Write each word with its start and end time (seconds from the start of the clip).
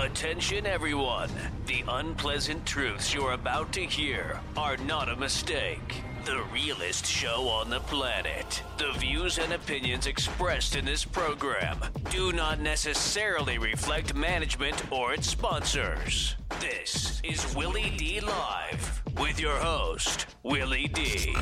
Attention, 0.00 0.64
everyone. 0.64 1.28
The 1.66 1.82
unpleasant 1.88 2.64
truths 2.64 3.12
you're 3.12 3.32
about 3.32 3.72
to 3.72 3.80
hear 3.80 4.38
are 4.56 4.76
not 4.76 5.08
a 5.08 5.16
mistake. 5.16 6.02
The 6.24 6.40
realest 6.52 7.04
show 7.04 7.48
on 7.48 7.68
the 7.68 7.80
planet. 7.80 8.62
The 8.76 8.92
views 8.92 9.38
and 9.38 9.52
opinions 9.52 10.06
expressed 10.06 10.76
in 10.76 10.84
this 10.84 11.04
program 11.04 11.80
do 12.10 12.30
not 12.30 12.60
necessarily 12.60 13.58
reflect 13.58 14.14
management 14.14 14.80
or 14.92 15.14
its 15.14 15.28
sponsors. 15.28 16.36
This 16.60 17.20
is 17.24 17.56
Willie 17.56 17.92
D 17.96 18.20
Live 18.20 19.02
with 19.18 19.40
your 19.40 19.56
host, 19.56 20.26
Willie 20.44 20.86
D. 20.86 21.34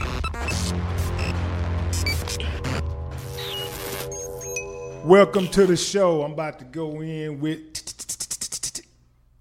Welcome 5.05 5.47
to 5.49 5.67
the 5.67 5.77
show. 5.77 6.23
I'm 6.23 6.33
about 6.33 6.59
to 6.61 6.65
go 6.65 7.03
in 7.03 7.39
with 7.39 7.76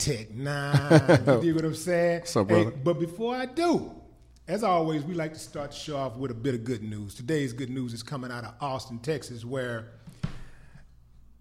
Tech 0.06 0.30
Nine. 0.36 1.02
You 1.26 1.42
dig 1.42 1.56
what 1.56 1.66
I'm 1.66 1.74
saying? 1.74 2.22
Up, 2.36 2.48
brother? 2.48 2.70
but 2.70 3.00
before 3.00 3.36
I 3.36 3.48
do, 3.48 3.92
as 4.48 4.64
always, 4.64 5.04
we 5.04 5.16
like 5.16 5.34
to 5.34 5.40
start 5.40 5.72
the 5.72 5.78
show 5.78 5.98
off 5.98 6.16
with 6.16 6.30
a 6.30 6.36
bit 6.36 6.54
of 6.54 6.64
good 6.64 6.84
news. 6.84 7.16
Today's 7.16 7.54
good 7.54 7.72
news 7.72 7.92
is 7.92 8.04
coming 8.04 8.30
out 8.30 8.44
of 8.44 8.54
Austin, 8.62 9.00
Texas, 9.00 9.44
where 9.44 9.94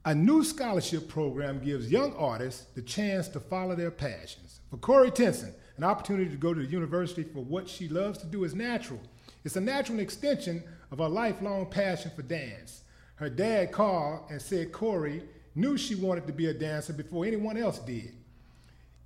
a 0.06 0.14
new 0.14 0.42
scholarship 0.42 1.08
program 1.08 1.62
gives 1.62 1.92
young 1.92 2.14
artists 2.14 2.64
the 2.74 2.80
chance 2.80 3.28
to 3.28 3.38
follow 3.40 3.74
their 3.74 3.90
passions. 3.90 4.60
For 4.70 4.78
Corey 4.78 5.10
Tenson, 5.10 5.54
an 5.76 5.84
opportunity 5.84 6.30
to 6.30 6.38
go 6.38 6.54
to 6.54 6.60
the 6.62 6.66
university 6.66 7.22
for 7.22 7.44
what 7.44 7.68
she 7.68 7.86
loves 7.90 8.16
to 8.20 8.26
do 8.26 8.44
is 8.44 8.54
natural. 8.54 9.00
It's 9.44 9.56
a 9.56 9.60
natural 9.60 10.00
extension 10.00 10.64
of 10.90 11.00
her 11.00 11.08
lifelong 11.10 11.66
passion 11.66 12.12
for 12.16 12.22
dance. 12.22 12.84
Her 13.16 13.28
dad 13.28 13.72
called 13.72 14.30
and 14.30 14.40
said 14.40 14.72
Corey 14.72 15.22
knew 15.54 15.76
she 15.76 15.96
wanted 15.96 16.26
to 16.28 16.32
be 16.32 16.46
a 16.46 16.54
dancer 16.54 16.94
before 16.94 17.26
anyone 17.26 17.58
else 17.58 17.78
did. 17.80 18.14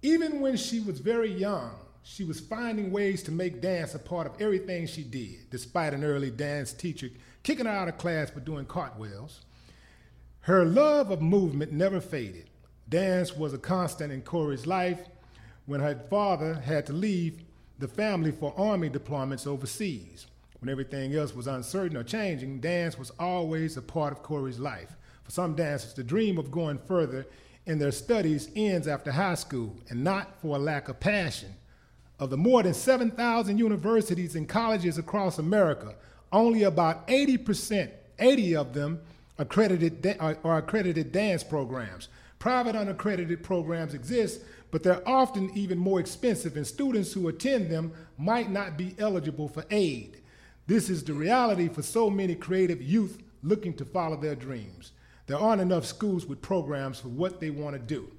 Even 0.02 0.41
when 0.41 0.57
she 0.57 0.80
was 0.80 1.01
very 1.01 1.32
young, 1.32 1.73
she 2.02 2.24
was 2.24 2.41
finding 2.41 2.93
ways 2.93 3.23
to 3.24 3.32
make 3.32 3.60
dance 3.60 3.95
a 3.95 3.99
part 3.99 4.27
of 4.27 4.41
everything 4.41 4.87
she 4.87 5.02
did, 5.02 5.51
despite 5.51 5.93
an 5.93 6.04
early 6.04 6.30
dance 6.30 6.73
teacher 6.73 7.10
kicking 7.43 7.66
her 7.66 7.73
out 7.73 7.88
of 7.88 7.99
class 7.99 8.30
for 8.30 8.41
doing 8.41 8.65
cartwheels. 8.65 9.41
Her 10.41 10.65
love 10.65 11.10
of 11.10 11.21
movement 11.21 11.73
never 11.73 12.01
faded. 12.01 12.49
Dance 12.88 13.37
was 13.37 13.52
a 13.52 13.59
constant 13.59 14.13
in 14.13 14.23
Corey's 14.23 14.66
life. 14.66 15.01
When 15.66 15.80
her 15.80 16.01
father 16.09 16.54
had 16.54 16.87
to 16.87 16.93
leave 16.93 17.43
the 17.79 17.88
family 17.88 18.30
for 18.30 18.54
army 18.57 18.88
deployments 18.88 19.46
overseas, 19.46 20.26
when 20.60 20.71
everything 20.71 21.15
else 21.15 21.35
was 21.35 21.46
uncertain 21.46 21.96
or 21.96 22.02
changing, 22.02 22.60
dance 22.60 22.99
was 22.99 23.10
always 23.19 23.76
a 23.76 23.82
part 23.82 24.13
of 24.13 24.23
Corey's 24.23 24.59
life. 24.59 24.96
For 25.24 25.30
some 25.30 25.54
dancers, 25.54 25.93
the 25.93 26.02
dream 26.02 26.38
of 26.38 26.51
going 26.51 26.79
further 26.79 27.26
in 27.69 27.79
their 27.79 27.93
studies 27.93 28.49
ends 28.57 28.88
after 28.88 29.13
high 29.13 29.35
school, 29.35 29.77
and 29.91 30.02
not 30.02 30.41
for 30.41 30.57
a 30.57 30.59
lack 30.59 30.88
of 30.88 30.99
passion. 30.99 31.55
Of 32.19 32.30
the 32.30 32.37
more 32.37 32.63
than 32.63 32.75
7,000 32.75 33.59
universities 33.59 34.35
and 34.35 34.49
colleges 34.49 34.99
across 34.99 35.38
America, 35.38 35.95
only 36.33 36.65
about 36.65 37.07
80%, 37.07 37.91
80 38.19 38.57
of 38.57 38.73
them 38.73 39.01
accredited 39.37 40.16
are 40.19 40.59
accredited 40.59 41.13
dance 41.13 41.45
programs. 41.45 42.09
Private 42.38 42.75
unaccredited 42.75 43.43
programs 43.43 43.95
exist, 43.95 44.41
but 44.71 44.82
they're 44.82 45.07
often 45.07 45.51
even 45.55 45.79
more 45.79 46.01
expensive, 46.01 46.57
and 46.57 46.66
students 46.66 47.13
who 47.13 47.29
attend 47.29 47.71
them 47.71 47.93
might 48.16 48.51
not 48.51 48.77
be 48.79 48.95
eligible 48.99 49.47
for 49.47 49.65
aid. 49.71 50.23
This 50.66 50.88
is 50.88 51.05
the 51.05 51.15
reality 51.15 51.69
for 51.69 51.82
so 51.82 52.09
many 52.09 52.35
creative 52.35 52.82
youth 52.82 53.19
looking 53.43 53.75
to 53.75 53.85
follow 53.85 54.16
their 54.16 54.35
dreams. 54.35 54.93
There 55.29 55.38
aren't 55.38 55.60
enough 55.60 55.84
schools 55.84 56.26
with 56.26 56.43
programs 56.43 57.01
for 57.01 57.09
what 57.09 57.38
they 57.38 57.51
want 57.51 57.76
to 57.76 57.79
do. 57.79 58.10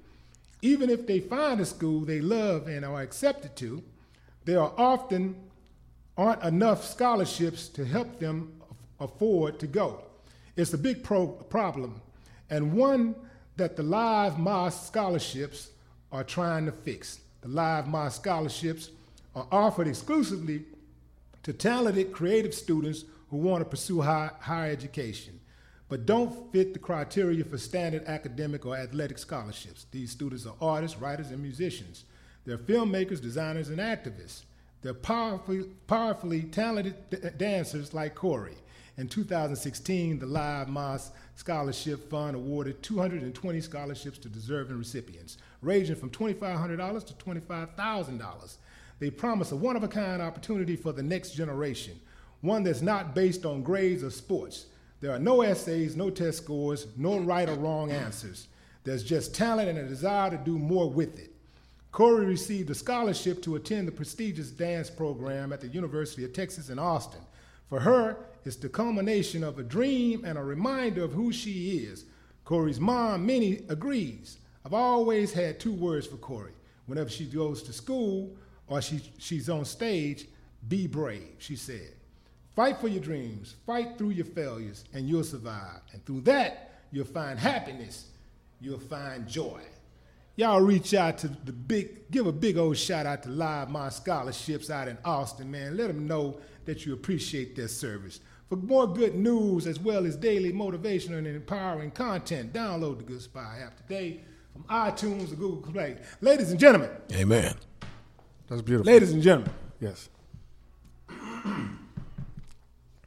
Even 0.62 0.88
if 0.88 1.06
they 1.06 1.18
find 1.18 1.60
a 1.60 1.66
school 1.66 2.00
they 2.00 2.20
love 2.20 2.68
and 2.68 2.84
are 2.84 3.02
accepted 3.02 3.56
to, 3.56 3.82
there 4.44 4.60
are 4.60 4.72
often 4.78 5.36
aren't 6.16 6.42
enough 6.42 6.84
scholarships 6.84 7.68
to 7.68 7.84
help 7.84 8.20
them 8.20 8.52
afford 9.00 9.58
to 9.58 9.66
go. 9.66 10.02
It's 10.56 10.72
a 10.72 10.78
big 10.78 11.02
pro- 11.02 11.28
problem, 11.28 12.00
and 12.48 12.74
one 12.74 13.14
that 13.56 13.76
the 13.76 13.82
Live 13.82 14.38
Moss 14.38 14.86
scholarships 14.86 15.70
are 16.12 16.24
trying 16.24 16.66
to 16.66 16.72
fix. 16.72 17.20
The 17.40 17.48
Live 17.48 17.88
Moss 17.88 18.16
scholarships 18.16 18.90
are 19.34 19.46
offered 19.50 19.88
exclusively 19.88 20.64
to 21.42 21.52
talented, 21.52 22.12
creative 22.12 22.54
students 22.54 23.04
who 23.30 23.38
want 23.38 23.62
to 23.62 23.64
pursue 23.64 24.00
high, 24.00 24.30
higher 24.40 24.70
education, 24.70 25.39
but 25.90 26.06
don't 26.06 26.50
fit 26.52 26.72
the 26.72 26.78
criteria 26.78 27.44
for 27.44 27.58
standard 27.58 28.04
academic 28.06 28.64
or 28.64 28.76
athletic 28.76 29.18
scholarships. 29.18 29.86
These 29.90 30.12
students 30.12 30.46
are 30.46 30.54
artists, 30.60 30.96
writers, 30.96 31.32
and 31.32 31.42
musicians. 31.42 32.04
They're 32.44 32.58
filmmakers, 32.58 33.20
designers, 33.20 33.68
and 33.70 33.80
activists. 33.80 34.42
They're 34.82 34.94
powerfully, 34.94 35.64
powerfully 35.88 36.44
talented 36.44 36.94
d- 37.10 37.18
uh, 37.22 37.30
dancers 37.36 37.92
like 37.92 38.14
Corey. 38.14 38.54
In 38.98 39.08
2016, 39.08 40.20
the 40.20 40.26
Live 40.26 40.68
Moss 40.68 41.10
Scholarship 41.34 42.08
Fund 42.08 42.36
awarded 42.36 42.82
220 42.84 43.60
scholarships 43.60 44.18
to 44.18 44.28
deserving 44.28 44.78
recipients, 44.78 45.38
ranging 45.60 45.96
from 45.96 46.10
$2,500 46.10 47.06
to 47.06 47.14
$25,000. 47.14 48.56
They 49.00 49.10
promise 49.10 49.50
a 49.50 49.56
one 49.56 49.76
of 49.76 49.82
a 49.82 49.88
kind 49.88 50.22
opportunity 50.22 50.76
for 50.76 50.92
the 50.92 51.02
next 51.02 51.30
generation, 51.30 51.98
one 52.42 52.62
that's 52.62 52.82
not 52.82 53.14
based 53.14 53.44
on 53.44 53.62
grades 53.62 54.04
or 54.04 54.10
sports. 54.10 54.66
There 55.00 55.12
are 55.12 55.18
no 55.18 55.40
essays, 55.40 55.96
no 55.96 56.10
test 56.10 56.38
scores, 56.38 56.86
no 56.96 57.18
right 57.18 57.48
or 57.48 57.54
wrong 57.54 57.90
answers. 57.90 58.48
There's 58.84 59.02
just 59.02 59.34
talent 59.34 59.68
and 59.68 59.78
a 59.78 59.88
desire 59.88 60.30
to 60.30 60.36
do 60.36 60.58
more 60.58 60.90
with 60.90 61.18
it. 61.18 61.32
Corey 61.90 62.26
received 62.26 62.70
a 62.70 62.74
scholarship 62.74 63.42
to 63.42 63.56
attend 63.56 63.88
the 63.88 63.92
prestigious 63.92 64.50
dance 64.50 64.88
program 64.88 65.52
at 65.52 65.60
the 65.60 65.68
University 65.68 66.24
of 66.24 66.32
Texas 66.32 66.68
in 66.70 66.78
Austin. 66.78 67.20
For 67.68 67.80
her, 67.80 68.16
it's 68.44 68.56
the 68.56 68.68
culmination 68.68 69.42
of 69.42 69.58
a 69.58 69.62
dream 69.62 70.24
and 70.24 70.38
a 70.38 70.42
reminder 70.42 71.02
of 71.02 71.12
who 71.12 71.32
she 71.32 71.78
is. 71.78 72.04
Corey's 72.44 72.80
mom, 72.80 73.26
Minnie, 73.26 73.64
agrees. 73.68 74.38
I've 74.64 74.74
always 74.74 75.32
had 75.32 75.58
two 75.58 75.72
words 75.72 76.06
for 76.06 76.16
Corey. 76.16 76.52
Whenever 76.86 77.08
she 77.08 77.24
goes 77.24 77.62
to 77.62 77.72
school 77.72 78.36
or 78.66 78.82
she, 78.82 79.00
she's 79.18 79.48
on 79.48 79.64
stage, 79.64 80.26
be 80.68 80.86
brave, 80.86 81.36
she 81.38 81.56
said. 81.56 81.94
Fight 82.60 82.76
for 82.78 82.88
your 82.88 83.00
dreams, 83.00 83.54
fight 83.64 83.96
through 83.96 84.10
your 84.10 84.26
failures, 84.26 84.84
and 84.92 85.08
you'll 85.08 85.24
survive. 85.24 85.80
And 85.94 86.04
through 86.04 86.20
that, 86.20 86.82
you'll 86.92 87.06
find 87.06 87.38
happiness, 87.38 88.08
you'll 88.60 88.78
find 88.78 89.26
joy. 89.26 89.62
Y'all 90.36 90.60
reach 90.60 90.92
out 90.92 91.16
to 91.16 91.28
the 91.28 91.52
big, 91.54 92.10
give 92.10 92.26
a 92.26 92.32
big 92.32 92.58
old 92.58 92.76
shout 92.76 93.06
out 93.06 93.22
to 93.22 93.30
Live 93.30 93.70
My 93.70 93.88
Scholarships 93.88 94.68
out 94.68 94.88
in 94.88 94.98
Austin, 95.06 95.50
man. 95.50 95.74
Let 95.78 95.86
them 95.86 96.06
know 96.06 96.38
that 96.66 96.84
you 96.84 96.92
appreciate 96.92 97.56
their 97.56 97.66
service. 97.66 98.20
For 98.50 98.56
more 98.56 98.86
good 98.86 99.14
news 99.14 99.66
as 99.66 99.80
well 99.80 100.04
as 100.04 100.14
daily 100.14 100.52
motivational 100.52 101.16
and 101.16 101.26
empowering 101.28 101.92
content, 101.92 102.52
download 102.52 102.98
the 102.98 103.04
Good 103.04 103.22
Spy 103.22 103.60
app 103.64 103.78
today 103.78 104.20
from 104.52 104.64
iTunes 104.64 105.32
or 105.32 105.36
Google 105.36 105.72
Play. 105.72 105.96
Ladies 106.20 106.50
and 106.50 106.60
gentlemen, 106.60 106.90
Amen. 107.14 107.54
That's 108.48 108.60
beautiful. 108.60 108.92
ladies 108.92 109.12
and 109.12 109.22
gentlemen, 109.22 109.54
Yes. 109.80 110.10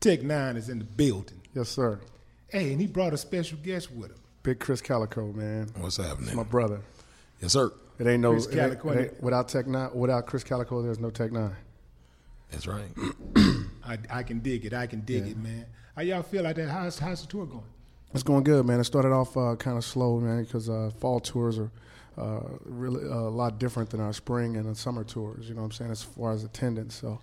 Tech 0.03 0.21
Nine 0.21 0.57
is 0.57 0.67
in 0.67 0.79
the 0.79 0.83
building. 0.85 1.39
Yes, 1.55 1.69
sir. 1.69 1.99
Hey, 2.49 2.73
and 2.73 2.81
he 2.81 2.87
brought 2.87 3.13
a 3.13 3.17
special 3.17 3.57
guest 3.63 3.89
with 3.89 4.11
him. 4.11 4.17
Big 4.43 4.59
Krizz 4.59 4.83
Kaliko, 4.83 5.33
man. 5.33 5.69
What's 5.77 5.97
It's 5.97 6.05
happening? 6.07 6.35
my 6.35 6.43
brother. 6.43 6.81
Yes, 7.41 7.53
sir. 7.53 7.71
It 7.99 8.07
ain't 8.07 8.21
no 8.21 8.33
Krizz 8.33 8.51
it 8.51 8.59
ain't- 8.59 8.79
Kaliko. 8.81 8.95
it 8.95 8.99
ain't- 9.11 9.23
without 9.23 9.47
Tech 9.47 9.65
Nine, 9.65 9.89
without 9.93 10.27
Krizz 10.27 10.43
Kaliko, 10.45 10.83
there's 10.83 10.99
no 10.99 11.09
Tech 11.09 11.31
Nine. 11.31 11.55
That's 12.51 12.67
right. 12.67 12.89
I, 13.85 13.97
I 14.09 14.23
can 14.23 14.39
dig 14.39 14.65
it. 14.65 14.73
I 14.73 14.87
can 14.87 14.99
dig 15.01 15.25
it, 15.25 15.37
man. 15.37 15.65
How 15.95 16.01
y'all 16.01 16.21
feel 16.21 16.43
like 16.43 16.57
that? 16.57 16.67
How's, 16.69 16.99
how's 16.99 17.21
the 17.21 17.27
tour 17.27 17.45
going? 17.45 17.63
It's 18.13 18.23
going 18.23 18.43
good, 18.43 18.65
man. 18.65 18.79
It 18.81 18.83
started 18.83 19.11
off 19.13 19.37
uh, 19.37 19.55
kind 19.55 19.77
of 19.77 19.85
slow, 19.85 20.19
man, 20.19 20.43
because 20.43 20.69
uh, 20.69 20.91
fall 20.99 21.19
tours 21.21 21.57
are 21.57 21.71
uh, 22.17 22.41
really 22.65 23.09
uh, 23.09 23.13
a 23.13 23.29
lot 23.31 23.57
different 23.57 23.89
than 23.89 24.01
our 24.01 24.13
spring 24.13 24.57
and 24.57 24.75
summer 24.77 25.03
tours. 25.05 25.47
You 25.47 25.55
know 25.55 25.61
what 25.61 25.67
I'm 25.67 25.71
saying? 25.71 25.91
As 25.91 26.03
far 26.03 26.31
as 26.33 26.43
attendance, 26.43 26.93
so 26.95 27.19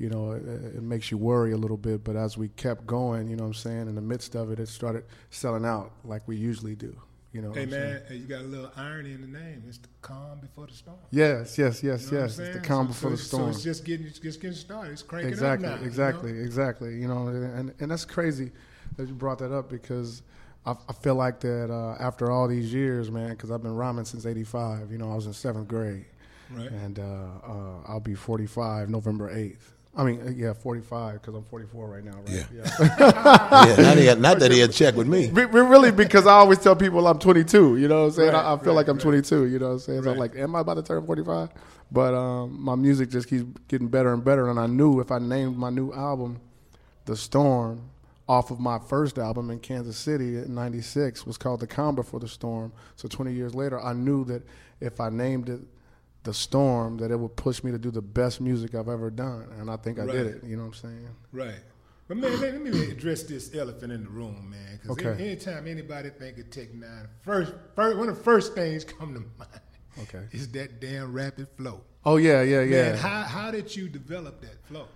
you 0.00 0.08
know 0.08 0.32
it, 0.32 0.42
it 0.46 0.82
makes 0.82 1.10
you 1.10 1.18
worry 1.18 1.52
a 1.52 1.56
little 1.56 1.76
bit. 1.76 2.02
But 2.02 2.16
as 2.16 2.36
we 2.36 2.48
kept 2.48 2.86
going, 2.86 3.28
you 3.28 3.36
know 3.36 3.44
what 3.44 3.48
I'm 3.48 3.54
saying, 3.54 3.88
in 3.88 3.94
the 3.94 4.00
midst 4.00 4.34
of 4.34 4.50
it, 4.50 4.58
it 4.58 4.68
started 4.68 5.04
selling 5.30 5.64
out 5.64 5.92
like 6.04 6.26
we 6.26 6.36
usually 6.36 6.74
do. 6.74 6.96
You 7.32 7.42
know? 7.42 7.52
Hey 7.52 7.66
man, 7.66 8.02
hey, 8.08 8.16
you 8.16 8.26
got 8.26 8.40
a 8.40 8.44
little 8.48 8.72
irony 8.76 9.12
in 9.12 9.20
the 9.20 9.28
name. 9.28 9.62
It's 9.68 9.78
the 9.78 9.86
calm 10.02 10.40
before 10.40 10.66
the 10.66 10.72
storm. 10.72 10.96
Yes, 11.12 11.56
yes, 11.58 11.80
yes, 11.80 12.06
You 12.10 12.16
know 12.18 12.22
yes. 12.24 12.38
It's 12.40 12.56
the 12.56 12.60
calm 12.60 12.86
So- 12.86 12.92
before 12.92 13.10
so 13.10 13.16
the 13.16 13.22
storm. 13.22 13.42
So 13.44 13.48
it's 13.50 13.62
just 13.62 13.84
getting, 13.84 14.06
it's 14.06 14.18
just 14.18 14.40
getting 14.40 14.56
started. 14.56 14.90
It's 14.92 15.02
cranking 15.02 15.28
exactly, 15.30 15.66
up 15.68 15.72
now. 15.74 15.76
you 15.76 15.82
know? 15.82 15.86
exactly, 15.86 16.30
exactly. 16.40 16.94
You 17.00 17.06
know, 17.06 17.28
and 17.28 17.72
and 17.78 17.90
that's 17.90 18.04
crazy 18.04 18.50
that 18.96 19.06
you 19.06 19.14
brought 19.14 19.38
that 19.38 19.52
up 19.52 19.68
because 19.70 20.22
I, 20.66 20.74
I 20.88 20.92
feel 20.92 21.14
like 21.14 21.38
that 21.40 21.70
uh, 21.70 22.02
after 22.02 22.32
all 22.32 22.48
these 22.48 22.74
years, 22.74 23.12
man, 23.12 23.30
because 23.30 23.52
I've 23.52 23.62
been 23.62 23.76
rhyming 23.76 24.06
since 24.06 24.26
'85. 24.26 24.90
You 24.90 24.98
know, 24.98 25.12
I 25.12 25.14
was 25.14 25.26
in 25.26 25.32
seventh 25.32 25.68
grade, 25.68 26.06
Right. 26.50 26.68
and 26.68 26.98
uh, 26.98 27.02
uh, 27.02 27.80
I'll 27.86 28.00
be 28.00 28.16
45 28.16 28.88
November 28.90 29.32
8th. 29.32 29.70
I 29.94 30.04
mean, 30.04 30.20
uh, 30.24 30.30
yeah, 30.30 30.52
45 30.52 31.14
because 31.14 31.34
I'm 31.34 31.44
44 31.44 31.88
right 31.88 32.04
now, 32.04 32.12
right? 32.12 32.28
Yeah. 32.30 32.44
yeah. 32.54 32.70
yeah, 33.66 33.82
not, 33.82 33.98
he 33.98 34.14
not 34.14 34.38
that 34.38 34.52
he 34.52 34.60
had 34.60 34.72
checked 34.72 34.96
with 34.96 35.08
me. 35.08 35.28
Re- 35.30 35.46
re- 35.46 35.62
really, 35.62 35.90
because 35.90 36.26
I 36.26 36.32
always 36.34 36.58
tell 36.58 36.76
people 36.76 37.06
I'm 37.08 37.18
22. 37.18 37.76
You 37.76 37.88
know 37.88 38.02
what 38.02 38.06
I'm 38.06 38.10
saying? 38.12 38.32
Right, 38.32 38.44
I, 38.44 38.54
I 38.54 38.58
feel 38.58 38.68
right, 38.68 38.76
like 38.76 38.88
I'm 38.88 38.96
right. 38.96 39.02
22. 39.02 39.46
You 39.46 39.58
know 39.58 39.66
what 39.66 39.72
I'm 39.72 39.78
saying? 39.80 40.02
So 40.04 40.12
I'm 40.12 40.16
like, 40.16 40.36
am 40.36 40.54
I 40.54 40.60
about 40.60 40.74
to 40.74 40.82
turn 40.82 41.04
45? 41.04 41.50
But 41.90 42.14
um, 42.14 42.62
my 42.62 42.76
music 42.76 43.10
just 43.10 43.28
keeps 43.28 43.44
getting 43.66 43.88
better 43.88 44.12
and 44.12 44.24
better. 44.24 44.48
And 44.48 44.60
I 44.60 44.68
knew 44.68 45.00
if 45.00 45.10
I 45.10 45.18
named 45.18 45.56
my 45.56 45.70
new 45.70 45.92
album 45.92 46.40
The 47.06 47.16
Storm 47.16 47.90
off 48.28 48.52
of 48.52 48.60
my 48.60 48.78
first 48.78 49.18
album 49.18 49.50
in 49.50 49.58
Kansas 49.58 49.96
City 49.96 50.36
in 50.36 50.54
96 50.54 51.26
was 51.26 51.36
called 51.36 51.58
The 51.58 51.66
Calm 51.66 51.96
Before 51.96 52.20
the 52.20 52.28
Storm. 52.28 52.72
So 52.94 53.08
20 53.08 53.32
years 53.32 53.56
later, 53.56 53.80
I 53.80 53.92
knew 53.92 54.24
that 54.26 54.44
if 54.80 55.00
I 55.00 55.10
named 55.10 55.48
it 55.48 55.60
The 56.22 56.34
Storm, 56.34 56.98
that 56.98 57.10
it 57.10 57.18
would 57.18 57.34
push 57.36 57.62
me 57.64 57.70
to 57.72 57.78
do 57.78 57.90
the 57.90 58.02
best 58.02 58.40
music 58.40 58.74
I've 58.74 58.88
ever 58.88 59.10
done. 59.10 59.48
And 59.58 59.70
I 59.70 59.76
think 59.76 59.98
I 59.98 60.04
did 60.06 60.26
it. 60.26 60.44
You 60.44 60.56
know 60.56 60.64
what 60.64 60.68
I'm 60.68 60.74
saying? 60.74 61.08
Right. 61.32 61.54
But 62.08 62.18
man, 62.18 62.40
let, 62.40 62.60
me 62.60 62.70
address 62.90 63.22
this 63.22 63.54
elephant 63.54 63.92
in 63.92 64.04
the 64.04 64.10
room, 64.10 64.50
man. 64.50 64.80
Because 64.82 64.98
Okay. 64.98 65.24
anytime 65.24 65.66
anybody 65.66 66.10
think 66.10 66.38
of 66.38 66.50
Tech 66.50 66.74
Nine, 66.74 67.08
first, 67.22 67.52
first, 67.76 67.96
one 67.96 68.08
of 68.08 68.18
the 68.18 68.22
first 68.24 68.54
things 68.54 68.84
come 68.98 69.14
to 69.14 69.20
mind 69.38 69.60
Okay. 70.00 70.24
is 70.32 70.48
that 70.52 70.80
damn 70.80 71.12
rapid 71.12 71.48
flow. 71.56 71.82
Oh, 72.04 72.16
yeah, 72.16 72.42
yeah, 72.42 72.62
yeah. 72.62 72.82
Man, 72.90 72.96
how 72.96 73.22
how 73.22 73.50
did 73.50 73.74
you 73.74 73.88
develop 73.88 74.40
that 74.42 74.64
flow? 74.66 74.88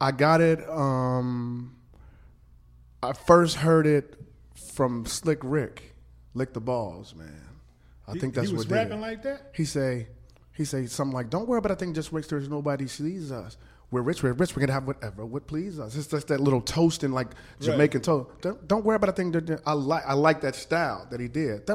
I 0.00 0.10
got 0.10 0.40
it. 0.40 0.68
Um, 0.68 1.76
I 3.02 3.12
first 3.12 3.56
heard 3.56 3.86
it 3.86 4.16
from 4.74 5.06
Slick 5.06 5.38
Rick, 5.42 5.94
lick 6.34 6.52
the 6.52 6.60
balls, 6.60 7.14
man. 7.14 7.48
I 8.08 8.12
He- 8.14 8.18
think 8.18 8.34
that's 8.34 8.46
what 8.48 8.50
he 8.50 8.56
was 8.56 8.66
what 8.66 8.68
did 8.70 8.74
rapping 8.74 8.98
it. 8.98 9.00
like 9.00 9.22
that. 9.22 9.52
He 9.54 9.64
say, 9.64 10.08
he 10.54 10.64
say 10.64 10.86
something 10.86 11.14
like, 11.14 11.30
"Don't 11.30 11.48
worry 11.48 11.58
about 11.58 11.72
a 11.72 11.76
thing, 11.76 11.94
just 11.94 12.12
rich. 12.12 12.28
There's 12.28 12.48
nobody 12.48 12.86
sees 12.86 13.32
us. 13.32 13.56
We're 13.90 14.00
rich. 14.00 14.22
We're 14.22 14.32
rich. 14.32 14.56
We're 14.56 14.60
gonna 14.60 14.72
have 14.72 14.86
whatever 14.86 15.26
would 15.26 15.46
please 15.46 15.78
us." 15.78 15.94
It's 15.96 16.06
just 16.06 16.28
that 16.28 16.40
little 16.40 16.62
toasting, 16.62 17.12
like 17.12 17.28
Jamaican 17.60 18.00
toast. 18.00 18.30
Don't, 18.40 18.66
don't 18.66 18.84
worry 18.86 18.96
about 18.96 19.10
a 19.10 19.12
thing. 19.12 19.32
that- 19.32 19.60
I 19.66 19.72
like, 19.74 20.02
I 20.06 20.14
like 20.14 20.40
that 20.42 20.54
style 20.54 21.06
that 21.10 21.20
he 21.20 21.28
did. 21.28 21.66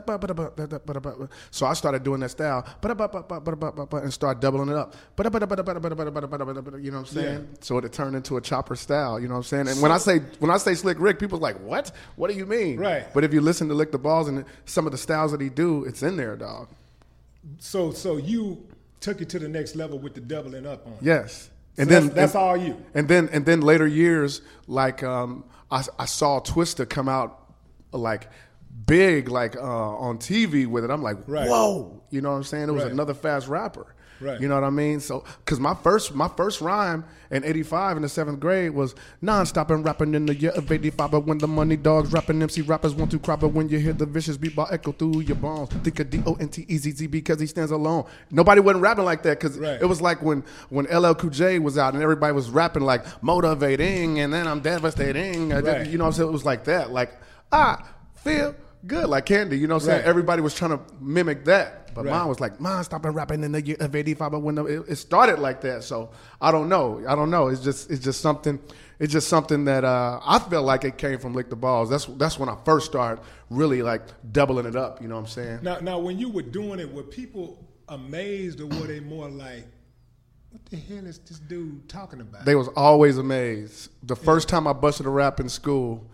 So 1.52 1.66
I 1.68 1.74
started 1.74 2.04
doing 2.04 2.20
that 2.22 2.30
style, 2.32 2.66
and 2.84 4.14
start 4.14 4.42
doubling 4.42 4.70
it 4.70 4.76
up. 4.76 4.96
You 5.18 5.24
know 6.92 6.98
what 6.98 6.98
I'm 6.98 7.06
saying? 7.06 7.48
So 7.62 7.78
it 7.78 7.92
turned 7.94 8.16
into 8.16 8.38
a 8.38 8.42
chopper 8.42 8.76
style. 8.76 9.20
You 9.20 9.28
know 9.28 9.36
what 9.36 9.40
I'm 9.40 9.44
saying? 9.44 9.68
And 9.68 9.82
when 9.82 9.92
I 9.92 9.98
say 9.98 10.20
when 10.40 10.52
I 10.52 10.58
say 10.58 10.74
Slick 10.74 10.98
Rick, 11.00 11.20
people's 11.20 11.42
like, 11.42 11.60
"What? 11.62 11.92
What 12.16 12.30
do 12.32 12.38
you 12.38 12.46
mean?" 12.46 12.80
Right. 12.80 13.06
But 13.14 13.24
if 13.24 13.34
you 13.34 13.42
listen 13.42 13.68
to 13.70 13.74
Lick 13.74 13.92
the 13.92 13.98
Balls 13.98 14.28
and 14.28 14.44
some 14.66 14.86
of 14.86 14.92
the 14.92 14.98
styles 14.98 15.32
that 15.32 15.42
he 15.42 15.50
do, 15.50 15.84
it's 15.86 16.04
in 16.04 16.18
there, 16.18 16.36
dog. 16.36 16.68
So 17.60 17.92
so 17.92 18.18
you 18.18 18.66
took 19.00 19.22
it 19.22 19.30
to 19.30 19.40
the 19.40 19.48
next 19.48 19.76
level 19.76 20.00
with 20.00 20.14
the 20.16 20.22
doubling 20.22 20.66
up 20.66 20.86
on. 20.88 20.94
it. 20.94 21.00
Yes. 21.02 21.50
And 21.78 21.88
So 21.88 21.94
then 21.94 22.04
that's, 22.06 22.16
that's 22.16 22.36
and, 22.36 22.44
all 22.44 22.58
you. 22.58 22.84
And 22.94 23.08
then 23.08 23.30
and 23.32 23.46
then 23.46 23.62
later 23.62 23.86
years, 23.88 24.42
like 24.68 25.04
um, 25.04 25.44
I, 25.72 25.84
I 26.00 26.06
saw 26.06 26.40
Twista 26.40 26.88
come 26.90 27.08
out 27.08 27.44
like 27.92 28.30
big, 28.86 29.30
like 29.30 29.56
uh, 29.56 29.62
on 29.62 30.18
TV 30.18 30.66
with 30.68 30.84
it. 30.84 30.90
I'm 30.90 31.02
like, 31.04 31.18
Right. 31.28 31.48
whoa, 31.50 32.02
you 32.10 32.22
know 32.22 32.32
what 32.32 32.38
I'm 32.38 32.44
saying? 32.44 32.70
It 32.70 32.72
was 32.72 32.84
Right. 32.84 32.92
another 32.92 33.14
fast 33.14 33.48
rapper. 33.48 33.94
Right. 34.20 34.40
You 34.42 34.48
know 34.48 34.56
what 34.56 34.64
I 34.64 34.70
mean? 34.70 35.00
So, 35.00 35.24
cause 35.46 35.60
my 35.60 35.74
first 35.76 36.14
my 36.16 36.28
first 36.28 36.62
rhyme 36.62 37.06
in 37.30 37.44
'85 37.44 37.98
in 37.98 38.04
the 38.04 38.10
seventh 38.10 38.40
grade 38.40 38.72
was 38.72 38.96
non-stop 39.22 39.70
and 39.70 39.84
rapping 39.86 40.16
in 40.16 40.26
the 40.26 40.34
year 40.36 40.52
of 40.52 40.72
'85. 40.72 41.12
But 41.12 41.20
when 41.26 41.38
the 41.38 41.48
money 41.48 41.76
dogs 41.76 42.12
rapping, 42.12 42.42
MC 42.42 42.62
rappers 42.62 42.96
want 42.96 43.12
to 43.12 43.20
crop. 43.20 43.42
But 43.42 43.50
when 43.50 43.70
you 43.70 43.80
hear 43.80 43.94
the 43.94 44.06
vicious 44.06 44.38
beat 44.38 44.56
bar 44.56 44.68
echo 44.72 44.92
through 44.92 45.22
your 45.22 45.36
bones, 45.36 45.70
think 45.84 46.00
of 46.00 46.10
D 46.10 46.22
O 46.26 46.34
N 46.40 46.50
T 46.50 46.66
E 46.68 46.78
Z 46.78 46.92
Z 46.92 47.08
because 47.08 47.40
he 47.40 47.46
stands 47.48 47.72
alone. 47.72 48.06
Nobody 48.32 48.62
wasn't 48.62 48.82
rapping 48.84 49.06
like 49.06 49.24
that 49.24 49.40
because 49.40 49.58
Right. 49.58 49.82
it 49.82 49.86
was 49.86 50.02
like 50.02 50.22
when 50.22 50.44
when 50.70 50.86
LL 50.86 51.14
Cool 51.14 51.30
J 51.30 51.60
was 51.60 51.78
out 51.78 51.94
and 51.94 52.02
everybody 52.02 52.34
was 52.34 52.50
rapping 52.50 52.84
like 52.84 53.04
motivating 53.22 54.20
and 54.20 54.34
then 54.34 54.48
I'm 54.48 54.62
devastating. 54.62 55.50
Right. 55.50 55.88
You 55.88 55.98
know 55.98 56.06
what 56.06 56.08
I'm 56.10 56.14
saying? 56.14 56.30
It 56.30 56.34
was 56.34 56.46
like 56.46 56.64
that. 56.66 56.92
Like 56.92 57.12
I 57.52 57.84
feel 58.16 58.56
good, 58.88 59.08
like 59.08 59.26
Candy. 59.26 59.58
You 59.58 59.68
know 59.68 59.76
what 59.76 59.84
I'm 59.84 59.88
saying? 59.88 60.00
Right. 60.02 60.08
Everybody 60.08 60.42
was 60.42 60.56
trying 60.56 60.72
to 60.72 60.80
mimic 61.00 61.46
that. 61.46 61.94
But 61.94 62.06
Right. 62.06 62.12
mine 62.12 62.28
was 62.28 62.40
like, 62.40 62.60
mine 62.60 62.84
stopped 62.84 63.06
rapping 63.06 63.44
in 63.44 63.52
the 63.52 63.62
year 63.62 63.78
of 63.80 63.96
85. 63.96 64.32
But 64.32 64.40
when 64.40 64.58
it, 64.60 64.86
it 64.88 64.96
started 64.98 65.40
like 65.40 65.62
that, 65.62 65.84
so 65.84 66.12
I 66.40 66.52
don't 66.52 66.70
know. 66.70 67.04
I 67.08 67.16
don't 67.16 67.32
know. 67.32 67.48
It's 67.48 67.62
just 67.62 67.90
it's 67.90 68.04
just 68.04 68.22
something. 68.22 68.60
It's 69.00 69.12
just 69.12 69.28
something 69.28 69.66
that 69.66 69.84
uh, 69.84 70.20
I 70.24 70.40
felt 70.40 70.66
like 70.66 70.84
it 70.84 70.98
came 70.98 71.20
from 71.20 71.34
Lick 71.34 71.50
the 71.50 71.56
Balls. 71.56 71.90
That's 71.90 72.06
that's 72.06 72.38
when 72.38 72.50
I 72.50 72.58
first 72.66 72.86
started 72.88 73.24
really 73.50 73.82
like 73.82 74.02
doubling 74.32 74.66
it 74.68 74.76
up. 74.76 75.02
You 75.02 75.08
know 75.08 75.16
what 75.16 75.22
I'm 75.22 75.28
saying? 75.28 75.60
Now 75.64 75.80
now 75.80 75.98
when 76.00 76.20
you 76.20 76.30
were 76.30 76.44
doing 76.44 76.80
it, 76.80 76.92
were 76.92 77.04
people 77.04 77.64
amazed 77.90 78.60
or 78.62 78.68
were 78.68 78.88
they 78.88 79.00
more 79.00 79.30
like, 79.30 79.66
what 80.52 80.64
the 80.70 80.78
hell 80.78 81.06
is 81.06 81.18
this 81.20 81.40
dude 81.40 81.88
talking 81.90 82.22
about? 82.22 82.46
They 82.46 82.56
was 82.56 82.68
always 82.70 83.18
amazed. 83.18 83.90
The 84.04 84.16
first 84.16 84.50
time 84.50 84.68
I 84.68 84.74
busted 84.74 85.06
a 85.06 85.10
rap 85.10 85.40
in 85.40 85.50
school, 85.50 86.06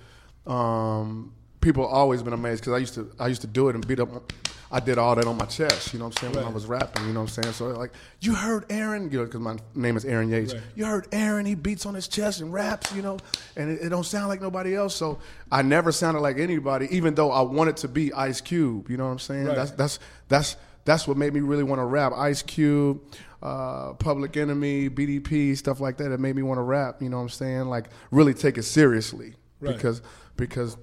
um, 0.48 1.34
people 1.64 1.86
always 1.86 2.22
been 2.22 2.34
amazed 2.34 2.62
because 2.62 2.74
I 2.74 2.78
used 2.78 2.94
to 2.96 3.10
I 3.20 3.28
used 3.28 3.42
to 3.42 3.48
do 3.48 3.70
it 3.70 3.76
and 3.76 3.88
beat 3.88 4.00
up. 4.00 4.32
I 4.72 4.80
did 4.80 4.98
all 4.98 5.14
that 5.14 5.26
on 5.28 5.38
my 5.38 5.46
chest, 5.46 5.94
you 5.94 6.00
know 6.00 6.06
what 6.06 6.16
I'm 6.24 6.32
saying, 6.32 6.36
when 6.36 6.44
I 6.46 6.50
was 6.50 6.66
rapping, 6.66 7.06
you 7.06 7.14
know 7.14 7.20
what 7.22 7.30
I'm 7.38 7.44
saying. 7.44 7.54
So 7.54 7.68
like, 7.68 7.92
you 8.22 8.34
heard 8.34 8.66
Aaron, 8.72 9.12
you 9.12 9.20
know, 9.20 9.26
because 9.26 9.40
my 9.40 9.56
name 9.76 9.96
is 9.96 10.04
Aaron 10.04 10.30
Yates. 10.30 10.56
Right. 10.56 10.64
You 10.74 10.86
heard 10.86 11.08
Aaron, 11.12 11.46
he 11.46 11.54
beats 11.54 11.86
on 11.86 11.94
his 11.94 12.08
chest 12.08 12.42
and 12.42 12.52
raps, 12.52 12.92
you 12.92 13.04
know, 13.04 13.20
and 13.56 13.70
it, 13.70 13.84
it 13.84 13.90
don't 13.90 14.04
sound 14.04 14.30
like 14.30 14.42
nobody 14.42 14.76
else. 14.76 14.96
So 14.96 15.20
I 15.52 15.62
never 15.62 15.92
sounded 15.92 16.22
like 16.22 16.40
anybody, 16.40 16.88
even 16.90 17.14
though 17.14 17.32
I 17.32 17.42
wanted 17.42 17.78
to 17.78 17.88
be 17.88 18.12
Ice 18.14 18.42
Cube. 18.42 18.90
You 18.90 18.98
know 18.98 19.06
what 19.06 19.12
I'm 19.12 19.20
saying? 19.20 19.46
Right. 19.46 19.56
That's 19.56 19.72
that's 19.72 20.00
that's 20.28 20.56
that's 20.86 21.08
what 21.08 21.18
made 21.18 21.36
me 21.36 21.42
really 21.42 21.64
want 21.64 21.78
to 21.78 21.86
rap. 21.86 22.12
Ice 22.14 22.42
Cube, 22.42 23.00
uh, 23.44 23.94
Public 23.94 24.36
Enemy, 24.38 24.90
BDP, 24.90 25.56
stuff 25.56 25.82
like 25.82 25.98
that. 25.98 26.10
That 26.10 26.20
made 26.20 26.36
me 26.36 26.42
want 26.42 26.58
to 26.58 26.64
rap. 26.64 27.00
You 27.00 27.10
know 27.10 27.18
what 27.18 27.24
I'm 27.24 27.30
saying? 27.30 27.66
Like 27.66 27.90
really 28.10 28.34
take 28.34 28.58
it 28.58 28.64
seriously 28.64 29.36
Right. 29.60 29.76
because 29.76 30.02
because 30.36 30.78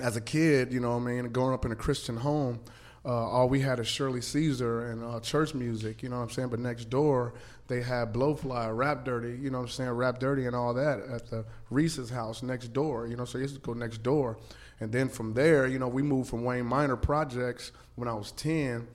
as 0.00 0.16
a 0.16 0.20
kid, 0.20 0.72
you 0.72 0.80
know 0.80 0.90
what 0.96 1.02
I 1.08 1.12
mean, 1.22 1.28
growing 1.32 1.54
up 1.54 1.64
in 1.64 1.72
a 1.72 1.76
Christian 1.76 2.16
home, 2.16 2.60
uh, 3.04 3.08
all 3.08 3.48
we 3.48 3.60
had 3.60 3.78
is 3.78 3.86
Shirley 3.86 4.20
Caesar 4.20 4.90
and 4.90 5.02
uh, 5.04 5.20
church 5.20 5.54
music, 5.54 6.02
you 6.02 6.08
know 6.08 6.16
what 6.16 6.24
I'm 6.24 6.30
saying? 6.30 6.48
But 6.48 6.58
next 6.60 6.90
door, 6.90 7.34
they 7.68 7.80
had 7.80 8.12
Blowfly, 8.12 8.76
Rapp 8.76 9.04
Dirty, 9.04 9.38
you 9.40 9.50
know 9.50 9.58
what 9.58 9.64
I'm 9.64 9.70
saying? 9.70 9.90
Rapp 9.90 10.18
Dirty 10.18 10.46
and 10.46 10.56
all 10.56 10.74
that 10.74 11.00
at 11.00 11.30
the 11.30 11.44
Reese's 11.70 12.10
house 12.10 12.42
next 12.42 12.72
door, 12.72 13.06
you 13.06 13.16
know, 13.16 13.24
so 13.24 13.38
you 13.38 13.42
used 13.42 13.54
to 13.54 13.60
go 13.60 13.72
next 13.74 14.02
door. 14.02 14.38
And 14.80 14.92
then 14.92 15.08
from 15.08 15.32
there, 15.34 15.66
you 15.66 15.78
know, 15.78 15.88
we 15.88 16.02
moved 16.02 16.28
from 16.28 16.44
Wayne 16.44 16.66
Miner 16.66 16.96
Projects 16.96 17.72
when 17.94 18.08
I 18.08 18.14
was 18.14 18.32
10. 18.32 18.86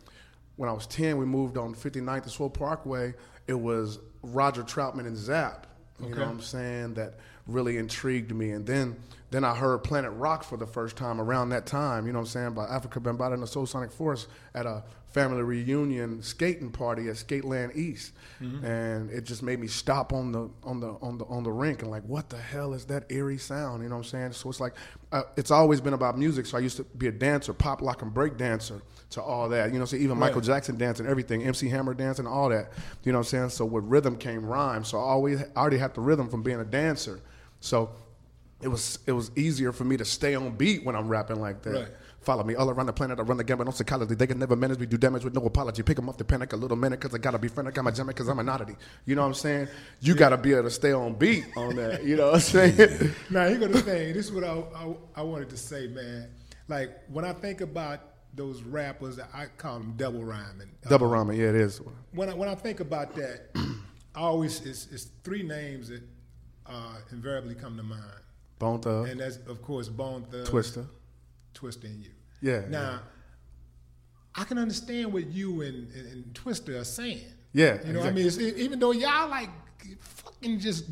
When 0.58 0.70
I 0.70 0.74
was 0.74 0.86
10, 0.88 1.18
we 1.18 1.26
moved 1.26 1.58
on 1.58 1.74
59th 1.74 2.24
and 2.24 2.32
Swope 2.32 2.58
Parkway. 2.60 3.14
It 3.48 3.60
was 3.60 3.98
Roger 4.22 4.62
Troutman 4.64 5.08
and 5.08 5.18
Zapp, 5.18 5.68
you 6.00 6.08
Okay. 6.08 6.16
know 6.20 6.26
what 6.26 6.32
I'm 6.34 6.42
saying, 6.42 6.94
that 6.96 7.16
really 7.48 7.78
intrigued 7.78 8.32
me. 8.34 8.52
And 8.52 8.66
then 8.66 8.96
then 9.32 9.46
I 9.46 9.56
heard 9.56 9.84
Planet 9.84 10.12
Rock 10.12 10.44
for 10.44 10.58
the 10.58 10.68
first 10.68 10.98
time 10.98 11.20
around 11.20 11.50
that 11.50 11.66
time, 11.66 12.06
you 12.06 12.12
know 12.12 12.20
what 12.20 12.26
I'm 12.26 12.32
saying, 12.32 12.54
by 12.54 12.66
Afrika 12.66 13.02
Bambaataa 13.02 13.34
and 13.34 13.42
the 13.42 13.48
Soulsonic 13.48 13.92
Force 13.92 14.28
at 14.54 14.66
a 14.66 14.84
family 15.08 15.42
reunion 15.42 16.22
skating 16.22 16.72
party 16.72 17.08
at 17.10 17.16
Skateland 17.16 17.76
East. 17.76 18.14
And 18.66 19.10
it 19.10 19.24
just 19.24 19.44
made 19.44 19.60
me 19.60 19.68
stop 19.68 20.14
on 20.14 20.32
the 20.32 20.50
on 20.64 20.80
the 20.80 20.98
on 21.02 21.18
the 21.18 21.26
on 21.26 21.44
the 21.44 21.52
rink 21.52 21.82
and 21.82 21.92
like 21.92 22.04
what 22.04 22.30
the 22.30 22.38
hell 22.38 22.74
is 22.74 22.86
that 22.86 23.10
eerie 23.12 23.38
sound, 23.38 23.84
you 23.84 23.90
know 23.90 23.98
what 23.98 24.06
I'm 24.06 24.10
saying? 24.10 24.32
So 24.34 24.50
it's 24.50 24.60
like 24.60 24.74
uh, 25.12 25.24
it's 25.38 25.52
always 25.52 25.80
been 25.80 25.94
about 25.94 26.18
music. 26.18 26.46
So 26.46 26.58
I 26.58 26.62
used 26.62 26.78
to 26.78 26.84
be 26.84 27.08
a 27.08 27.12
dancer, 27.12 27.54
pop 27.54 27.82
lock 27.82 28.02
and 28.02 28.14
break 28.14 28.38
dancer 28.38 28.82
to 29.12 29.22
all 29.22 29.48
that. 29.50 29.72
You 29.72 29.80
know, 29.80 29.86
so 29.86 29.96
even 29.96 30.18
Michael 30.18 30.42
Jackson 30.42 30.76
dancing, 30.78 31.06
everything, 31.06 31.44
MC 31.44 31.70
Hammer 31.70 31.94
dancing, 31.94 32.26
all 32.26 32.50
that. 32.50 32.72
You 33.04 33.12
know 33.12 33.20
what 33.20 33.28
I'm 33.28 33.30
saying? 33.30 33.50
So 33.50 33.66
with 33.66 33.84
rhythm 33.86 34.18
came 34.18 34.46
rhyme. 34.46 34.84
So 34.84 34.98
I 34.98 35.04
always 35.04 35.42
I 35.42 35.46
already 35.56 35.78
had 35.78 35.94
the 35.94 36.02
rhythm 36.02 36.30
from 36.30 36.42
being 36.42 36.60
a 36.60 36.66
dancer. 36.66 37.22
So 37.60 37.92
it 38.62 38.68
was 38.68 39.00
it 39.06 39.12
was 39.12 39.32
easier 39.36 39.72
for 39.72 39.84
me 39.84 39.98
to 39.98 40.06
stay 40.06 40.36
on 40.36 40.52
beat 40.56 40.84
when 40.86 40.96
I'm 40.96 41.08
rapping 41.08 41.40
like 41.42 41.62
that. 41.64 41.72
Right. 41.74 41.88
Follow 42.22 42.44
me 42.44 42.54
all 42.54 42.70
around 42.70 42.86
the 42.86 42.94
planet. 42.94 43.18
I 43.20 43.24
run 43.24 43.38
the 43.38 43.44
gamut 43.44 43.66
on 43.66 43.74
psychology. 43.74 44.14
They 44.14 44.28
can 44.28 44.38
never 44.38 44.56
manage 44.56 44.78
me. 44.78 44.86
Do 44.86 44.96
damage 44.96 45.24
with 45.24 45.34
no 45.34 45.44
apology. 45.44 45.82
Pick 45.82 45.98
'em 45.98 46.08
up 46.08 46.18
the 46.20 46.24
panic 46.24 46.54
a 46.54 46.56
little 46.56 46.78
minute 46.78 47.00
because 47.00 47.16
I 47.16 47.18
gotta 47.18 47.40
be 47.40 47.48
frantic. 47.48 47.76
I'm 47.80 47.88
a 47.88 47.92
jammer 47.92 48.10
because 48.14 48.28
I'm 48.28 48.38
an 48.38 48.48
oddity. 48.48 48.76
You 49.06 49.16
know 49.16 49.22
what 49.24 49.30
I'm 49.30 49.34
saying? 49.34 49.68
You 50.02 50.14
gotta 50.14 50.38
be 50.38 50.54
able 50.54 50.64
to 50.64 50.70
stay 50.70 50.92
on 50.92 51.16
beat 51.16 51.46
on 51.58 51.76
that. 51.78 52.04
You 52.04 52.18
know 52.18 52.28
what 52.28 52.36
I'm 52.36 52.40
saying? 52.42 53.12
Now 53.32 53.48
here 53.48 53.58
go 53.58 53.68
the 53.68 53.82
thing. 53.82 54.14
This 54.14 54.28
is 54.28 54.32
what 54.32 54.44
I, 54.44 54.54
I 54.76 54.96
I 55.16 55.22
wanted 55.24 55.50
to 55.50 55.58
say, 55.58 55.88
man. 55.88 56.30
Like 56.68 56.92
when 57.10 57.26
I 57.26 57.34
think 57.34 57.62
about 57.62 58.02
those 58.34 58.62
rappers, 58.62 59.20
I 59.34 59.48
call 59.58 59.80
them 59.80 59.94
double 59.98 60.24
rhyming. 60.24 60.70
Double 60.88 61.08
rhyming. 61.08 61.38
Yeah, 61.40 61.50
it 61.50 61.56
is. 61.56 61.82
when 62.14 62.30
I, 62.30 62.34
when 62.34 62.48
I 62.48 62.56
think 62.56 62.80
about 62.80 63.14
that, 63.16 63.50
I 64.16 64.20
always 64.20 64.62
it's, 64.66 64.88
it's 64.92 65.08
three 65.24 65.42
names 65.44 65.90
that 65.90 66.02
uh, 66.68 66.96
invariably 67.12 67.56
come 67.56 67.76
to 67.78 67.84
mind, 67.84 68.02
Bone 68.62 68.80
Thug, 68.80 69.10
and 69.10 69.20
that's 69.20 69.38
of 69.48 69.62
course 69.64 69.90
Bone 69.90 70.24
Thugs, 70.30 70.50
Twista. 70.50 70.88
Twista, 71.56 71.86
and 71.86 72.04
you. 72.04 72.12
Yeah, 72.42 72.62
Now, 72.70 73.02
I 74.36 74.44
can 74.46 74.58
understand 74.58 75.12
what 75.12 75.28
you 75.28 75.64
and, 75.64 75.92
and, 75.94 76.08
and 76.08 76.34
Twista 76.34 76.80
are 76.80 76.84
saying. 76.84 77.26
Yeah, 77.54 77.80
You 77.86 77.94
know, 77.94 78.00
what 78.00 78.10
I 78.10 78.12
mean, 78.12 78.28
it's, 78.28 78.40
even 78.40 78.80
though 78.80 78.92
y'all 78.92 79.30
like 79.30 79.50
fucking 80.00 80.60
just 80.60 80.86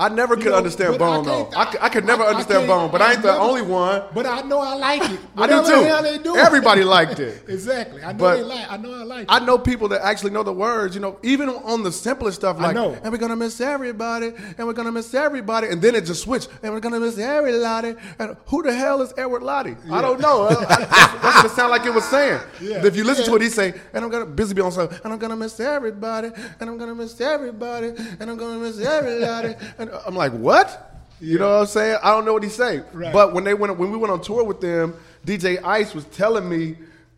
I 0.00 0.08
never 0.08 0.34
You 0.36 0.42
could 0.42 0.50
know, 0.52 0.58
understand 0.58 0.94
I 0.94 0.98
Bone 0.98 1.24
though. 1.24 1.50
I, 1.56 1.72
c- 1.72 1.78
I 1.80 1.88
could 1.88 2.04
never 2.04 2.22
I- 2.22 2.26
I 2.26 2.30
understand 2.30 2.68
Bone, 2.68 2.88
but 2.92 3.02
I 3.02 3.12
ain't 3.14 3.22
the 3.22 3.32
never- 3.32 3.40
only 3.40 3.62
one. 3.62 4.02
But 4.14 4.26
I 4.26 4.42
know 4.42 4.60
I 4.60 4.74
like 4.74 5.02
it. 5.10 5.18
I 5.36 5.46
do 5.48 5.56
too. 5.62 5.80
The 5.82 5.88
hell 5.88 6.02
they 6.04 6.18
do. 6.18 6.36
Everybody 6.36 6.84
liked 6.84 7.18
it. 7.18 7.42
exactly. 7.48 8.04
I 8.04 8.12
know 8.12 8.18
But 8.18 8.36
they 8.36 8.42
like. 8.44 8.70
I 8.70 8.76
know 8.76 8.92
I 8.92 9.02
like. 9.02 9.26
I 9.28 9.38
know 9.40 9.58
people 9.58 9.88
that 9.88 10.02
actually 10.02 10.30
know 10.30 10.44
the 10.44 10.52
words, 10.52 10.94
you 10.94 11.00
know, 11.00 11.18
even 11.24 11.48
on 11.48 11.82
the 11.82 11.90
simplest 11.90 12.38
stuff 12.38 12.58
I 12.60 12.70
like, 12.70 12.76
and 13.02 13.10
we're 13.10 13.18
gonna 13.18 13.34
miss 13.34 13.60
everybody, 13.60 14.32
and 14.56 14.66
we're 14.68 14.72
gonna 14.72 14.92
miss 14.92 15.12
everybody, 15.14 15.66
and 15.66 15.82
then 15.82 15.96
it 15.96 16.02
just 16.04 16.22
switched, 16.22 16.48
and 16.62 16.72
we're 16.72 16.78
gonna 16.80 17.00
miss 17.00 17.18
everybody, 17.18 17.96
and 18.20 18.36
who 18.46 18.62
the 18.62 18.72
hell 18.72 19.02
is 19.02 19.12
Edward 19.18 19.42
Lottie? 19.42 19.76
I 19.90 20.00
don't 20.00 20.20
know. 20.20 20.42
I- 20.44 20.52
I- 20.52 21.18
that's, 21.22 21.36
what 21.42 21.44
it 21.46 21.50
sounded 21.50 21.70
like 21.72 21.86
it 21.86 21.92
was 21.94 22.04
saying. 22.04 22.40
Yeah. 22.60 22.84
If 22.86 22.94
you 22.96 23.02
listen 23.04 23.24
to 23.24 23.30
Yeah. 23.32 23.36
it, 23.36 23.42
he 23.42 23.48
say, 23.50 23.74
and 23.94 24.04
I'm 24.04 24.10
gonna 24.10 24.26
busy 24.26 24.54
be 24.54 24.60
on 24.62 24.70
something, 24.70 24.96
and 25.02 25.12
I'm 25.12 25.18
gonna 25.18 25.36
miss 25.36 25.58
everybody, 25.58 26.30
and 26.60 26.70
I'm 26.70 26.78
gonna 26.78 26.94
miss 26.94 27.20
everybody, 27.20 27.88
and 28.20 28.30
I'm 28.30 28.36
gonna 28.36 28.58
miss 28.58 28.78
everybody, 28.78 29.54
and 29.90 30.00
I'm 30.06 30.14
like, 30.14 30.32
what? 30.32 30.84
You 31.20 31.38
know 31.38 31.48
what 31.54 31.60
I'm 31.62 31.66
saying? 31.66 31.98
I 32.02 32.10
don't 32.12 32.24
know 32.24 32.32
what 32.32 32.44
he 32.44 32.48
say. 32.48 32.80
Right. 32.92 33.12
But 33.12 33.32
when 33.34 33.44
they 33.44 33.54
went, 33.54 33.76
when 33.78 33.90
we 33.90 33.96
went 33.98 34.12
on 34.12 34.20
tour 34.20 34.44
with 34.44 34.60
them, 34.60 34.94
DJ 35.26 35.62
Ice 35.64 35.94
was 35.94 36.04
telling 36.06 36.48
me 36.48 36.76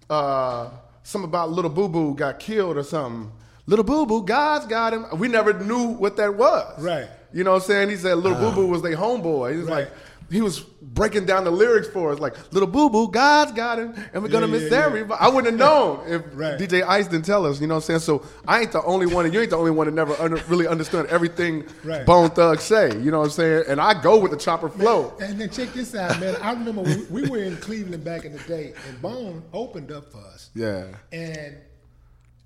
uh, 0.08 0.70
something 1.02 1.28
about 1.28 1.50
Little 1.50 1.70
Boo 1.70 1.88
Boo 1.88 2.14
got 2.14 2.38
killed 2.38 2.76
or 2.76 2.82
something. 2.82 3.30
Little 3.66 3.84
Boo 3.84 4.06
Boo, 4.06 4.24
God's 4.24 4.66
got 4.66 4.92
him. 4.94 5.06
We 5.18 5.28
never 5.28 5.52
knew 5.52 5.88
what 5.88 6.16
that 6.16 6.34
was. 6.34 6.82
Right. 6.82 7.08
You 7.32 7.44
know 7.44 7.52
what 7.52 7.62
I'm 7.62 7.68
saying? 7.68 7.90
He 7.90 7.96
said 7.96 8.14
Little 8.14 8.38
Boo 8.38 8.52
Boo 8.52 8.66
was 8.66 8.82
their 8.82 8.96
homeboy. 8.96 9.52
He 9.52 9.58
was 9.58 9.66
Right. 9.68 9.84
like, 9.84 9.92
he 10.30 10.40
was 10.40 10.60
breaking 10.60 11.24
down 11.24 11.44
the 11.44 11.50
lyrics 11.50 11.88
for 11.88 12.12
us, 12.12 12.18
like 12.18 12.34
Little 12.52 12.68
Boo 12.68 12.88
Boo, 12.88 13.10
God's 13.10 13.52
got 13.52 13.78
him, 13.78 13.94
and 14.12 14.22
we're 14.22 14.28
gonna 14.28 14.46
Yeah, 14.46 14.52
miss 14.52 14.62
yeah, 14.70 14.78
yeah. 14.78 14.86
everybody. 14.86 15.20
I 15.20 15.28
wouldn't 15.28 15.46
have 15.52 15.58
known 15.58 16.02
if 16.06 16.22
Right. 16.32 16.58
DJ 16.58 16.82
Ice 16.82 17.06
didn't 17.08 17.24
tell 17.24 17.44
us. 17.46 17.60
You 17.60 17.66
know 17.66 17.74
what 17.74 17.90
I'm 17.90 17.98
saying? 17.98 18.00
So 18.00 18.24
I 18.46 18.60
ain't 18.60 18.72
the 18.72 18.82
only 18.84 19.06
one, 19.06 19.24
and 19.24 19.34
you 19.34 19.40
ain't 19.40 19.50
the 19.50 19.56
only 19.56 19.70
one 19.70 19.86
that 19.86 19.94
never 19.94 20.14
under, 20.20 20.36
really 20.48 20.66
understood 20.66 21.06
everything 21.06 21.64
Right. 21.84 22.06
Bone 22.06 22.30
Thug 22.30 22.60
say. 22.60 22.96
You 23.00 23.10
know 23.10 23.18
what 23.18 23.26
I'm 23.26 23.30
saying? 23.30 23.64
And 23.68 23.80
I 23.80 24.00
go 24.00 24.18
with 24.18 24.30
the 24.30 24.36
chopper 24.36 24.68
flow. 24.68 25.14
And 25.20 25.40
then 25.40 25.50
check 25.50 25.72
this 25.72 25.94
out, 25.94 26.20
man. 26.20 26.36
I 26.42 26.52
remember 26.52 26.82
we, 26.82 27.22
we 27.22 27.28
were 27.28 27.38
in 27.38 27.56
Cleveland 27.58 28.04
back 28.04 28.24
in 28.24 28.32
the 28.32 28.38
day, 28.40 28.74
and 28.88 29.02
Bone 29.02 29.42
opened 29.52 29.90
up 29.90 30.10
for 30.12 30.18
us. 30.18 30.50
Yeah. 30.54 30.86
And 31.12 31.56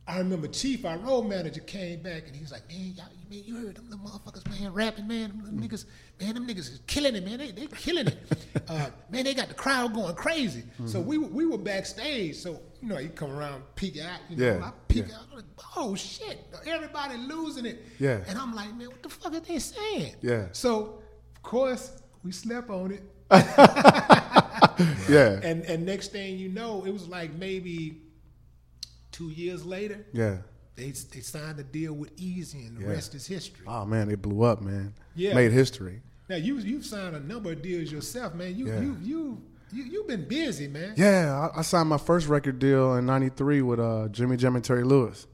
I 0.06 0.18
remember 0.18 0.48
Chief, 0.48 0.84
our 0.84 0.98
road 0.98 1.22
manager, 1.22 1.60
came 1.60 2.02
back 2.02 2.26
and 2.26 2.36
he 2.36 2.42
was 2.42 2.52
like, 2.52 2.68
"Man, 2.68 2.92
y'all, 2.96 3.06
man, 3.30 3.42
you 3.44 3.56
heard 3.56 3.76
them, 3.76 3.88
them 3.88 4.00
motherfuckers, 4.00 4.46
man, 4.60 4.72
rapping, 4.72 5.08
man. 5.08 5.30
Them, 5.30 5.44
them 5.44 5.58
mm. 5.58 5.68
niggas, 5.68 5.86
man, 6.20 6.34
them 6.34 6.46
niggas 6.46 6.58
is 6.70 6.80
killing 6.86 7.14
it, 7.16 7.24
man. 7.24 7.38
They 7.38 7.50
they 7.50 7.66
killing 7.66 8.06
it. 8.08 8.18
uh, 8.68 8.90
man, 9.10 9.24
they 9.24 9.34
got 9.34 9.48
the 9.48 9.54
crowd 9.54 9.94
going 9.94 10.14
crazy. 10.14 10.62
So 10.86 11.00
we 11.00 11.18
were- 11.18 11.28
we 11.28 11.44
were 11.46 11.58
backstage. 11.58 12.36
So 12.36 12.60
you 12.80 12.88
know, 12.88 12.98
you 12.98 13.08
come 13.08 13.30
around, 13.30 13.62
peek 13.76 13.98
out. 14.00 14.20
You 14.28 14.36
know, 14.36 14.44
Yeah, 14.58 14.64
I 14.66 14.72
peek 14.88 15.08
yeah. 15.08 15.14
out. 15.16 15.22
I'm 15.30 15.36
like, 15.36 15.44
oh 15.76 15.94
shit, 15.94 16.38
everybody 16.66 17.16
losing 17.18 17.66
it. 17.66 17.82
Yeah. 17.98 18.20
And 18.26 18.38
I'm 18.38 18.54
like, 18.54 18.74
man, 18.76 18.88
what 18.88 19.02
the 19.02 19.08
fuck 19.08 19.32
are 19.34 19.40
they 19.40 19.58
saying? 19.58 20.14
Yeah. 20.22 20.46
So 20.52 21.00
of 21.36 21.42
course 21.42 22.02
we 22.22 22.32
slept 22.32 22.70
on 22.70 22.92
it. 22.92 23.02
Yeah. 25.08 25.38
And 25.42 25.64
and 25.66 25.84
next 25.86 26.08
thing 26.12 26.38
you 26.38 26.48
know, 26.48 26.84
it 26.84 26.90
was 26.92 27.06
like 27.08 27.32
maybe 27.34 28.00
two 29.12 29.28
years 29.30 29.64
later, 29.64 30.04
Yeah. 30.12 30.38
They 30.76 30.90
they 30.90 31.20
signed 31.20 31.58
a 31.60 31.62
deal 31.62 31.92
with 31.92 32.16
Eazy, 32.16 32.66
and 32.66 32.76
the 32.76 32.82
Yeah. 32.82 32.88
rest 32.88 33.14
is 33.14 33.26
history. 33.26 33.64
Oh 33.66 33.84
man, 33.84 34.10
it 34.10 34.20
blew 34.20 34.42
up, 34.42 34.60
man. 34.60 34.94
Yeah. 35.14 35.34
Made 35.34 35.52
history. 35.52 36.02
Now 36.28 36.36
you 36.36 36.56
you've 36.58 36.84
signed 36.86 37.14
a 37.14 37.20
number 37.20 37.52
of 37.52 37.62
deals 37.62 37.92
yourself, 37.92 38.34
man. 38.34 38.56
You 38.56 38.66
Yeah. 38.68 38.80
you 38.80 38.96
you 39.02 39.42
you 39.72 39.84
you've 39.84 40.08
been 40.08 40.26
busy, 40.26 40.66
man. 40.68 40.94
Yeah, 40.96 41.50
I, 41.54 41.60
I 41.60 41.62
signed 41.62 41.88
my 41.88 41.98
first 41.98 42.26
record 42.28 42.58
deal 42.58 42.94
in 42.94 43.06
'93 43.06 43.62
with 43.62 43.78
uh, 43.80 44.08
Jimmy 44.08 44.36
Jam 44.36 44.56
and 44.56 44.64
Terry 44.64 44.84
Lewis. 44.84 45.26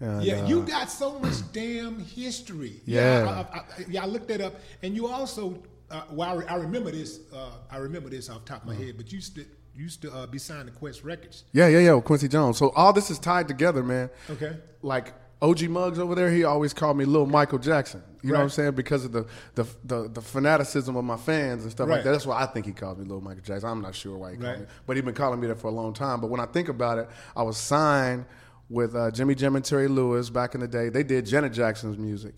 And, 0.00 0.22
Yeah, 0.24 0.40
uh, 0.42 0.48
you 0.48 0.62
got 0.62 0.90
so 0.90 1.18
much 1.18 1.36
damn 1.52 2.00
history. 2.00 2.80
Yeah. 2.86 3.46
I, 3.52 3.56
I, 3.56 3.60
I, 3.60 3.64
yeah, 3.88 4.02
I 4.02 4.06
looked 4.06 4.28
that 4.28 4.40
up, 4.40 4.54
and 4.82 4.94
you 4.96 5.06
also. 5.08 5.62
Uh, 5.90 6.02
well, 6.10 6.30
I, 6.30 6.34
re- 6.34 6.46
I 6.46 6.54
remember 6.56 6.90
this. 6.90 7.20
Uh, 7.32 7.50
I 7.70 7.76
remember 7.76 8.08
this 8.08 8.30
off 8.30 8.46
the 8.46 8.52
top 8.52 8.62
of 8.62 8.68
my 8.68 8.74
head. 8.74 8.94
But 8.96 9.12
you 9.12 9.20
you 9.36 9.44
used 9.74 10.02
to 10.02 10.12
uh, 10.12 10.26
be 10.26 10.38
signed 10.38 10.68
to 10.68 10.72
Qwest 10.78 11.04
Records. 11.04 11.44
Yeah, 11.52 11.66
yeah, 11.68 11.78
yeah, 11.80 11.94
with 11.94 12.04
Quincy 12.04 12.28
Jones. 12.28 12.58
So 12.58 12.70
all 12.70 12.92
this 12.92 13.10
is 13.10 13.18
tied 13.18 13.48
together, 13.48 13.82
man. 13.82 14.10
Okay. 14.30 14.56
Like 14.82 15.14
OG 15.40 15.62
Muggs 15.70 15.98
over 15.98 16.14
there, 16.14 16.30
he 16.30 16.44
always 16.44 16.72
called 16.72 16.96
me 16.96 17.04
Little 17.04 17.26
Michael 17.26 17.58
Jackson. 17.58 18.02
You 18.22 18.30
know 18.30 18.38
what 18.38 18.44
I'm 18.44 18.50
saying? 18.50 18.72
Because 18.72 19.04
of 19.04 19.10
the, 19.12 19.26
the 19.56 19.64
the 19.84 20.08
the 20.08 20.20
fanaticism 20.20 20.94
of 20.96 21.04
my 21.04 21.16
fans 21.16 21.62
and 21.64 21.72
stuff 21.72 21.88
like 21.88 22.04
that. 22.04 22.12
That's 22.12 22.26
why 22.26 22.40
I 22.42 22.46
think 22.46 22.66
he 22.66 22.72
called 22.72 22.98
me 22.98 23.04
Little 23.04 23.20
Michael 23.20 23.42
Jackson. 23.42 23.68
I'm 23.68 23.82
not 23.82 23.94
sure 23.96 24.16
why 24.16 24.30
he 24.32 24.36
called 24.36 24.48
Right. 24.50 24.60
me, 24.60 24.66
but 24.86 24.96
he's 24.96 25.04
been 25.04 25.14
calling 25.14 25.40
me 25.40 25.48
that 25.48 25.58
for 25.58 25.66
a 25.68 25.72
long 25.72 25.92
time. 25.92 26.20
But 26.20 26.30
when 26.30 26.38
I 26.40 26.46
think 26.46 26.68
about 26.68 26.98
it, 26.98 27.08
I 27.34 27.42
was 27.42 27.56
signed 27.56 28.24
with 28.68 28.94
uh, 28.94 29.10
Jimmy 29.10 29.34
Jam 29.34 29.56
and 29.56 29.64
Terry 29.64 29.88
Lewis 29.88 30.30
back 30.30 30.54
in 30.54 30.60
the 30.60 30.68
day. 30.68 30.88
They 30.88 31.02
did 31.02 31.26
Janet 31.26 31.52
Jackson's 31.52 31.98
music. 31.98 32.34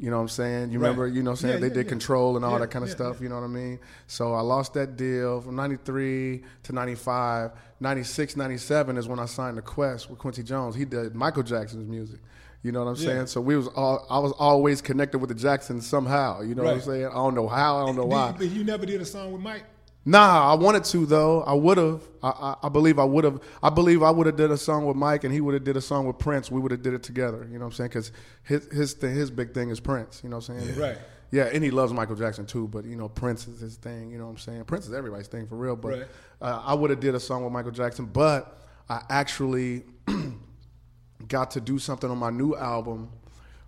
You 0.00 0.08
know 0.08 0.16
what 0.16 0.22
I'm 0.22 0.28
saying? 0.28 0.70
You 0.70 0.78
Right. 0.78 0.88
remember, 0.88 1.06
you 1.06 1.22
know 1.22 1.32
what 1.32 1.40
I'm 1.40 1.42
saying? 1.42 1.54
Yeah, 1.54 1.60
they 1.60 1.66
yeah, 1.66 1.74
did 1.74 1.86
yeah. 1.86 1.90
Control 1.90 2.36
and 2.36 2.44
all 2.44 2.58
that 2.58 2.70
kind 2.70 2.82
of 2.82 2.90
stuff, 2.90 3.20
you 3.20 3.28
know 3.28 3.34
what 3.34 3.44
I 3.44 3.48
mean? 3.48 3.78
So 4.06 4.32
I 4.32 4.40
lost 4.40 4.72
that 4.72 4.96
deal 4.96 5.42
from 5.42 5.56
93 5.56 6.42
to 6.62 6.72
95. 6.72 7.50
96, 7.80 8.34
97 8.34 8.96
is 8.96 9.06
when 9.08 9.18
I 9.18 9.26
signed 9.26 9.58
the 9.58 9.62
Qwest 9.62 10.08
with 10.08 10.18
Quincy 10.18 10.42
Jones. 10.42 10.74
He 10.74 10.86
did 10.86 11.14
Michael 11.14 11.42
Jackson's 11.42 11.86
music. 11.86 12.20
You 12.62 12.72
know 12.72 12.82
what 12.82 12.90
I'm 12.90 12.96
saying? 12.96 13.26
So 13.26 13.40
we 13.42 13.56
was 13.56 13.68
all 13.68 14.06
I 14.10 14.18
was 14.18 14.32
always 14.32 14.80
connected 14.82 15.18
with 15.18 15.28
the 15.28 15.34
Jacksons 15.34 15.86
somehow. 15.86 16.40
You 16.42 16.54
know 16.54 16.62
what 16.62 16.74
I'm 16.74 16.80
saying? 16.80 17.06
I 17.06 17.14
don't 17.14 17.34
know 17.34 17.48
how, 17.48 17.82
I 17.82 17.86
don't 17.86 17.96
know 17.96 18.04
why. 18.04 18.32
But 18.32 18.50
you 18.50 18.64
never 18.64 18.84
did 18.86 19.00
a 19.00 19.06
song 19.06 19.32
with 19.32 19.40
Mike. 19.42 19.64
Nah, 20.04 20.50
I 20.50 20.54
wanted 20.54 20.84
to 20.84 21.04
though. 21.04 21.42
I 21.42 21.52
would 21.52 21.76
have. 21.76 22.02
I, 22.22 22.28
I, 22.30 22.56
I 22.64 22.68
believe 22.70 22.98
I 22.98 23.04
would 23.04 23.24
have. 23.24 23.40
I 23.62 23.68
believe 23.68 24.02
I 24.02 24.10
would 24.10 24.26
have 24.26 24.36
did 24.36 24.50
a 24.50 24.56
song 24.56 24.86
with 24.86 24.96
Mike, 24.96 25.24
and 25.24 25.32
he 25.32 25.40
would 25.42 25.52
have 25.54 25.64
did 25.64 25.76
a 25.76 25.80
song 25.80 26.06
with 26.06 26.18
Prince. 26.18 26.50
We 26.50 26.58
would 26.60 26.70
have 26.72 26.82
did 26.82 26.94
it 26.94 27.02
together. 27.02 27.46
You 27.50 27.58
know 27.58 27.66
what 27.66 27.72
I'm 27.72 27.76
saying? 27.76 27.88
Because 27.90 28.12
his 28.42 28.64
his 28.72 28.92
thing, 28.94 29.14
his 29.14 29.30
big 29.30 29.52
thing 29.52 29.68
is 29.68 29.78
Prince. 29.78 30.20
You 30.24 30.30
know 30.30 30.36
what 30.38 30.48
I'm 30.48 30.60
saying? 30.60 30.78
Right. 30.78 30.98
Yeah, 31.32 31.44
and 31.52 31.62
he 31.62 31.70
loves 31.70 31.92
Michael 31.92 32.16
Jackson 32.16 32.46
too. 32.46 32.66
But 32.68 32.86
you 32.86 32.96
know, 32.96 33.08
Prince 33.10 33.46
is 33.46 33.60
his 33.60 33.76
thing. 33.76 34.10
You 34.10 34.16
know 34.18 34.24
what 34.24 34.30
I'm 34.32 34.38
saying? 34.38 34.64
Prince 34.64 34.86
is 34.86 34.94
everybody's 34.94 35.28
thing 35.28 35.46
for 35.46 35.56
real. 35.56 35.76
But 35.76 35.88
Right. 35.90 36.06
uh, 36.40 36.62
I 36.64 36.74
would 36.74 36.88
have 36.90 37.00
did 37.00 37.14
a 37.14 37.20
song 37.20 37.44
with 37.44 37.52
Michael 37.52 37.70
Jackson. 37.70 38.06
But 38.06 38.58
I 38.88 39.02
actually 39.10 39.84
got 41.28 41.50
to 41.52 41.60
do 41.60 41.78
something 41.78 42.10
on 42.10 42.18
my 42.18 42.30
new 42.30 42.56
album 42.56 43.10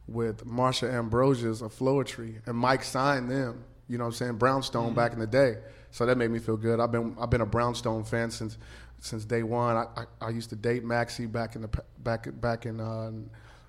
with 0.08 0.46
Marsha 0.46 0.92
Ambrosius 0.92 1.60
of 1.60 1.72
Floetry, 1.78 2.40
and 2.46 2.56
Mike 2.56 2.82
signed 2.84 3.30
them. 3.30 3.64
You 3.88 3.98
know 3.98 4.04
what 4.04 4.08
I'm 4.08 4.14
saying? 4.14 4.32
Brownstone 4.36 4.86
Mm-hmm. 4.86 4.94
back 4.94 5.12
in 5.12 5.18
the 5.18 5.26
day. 5.26 5.58
So 5.92 6.06
that 6.06 6.16
made 6.18 6.30
me 6.30 6.38
feel 6.38 6.56
good. 6.56 6.80
I've 6.80 6.90
been 6.90 7.14
I've 7.20 7.30
been 7.30 7.42
a 7.42 7.46
Brownstone 7.46 8.02
fan 8.02 8.30
since 8.30 8.58
since 8.98 9.24
day 9.24 9.42
one. 9.42 9.76
I, 9.76 9.86
I, 9.96 10.04
I 10.26 10.30
used 10.30 10.50
to 10.50 10.56
date 10.56 10.84
Maxee 10.84 11.30
back 11.30 11.54
in 11.54 11.62
the 11.62 11.68
back 11.98 12.28
back 12.40 12.66
in 12.66 12.80
uh, 12.80 13.12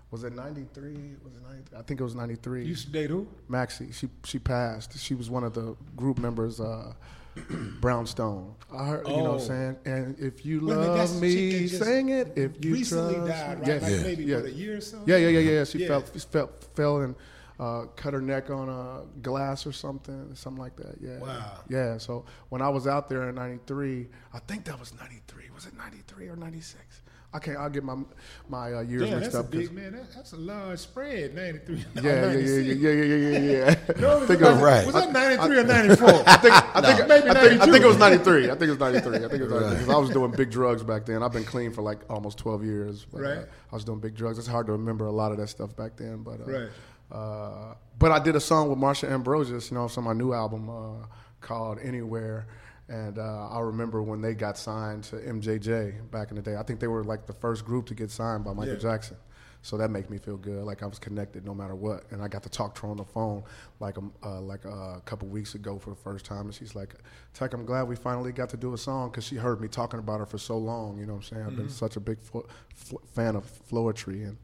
was 0.10 0.24
it 0.24 0.34
'93? 0.34 1.16
Was 1.24 1.34
it 1.36 1.42
90, 1.44 1.76
I 1.78 1.82
think 1.82 2.00
it 2.00 2.04
was 2.04 2.16
'93. 2.16 2.62
You 2.62 2.68
used 2.70 2.86
to 2.88 2.92
date 2.94 3.10
who? 3.10 3.28
Maxee, 3.50 3.94
she 3.94 4.10
she 4.24 4.40
passed. 4.40 4.98
She 4.98 5.14
was 5.16 5.30
one 5.30 5.44
of 5.44 5.54
the 5.54 5.76
group 5.96 6.18
members. 6.18 6.60
Uh, 6.60 6.94
Brownstone. 7.82 8.54
I 8.72 8.86
heard, 8.86 9.08
you 9.08 9.24
know 9.24 9.24
what 9.24 9.30
I'm 9.32 9.36
Oh. 9.36 9.38
saying? 9.40 9.78
And 9.86 10.20
if 10.20 10.46
you 10.46 10.64
Wait 10.68 10.76
love 10.76 11.20
me, 11.20 11.68
sing 11.68 12.10
it. 12.10 12.32
If 12.36 12.64
you 12.64 12.74
recently 12.74 13.16
died, 13.28 13.60
right? 13.60 13.68
Yeah, 13.68 13.74
Like 13.82 13.92
yeah, 13.92 14.04
maybe 14.04 14.24
yeah. 14.26 14.36
what, 14.36 14.46
a 14.46 14.52
year 14.52 14.78
or 14.78 14.82
so? 14.82 15.02
Yeah, 15.08 15.18
yeah, 15.18 15.30
yeah, 15.30 15.52
yeah. 15.52 15.64
She 15.64 15.80
Yeah. 15.80 15.88
fell, 15.88 16.02
fell, 16.02 16.50
fell 16.76 17.02
and 17.02 17.16
uh, 17.60 17.86
cut 17.96 18.14
her 18.14 18.22
neck 18.22 18.50
on 18.50 18.70
a 18.70 19.04
glass 19.22 19.66
or 19.66 19.72
something, 19.72 20.32
something 20.34 20.62
like 20.62 20.76
that. 20.78 20.96
Yeah. 21.02 21.20
Wow. 21.20 21.60
Yeah. 21.70 21.98
So 21.98 22.26
when 22.50 22.62
I 22.62 22.70
was 22.70 22.88
out 22.88 23.10
there 23.10 23.30
in 23.30 23.36
'93, 23.36 24.08
I 24.34 24.40
think 24.40 24.66
that 24.66 24.80
was 24.80 24.94
'93. 24.94 25.50
Was 25.54 25.66
it 25.66 25.78
'93 25.78 26.30
or 26.30 26.36
'96? 26.36 27.02
I 27.36 27.40
can't. 27.40 27.58
I'll 27.58 27.70
get 27.70 27.84
my 27.84 27.96
my 28.48 28.74
uh, 28.74 28.82
years 28.82 29.10
mixed 29.10 29.14
up. 29.14 29.16
Yeah, 29.16 29.20
that's 29.20 29.36
a 29.36 29.44
big 29.44 29.72
man. 29.72 29.94
That, 29.94 30.14
that's 30.14 30.34
a 30.34 30.38
large 30.38 30.78
spread. 30.80 31.34
Ninety 31.34 31.60
three. 31.66 31.86
Yeah, 31.96 32.32
yeah, 32.32 32.32
yeah, 32.32 32.58
yeah, 32.60 32.90
yeah, 32.90 33.04
yeah, 33.04 33.16
yeah, 33.16 33.40
yeah. 33.40 34.00
no, 34.00 34.22
I 34.22 34.26
think 34.28 34.42
was, 34.42 34.62
right. 34.62 34.86
Was 34.86 34.94
that 34.94 35.12
ninety 35.12 35.44
three 35.44 35.60
or 35.60 35.64
ninety 35.64 35.96
four? 35.96 36.24
I 36.28 36.38
think. 36.38 36.76
I 36.76 36.82
think 36.82 37.00
no. 37.08 37.08
maybe 37.08 37.28
ninety 37.34 37.56
two. 37.56 37.62
I 37.62 37.66
think 37.66 37.84
it 37.84 37.88
was 37.88 37.98
ninety 37.98 38.24
three. 38.24 38.46
I 38.46 38.50
think 38.50 38.62
it 38.62 38.70
was 38.70 38.80
ninety 38.80 39.00
three. 39.00 39.18
I 39.18 39.28
think 39.28 39.34
it 39.34 39.42
was 39.42 39.52
ninety 39.52 39.68
three. 39.70 39.78
Because 39.80 39.90
I 39.90 39.98
was 39.98 40.10
doing 40.12 40.32
big 40.32 40.52
drugs 40.52 40.84
back 40.84 41.08
then. 41.08 41.24
I've 41.24 41.34
been 41.34 41.44
clean 41.44 41.72
for 41.72 41.82
like 41.82 42.02
almost 42.08 42.38
twelve 42.38 42.64
years. 42.64 43.08
But, 43.12 43.18
uh, 43.18 43.24
right. 43.24 43.38
Uh, 43.40 43.46
I 43.72 43.76
was 43.76 43.84
doing 43.84 44.00
big 44.00 44.14
drugs. 44.14 44.38
It's 44.38 44.48
hard 44.48 44.68
to 44.68 44.74
remember 44.74 45.08
a 45.08 45.12
lot 45.12 45.32
of 45.32 45.40
that 45.40 45.48
stuff 45.48 45.76
back 45.76 45.98
then. 45.98 46.22
But 46.22 46.42
uh, 46.42 46.52
right. 46.52 46.70
Uh, 47.14 47.76
but 48.00 48.12
I 48.12 48.20
did 48.20 48.36
a 48.36 48.40
song 48.40 48.70
with 48.70 48.80
Marsha 48.80 49.10
Ambrosius, 49.10 49.70
you 49.72 49.76
know, 49.78 49.88
on 49.96 50.04
my 50.04 50.14
new 50.14 50.34
album 50.34 50.70
uh, 50.70 51.06
called 51.42 51.78
Anywhere. 51.82 52.48
And 52.90 53.18
uh, 53.18 53.48
I 53.50 53.60
remember 53.62 54.02
when 54.04 54.20
they 54.22 54.34
got 54.34 54.58
signed 54.58 55.04
to 55.06 55.18
MJJ 55.18 56.12
back 56.12 56.32
in 56.32 56.36
the 56.36 56.42
day. 56.42 56.56
I 56.58 56.64
think 56.64 56.80
they 56.80 56.88
were 56.88 57.04
like 57.04 57.26
the 57.28 57.34
first 57.34 57.66
group 57.66 57.86
to 57.88 57.94
get 57.96 58.12
signed 58.12 58.44
by 58.44 58.54
Michael 58.54 58.74
Yeah. 58.74 58.80
Jackson. 58.80 59.18
So 59.62 59.78
that 59.78 59.90
made 59.92 60.10
me 60.10 60.18
feel 60.18 60.36
good, 60.36 60.66
like 60.66 60.84
I 60.84 60.86
was 60.88 61.00
connected 61.00 61.46
no 61.46 61.54
matter 61.54 61.74
what. 61.74 62.04
And 62.12 62.22
I 62.22 62.28
got 62.28 62.44
to 62.44 62.50
talk 62.50 62.76
to 62.76 62.82
her 62.82 62.88
on 62.90 62.98
the 62.98 63.06
phone 63.06 63.44
like 63.80 63.96
a, 63.98 64.02
uh, 64.22 64.42
like 64.42 64.66
a 64.66 65.02
couple 65.06 65.30
weeks 65.30 65.56
ago 65.56 65.80
for 65.80 65.90
the 65.92 65.96
first 65.96 66.26
time. 66.26 66.48
And 66.48 66.54
she's 66.54 66.76
like, 66.76 66.94
Tech, 67.34 67.54
I'm 67.54 67.64
glad 67.66 67.84
we 67.84 67.96
finally 67.96 68.34
got 68.34 68.50
to 68.50 68.58
do 68.58 68.74
a 68.74 68.78
song 68.78 69.10
because 69.10 69.24
she 69.24 69.38
heard 69.38 69.62
me 69.62 69.70
talking 69.70 70.00
about 70.00 70.20
her 70.20 70.26
for 70.26 70.38
so 70.38 70.58
long. 70.58 70.98
You 71.00 71.06
know 71.06 71.14
what 71.14 71.20
I'm 71.32 71.38
saying? 71.38 71.46
I've 71.46 71.56
been 71.56 71.70
such 71.70 71.96
a 71.96 72.02
big 72.02 72.20
flo- 72.20 72.46
fl- 72.76 72.98
fan 73.14 73.38
of 73.38 73.46
Floetry. 73.72 74.28
And 74.28 74.38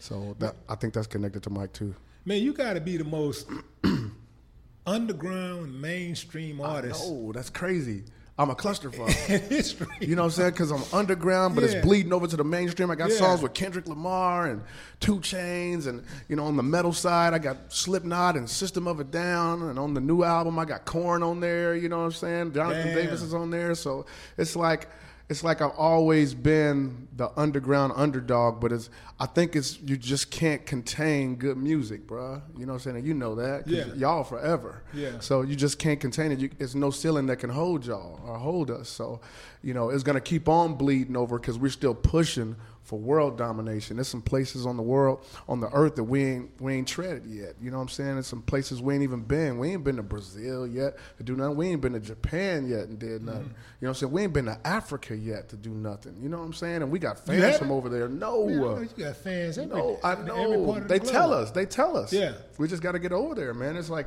so 0.00 0.34
that 0.40 0.56
I 0.68 0.74
think 0.74 0.92
that's 0.94 1.06
connected 1.06 1.44
to 1.44 1.50
Mike 1.50 1.72
too. 1.72 1.94
Man, 2.24 2.42
you 2.42 2.52
got 2.52 2.72
to 2.74 2.80
be 2.80 2.96
the 2.96 3.04
most 3.04 3.46
underground 4.86 5.80
mainstream 5.80 6.60
artist. 6.60 7.02
Oh, 7.04 7.32
that's 7.32 7.50
crazy. 7.50 8.04
I'm 8.36 8.50
a 8.50 8.54
clusterfuck. 8.54 10.00
You 10.00 10.16
know 10.16 10.22
what 10.22 10.26
I'm 10.26 10.30
saying? 10.32 10.50
Because 10.50 10.72
I'm 10.72 10.82
underground, 10.92 11.54
but 11.54 11.62
Yeah. 11.62 11.70
it's 11.70 11.86
bleeding 11.86 12.12
over 12.12 12.26
to 12.26 12.36
the 12.36 12.42
mainstream. 12.44 12.90
I 12.90 12.96
got 12.96 13.10
Yeah. 13.10 13.16
songs 13.18 13.42
with 13.42 13.54
Kendrick 13.54 13.86
Lamar 13.86 14.46
and 14.46 14.62
2 15.00 15.16
Chainz, 15.20 15.86
and 15.86 16.02
you 16.28 16.34
know, 16.34 16.46
on 16.46 16.56
the 16.56 16.62
metal 16.62 16.92
side, 16.92 17.32
I 17.32 17.38
got 17.38 17.56
Slipknot 17.72 18.36
and 18.36 18.50
System 18.50 18.88
of 18.88 18.98
a 18.98 19.04
Down, 19.04 19.62
and 19.62 19.78
on 19.78 19.94
the 19.94 20.00
new 20.00 20.24
album, 20.24 20.58
I 20.58 20.64
got 20.64 20.84
Korn 20.84 21.22
on 21.22 21.38
there. 21.40 21.76
You 21.76 21.88
know 21.88 21.98
what 21.98 22.04
I'm 22.06 22.12
saying? 22.12 22.52
Jonathan 22.54 22.86
Damn. 22.88 22.96
Davis 22.96 23.22
is 23.22 23.34
on 23.34 23.50
there, 23.50 23.74
so 23.76 24.04
it's 24.36 24.56
like 24.56 24.88
it's 25.30 25.42
like 25.42 25.62
I've 25.62 25.70
always 25.78 26.34
been 26.34 27.08
the 27.16 27.30
underground 27.38 27.94
underdog, 27.96 28.60
but 28.60 28.72
it's 28.72 28.90
I 29.18 29.26
think 29.26 29.56
it's 29.56 29.80
you 29.80 29.96
just 29.96 30.30
can't 30.30 30.66
contain 30.66 31.36
good 31.36 31.56
music, 31.56 32.06
bruh. 32.06 32.42
You 32.58 32.66
know 32.66 32.72
what 32.72 32.78
I'm 32.78 32.80
saying? 32.80 32.96
And 32.98 33.06
you 33.06 33.14
know 33.14 33.34
that, 33.36 33.66
Yeah. 33.66 33.86
y'all 33.94 34.22
forever. 34.24 34.82
Yeah. 34.92 35.20
So 35.20 35.40
you 35.42 35.56
just 35.56 35.78
can't 35.78 35.98
contain 35.98 36.30
it. 36.32 36.40
You, 36.40 36.50
it's 36.58 36.74
no 36.74 36.90
ceiling 36.90 37.26
that 37.26 37.36
can 37.38 37.50
hold 37.50 37.86
y'all 37.86 38.20
or 38.26 38.38
hold 38.38 38.70
us. 38.70 38.88
So, 38.90 39.20
you 39.62 39.72
know, 39.72 39.88
it's 39.88 40.02
gonna 40.02 40.20
keep 40.20 40.48
on 40.48 40.74
bleeding 40.74 41.16
over 41.16 41.38
because 41.38 41.58
we're 41.58 41.70
still 41.70 41.94
pushing 41.94 42.56
for 42.84 42.98
world 42.98 43.38
domination. 43.38 43.96
There's 43.96 44.08
some 44.08 44.22
places 44.22 44.66
on 44.66 44.76
the 44.76 44.82
world, 44.82 45.24
on 45.48 45.60
the 45.60 45.70
earth 45.72 45.96
that 45.96 46.04
we 46.04 46.24
ain't 46.24 46.60
we 46.60 46.74
ain't 46.74 46.86
treaded 46.86 47.26
yet. 47.26 47.54
You 47.60 47.70
know 47.70 47.78
what 47.78 47.84
I'm 47.84 47.88
saying? 47.88 48.14
There's 48.14 48.26
some 48.26 48.42
places 48.42 48.82
we 48.82 48.94
ain't 48.94 49.02
even 49.02 49.22
been. 49.22 49.58
We 49.58 49.70
ain't 49.70 49.82
been 49.82 49.96
to 49.96 50.02
Brazil 50.02 50.66
yet 50.66 50.96
to 51.16 51.22
do 51.22 51.34
nothing. 51.34 51.56
We 51.56 51.68
ain't 51.68 51.80
been 51.80 51.94
to 51.94 52.00
Japan 52.00 52.68
yet 52.68 52.80
and 52.88 52.98
did 52.98 53.22
nothing. 53.22 53.42
You 53.80 53.86
know 53.86 53.88
what 53.88 53.88
I'm 53.88 53.94
saying? 53.94 54.12
We 54.12 54.22
ain't 54.22 54.32
been 54.34 54.44
to 54.44 54.58
Africa 54.64 55.16
yet 55.16 55.48
to 55.48 55.56
do 55.56 55.70
nothing. 55.70 56.16
You 56.22 56.28
know 56.28 56.38
what 56.38 56.44
I'm 56.44 56.52
saying? 56.52 56.82
And 56.82 56.90
we 56.90 56.98
got 56.98 57.18
fans 57.18 57.56
from 57.56 57.72
over 57.72 57.88
there. 57.88 58.06
No. 58.06 58.46
Man, 58.46 58.58
I 58.58 58.60
know 58.60 58.80
you 58.80 59.04
got 59.04 59.16
fans 59.16 59.56
every, 59.58 59.74
No, 59.74 59.98
I 60.04 60.14
know. 60.16 60.78
They 60.80 60.98
the 60.98 61.06
tell 61.06 61.32
us. 61.32 61.50
They 61.52 61.64
tell 61.64 61.96
us. 61.96 62.12
Yeah. 62.12 62.34
We 62.58 62.68
just 62.68 62.82
got 62.82 62.92
to 62.92 62.98
get 62.98 63.12
over 63.12 63.34
there, 63.34 63.54
man. 63.54 63.76
It's 63.76 63.90
like 63.90 64.06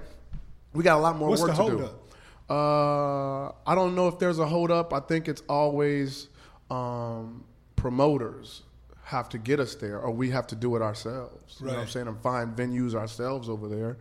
we 0.73 0.83
got 0.83 0.97
a 0.97 1.01
lot 1.01 1.17
more 1.17 1.29
What's 1.29 1.41
work 1.41 1.51
to 1.51 1.57
do. 1.57 1.61
holdup? 1.63 2.03
Uh, 2.49 3.51
I 3.65 3.73
don't 3.75 3.95
know 3.95 4.07
if 4.07 4.19
there's 4.19 4.39
a 4.39 4.45
hold 4.45 4.69
up. 4.69 4.93
I 4.93 4.99
think 4.99 5.27
it's 5.27 5.41
always 5.49 6.27
um, 6.69 7.43
promoters 7.75 8.63
have 9.07 9.29
to 9.29 9.37
get 9.37 9.57
us 9.57 9.73
there, 9.75 9.99
or 9.99 10.11
we 10.11 10.29
have 10.31 10.47
to 10.47 10.55
do 10.55 10.75
it 10.75 10.81
ourselves. 10.81 11.55
You 11.61 11.67
know 11.67 11.73
what 11.75 11.81
I'm 11.83 11.87
saying? 11.87 12.07
And 12.09 12.21
find 12.21 12.53
venues 12.53 12.93
ourselves 12.93 13.47
over 13.47 13.69
there. 13.69 13.95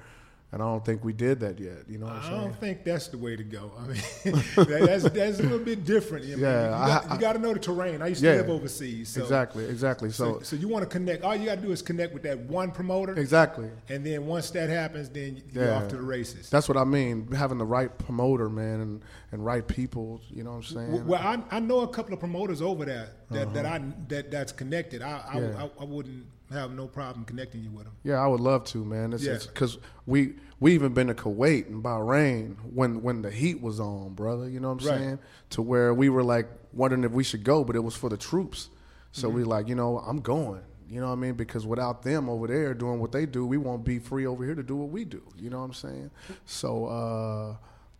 And 0.56 0.62
I 0.62 0.68
don't 0.68 0.82
think 0.82 1.04
we 1.04 1.12
did 1.12 1.38
that 1.40 1.60
yet. 1.60 1.80
You 1.86 1.98
know 1.98 2.06
what 2.06 2.14
I'm 2.14 2.22
saying? 2.22 2.40
don't 2.40 2.56
think 2.60 2.82
that's 2.82 3.08
the 3.08 3.18
way 3.18 3.36
to 3.36 3.44
go. 3.44 3.72
I 3.78 3.82
mean, 3.88 3.96
that- 4.24 4.84
that's 4.86 5.04
that's 5.10 5.38
a 5.38 5.42
little 5.42 5.58
bit 5.58 5.84
different. 5.84 6.24
I 6.24 6.28
mean, 6.28 6.38
Yeah, 6.38 6.64
you, 6.64 6.70
got, 6.70 7.10
I- 7.10 7.14
you 7.28 7.32
to 7.34 7.38
know 7.40 7.52
the 7.52 7.60
terrain. 7.60 8.00
I 8.00 8.06
used 8.06 8.22
to 8.22 8.26
Yeah. 8.28 8.36
live 8.36 8.48
overseas, 8.48 9.10
so 9.10 9.20
exactly, 9.20 9.66
exactly. 9.66 10.08
So, 10.10 10.38
So, 10.38 10.40
so 10.44 10.56
you 10.56 10.68
want 10.68 10.82
to 10.84 10.88
connect. 10.88 11.24
All 11.24 11.36
you 11.36 11.44
got 11.44 11.56
to 11.56 11.60
do 11.60 11.72
is 11.72 11.82
connect 11.82 12.14
with 12.14 12.22
that 12.22 12.38
one 12.38 12.70
promoter, 12.70 13.12
exactly. 13.18 13.68
and 13.90 14.06
then 14.06 14.24
once 14.24 14.48
that 14.52 14.70
happens, 14.70 15.10
then 15.10 15.42
you're 15.52 15.66
Yeah. 15.66 15.72
off 15.76 15.88
to 15.88 15.96
the 15.96 16.02
races. 16.02 16.48
That's 16.48 16.70
what 16.70 16.78
I 16.78 16.84
mean. 16.84 17.30
Having 17.32 17.58
the 17.58 17.66
right 17.66 17.90
promoter, 17.98 18.48
man, 18.48 18.80
and, 18.80 19.02
and 19.32 19.44
right 19.44 19.66
people. 19.68 20.22
You 20.30 20.42
know 20.44 20.52
what 20.52 20.56
I'm 20.56 20.62
saying? 20.62 21.06
Well, 21.06 21.20
I, 21.20 21.42
I 21.54 21.60
know 21.60 21.80
a 21.80 21.88
couple 21.88 22.14
of 22.14 22.20
promoters 22.20 22.62
over 22.62 22.86
there 22.86 23.10
that, 23.30 23.52
that 23.52 23.66
I 23.66 23.82
that 24.08 24.30
that's 24.30 24.52
connected. 24.52 25.02
I 25.02 25.10
I, 25.10 25.12
Uh-huh. 25.12 25.38
Yeah. 25.40 25.68
I 25.78 25.82
I 25.82 25.84
wouldn't 25.84 26.24
have 26.50 26.72
no 26.72 26.86
problem 26.86 27.24
connecting 27.24 27.62
you 27.62 27.70
with 27.70 27.84
them. 27.84 27.94
Yeah, 28.04 28.16
I 28.22 28.26
would 28.26 28.40
love 28.40 28.64
to, 28.66 28.84
man. 28.84 29.12
It's 29.12 29.24
Yeah. 29.24 29.38
because 29.46 29.78
we 30.06 30.34
we 30.60 30.72
even 30.74 30.94
been 30.94 31.08
to 31.08 31.14
Kuwait 31.14 31.66
and 31.68 31.82
Bahrain 31.82 32.56
when 32.72 33.02
when 33.02 33.22
the 33.22 33.30
heat 33.30 33.60
was 33.60 33.80
on, 33.80 34.14
brother. 34.14 34.48
You 34.48 34.60
know 34.60 34.72
what 34.72 34.82
I'm 34.82 34.88
Right. 34.88 34.98
saying? 34.98 35.18
To 35.50 35.62
where 35.62 35.92
we 35.92 36.08
were 36.08 36.22
like 36.22 36.48
wondering 36.72 37.04
if 37.04 37.12
we 37.12 37.24
should 37.24 37.44
go, 37.44 37.64
but 37.64 37.76
it 37.76 37.80
was 37.84 37.94
for 37.96 38.08
the 38.08 38.16
troops. 38.16 38.70
So 39.12 39.28
Mm-hmm. 39.28 39.36
we 39.36 39.44
like, 39.44 39.68
you 39.68 39.74
know, 39.74 39.98
I'm 39.98 40.20
going. 40.20 40.62
You 40.88 41.00
know 41.00 41.08
what 41.08 41.14
I 41.14 41.16
mean? 41.16 41.34
Because 41.34 41.66
without 41.66 42.02
them 42.04 42.28
over 42.28 42.46
there 42.46 42.72
doing 42.72 43.00
what 43.00 43.10
they 43.10 43.26
do, 43.26 43.44
we 43.44 43.56
won't 43.56 43.84
be 43.84 43.98
free 43.98 44.24
over 44.24 44.44
here 44.44 44.54
to 44.54 44.62
do 44.62 44.76
what 44.76 44.90
we 44.90 45.04
do. 45.04 45.20
You 45.36 45.50
know 45.50 45.58
what 45.58 45.64
I'm 45.64 45.72
saying? 45.72 46.10
So 46.44 46.86
uh, 46.86 47.56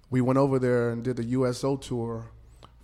we 0.08 0.20
went 0.20 0.38
over 0.38 0.60
there 0.60 0.90
and 0.90 1.02
did 1.02 1.16
the 1.16 1.24
USO 1.24 1.76
tour 1.76 2.26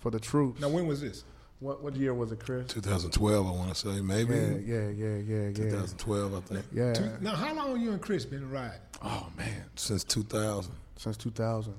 for 0.01 0.11
the 0.11 0.19
troops. 0.19 0.61
Now, 0.61 0.71
when 0.71 0.89
was 0.89 1.01
this? 1.01 1.23
What 1.63 1.81
what 1.81 1.95
year 1.95 2.13
was 2.13 2.33
it, 2.33 2.41
Krizz? 2.41 2.67
2012, 2.69 3.47
I 3.47 3.51
want 3.51 3.73
to 3.73 3.75
say 3.77 4.01
maybe 4.01 4.35
Yeah, 4.35 4.41
yeah, 4.59 4.89
yeah, 4.89 5.17
yeah, 5.19 5.47
yeah. 5.47 5.53
2012, 5.53 6.35
I 6.35 6.41
think. 6.41 6.65
Yeah. 6.73 6.93
Two- 6.93 7.11
Now, 7.21 7.37
how 7.37 7.55
long 7.55 7.81
you 7.81 7.93
and 7.93 8.03
Krizz 8.03 8.29
been 8.29 8.51
riding? 8.51 8.81
Oh 9.01 9.29
man. 9.37 9.65
Since 9.77 10.03
2000. 10.05 10.73
since 10.97 11.17
2000. 11.17 11.73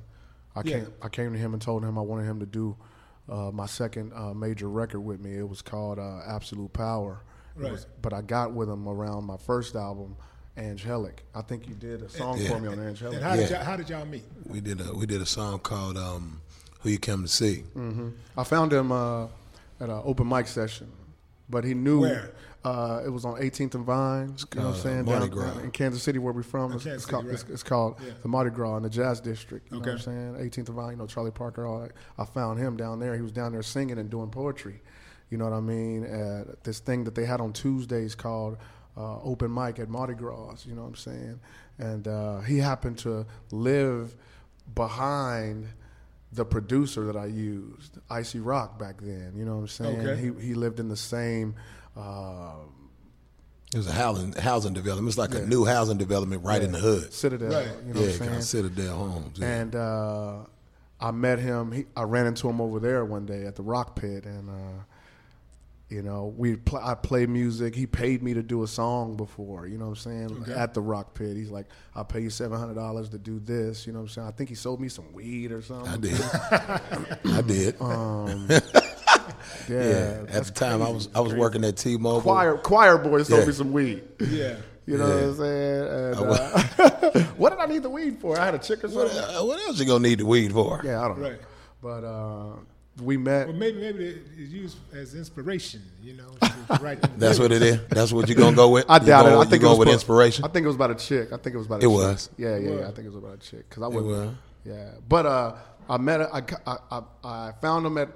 I 0.55 0.61
Yeah. 0.63 0.79
came 0.79 0.87
I 1.01 1.09
came 1.09 1.33
to 1.33 1.37
him 1.39 1.51
and 1.51 1.61
told 1.61 1.83
him 1.83 1.97
I 1.97 2.01
wanted 2.01 2.23
him 2.25 2.39
to 2.39 2.45
do 2.45 2.77
uh, 3.27 3.51
my 3.51 3.65
second 3.65 4.13
uh, 4.15 4.33
major 4.33 4.69
record 4.69 5.01
with 5.01 5.19
me. 5.19 5.35
It 5.37 5.47
was 5.49 5.61
called 5.61 5.99
uh, 5.99 6.21
Absolute 6.27 6.71
Power. 6.71 7.19
Right. 7.57 7.73
was- 7.73 7.85
but 8.01 8.13
I 8.13 8.21
got 8.21 8.53
with 8.53 8.69
him 8.69 8.87
around 8.87 9.25
my 9.25 9.37
first 9.37 9.75
album, 9.75 10.15
Anghellic. 10.57 11.19
I 11.35 11.41
think 11.41 11.67
you 11.67 11.75
did 11.75 12.03
a 12.03 12.09
song 12.09 12.39
Yeah. 12.39 12.49
for 12.49 12.59
me 12.61 12.69
on 12.69 12.77
Anghellic. 12.77 13.15
And 13.15 13.21
how 13.23 13.35
did 13.35 13.49
Yeah. 13.49 13.57
y'all, 13.57 13.65
how 13.65 13.75
did 13.75 13.89
y'all 13.89 14.05
meet? 14.05 14.23
We 14.45 14.61
did 14.61 14.79
a 14.79 14.93
we 14.93 15.05
did 15.05 15.21
a 15.21 15.25
song 15.25 15.59
called 15.59 15.97
um, 15.97 16.39
"Who 16.81 16.89
You 16.89 16.99
Come 16.99 17.23
to 17.23 17.27
See." 17.27 17.65
I 18.37 18.43
found 18.45 18.71
him 18.71 18.91
uh, 18.93 19.27
at 19.79 19.89
an 19.89 20.01
open 20.03 20.27
mic 20.27 20.47
session, 20.47 20.91
but 21.49 21.63
he 21.63 21.73
knew 21.73 22.01
Where? 22.01 22.33
Uh, 22.63 23.01
it 23.05 23.09
was 23.09 23.25
on 23.25 23.33
18th 23.41 23.75
and 23.75 23.83
Vine. 23.85 24.35
You 24.53 24.61
know 24.61 24.67
what 24.67 24.67
I'm 24.67 24.67
uh, 24.67 24.73
saying? 24.83 25.05
Mardi 25.05 25.19
Down- 25.27 25.29
Gras. 25.29 25.53
down 25.55 25.63
in 25.65 25.71
Kansas 25.71 26.01
City, 26.01 26.17
where 26.17 26.31
we're 26.31 26.43
from. 26.43 26.71
It's, 26.71 26.85
it's 26.85 27.03
City, 27.03 27.11
called, 27.11 27.25
right. 27.25 27.33
it's, 27.33 27.43
it's 27.49 27.63
called 27.63 27.99
Yeah. 28.01 28.13
the 28.21 28.29
Mardi 28.29 28.51
Gras 28.51 28.77
in 28.77 28.83
the 28.83 28.89
Jazz 28.89 29.19
District. 29.19 29.69
You 29.69 29.79
know 29.79 29.81
what 29.81 29.89
I'm 29.91 29.99
saying? 29.99 30.35
18th 30.35 30.67
and 30.67 30.75
Vine. 30.75 30.91
You 30.91 30.97
know 30.97 31.05
Charlie 31.05 31.31
Parker. 31.31 31.65
All 31.65 31.81
that. 31.81 31.91
I 32.17 32.23
found 32.23 32.59
him 32.59 32.77
down 32.77 32.99
there. 32.99 33.15
He 33.15 33.21
was 33.21 33.33
down 33.33 33.51
there 33.51 33.63
singing 33.63 33.97
and 33.97 34.09
doing 34.09 34.29
poetry. 34.29 34.81
You 35.29 35.37
know 35.37 35.45
what 35.45 35.53
I 35.53 35.59
mean? 35.59 36.05
At 36.05 36.63
this 36.63 36.79
thing 36.79 37.03
that 37.03 37.15
they 37.15 37.25
had 37.25 37.41
on 37.41 37.51
Tuesdays 37.51 38.15
called 38.15 38.57
uh, 38.95 39.19
open 39.23 39.53
mic 39.53 39.79
at 39.79 39.89
Mardi 39.89 40.13
Gras. 40.13 40.65
You 40.65 40.75
know 40.75 40.83
what 40.83 40.89
I'm 40.89 40.95
saying? 40.95 41.39
And 41.79 42.07
uh, 42.07 42.39
he 42.41 42.59
happened 42.59 42.97
to 42.99 43.25
live 43.51 44.15
behind 44.73 45.67
the 46.33 46.45
producer 46.45 47.05
that 47.05 47.15
I 47.15 47.25
used, 47.27 47.97
Icy 48.09 48.39
Rock, 48.39 48.79
back 48.79 48.99
then. 49.01 49.33
You 49.35 49.45
know 49.45 49.55
what 49.55 49.61
I'm 49.61 49.67
saying? 49.67 49.99
Okay. 50.07 50.21
He 50.21 50.47
he 50.47 50.53
lived 50.53 50.79
in 50.79 50.89
the 50.89 50.97
same. 50.97 51.55
Uh, 51.95 52.53
It 53.73 53.77
was 53.77 53.87
a 53.87 53.91
housing 53.93 54.33
housing 54.33 54.73
development. 54.73 55.09
It's 55.09 55.17
like 55.17 55.33
a 55.35 55.45
new 55.45 55.65
housing 55.65 55.97
development 55.97 56.43
right 56.43 56.61
in 56.61 56.71
the 56.71 56.79
hood. 56.79 57.13
Citadel, 57.13 57.51
Right. 57.51 57.67
you 57.87 57.93
know 57.93 57.99
yeah, 58.01 58.07
what 58.07 58.21
I'm 58.21 58.27
saying? 58.27 58.41
Citadel 58.41 58.97
Homes. 58.97 59.39
Yeah. 59.39 59.47
And 59.47 59.75
uh, 59.75 60.35
I 60.99 61.11
met 61.11 61.39
him. 61.39 61.71
He, 61.71 61.85
I 61.95 62.03
ran 62.03 62.25
into 62.27 62.47
him 62.49 62.61
over 62.61 62.79
there 62.79 63.03
one 63.05 63.25
day 63.25 63.45
at 63.45 63.55
the 63.55 63.63
Rock 63.63 63.95
Pit, 63.95 64.25
and 64.25 64.49
uh, 64.49 64.83
you 65.93 66.01
know, 66.01 66.33
we 66.35 66.55
pl- 66.55 66.81
I 66.83 66.95
play 66.95 67.25
music. 67.27 67.75
He 67.75 67.85
paid 67.85 68.23
me 68.23 68.33
to 68.33 68.41
do 68.41 68.63
a 68.63 68.67
song 68.67 69.15
before. 69.15 69.67
You 69.67 69.77
know 69.77 69.85
what 69.85 69.91
I'm 69.91 69.95
saying? 70.29 70.37
Okay. 70.41 70.53
At 70.53 70.73
the 70.73 70.81
Rock 70.81 71.13
Pit, 71.13 71.37
he's 71.37 71.51
like, 71.51 71.67
"I'll 71.95 72.03
pay 72.03 72.21
you 72.21 72.29
seven 72.29 72.59
hundred 72.59 72.73
dollars 72.75 73.09
to 73.09 73.17
do 73.17 73.39
this." 73.39 73.85
You 73.85 73.93
know 73.93 73.99
what 73.99 74.03
I'm 74.05 74.09
saying? 74.09 74.27
I 74.27 74.31
think 74.31 74.49
he 74.49 74.55
sold 74.55 74.81
me 74.81 74.89
some 74.89 75.13
weed 75.13 75.51
or 75.51 75.61
something. 75.61 75.91
I 75.91 75.97
did. 75.97 76.21
I 77.33 77.41
did. 77.41 77.81
Um, 77.81 78.47
yeah, 78.49 78.59
yeah. 79.69 80.23
At 80.29 80.45
the 80.45 80.51
time, 80.53 80.81
I 80.81 80.89
was 80.89 81.09
I 81.15 81.19
was 81.21 81.33
working 81.33 81.63
at 81.63 81.77
T-Mobile. 81.77 82.21
choir 82.21 82.57
choir 82.57 82.97
boy 82.97 83.23
sold 83.23 83.41
Yeah. 83.41 83.47
me 83.47 83.53
some 83.53 83.71
weed. 83.71 84.03
Yeah. 84.19 84.55
You 84.85 84.97
know 84.97 85.07
Yeah. 85.07 85.15
what 85.15 85.23
I'm 85.23 85.35
saying? 85.37 85.87
And, 85.87 87.15
uh, 87.15 87.23
what 87.37 87.51
did 87.51 87.59
I 87.59 87.67
need 87.67 87.83
the 87.83 87.89
weed 87.89 88.19
for? 88.19 88.37
I 88.37 88.43
had 88.43 88.55
a 88.55 88.59
chick 88.59 88.83
or 88.83 88.89
What, 88.89 89.07
uh, 89.15 89.41
what 89.41 89.57
else 89.61 89.79
you 89.79 89.85
gonna 89.85 90.05
need 90.05 90.19
the 90.19 90.25
weed 90.25 90.51
for? 90.51 90.81
Yeah, 90.83 90.99
I 91.01 91.07
don't 91.07 91.21
know. 91.21 91.29
Right. 91.29 91.39
But 91.81 92.03
uh, 92.03 92.55
we 93.01 93.17
met. 93.17 93.47
Well, 93.47 93.55
maybe 93.55 93.79
maybe 93.79 94.21
it's 94.37 94.51
used 94.51 94.77
as 94.93 95.15
inspiration. 95.15 95.81
You 96.01 96.13
know, 96.13 96.29
to 96.41 96.79
write 96.83 97.01
them 97.01 97.11
That's 97.17 97.39
what 97.39 97.51
it 97.51 97.61
is. 97.61 97.79
That's 97.89 98.11
what 98.13 98.27
you're 98.27 98.37
gonna 98.37 98.55
go 98.55 98.69
with. 98.69 98.85
I 98.89 98.99
You 98.99 99.05
doubt 99.07 99.25
it. 99.27 99.33
I 99.33 99.45
think 99.45 99.63
it 99.63 99.67
was 99.67 99.79
with 99.79 99.87
about- 99.87 99.93
inspiration. 99.93 100.45
I 100.45 100.47
think 100.49 100.63
it 100.65 100.67
was 100.67 100.75
about 100.75 100.91
a 100.91 100.95
chick. 100.95 101.33
I 101.33 101.37
think 101.37 101.55
it 101.55 101.57
was 101.57 101.65
about 101.67 101.81
a 101.83 101.85
It 101.85 101.89
chick. 101.89 101.97
was. 101.97 102.29
Yeah, 102.37 102.57
yeah, 102.57 102.69
yeah. 102.71 102.87
I 102.87 102.91
think 102.91 102.99
it 103.07 103.13
was 103.13 103.15
about 103.15 103.33
a 103.35 103.37
chick 103.37 103.67
because 103.69 103.83
I 103.83 103.87
wouldn't. 103.87 104.05
was. 104.07 104.29
Yeah, 104.65 104.91
but 105.09 105.25
uh, 105.25 105.55
I 105.89 105.97
met. 105.97 106.19
her- 106.21 106.33
I, 106.33 106.41
I 106.67 106.77
I 106.91 107.01
I 107.23 107.51
found 107.61 107.85
him 107.85 107.97
at 107.97 108.09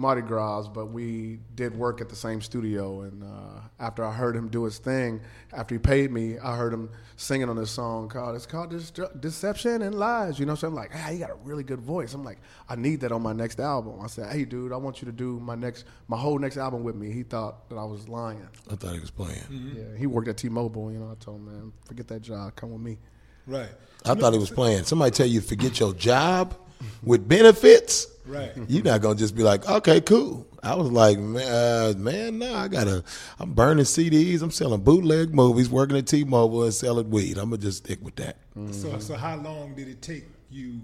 Mardi 0.00 0.22
Gras, 0.22 0.66
but 0.66 0.86
we 0.86 1.38
did 1.54 1.76
work 1.76 2.00
at 2.00 2.08
the 2.08 2.16
same 2.16 2.40
studio. 2.40 3.02
And 3.02 3.22
uh, 3.22 3.60
after 3.78 4.02
I 4.02 4.10
heard 4.12 4.34
him 4.34 4.48
do 4.48 4.64
his 4.64 4.78
thing, 4.78 5.20
after 5.52 5.74
he 5.74 5.78
paid 5.78 6.10
me, 6.10 6.38
I 6.38 6.56
heard 6.56 6.72
him 6.72 6.88
singing 7.16 7.50
on 7.50 7.56
this 7.56 7.70
song 7.70 8.08
called 8.08 8.34
"It's 8.34 8.46
called 8.46 8.72
Destru- 8.72 9.20
Deception 9.20 9.82
and 9.82 9.94
Lies." 9.94 10.38
You 10.38 10.46
know, 10.46 10.54
so 10.54 10.68
I'm 10.68 10.74
like, 10.74 10.92
ah, 10.94 11.08
he 11.10 11.18
got 11.18 11.28
a 11.28 11.34
really 11.44 11.62
good 11.62 11.80
voice. 11.80 12.14
I'm 12.14 12.24
like, 12.24 12.38
I 12.66 12.76
need 12.76 13.00
that 13.00 13.12
on 13.12 13.22
my 13.22 13.34
next 13.34 13.60
album. 13.60 14.00
I 14.02 14.06
said, 14.06 14.32
hey, 14.32 14.46
dude, 14.46 14.72
I 14.72 14.76
want 14.76 15.02
you 15.02 15.06
to 15.06 15.12
do 15.12 15.38
my 15.38 15.54
next, 15.54 15.84
my 16.08 16.16
whole 16.16 16.38
next 16.38 16.56
album 16.56 16.82
with 16.82 16.96
me. 16.96 17.12
He 17.12 17.22
thought 17.22 17.68
that 17.68 17.76
I 17.76 17.84
was 17.84 18.08
lying. 18.08 18.48
I 18.70 18.76
thought 18.76 18.94
he 18.94 19.00
was 19.00 19.10
playing. 19.10 19.74
Yeah, 19.76 19.98
he 19.98 20.06
worked 20.06 20.28
at 20.28 20.38
T-Mobile. 20.38 20.90
You 20.92 20.98
know, 20.98 21.10
I 21.10 21.22
told 21.22 21.40
him, 21.40 21.46
man, 21.46 21.72
forget 21.84 22.08
that 22.08 22.22
job. 22.22 22.56
Come 22.56 22.72
with 22.72 22.80
me. 22.80 22.98
Right. 23.46 23.68
I 24.06 24.14
thought 24.14 24.32
he 24.32 24.38
was 24.38 24.50
playing. 24.50 24.84
Somebody 24.84 25.10
tell 25.10 25.26
you 25.26 25.42
forget 25.42 25.78
your 25.78 25.92
job 25.92 26.54
with 27.02 27.28
benefits. 27.28 28.06
Right. 28.30 28.52
You're 28.68 28.84
not 28.84 29.00
gonna 29.00 29.16
just 29.16 29.34
be 29.34 29.42
like, 29.42 29.68
okay, 29.68 30.00
cool. 30.00 30.46
I 30.62 30.74
was 30.76 30.90
like, 30.90 31.18
man, 31.18 31.42
uh, 31.48 31.94
man, 31.98 32.38
no, 32.38 32.54
I 32.54 32.68
gotta. 32.68 33.02
I'm 33.40 33.54
burning 33.54 33.84
CDs. 33.84 34.42
I'm 34.42 34.52
selling 34.52 34.82
bootleg 34.82 35.34
movies, 35.34 35.68
working 35.68 35.96
at 35.96 36.06
T-Mobile, 36.06 36.64
and 36.64 36.74
selling 36.74 37.10
weed. 37.10 37.38
I'm 37.38 37.50
gonna 37.50 37.58
just 37.58 37.78
stick 37.78 37.98
with 38.02 38.14
that. 38.16 38.36
So 38.70 38.98
so 39.00 39.14
how 39.14 39.36
long 39.36 39.74
did 39.74 39.88
it 39.88 40.00
take 40.00 40.24
you 40.48 40.80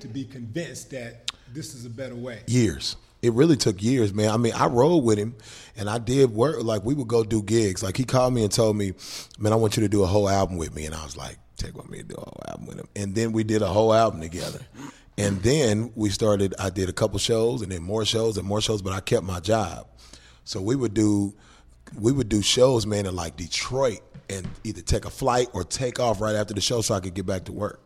to 0.00 0.08
be 0.08 0.24
convinced 0.24 0.90
that 0.90 1.30
this 1.52 1.74
is 1.74 1.84
a 1.84 1.90
better 1.90 2.16
way? 2.16 2.40
Years. 2.46 2.96
It 3.22 3.34
really 3.34 3.56
took 3.56 3.82
years, 3.82 4.14
man. 4.14 4.30
I 4.30 4.38
mean, 4.38 4.54
I 4.54 4.66
rode 4.66 5.04
with 5.04 5.18
him, 5.18 5.36
and 5.76 5.90
I 5.90 5.98
did 5.98 6.30
work. 6.30 6.62
Like 6.62 6.84
we 6.84 6.94
would 6.94 7.08
go 7.08 7.22
do 7.22 7.42
gigs. 7.42 7.82
Like 7.82 7.96
he 7.96 8.04
called 8.04 8.34
me 8.34 8.42
and 8.42 8.50
told 8.50 8.76
me, 8.76 8.94
"Man, 9.38 9.52
I 9.52 9.56
want 9.56 9.76
you 9.76 9.82
to 9.82 9.88
do 9.88 10.02
a 10.02 10.06
whole 10.06 10.28
album 10.28 10.56
with 10.56 10.74
me," 10.74 10.86
and 10.86 10.94
I 10.94 11.04
was 11.04 11.16
like, 11.16 11.38
"Take 11.56 11.76
want 11.76 11.90
me 11.90 11.98
to 11.98 12.04
do 12.04 12.14
a 12.16 12.20
whole 12.20 12.42
album 12.48 12.66
with 12.66 12.78
him." 12.78 12.88
And 12.96 13.14
then 13.14 13.32
we 13.32 13.44
did 13.44 13.62
a 13.62 13.66
whole 13.68 13.92
album 13.92 14.20
together. 14.22 14.60
And 15.18 15.42
then 15.42 15.92
we 15.94 16.08
started. 16.10 16.54
I 16.58 16.70
did 16.70 16.88
a 16.88 16.92
couple 16.92 17.18
shows, 17.18 17.62
and 17.62 17.70
then 17.70 17.82
more 17.82 18.04
shows, 18.04 18.38
and 18.38 18.46
more 18.46 18.60
shows. 18.60 18.80
But 18.80 18.92
I 18.92 19.00
kept 19.00 19.24
my 19.24 19.40
job, 19.40 19.86
so 20.44 20.62
we 20.62 20.74
would 20.76 20.94
do 20.94 21.34
we 21.98 22.12
would 22.12 22.28
do 22.28 22.42
shows, 22.42 22.86
man, 22.86 23.06
in 23.06 23.14
like 23.14 23.36
Detroit, 23.36 24.00
and 24.28 24.48
either 24.64 24.80
take 24.80 25.04
a 25.04 25.10
flight 25.10 25.48
or 25.52 25.64
take 25.64 25.98
off 26.00 26.20
right 26.20 26.36
after 26.36 26.54
the 26.54 26.60
show 26.60 26.80
so 26.80 26.94
I 26.94 27.00
could 27.00 27.14
get 27.14 27.26
back 27.26 27.44
to 27.44 27.52
work. 27.52 27.80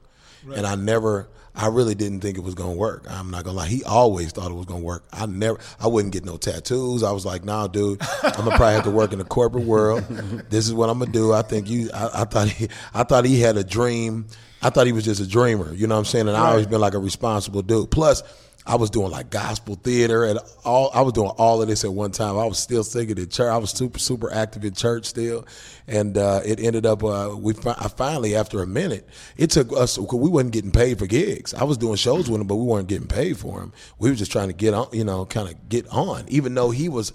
And 0.54 0.66
I 0.66 0.74
never, 0.74 1.30
I 1.54 1.68
really 1.68 1.94
didn't 1.94 2.20
think 2.20 2.36
it 2.36 2.42
was 2.42 2.54
gonna 2.54 2.74
work. 2.74 3.06
I'm 3.08 3.30
not 3.30 3.44
gonna 3.44 3.56
lie. 3.56 3.66
He 3.66 3.82
always 3.82 4.30
thought 4.30 4.50
it 4.50 4.54
was 4.54 4.66
gonna 4.66 4.84
work. 4.84 5.04
I 5.10 5.24
never, 5.24 5.58
I 5.80 5.86
wouldn't 5.86 6.12
get 6.12 6.22
no 6.22 6.36
tattoos. 6.36 7.02
I 7.02 7.12
was 7.12 7.24
like, 7.24 7.44
nah, 7.44 7.66
dude, 7.66 8.02
I'm 8.22 8.32
gonna 8.32 8.50
probably 8.50 8.74
have 8.74 8.84
to 8.84 8.90
work 8.90 9.12
in 9.14 9.18
the 9.18 9.24
corporate 9.24 9.64
world. 9.64 10.04
This 10.50 10.66
is 10.66 10.74
what 10.74 10.90
I'm 10.90 10.98
gonna 10.98 11.10
do. 11.10 11.32
I 11.32 11.40
think 11.40 11.70
you, 11.70 11.88
I, 11.94 12.22
I 12.22 12.24
thought 12.24 12.48
he, 12.48 12.68
I 12.92 13.04
thought 13.04 13.24
he 13.24 13.40
had 13.40 13.56
a 13.56 13.64
dream. 13.64 14.26
I 14.64 14.70
thought 14.70 14.86
he 14.86 14.92
was 14.92 15.04
just 15.04 15.20
a 15.20 15.26
dreamer. 15.28 15.72
You 15.74 15.86
know 15.86 15.94
what 15.94 16.00
I'm 16.00 16.04
saying? 16.06 16.28
And 16.28 16.36
I 16.36 16.48
always 16.50 16.66
been 16.66 16.80
like 16.80 16.94
a 16.94 16.98
responsible 16.98 17.62
dude. 17.62 17.90
Plus, 17.90 18.22
I 18.66 18.76
was 18.76 18.88
doing 18.88 19.10
like 19.10 19.28
gospel 19.28 19.74
theater 19.74 20.24
and 20.24 20.38
all. 20.64 20.90
I 20.94 21.02
was 21.02 21.12
doing 21.12 21.28
all 21.36 21.60
of 21.60 21.68
this 21.68 21.84
at 21.84 21.92
one 21.92 22.12
time. 22.12 22.38
I 22.38 22.46
was 22.46 22.58
still 22.58 22.82
singing 22.82 23.18
in 23.18 23.28
church. 23.28 23.50
I 23.52 23.58
was 23.58 23.68
super 23.70 23.98
super 23.98 24.32
active 24.32 24.64
in 24.64 24.72
church 24.72 25.04
still, 25.04 25.44
and 25.86 26.16
uh, 26.16 26.40
it 26.46 26.60
ended 26.60 26.86
up. 26.86 27.04
Uh, 27.04 27.34
we 27.38 27.52
fi- 27.52 27.76
I 27.78 27.88
finally 27.88 28.34
after 28.34 28.62
a 28.62 28.66
minute, 28.66 29.06
it 29.36 29.50
took 29.50 29.70
us. 29.76 29.98
'cause 29.98 30.08
We 30.14 30.30
wasn't 30.30 30.52
getting 30.54 30.70
paid 30.70 30.98
for 30.98 31.06
gigs. 31.06 31.52
I 31.52 31.64
was 31.64 31.76
doing 31.76 31.96
shows 31.96 32.30
with 32.30 32.40
him, 32.40 32.46
but 32.46 32.56
we 32.56 32.64
weren't 32.64 32.88
getting 32.88 33.06
paid 33.06 33.36
for 33.36 33.60
him. 33.60 33.72
We 33.98 34.08
were 34.08 34.16
just 34.16 34.32
trying 34.32 34.48
to 34.48 34.54
get 34.54 34.72
on, 34.72 34.88
you 34.92 35.04
know, 35.04 35.26
kind 35.26 35.46
of 35.50 35.68
get 35.68 35.86
on. 35.88 36.24
Even 36.28 36.54
though 36.54 36.70
he 36.70 36.88
was, 36.88 37.12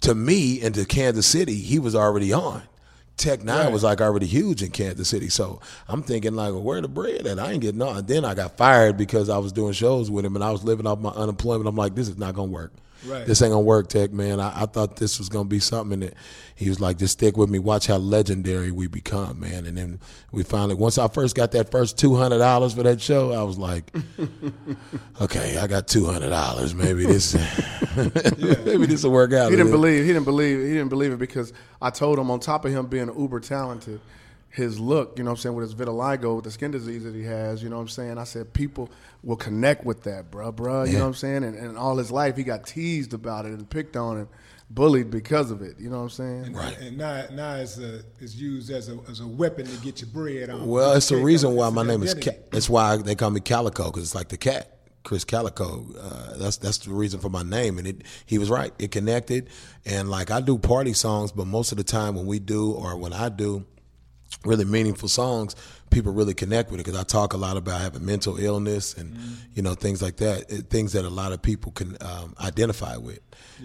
to 0.00 0.16
me 0.16 0.60
and 0.62 0.74
to 0.74 0.84
Kansas 0.84 1.28
City, 1.28 1.54
he 1.54 1.78
was 1.78 1.94
already 1.94 2.32
on. 2.32 2.62
Tech 3.16 3.44
Nine 3.44 3.72
was 3.72 3.84
like 3.84 4.00
already 4.00 4.26
huge 4.26 4.62
in 4.62 4.70
Kansas 4.70 5.08
City, 5.08 5.28
so 5.28 5.60
I'm 5.88 6.02
thinking 6.02 6.34
like, 6.34 6.52
well, 6.52 6.62
where 6.62 6.80
the 6.80 6.88
bread 6.88 7.26
at? 7.26 7.38
I 7.38 7.52
ain't 7.52 7.60
getting 7.60 7.82
on. 7.82 7.98
And 7.98 8.08
then 8.08 8.24
I 8.24 8.34
got 8.34 8.56
fired 8.56 8.96
because 8.96 9.28
I 9.28 9.38
was 9.38 9.52
doing 9.52 9.72
shows 9.72 10.10
with 10.10 10.24
him 10.24 10.34
and 10.34 10.44
I 10.44 10.50
was 10.50 10.64
living 10.64 10.86
off 10.86 10.98
my 10.98 11.10
unemployment. 11.10 11.68
I'm 11.68 11.76
like, 11.76 11.94
this 11.94 12.08
is 12.08 12.18
not 12.18 12.34
gonna 12.34 12.50
work. 12.50 12.72
Right. 13.06 13.26
This 13.26 13.42
ain't 13.42 13.50
gonna 13.50 13.62
work, 13.62 13.88
Tech 13.88 14.12
man. 14.12 14.40
I, 14.40 14.62
I 14.62 14.66
thought 14.66 14.96
this 14.96 15.18
was 15.18 15.28
gonna 15.28 15.48
be 15.48 15.58
something 15.58 16.00
that 16.00 16.14
he 16.54 16.68
was 16.68 16.80
like, 16.80 16.98
just 16.98 17.14
stick 17.14 17.36
with 17.36 17.50
me. 17.50 17.58
Watch 17.58 17.86
how 17.86 17.96
legendary 17.96 18.70
we 18.70 18.86
become, 18.86 19.40
man. 19.40 19.66
And 19.66 19.76
then 19.76 20.00
we 20.30 20.42
finally, 20.44 20.74
once 20.74 20.98
I 20.98 21.08
first 21.08 21.34
got 21.34 21.52
that 21.52 21.70
first 21.70 21.98
two 21.98 22.14
hundred 22.14 22.38
dollars 22.38 22.74
for 22.74 22.82
that 22.84 23.00
show, 23.00 23.32
I 23.32 23.42
was 23.42 23.58
like, 23.58 23.92
okay, 25.20 25.58
I 25.58 25.66
got 25.66 25.88
two 25.88 26.04
hundred 26.06 26.30
dollars. 26.30 26.74
Maybe 26.74 27.04
this, 27.04 27.34
maybe 27.96 28.86
this 28.86 29.02
will 29.02 29.10
work 29.10 29.32
out. 29.32 29.50
He 29.50 29.56
didn't 29.56 29.72
believe. 29.72 30.04
He 30.04 30.12
didn't 30.12 30.24
believe. 30.24 30.58
He 30.60 30.72
didn't 30.74 30.90
believe 30.90 31.12
it 31.12 31.18
because 31.18 31.52
I 31.80 31.90
told 31.90 32.18
him 32.18 32.30
on 32.30 32.40
top 32.40 32.64
of 32.64 32.72
him 32.72 32.86
being 32.86 33.08
uber 33.18 33.40
talented, 33.40 34.00
his 34.52 34.78
look, 34.78 35.16
you 35.18 35.24
know 35.24 35.30
what 35.30 35.38
I'm 35.38 35.42
saying, 35.42 35.54
with 35.56 35.64
his 35.64 35.74
vitiligo, 35.74 36.36
with 36.36 36.44
the 36.44 36.50
skin 36.50 36.70
disease 36.70 37.04
that 37.04 37.14
he 37.14 37.22
has, 37.22 37.62
you 37.62 37.70
know 37.70 37.76
what 37.76 37.82
I'm 37.82 37.88
saying. 37.88 38.18
I 38.18 38.24
said 38.24 38.52
people 38.52 38.90
will 39.22 39.36
connect 39.36 39.86
with 39.86 40.02
that, 40.02 40.30
bruh, 40.30 40.54
bruh. 40.54 40.86
You 40.86 40.92
Yeah. 40.92 40.98
know 40.98 41.04
what 41.04 41.08
I'm 41.08 41.14
saying. 41.14 41.44
And, 41.44 41.56
and 41.56 41.78
all 41.78 41.96
his 41.96 42.10
life 42.10 42.36
he 42.36 42.42
got 42.44 42.66
teased 42.66 43.14
about 43.14 43.46
it 43.46 43.52
and 43.52 43.68
picked 43.68 43.96
on 43.96 44.18
and 44.18 44.28
bullied 44.68 45.10
because 45.10 45.50
of 45.50 45.62
it. 45.62 45.80
You 45.80 45.88
know 45.88 45.96
what 45.98 46.02
I'm 46.02 46.08
saying. 46.10 46.52
Right. 46.52 46.78
And 46.80 46.98
now, 46.98 47.24
now 47.32 47.54
it's, 47.54 47.78
a, 47.78 48.02
it's 48.20 48.34
used 48.34 48.70
as 48.70 48.90
a, 48.90 48.98
as 49.10 49.20
a 49.20 49.26
weapon 49.26 49.64
to 49.66 49.76
get 49.78 50.02
your 50.02 50.10
bread 50.10 50.50
on. 50.50 50.66
Well, 50.66 50.92
it's 50.92 51.08
the 51.08 51.16
reason 51.16 51.54
why 51.54 51.70
my 51.70 51.82
name 51.82 52.02
is. 52.02 52.10
identity. 52.10 52.36
Ca- 52.38 52.46
that's 52.50 52.68
why 52.68 52.98
they 52.98 53.14
call 53.14 53.30
me 53.30 53.40
Kaliko 53.40 53.86
because 53.86 54.02
it's 54.02 54.14
like 54.14 54.28
the 54.28 54.36
cat, 54.36 54.68
Krizz 55.02 55.24
Kaliko. 55.24 55.94
Uh, 55.98 56.36
that's 56.36 56.58
that's 56.58 56.76
the 56.78 56.92
reason 56.92 57.20
for 57.20 57.30
my 57.30 57.42
name, 57.42 57.78
and 57.78 57.86
it. 57.86 58.02
He 58.26 58.36
was 58.36 58.50
right. 58.50 58.72
It 58.78 58.90
connected, 58.90 59.48
and 59.86 60.10
like 60.10 60.30
I 60.30 60.40
do 60.42 60.58
party 60.58 60.92
songs, 60.92 61.32
but 61.32 61.46
most 61.46 61.72
of 61.72 61.78
the 61.78 61.84
time 61.84 62.14
when 62.14 62.26
we 62.26 62.38
do 62.38 62.72
or 62.72 62.96
when 62.98 63.12
I 63.14 63.28
do 63.30 63.64
really 64.44 64.64
meaningful 64.64 65.08
songs, 65.08 65.54
people 65.90 66.12
really 66.12 66.34
connect 66.34 66.70
with 66.70 66.80
it 66.80 66.84
because 66.84 66.98
I 66.98 67.04
talk 67.04 67.32
a 67.32 67.36
lot 67.36 67.56
about 67.56 67.80
having 67.80 68.04
mental 68.04 68.36
illness 68.38 68.94
and 68.94 69.16
you 69.54 69.62
know 69.62 69.74
things 69.74 70.00
like 70.02 70.16
that, 70.16 70.50
it- 70.50 70.70
things 70.70 70.92
that 70.92 71.04
a 71.04 71.10
lot 71.10 71.32
of 71.32 71.42
people 71.42 71.72
can 71.72 71.96
um, 72.00 72.34
identify 72.40 72.96
with. 72.96 73.20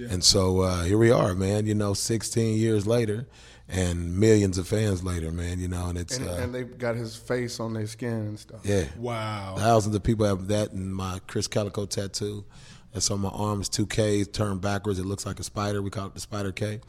And 0.09 0.23
so 0.23 0.61
uh, 0.61 0.83
here 0.83 0.97
we 0.97 1.09
are, 1.11 1.33
man. 1.33 1.65
You 1.65 1.73
know, 1.73 1.93
16 1.95 2.57
years 2.57 2.85
later, 2.85 3.27
and 3.67 4.15
millions 4.19 4.57
of 4.59 4.67
fans 4.67 5.03
later, 5.03 5.31
man. 5.31 5.59
You 5.59 5.67
know, 5.69 5.87
and 5.87 5.97
it's 5.97 6.17
And, 6.17 6.29
uh, 6.29 6.33
and 6.33 6.53
they 6.53 6.63
got 6.63 6.95
his 6.95 7.15
face 7.15 7.59
on 7.59 7.73
their 7.73 7.87
skin 7.87 8.13
and 8.13 8.39
stuff. 8.39 8.59
yeah. 8.63 8.83
Wow. 8.97 9.55
Thousands 9.57 9.95
of 9.95 10.03
people 10.03 10.25
have 10.27 10.47
that 10.49 10.71
in 10.71 10.91
my 10.93 11.19
Krizz 11.27 11.49
Kaliko 11.49 11.89
tattoo. 11.89 12.45
That's 12.93 13.09
on 13.11 13.19
my 13.21 13.29
arms, 13.29 13.69
two 13.69 13.85
Ks 13.87 14.27
turned 14.31 14.61
backwards. 14.61 14.99
It 14.99 15.05
looks 15.05 15.25
like 15.25 15.39
a 15.39 15.43
spider. 15.43 15.81
We 15.81 15.89
call 15.89 16.07
it 16.07 16.13
the 16.13 16.19
Spider 16.21 16.51
K. 16.51 16.79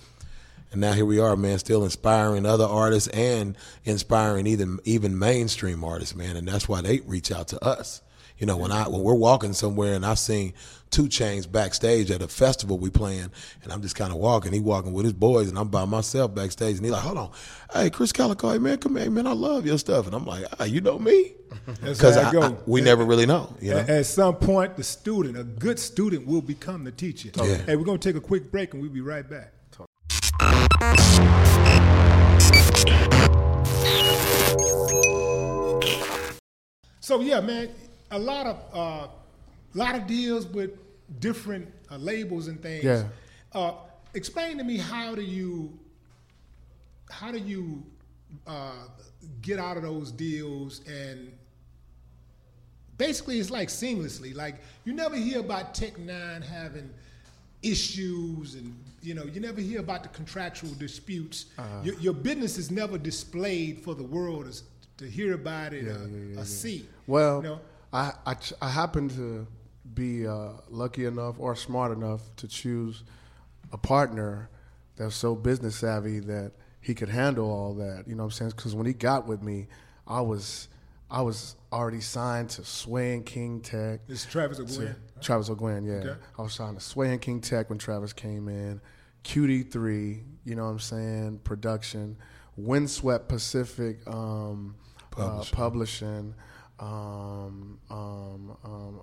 And 0.71 0.81
now 0.81 0.93
here 0.93 1.07
we 1.07 1.19
are, 1.19 1.37
man, 1.37 1.59
still 1.59 1.85
inspiring 1.85 2.45
other 2.45 2.67
artists 2.67 3.09
and 3.09 3.57
inspiring 3.85 4.47
even 4.47 4.79
even 4.85 5.19
mainstream 5.19 5.83
artists, 5.83 6.15
man. 6.15 6.37
And 6.37 6.47
that's 6.47 6.69
why 6.69 6.83
they 6.83 7.01
reach 7.01 7.33
out 7.33 7.49
to 7.49 7.65
us. 7.65 8.03
You 8.39 8.47
know, 8.47 8.57
when 8.57 8.71
I 8.71 8.87
when 8.89 9.03
we're 9.03 9.15
walking 9.15 9.53
somewhere 9.53 9.95
and 9.95 10.07
I 10.07 10.15
seen 10.15 10.53
2 10.91 11.05
Chainz 11.05 11.51
backstage 11.51 12.11
at 12.11 12.23
a 12.23 12.29
festival 12.29 12.79
we 12.79 12.89
playing, 12.89 13.31
and 13.63 13.73
I'm 13.73 13.83
just 13.83 13.97
kind 13.97 14.13
of 14.13 14.19
walking. 14.19 14.53
He 14.53 14.61
walking 14.61 14.93
with 14.93 15.05
his 15.05 15.13
boys, 15.13 15.49
and 15.49 15.59
I'm 15.59 15.69
by 15.69 15.85
myself 15.85 16.35
backstage, 16.35 16.77
and 16.77 16.85
he 16.85 16.91
like, 16.91 17.03
"Hold 17.03 17.19
on, 17.19 17.31
hey 17.73 17.91
Krizz 17.91 18.13
Kaliko, 18.13 18.53
hey 18.53 18.59
man, 18.59 18.79
come 18.79 18.97
here, 18.97 19.11
man, 19.11 19.27
I 19.27 19.33
love 19.33 19.67
your 19.67 19.79
stuff." 19.79 20.07
And 20.07 20.15
I'm 20.15 20.25
like, 20.25 20.45
ah, 20.61 20.65
"You 20.65 20.81
know 20.81 20.99
me?" 20.99 21.33
Because 21.83 22.15
how 22.15 22.29
it 22.29 22.33
go. 22.33 22.59
we 22.67 22.81
never 22.81 23.05
really 23.05 23.27
know, 23.27 23.55
you 23.61 23.73
know. 23.73 23.79
At, 23.79 23.91
at 23.91 24.07
some 24.07 24.37
point, 24.37 24.77
the 24.77 24.85
student, 24.85 25.37
a 25.37 25.45
good 25.45 25.79
student, 25.79 26.27
will 26.27 26.43
become 26.43 26.85
the 26.85 26.93
teacher. 26.93 27.31
Yeah. 27.37 27.57
Hey, 27.57 27.77
we're 27.77 27.85
going 27.85 27.99
to 27.99 28.09
take 28.09 28.17
a 28.17 28.25
quick 28.25 28.51
break 28.51 28.75
and 28.75 28.83
we'll 28.83 28.93
be 28.93 29.01
right 29.01 29.29
back. 29.29 29.53
So 37.01 37.21
yeah, 37.21 37.41
man, 37.41 37.71
a 38.11 38.19
lot 38.19 38.47
of 38.47 38.57
uh, 38.73 39.09
lot 39.75 39.95
of 39.95 40.07
deals 40.07 40.47
with 40.47 40.73
different 41.21 41.67
uh, 41.91 41.97
labels 41.97 42.49
and 42.49 42.61
things. 42.63 42.85
Yeah. 42.85 43.05
Uh, 43.53 43.73
explain 44.13 44.59
to 44.59 44.65
me 44.65 44.77
how 44.77 45.15
do 45.15 45.23
you 45.23 45.73
how 47.11 47.33
do 47.33 47.39
you 47.39 47.83
uh, 48.47 48.73
get 49.41 49.59
out 49.59 49.79
of 49.79 49.83
those 49.83 50.13
deals 50.13 50.83
and 50.87 51.33
basically 52.99 53.39
it's 53.41 53.51
like 53.51 53.69
seamlessly. 53.69 54.35
Like 54.35 54.57
you 54.85 54.93
never 54.93 55.17
hear 55.17 55.41
about 55.41 55.75
Tech 55.75 55.99
Nine 55.99 56.43
having 56.43 56.91
issues, 57.63 58.55
and 58.55 58.75
you 59.03 59.15
know 59.15 59.25
you 59.25 59.41
never 59.41 59.61
hear 59.61 59.81
about 59.81 60.03
the 60.03 60.09
contractual 60.11 60.71
disputes. 60.75 61.47
Your, 61.83 61.95
your 61.97 62.15
business 62.15 62.59
is 62.59 62.71
never 62.71 62.99
displayed 62.99 63.81
for 63.81 63.95
the 63.95 64.03
world 64.03 64.51
to, 64.53 65.05
to 65.05 65.11
hear 65.11 65.35
about 65.35 65.73
it, 65.73 65.87
or, 65.87 66.41
or 66.41 66.45
see. 66.45 66.87
Well, 67.07 67.43
you 67.43 67.49
know? 67.49 67.61
I, 67.93 68.13
I 68.27 68.35
ch- 68.35 68.53
I 68.61 68.69
happen 68.69 69.09
to 69.11 69.47
be 69.95 70.27
uh, 70.27 70.51
lucky 70.69 71.07
enough 71.07 71.37
or 71.39 71.57
smart 71.57 71.93
enough 71.93 72.23
to 72.37 72.49
choose 72.49 73.05
a 73.73 73.79
partner 73.79 74.51
that's 74.97 75.15
so 75.15 75.35
business 75.35 75.77
savvy 75.77 76.21
that 76.21 76.53
he 76.81 76.95
could 76.95 77.09
handle 77.09 77.51
all 77.51 77.75
that. 77.75 78.05
You 78.07 78.15
know 78.15 78.25
what 78.25 78.29
I'm 78.29 78.31
saying? 78.33 78.53
Because 78.57 78.75
when 78.75 78.87
he 78.87 78.93
got 78.93 79.27
with 79.27 79.43
me, 79.43 79.69
I 80.07 80.21
was 80.21 80.69
I 81.11 81.23
was 81.23 81.57
already 81.73 82.01
signed 82.01 82.51
to 82.51 82.65
Sway 82.65 83.15
and 83.15 83.25
King 83.25 83.61
Tech. 83.61 84.01
It's 84.09 84.27
Travis 84.27 84.61
O'Guin. 84.61 84.95
Travis 85.21 85.51
O'Guin, 85.51 85.85
yeah. 85.85 85.95
Okay. 85.95 86.21
I 86.39 86.43
was 86.43 86.55
signed 86.55 86.79
to 86.79 86.85
Sway 86.85 87.11
and 87.11 87.21
King 87.21 87.41
Tech 87.41 87.69
when 87.71 87.79
Travis 87.79 88.13
came 88.13 88.49
in. 88.49 88.81
QD3, 89.25 90.23
you 90.45 90.55
know 90.55 90.65
what 90.65 90.71
I'm 90.71 90.79
saying? 90.79 91.41
Production. 91.45 92.17
Windswept 92.57 93.29
Pacific 93.29 93.99
um, 94.07 94.75
uh, 95.17 95.45
publishing. 95.53 96.35
Um, 96.81 97.79
um, 97.91 98.57
um, 98.65 99.01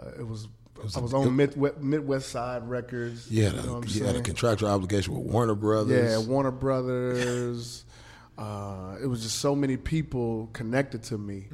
uh, 0.00 0.10
it 0.18 0.26
was. 0.26 0.48
I 0.94 1.00
was 1.00 1.14
on 1.14 1.34
Midwest, 1.34 1.78
Midwest 1.78 2.28
Side 2.28 2.68
Records. 2.68 3.30
You 3.30 3.44
had 3.44 3.54
you 3.54 3.62
know 3.62 3.66
what 3.66 3.72
a, 3.72 3.76
I'm 3.76 3.94
you 3.96 4.04
had 4.04 4.16
a 4.16 4.20
contractual 4.20 4.68
obligation 4.68 5.14
with 5.14 5.32
Warner 5.32 5.54
Brothers. 5.54 6.10
Yeah, 6.10 6.28
Warner 6.28 6.50
Brothers. 6.50 7.84
uh, 8.38 8.96
it 9.02 9.06
was 9.06 9.22
just 9.22 9.38
so 9.38 9.56
many 9.56 9.78
people 9.78 10.50
connected 10.52 11.02
to 11.04 11.16
me, 11.16 11.46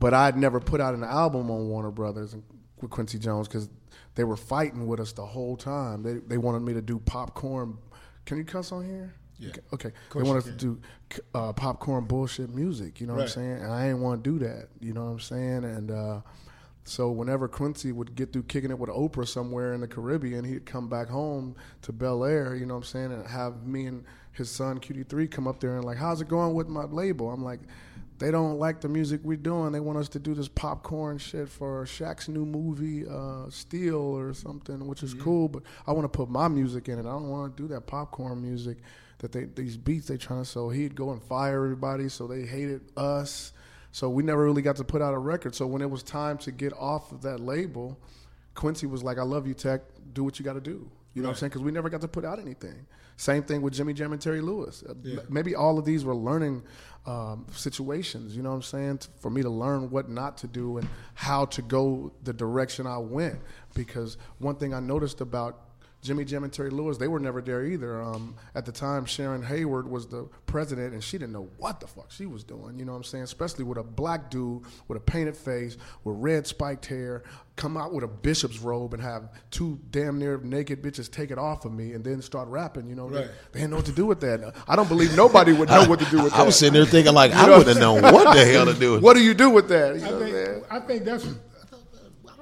but 0.00 0.14
I'd 0.14 0.38
never 0.38 0.58
put 0.58 0.80
out 0.80 0.94
an 0.94 1.04
album 1.04 1.50
on 1.50 1.68
Warner 1.68 1.90
Brothers 1.90 2.32
and 2.32 2.42
with 2.80 2.90
Quincy 2.90 3.18
Jones 3.18 3.48
because 3.48 3.68
they 4.14 4.24
were 4.24 4.36
fighting 4.36 4.86
with 4.86 5.00
us 5.00 5.12
the 5.12 5.24
whole 5.26 5.56
time. 5.56 6.02
They 6.02 6.14
they 6.14 6.38
wanted 6.38 6.60
me 6.62 6.72
to 6.74 6.82
do 6.82 6.98
popcorn. 6.98 7.78
Can 8.24 8.38
you 8.38 8.44
cuss 8.44 8.72
on 8.72 8.84
here? 8.84 9.14
Yeah. 9.38 9.52
Okay. 9.74 9.92
They 10.14 10.22
wanted 10.22 10.44
to 10.44 10.52
do 10.52 10.80
uh, 11.34 11.52
popcorn 11.52 12.04
bullshit 12.06 12.48
music. 12.54 13.00
You 13.00 13.06
know 13.06 13.12
what 13.12 13.18
I'm 13.20 13.24
Right. 13.26 13.30
saying? 13.34 13.52
And 13.62 13.70
I 13.72 13.86
didn't 13.86 14.00
want 14.00 14.24
to 14.24 14.30
do 14.30 14.38
that. 14.46 14.68
You 14.80 14.94
know 14.94 15.04
what 15.04 15.10
I'm 15.10 15.20
saying? 15.20 15.64
And 15.64 15.90
uh, 15.90 16.20
so 16.84 17.10
whenever 17.10 17.46
Quincy 17.46 17.92
would 17.92 18.14
get 18.14 18.32
through 18.32 18.44
kicking 18.44 18.70
it 18.70 18.78
with 18.78 18.88
Oprah 18.88 19.28
somewhere 19.28 19.74
in 19.74 19.82
the 19.82 19.88
Caribbean, 19.88 20.42
he'd 20.44 20.64
come 20.64 20.88
back 20.88 21.08
home 21.08 21.54
to 21.82 21.92
Bel 21.92 22.24
Air, 22.24 22.54
you 22.56 22.64
know 22.64 22.74
what 22.74 22.80
I'm 22.80 22.84
saying, 22.84 23.12
and 23.12 23.26
have 23.26 23.66
me 23.66 23.84
and 23.86 24.04
his 24.32 24.50
son 24.50 24.78
QD3 24.78 25.30
come 25.30 25.46
up 25.46 25.60
there 25.60 25.76
and 25.76 25.84
like, 25.84 25.98
how's 25.98 26.20
it 26.22 26.28
going 26.28 26.54
with 26.54 26.68
my 26.68 26.84
label? 26.84 27.30
I'm 27.30 27.44
like, 27.44 27.60
they 28.18 28.30
don't 28.30 28.58
like 28.58 28.80
the 28.80 28.88
music 28.88 29.20
we're 29.22 29.36
doing. 29.36 29.72
They 29.72 29.80
want 29.80 29.98
us 29.98 30.08
to 30.10 30.18
do 30.18 30.34
this 30.34 30.48
popcorn 30.48 31.18
shit 31.18 31.48
for 31.48 31.84
Shaq's 31.84 32.28
new 32.28 32.46
movie, 32.46 33.06
uh, 33.06 33.50
Steel 33.50 33.96
or 33.96 34.32
something, 34.32 34.86
which 34.86 35.02
is 35.02 35.14
cool. 35.14 35.48
But 35.48 35.64
I 35.86 35.92
want 35.92 36.04
to 36.04 36.08
put 36.08 36.30
my 36.30 36.48
music 36.48 36.88
in 36.88 36.98
it. 36.98 37.02
I 37.02 37.10
don't 37.10 37.28
want 37.28 37.56
to 37.56 37.62
do 37.62 37.68
that 37.68 37.86
popcorn 37.86 38.40
music 38.40 38.78
that 39.18 39.32
they 39.32 39.44
these 39.44 39.76
beats 39.76 40.08
they 40.08 40.16
trying 40.16 40.42
to. 40.42 40.44
sell. 40.44 40.70
he'd 40.70 40.94
go 40.94 41.12
and 41.12 41.22
fire 41.22 41.64
everybody. 41.64 42.08
So 42.08 42.26
they 42.26 42.42
hated 42.42 42.80
us. 42.96 43.52
So 43.92 44.10
we 44.10 44.22
never 44.22 44.44
really 44.44 44.62
got 44.62 44.76
to 44.76 44.84
put 44.84 45.02
out 45.02 45.14
a 45.14 45.18
record. 45.18 45.54
So 45.54 45.66
when 45.66 45.82
it 45.82 45.90
was 45.90 46.02
time 46.02 46.38
to 46.38 46.52
get 46.52 46.72
off 46.74 47.12
of 47.12 47.22
that 47.22 47.40
label, 47.40 47.98
Quincy 48.54 48.86
was 48.86 49.02
like, 49.02 49.18
"I 49.18 49.22
love 49.22 49.46
you, 49.46 49.54
Tech. 49.54 49.82
Do 50.12 50.24
what 50.24 50.38
you 50.38 50.44
got 50.44 50.54
to 50.54 50.60
do." 50.60 50.90
You 51.14 51.22
know 51.22 51.28
what 51.28 51.36
I'm 51.36 51.38
saying? 51.38 51.50
Because 51.50 51.62
we 51.62 51.72
never 51.72 51.88
got 51.88 52.02
to 52.02 52.08
put 52.08 52.24
out 52.24 52.38
anything. 52.38 52.86
Same 53.16 53.42
thing 53.42 53.62
with 53.62 53.72
Jimmy 53.74 53.92
Jam 53.94 54.12
and 54.12 54.20
Terry 54.20 54.40
Lewis. 54.40 54.82
Uh, 54.88 54.94
Yeah. 55.02 55.20
Maybe 55.28 55.54
all 55.54 55.78
of 55.78 55.84
these 55.84 56.04
were 56.04 56.14
learning 56.14 56.62
um, 57.06 57.46
situations. 57.52 58.36
You 58.36 58.42
know 58.42 58.50
what 58.50 58.56
I'm 58.56 58.62
saying? 58.62 59.00
For 59.20 59.30
me 59.30 59.42
to 59.42 59.48
learn 59.50 59.90
what 59.90 60.08
not 60.08 60.36
to 60.38 60.46
do 60.46 60.78
and 60.78 60.88
how 61.14 61.46
to 61.46 61.62
go 61.62 62.12
the 62.24 62.32
direction 62.32 62.86
I 62.86 62.98
went. 62.98 63.38
Because 63.74 64.18
one 64.38 64.56
thing 64.56 64.74
I 64.74 64.80
noticed 64.80 65.20
about 65.20 65.60
Jimmy 66.06 66.24
Jam 66.24 66.44
and 66.44 66.52
Terry 66.52 66.70
Lewis, 66.70 66.96
they 66.98 67.08
were 67.08 67.18
never 67.20 67.42
there 67.42 67.64
either. 67.64 68.00
Um, 68.00 68.36
at 68.54 68.64
the 68.64 68.72
time, 68.72 69.04
Sharon 69.04 69.42
Heyward 69.42 69.88
was 69.88 70.06
the 70.06 70.28
president, 70.46 70.94
and 70.94 71.02
she 71.02 71.18
didn't 71.18 71.32
know 71.32 71.48
what 71.58 71.80
the 71.80 71.86
fuck 71.86 72.10
she 72.12 72.26
was 72.26 72.44
doing. 72.44 72.78
You 72.78 72.84
know 72.84 72.92
what 72.92 72.98
I'm 72.98 73.04
saying? 73.04 73.24
Especially 73.24 73.64
with 73.64 73.78
a 73.78 73.82
black 73.82 74.30
dude 74.30 74.62
with 74.88 74.96
a 74.96 75.00
painted 75.00 75.36
face, 75.36 75.76
with 76.04 76.16
red 76.18 76.46
spiked 76.46 76.86
hair, 76.86 77.24
come 77.56 77.76
out 77.76 77.92
with 77.92 78.04
a 78.04 78.08
bishop's 78.08 78.58
robe 78.60 78.92
and 78.94 79.02
have 79.02 79.30
two 79.50 79.80
damn 79.90 80.18
near 80.18 80.38
naked 80.38 80.82
bitches 80.82 81.10
take 81.10 81.30
it 81.30 81.38
off 81.38 81.64
of 81.64 81.72
me 81.72 81.92
and 81.94 82.04
then 82.04 82.20
start 82.22 82.48
rapping. 82.48 82.88
You 82.88 82.94
know, 82.94 83.08
they, 83.10 83.20
Right. 83.20 83.30
they 83.52 83.60
didn't 83.60 83.70
know 83.70 83.76
what 83.76 83.86
to 83.86 83.92
do 83.92 84.06
with 84.06 84.20
that. 84.20 84.54
I 84.68 84.76
don't 84.76 84.88
believe 84.88 85.16
nobody 85.16 85.52
would 85.52 85.68
know 85.68 85.86
what 85.88 85.98
to 86.00 86.04
do 86.06 86.22
with 86.22 86.32
that. 86.32 86.40
I 86.40 86.42
was 86.44 86.56
sitting 86.58 86.74
there 86.74 86.84
thinking 86.84 87.14
like 87.14 87.32
I 87.32 87.48
would 87.56 87.66
have 87.66 87.78
known 87.78 88.02
what 88.02 88.34
the 88.36 88.44
hell 88.44 88.66
to 88.66 88.74
do. 88.74 89.00
What 89.00 89.14
do 89.16 89.22
you 89.22 89.34
do 89.34 89.50
with 89.50 89.68
that? 89.70 89.96
You 89.96 90.02
know 90.02 90.08
I 90.08 90.12
what 90.20 90.30
think, 90.30 90.64
I 90.70 90.80
think 90.80 91.04
that's. 91.04 91.26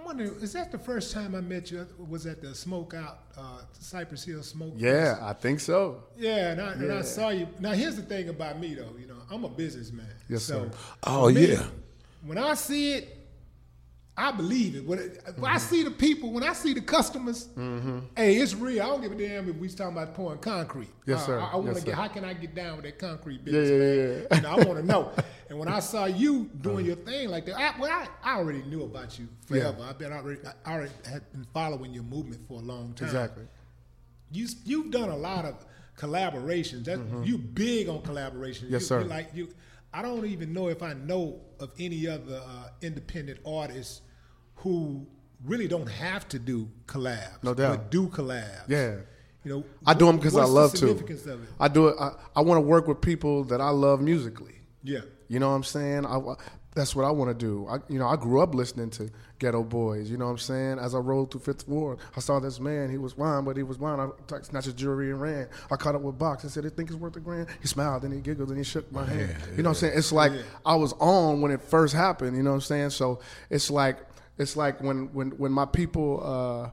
I'm 0.04 0.18
wondering, 0.18 0.34
is 0.42 0.52
that 0.52 0.70
the 0.70 0.78
first 0.78 1.14
time 1.14 1.34
I 1.34 1.40
met 1.40 1.70
you? 1.70 1.86
Was 2.10 2.26
at 2.26 2.42
the 2.42 2.54
Smoke 2.54 2.92
Out, 2.92 3.20
uh, 3.38 3.62
Cypress 3.72 4.22
Hill 4.22 4.42
Smoke? 4.42 4.74
Yeah, 4.76 5.16
I 5.22 5.32
think 5.32 5.60
so. 5.60 6.04
Yeah, 6.18 6.50
and 6.50 6.60
I, 6.60 6.72
and 6.72 6.92
I 6.92 7.00
saw 7.00 7.30
you. 7.30 7.48
Now, 7.58 7.72
here's 7.72 7.96
the 7.96 8.02
thing 8.02 8.28
about 8.28 8.60
me, 8.60 8.74
though. 8.74 8.94
You 9.00 9.06
know, 9.06 9.16
I'm 9.30 9.44
a 9.44 9.48
businessman. 9.48 10.06
Yes, 10.28 10.42
so 10.42 10.64
sir. 10.64 10.70
Oh, 11.04 11.30
me, 11.30 11.52
yeah. 11.52 11.64
When 12.22 12.36
I 12.36 12.52
see 12.52 12.92
it, 12.96 13.23
I 14.16 14.30
believe 14.30 14.76
it. 14.76 14.86
When, 14.86 15.00
it, 15.00 15.22
when 15.38 15.50
I 15.50 15.58
see 15.58 15.82
the 15.82 15.90
people, 15.90 16.30
when 16.30 16.44
I 16.44 16.52
see 16.52 16.72
the 16.72 16.80
customers, 16.80 17.48
hey, 18.16 18.36
it's 18.36 18.54
real. 18.54 18.80
I 18.82 18.86
don't 18.86 19.02
give 19.02 19.10
a 19.10 19.16
damn 19.16 19.48
if 19.48 19.56
we 19.56 19.68
talking 19.68 19.96
about 19.96 20.14
pouring 20.14 20.38
concrete. 20.38 20.88
Yes, 21.04 21.26
sir. 21.26 21.40
I, 21.40 21.46
I 21.52 21.56
want 21.56 21.66
to 21.70 21.74
Yes, 21.74 21.84
get. 21.84 21.90
sir. 21.90 21.96
How 21.96 22.06
can 22.08 22.24
I 22.24 22.32
get 22.32 22.54
down 22.54 22.76
with 22.76 22.84
that 22.84 22.98
concrete 23.00 23.44
business? 23.44 23.70
yeah, 23.70 23.76
man? 23.76 24.44
yeah, 24.44 24.50
yeah. 24.56 24.62
I 24.64 24.66
want 24.66 24.78
to 24.80 24.86
know. 24.86 25.12
And 25.50 25.58
when 25.58 25.68
I 25.68 25.80
saw 25.80 26.06
you 26.06 26.50
doing 26.62 26.86
your 26.86 26.96
thing 26.96 27.28
like 27.28 27.44
that, 27.46 27.56
I, 27.60 27.78
well, 27.78 27.90
I, 27.92 28.08
I 28.32 28.38
already 28.38 28.62
knew 28.62 28.82
about 28.84 29.18
you 29.18 29.28
forever. 29.46 29.76
I've 29.82 29.98
been 29.98 30.10
already, 30.10 30.40
I 30.64 30.72
already 30.72 30.90
had 31.06 31.30
been 31.32 31.46
following 31.52 31.92
your 31.92 32.02
movement 32.02 32.48
for 32.48 32.54
a 32.60 32.62
long 32.62 32.94
time. 32.94 33.08
Exactly. 33.08 33.44
You 34.32 34.48
you've 34.64 34.90
done 34.90 35.10
a 35.10 35.16
lot 35.16 35.44
of 35.44 35.64
collaborations. 35.98 36.84
That 36.86 36.98
you 37.26 37.36
big 37.38 37.88
on 37.90 38.00
collaborations. 38.00 38.64
Mm-hmm. 38.64 38.72
Yes, 38.72 38.82
You- 38.82 38.86
sir. 38.88 39.00
like 39.04 39.28
you, 39.34 39.48
I 39.92 40.00
don't 40.00 40.24
even 40.24 40.52
know 40.54 40.68
if 40.68 40.82
I 40.82 40.94
know 40.94 41.40
of 41.60 41.70
any 41.78 42.08
other 42.08 42.40
uh, 42.44 42.68
independent 42.80 43.40
artists 43.46 44.00
who 44.56 45.06
really 45.44 45.68
don't 45.68 45.88
have 45.88 46.28
to 46.28 46.38
do 46.38 46.68
collabs. 46.86 47.42
No 47.42 47.54
doubt. 47.54 47.76
But 47.76 47.90
do 47.90 48.08
collabs. 48.08 48.68
Yeah. 48.68 48.96
You 49.44 49.50
know, 49.56 49.64
I 49.86 49.92
do 49.92 50.06
them 50.06 50.16
because 50.16 50.36
I 50.36 50.44
love 50.44 50.72
the 50.72 50.78
to. 50.78 50.90
of 50.92 51.10
it? 51.10 51.38
I 51.60 51.68
do 51.68 51.88
it. 51.88 51.96
I, 52.00 52.12
I 52.36 52.40
want 52.40 52.56
to 52.56 52.62
work 52.62 52.88
with 52.88 53.00
people 53.02 53.44
that 53.44 53.60
I 53.60 53.68
love 53.68 54.00
musically. 54.00 54.54
Yeah. 54.82 55.00
You 55.28 55.38
know 55.38 55.50
what 55.50 55.56
I'm 55.56 55.64
saying? 55.64 56.06
I, 56.06 56.16
I- 56.18 56.36
that's 56.74 56.96
what 56.96 57.04
I 57.04 57.10
want 57.12 57.30
to 57.30 57.34
do. 57.46 57.68
I, 57.70 57.76
you 57.88 58.00
know, 58.00 58.08
I 58.08 58.16
grew 58.16 58.40
up 58.40 58.52
listening 58.52 58.90
to 58.90 59.08
Geto 59.38 59.62
Boys. 59.68 60.10
You 60.10 60.16
know 60.16 60.24
what 60.24 60.32
I'm 60.32 60.38
saying? 60.38 60.78
As 60.80 60.92
I 60.92 60.98
rode 60.98 61.30
through 61.30 61.42
Fifth 61.42 61.68
Ward, 61.68 61.98
I 62.16 62.20
saw 62.20 62.40
this 62.40 62.58
man. 62.58 62.90
He 62.90 62.98
was 62.98 63.16
wine, 63.16 63.44
but 63.44 63.56
he 63.56 63.62
was 63.62 63.78
wine. 63.78 64.00
I 64.00 64.40
snatched 64.42 64.64
his 64.64 64.74
jewelry 64.74 65.12
and 65.12 65.20
ran. 65.20 65.46
I 65.70 65.76
caught 65.76 65.94
up 65.94 66.00
with 66.02 66.18
Box 66.18 66.42
and 66.42 66.50
said, 66.50 66.66
"I 66.66 66.70
think 66.70 66.90
it's 66.90 66.98
worth 66.98 67.14
a 67.14 67.20
grand." 67.20 67.46
He 67.62 67.68
smiled 67.68 68.02
and 68.02 68.12
he 68.12 68.18
giggled 68.20 68.48
and 68.48 68.58
he 68.58 68.64
shook 68.64 68.90
my 68.90 69.04
hand. 69.04 69.36
You 69.56 69.62
know 69.62 69.68
what 69.70 69.76
I'm 69.76 69.80
saying? 69.82 69.92
It's 69.96 70.10
like 70.10 70.32
I 70.66 70.74
was 70.74 70.94
on 70.94 71.40
when 71.42 71.52
it 71.52 71.62
first 71.62 71.94
happened. 71.94 72.36
You 72.36 72.42
know 72.42 72.50
what 72.50 72.56
I'm 72.56 72.60
saying? 72.62 72.90
So 72.90 73.20
it's 73.50 73.70
like 73.70 73.98
it's 74.38 74.56
like 74.56 74.82
when 74.82 75.12
when 75.12 75.30
when 75.32 75.52
my 75.52 75.66
people. 75.66 76.20
Uh, 76.22 76.70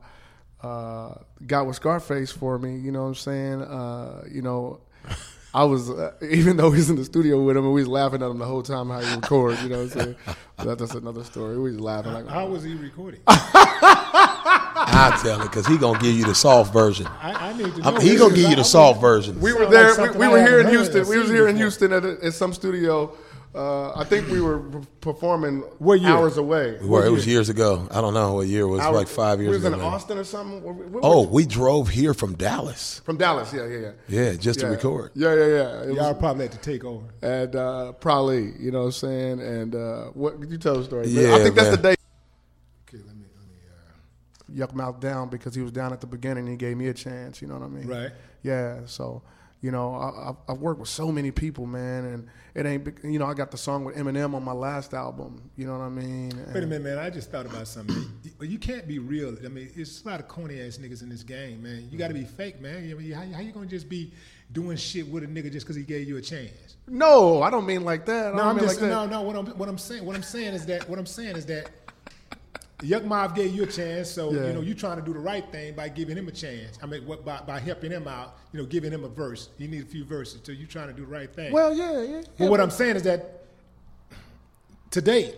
uh, 0.63 1.15
got 1.47 1.65
with 1.65 1.76
Scarface 1.76 2.32
for 2.32 2.60
me. 2.60 2.78
You 2.78 2.91
know 2.91 3.02
what 3.02 3.08
I'm 3.08 3.15
saying? 3.15 3.62
Uh, 3.63 4.24
you 4.32 4.41
know, 4.41 4.82
I 5.54 5.63
was 5.65 5.89
uh, 5.89 6.13
even 6.30 6.58
though 6.58 6.71
he's 6.71 6.89
in 6.89 6.95
the 6.95 7.06
studio 7.06 7.43
with 7.43 7.58
him 7.58 7.65
and 7.65 7.74
we 7.74 7.82
was 7.82 7.89
laughing 7.89 8.21
at 8.21 8.30
him 8.30 8.38
the 8.38 8.45
whole 8.45 8.63
time 8.63 8.89
how 8.89 9.00
he 9.00 9.15
record. 9.15 9.60
You 9.60 9.69
know 9.69 9.84
what 9.84 9.95
I'm 9.95 10.02
saying? 10.02 10.15
But 10.63 10.78
that's 10.78 10.93
another 10.93 11.24
story. 11.24 11.58
We 11.58 11.71
was 11.71 11.80
laughing 11.80 12.13
like, 12.13 12.28
How 12.28 12.45
was 12.45 12.62
he 12.62 12.76
recording? 12.76 13.21
I 13.26 15.19
tell 15.24 15.41
it 15.41 15.45
because 15.45 15.65
he 15.65 15.76
gonna 15.76 15.97
give 15.97 16.13
you 16.13 16.24
the 16.24 16.36
soft 16.36 16.71
version. 16.71 17.08
I, 17.08 17.50
I 17.50 17.54
need 17.54 17.74
to 17.74 17.82
know. 17.82 17.95
He 17.95 18.15
gonna 18.15 18.36
give 18.36 18.47
you 18.47 18.56
the 18.56 18.63
soft 18.63 19.02
version. 19.02 19.41
we 19.41 19.54
were 19.54 19.62
Sound 19.62 19.74
there. 19.74 19.95
like 19.95 20.13
we, 20.13 20.19
we 20.19 20.28
were 20.28 20.45
here 20.45 20.60
in 20.60 20.67
Houston. 20.67 21.08
We 21.08 21.17
was 21.17 21.30
here 21.32 21.47
in. 21.47 21.56
Houston 21.56 21.91
at, 21.93 22.06
a, 22.06 22.24
at 22.24 22.36
some 22.36 22.54
studio. 22.54 23.17
Uh, 23.53 23.91
I 23.99 24.05
think 24.05 24.29
we 24.29 24.39
were 24.39 24.59
p- 24.59 24.87
performing 25.01 25.59
What 25.79 25.99
year? 25.99 26.11
hours 26.11 26.37
away. 26.37 26.77
Where 26.81 27.05
it 27.05 27.09
was 27.09 27.27
years 27.27 27.49
ago. 27.49 27.85
I 27.91 27.99
don't 27.99 28.13
know 28.13 28.35
what 28.35 28.47
year 28.47 28.61
it 28.63 28.67
was. 28.67 28.79
Hours- 28.79 28.95
like 28.95 29.07
five 29.09 29.39
years 29.41 29.49
We 29.49 29.55
was 29.57 29.65
ago. 29.65 29.73
in 29.73 29.79
maybe. 29.81 29.93
Austin 29.93 30.17
or 30.17 30.23
something. 30.23 30.63
Where 30.63 30.73
we- 30.73 30.85
where 30.85 31.01
Oh, 31.03 31.23
we- 31.23 31.43
we 31.43 31.45
drove 31.45 31.89
here 31.89 32.13
from 32.13 32.35
Dallas. 32.35 33.01
from 33.03 33.17
Dallas. 33.17 33.51
Yeah, 33.53 33.65
yeah, 33.67 33.77
yeah. 33.79 33.91
Yeah, 34.07 34.33
just 34.35 34.61
to 34.61 34.67
record. 34.67 35.11
Yeah, 35.15 35.33
yeah, 35.35 35.45
yeah. 35.47 35.81
It 35.83 35.87
was- 35.89 35.97
Y'all 35.97 36.13
probably 36.13 36.43
had 36.45 36.53
to 36.53 36.59
take 36.59 36.85
over. 36.85 37.03
and 37.21 37.53
uh, 37.55 37.91
probably, 37.93 38.53
you 38.57 38.71
know 38.71 38.79
what 38.79 38.85
I'm 38.85 38.91
saying? 38.93 39.41
And 39.41 39.75
uh, 39.75 40.03
what 40.13 40.35
you 40.49 40.57
tell 40.57 40.77
the 40.77 40.85
story? 40.85 41.07
Yeah, 41.09 41.35
I 41.35 41.39
think 41.39 41.55
that's 41.55 41.71
the 41.75 41.77
day 41.77 41.95
Okay, 42.87 43.03
let 43.05 43.17
me. 43.17 43.25
Let 43.35 44.57
me 44.57 44.61
uh, 44.63 44.67
yuck 44.67 44.73
mouth 44.73 45.01
down 45.01 45.27
because 45.27 45.55
he 45.55 45.61
was 45.61 45.71
down 45.73 45.91
at 45.91 45.99
the 45.99 46.07
beginning. 46.07 46.43
And 46.45 46.49
He 46.51 46.55
gave 46.55 46.77
me 46.77 46.87
a 46.87 46.93
chance. 46.93 47.41
You 47.41 47.49
know 47.49 47.55
what 47.57 47.65
I 47.65 47.67
mean? 47.69 47.87
Right. 47.87 48.11
Yeah. 48.43 48.79
So, 48.85 49.21
you 49.62 49.69
know, 49.69 49.93
I, 49.95 50.52
I've, 50.52 50.58
worked 50.58 50.80
with 50.80 50.89
so 50.89 51.12
many 51.12 51.30
people, 51.30 51.67
man, 51.67 52.06
and 52.06 52.28
it 52.56 52.65
ain't. 52.65 52.97
You 53.04 53.19
know, 53.19 53.28
I 53.28 53.36
got 53.36 53.52
the 53.52 53.58
song 53.58 53.86
with 53.86 53.95
Eminem 53.95 54.34
on 54.34 54.43
my 54.43 54.52
last 54.54 54.95
album. 54.95 55.52
You 55.56 55.67
know 55.67 55.74
what 55.74 55.86
I 55.86 55.89
mean? 55.89 56.32
Wait 56.52 56.63
a 56.63 56.67
minute, 56.67 56.82
man. 56.82 56.97
I 56.97 57.12
just 57.12 57.30
thought 57.32 57.45
about 57.45 57.67
something. 57.67 58.04
you, 58.41 58.58
can't 58.58 58.88
be 58.88 58.97
real. 58.97 59.38
I 59.45 59.50
mean, 59.50 59.69
it's 59.76 60.04
a 60.04 60.08
lot 60.08 60.19
of 60.19 60.28
corny 60.28 60.60
ass 60.62 60.80
niggas 60.80 61.04
in 61.04 61.10
this 61.10 61.21
game, 61.21 61.62
man. 61.62 61.88
You 61.91 62.00
got 62.00 62.08
to 62.08 62.15
be 62.15 62.24
fake, 62.24 62.60
man. 62.60 62.78
I 62.78 62.93
mean, 62.95 63.12
how, 63.12 63.24
how 63.36 63.41
you 63.41 63.52
gonna 63.52 63.67
just 63.67 63.88
be 63.88 64.12
doing 64.52 64.78
shit 64.78 65.08
with 65.08 65.24
a 65.24 65.28
nigga 65.28 65.52
just 65.52 65.65
because 65.67 65.76
he 65.76 65.84
gave 65.84 66.08
you 66.08 66.17
a 66.17 66.21
chance? 66.21 66.78
No, 66.88 67.43
I 67.43 67.52
don't 67.52 67.67
mean 67.67 67.86
like 67.86 68.06
that. 68.08 68.28
I 68.28 68.32
No, 68.32 68.38
don't 68.38 68.47
I'm 68.47 68.56
mean 68.58 68.65
just 68.65 68.82
like 68.82 68.89
no, 68.89 69.06
no. 69.06 69.21
What 69.21 69.36
I'm 69.36 69.45
what 69.58 69.69
I'm 69.69 69.78
saying 69.78 70.04
what 70.04 70.15
I'm 70.15 70.24
saying 70.24 70.56
is 70.56 70.65
that 70.65 70.89
what 70.89 70.97
I'm 70.97 71.06
saying 71.06 71.36
is 71.36 71.45
that 71.45 71.69
Mob 73.06 73.36
gave 73.36 73.54
you 73.54 73.63
a 73.63 73.67
chance, 73.67 74.10
so 74.10 74.32
Yeah. 74.32 74.48
you 74.48 74.54
know 74.54 74.62
you're 74.62 74.76
trying 74.76 74.98
to 74.98 75.04
do 75.06 75.13
the 75.13 75.20
right 75.20 75.50
thing 75.52 75.76
by 75.76 75.89
giving 75.89 76.17
him 76.17 76.28
a 76.28 76.32
chance. 76.32 76.78
I 76.82 76.86
mean, 76.86 77.06
what, 77.06 77.24
by 77.24 77.39
by 77.41 77.60
helping 77.60 77.91
him 77.91 78.08
out, 78.08 78.38
you 78.52 78.60
know, 78.60 78.65
giving 78.65 78.91
him 78.91 79.04
a 79.04 79.10
verse. 79.10 79.50
You 79.58 79.67
need 79.67 79.84
a 79.84 79.86
few 79.86 80.04
verses, 80.06 80.41
so 80.44 80.52
you're 80.52 80.67
trying 80.67 80.88
to 80.88 80.94
do 80.94 81.02
the 81.06 81.12
right 81.12 81.34
thing. 81.34 81.54
Well, 81.54 81.74
yeah, 81.74 82.02
yeah. 82.02 82.22
But 82.38 82.44
yeah, 82.46 82.50
what 82.50 82.60
I'm 82.62 82.72
saying 82.72 82.96
is 82.96 83.04
that 83.04 83.46
today, 84.89 85.36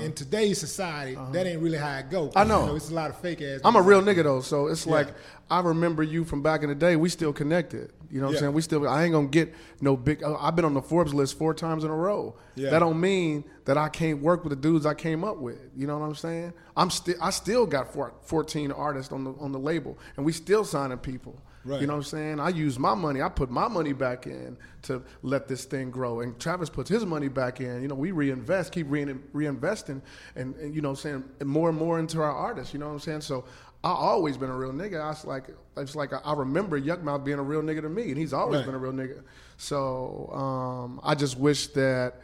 in 0.00 0.12
today's 0.14 0.58
society, 0.58 1.16
that 1.32 1.46
ain't 1.46 1.60
really 1.60 1.78
how 1.78 1.98
it 1.98 2.10
go. 2.10 2.28
Uh-huh. 2.28 2.40
I 2.40 2.44
know. 2.44 2.60
You 2.62 2.66
know 2.68 2.76
it's 2.76 2.90
a 2.90 2.94
lot 2.94 3.10
of 3.10 3.18
fake 3.20 3.42
ass. 3.42 3.60
I'm 3.64 3.76
a 3.76 3.82
real 3.82 4.00
nigga 4.02 4.22
though, 4.22 4.40
so 4.40 4.68
it's 4.68 4.86
like 4.86 5.08
I 5.50 5.60
remember 5.60 6.02
you 6.02 6.24
from 6.24 6.42
back 6.42 6.62
in 6.62 6.68
the 6.68 6.74
day. 6.74 6.96
We 6.96 7.08
still 7.08 7.32
connected. 7.32 7.92
You 8.10 8.20
know 8.20 8.26
what 8.26 8.32
Yeah. 8.32 8.36
I'm 8.38 8.40
saying? 8.42 8.52
We 8.54 8.62
still. 8.62 8.88
I 8.88 9.02
ain't 9.04 9.12
gonna 9.12 9.26
get 9.28 9.52
no 9.80 9.96
big. 9.96 10.22
uh, 10.22 10.36
I've 10.40 10.54
been 10.56 10.64
on 10.64 10.74
the 10.74 10.82
Forbes 10.82 11.12
list 11.12 11.36
four 11.36 11.52
times 11.54 11.84
in 11.84 11.90
a 11.90 11.94
row. 11.94 12.36
Yeah. 12.54 12.70
That 12.70 12.78
don't 12.78 13.00
mean 13.00 13.44
that 13.64 13.76
I 13.76 13.88
can't 13.88 14.22
work 14.22 14.44
with 14.44 14.50
the 14.50 14.56
dudes 14.56 14.86
I 14.86 14.94
came 14.94 15.24
up 15.24 15.38
with. 15.38 15.58
You 15.76 15.86
know 15.88 15.98
what 15.98 16.06
I'm 16.06 16.14
saying? 16.14 16.52
I'm 16.76 16.88
still. 16.90 17.16
I 17.20 17.30
still 17.30 17.66
got 17.66 17.92
four, 17.92 18.14
14 18.22 18.70
artists 18.72 19.12
on 19.12 19.24
the 19.24 19.32
on 19.40 19.52
the 19.52 19.58
label, 19.58 19.98
and 20.16 20.24
we 20.24 20.32
still 20.32 20.64
signing 20.64 20.98
people. 20.98 21.36
Right. 21.66 21.80
You 21.80 21.86
know 21.86 21.94
what 21.94 21.98
I'm 21.98 22.04
saying? 22.04 22.40
I 22.40 22.50
use 22.50 22.78
my 22.78 22.94
money. 22.94 23.20
I 23.20 23.28
put 23.28 23.50
my 23.50 23.66
money 23.68 23.92
back 23.92 24.26
in 24.26 24.56
to 24.82 25.02
let 25.22 25.48
this 25.48 25.64
thing 25.64 25.90
grow. 25.90 26.20
And 26.20 26.38
Travis 26.38 26.70
puts 26.70 26.88
his 26.88 27.04
money 27.04 27.28
back 27.28 27.60
in. 27.60 27.82
You 27.82 27.88
know, 27.88 27.94
we 27.96 28.12
reinvest, 28.12 28.72
keep 28.72 28.86
rein, 28.88 29.22
reinvesting, 29.34 30.00
and, 30.36 30.54
and 30.56 30.74
you 30.74 30.80
know 30.80 30.90
what 30.90 31.04
I'm 31.04 31.24
saying, 31.40 31.48
more 31.48 31.68
and 31.68 31.76
more 31.78 31.98
into 31.98 32.20
our 32.22 32.32
artists. 32.32 32.72
You 32.72 32.78
know 32.80 32.86
what 32.86 32.92
I'm 32.92 33.00
saying? 33.00 33.22
So 33.22 33.44
I 33.82 33.90
always 33.90 34.36
been 34.36 34.50
a 34.50 34.56
real 34.56 34.72
nigga. 34.72 35.00
I 35.00 35.08
was 35.08 35.24
like, 35.24 35.48
it's 35.76 35.96
like 35.96 36.12
I, 36.12 36.18
I 36.24 36.34
remember 36.34 36.80
Yukmouth 36.80 37.24
being 37.24 37.38
a 37.38 37.42
real 37.42 37.62
nigga 37.62 37.82
to 37.82 37.88
me, 37.88 38.08
and 38.10 38.16
he's 38.18 38.32
always 38.32 38.58
Right. 38.58 38.66
been 38.66 38.74
a 38.74 38.78
real 38.78 38.92
nigga. 38.92 39.22
So 39.56 40.30
um, 40.32 41.00
I 41.02 41.14
just 41.14 41.36
wish 41.38 41.66
that 41.68 42.14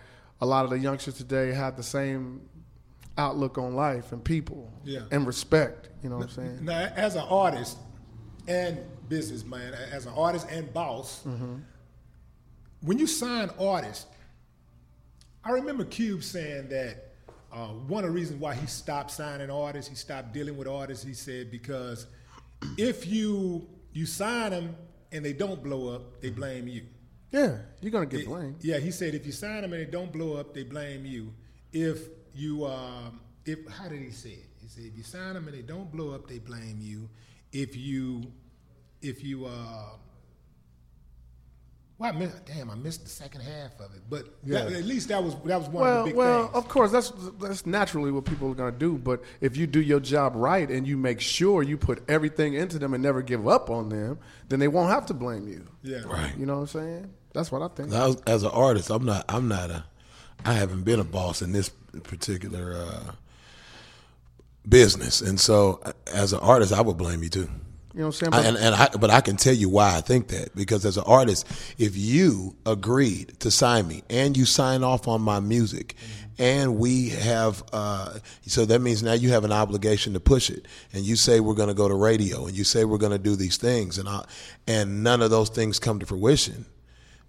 a 0.41 0.47
lot 0.47 0.65
of 0.65 0.71
the 0.71 0.79
youngsters 0.79 1.15
today 1.15 1.53
had 1.53 1.77
the 1.77 1.83
same 1.83 2.43
outlook 3.19 3.59
on 3.59 3.75
life 3.75 4.13
and 4.13 4.25
people 4.25 4.73
Yeah. 4.85 5.01
and 5.11 5.27
respect. 5.27 5.89
You 6.03 6.09
know 6.11 6.17
what 6.19 6.25
I'm 6.29 6.31
saying? 6.31 6.65
Now, 6.65 6.91
as 6.97 7.15
an 7.17 7.25
artist 7.29 7.79
and 8.49 8.79
businessman, 9.17 9.75
as 9.75 10.07
an 10.07 10.13
artist 10.17 10.47
and 10.51 10.73
boss, 10.73 11.23
Mm-hmm. 11.25 11.57
when 12.81 12.99
you 12.99 13.07
sign 13.07 13.51
artists, 13.61 14.07
I 15.45 15.51
remember 15.51 15.85
Cube 15.85 16.23
saying 16.23 16.69
that 16.71 17.13
uh, 17.53 17.67
one 17.67 18.05
of 18.05 18.11
the 18.11 18.15
reasons 18.15 18.41
why 18.41 18.55
he 18.55 18.67
stopped 18.67 19.11
signing 19.11 19.51
artists, 19.51 19.91
he 19.91 19.97
stopped 19.97 20.33
dealing 20.33 20.57
with 20.57 20.67
artists, 20.67 21.05
he 21.05 21.13
said 21.13 21.51
because 21.51 22.07
if 22.79 23.07
you 23.07 23.67
you 23.93 24.07
sign 24.07 24.51
them 24.53 24.75
and 25.11 25.23
they 25.23 25.35
don't 25.35 25.63
blow 25.63 25.95
up, 25.95 26.21
they 26.23 26.31
blame 26.31 26.67
you. 26.67 26.85
Yeah, 27.31 27.59
you're 27.83 27.91
gonna 27.93 28.07
get 28.07 28.25
blamed. 28.27 28.57
Yeah, 28.63 28.79
he 28.79 28.91
said 28.91 29.15
if 29.15 29.27
you 29.27 29.33
sign 29.33 29.61
them 29.63 29.73
and 29.75 29.83
they 29.87 29.91
don't 29.91 30.11
blow 30.13 30.37
up, 30.41 30.55
they 30.55 30.63
blame 30.63 31.05
you. 31.05 31.33
If 31.73 31.99
you, 32.35 32.65
um, 32.65 33.21
if 33.45 33.59
how 33.69 33.89
did 33.89 34.01
he 34.01 34.11
say 34.11 34.31
it? 34.31 34.49
He 34.63 34.69
said 34.69 34.85
if 34.85 34.97
you 34.97 35.03
sign 35.03 35.35
them 35.35 35.47
and 35.49 35.55
they 35.57 35.63
don't 35.63 35.91
blow 35.93 36.13
up, 36.15 36.27
they 36.29 36.39
blame 36.39 36.79
you. 36.81 37.09
If 37.53 37.77
you, 37.77 38.23
if 39.03 39.23
you, 39.25 39.47
uh, 39.47 39.91
Well, 41.99 42.13
I 42.13 42.19
missed, 42.19 42.45
damn, 42.47 42.69
I 42.69 42.75
missed 42.75 43.05
the 43.05 43.09
second 43.11 43.43
half 43.43 43.79
of 43.79 43.95
it, 43.95 44.03
but 44.11 44.27
Yeah. 44.45 44.65
that- 44.65 44.73
at 44.73 44.85
least 44.85 45.07
that 45.09 45.23
was 45.23 45.35
that 45.45 45.61
was 45.61 45.69
one 45.69 45.83
well, 45.85 45.99
of 46.01 46.05
the 46.07 46.11
big 46.11 46.17
well, 46.17 46.43
things. 46.47 46.57
of 46.57 46.69
course, 46.69 46.91
that's 46.91 47.13
that's 47.39 47.65
naturally 47.65 48.11
what 48.11 48.25
people 48.25 48.51
are 48.51 48.55
going 48.55 48.73
to 48.73 48.79
do. 48.79 48.99
But 48.99 49.23
if 49.41 49.57
you 49.57 49.69
do 49.69 49.81
your 49.81 50.01
job 50.01 50.33
right 50.35 50.69
and 50.69 50.85
you 50.85 50.97
make 50.97 51.21
sure 51.21 51.63
you 51.63 51.77
put 51.77 52.03
everything 52.09 52.55
into 52.55 52.81
them 52.81 52.93
and 52.93 53.03
never 53.05 53.23
give 53.23 53.47
up 53.47 53.71
on 53.71 53.89
them, 53.89 54.19
then 54.49 54.59
they 54.59 54.67
won't 54.67 54.91
have 54.91 55.07
to 55.07 55.15
blame 55.15 55.47
you. 55.47 55.65
yeah, 55.83 55.99
Right. 56.01 56.37
You 56.37 56.45
know 56.47 56.55
what 56.55 56.61
I'm 56.63 56.67
saying? 56.81 57.11
That's 57.35 57.53
what 57.53 57.63
I 57.63 57.69
think. 57.69 57.93
I 57.93 58.09
was, 58.09 58.17
as 58.27 58.43
an 58.43 58.51
artist, 58.51 58.91
I'm 58.91 59.05
not. 59.05 59.25
I'm 59.29 59.47
not 59.47 59.71
a. 59.71 59.85
I 60.45 60.55
haven't 60.55 60.83
been 60.83 60.99
a 60.99 61.05
boss 61.05 61.41
in 61.41 61.53
this 61.53 61.69
particular 62.03 62.75
uh, 62.75 63.13
business, 64.69 65.21
and 65.21 65.39
so 65.39 65.81
as 66.13 66.33
an 66.33 66.41
artist, 66.41 66.73
I 66.73 66.81
would 66.81 66.97
blame 66.97 67.23
you 67.23 67.29
too. 67.29 67.49
You 67.95 68.01
know 68.01 68.07
what 68.07 68.23
I'm 68.23 68.33
saying? 68.33 68.33
I, 68.33 68.37
But- 68.37 68.47
and 68.47 68.57
and 68.57 68.75
I, 68.75 68.89
but 68.99 69.11
I 69.11 69.21
can 69.21 69.37
tell 69.37 69.55
you 69.55 69.69
why 69.69 69.97
I 69.97 70.01
think 70.01 70.29
that 70.29 70.55
because 70.55 70.85
as 70.85 70.97
an 70.97 71.05
artist, 71.07 71.47
if 71.79 71.97
you 71.97 72.57
agreed 72.65 73.39
to 73.41 73.51
sign 73.51 73.87
me 73.87 74.03
and 74.09 74.37
you 74.37 74.47
sign 74.47 74.83
off 74.83 75.09
on 75.09 75.21
my 75.21 75.41
music, 75.41 75.95
and 76.39 76.79
we 76.79 77.11
have, 77.11 77.63
uh, 77.73 78.19
so 78.47 78.65
that 78.65 78.81
means 78.81 79.03
now 79.03 79.13
you 79.13 79.31
have 79.31 79.45
an 79.45 79.53
obligation 79.53 80.15
to 80.15 80.21
push 80.21 80.49
it, 80.49 80.67
and 80.93 81.05
you 81.05 81.17
say 81.17 81.41
we're 81.41 81.55
going 81.55 81.69
to 81.69 81.75
go 81.75 81.87
to 81.89 81.95
radio, 81.95 82.47
and 82.47 82.57
you 82.57 82.65
say 82.65 82.85
we're 82.85 82.99
going 82.99 83.13
to 83.13 83.19
do 83.19 83.37
these 83.37 83.59
things, 83.59 83.99
and 83.99 84.09
I, 84.09 84.25
and 84.67 85.05
none 85.05 85.21
of 85.21 85.31
those 85.31 85.51
things 85.51 85.79
come 85.79 85.99
to 85.99 86.07
fruition, 86.07 86.65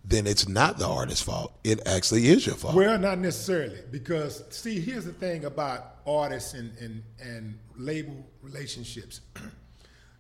then 0.06 0.26
it's 0.28 0.48
not 0.48 0.78
the 0.80 0.88
artist's 0.88 1.22
fault. 1.24 1.58
It 1.66 1.86
actually 1.86 2.28
is 2.30 2.46
your 2.46 2.56
fault. 2.56 2.76
Well, 2.76 2.98
not 2.98 3.20
necessarily, 3.20 3.80
because 3.92 4.44
see, 4.50 4.80
here's 4.80 5.06
the 5.06 5.14
thing 5.14 5.44
about 5.46 5.98
artists 6.08 6.54
and 6.54 6.72
and, 6.78 7.04
and 7.20 7.60
label 7.76 8.26
relationships. 8.42 9.20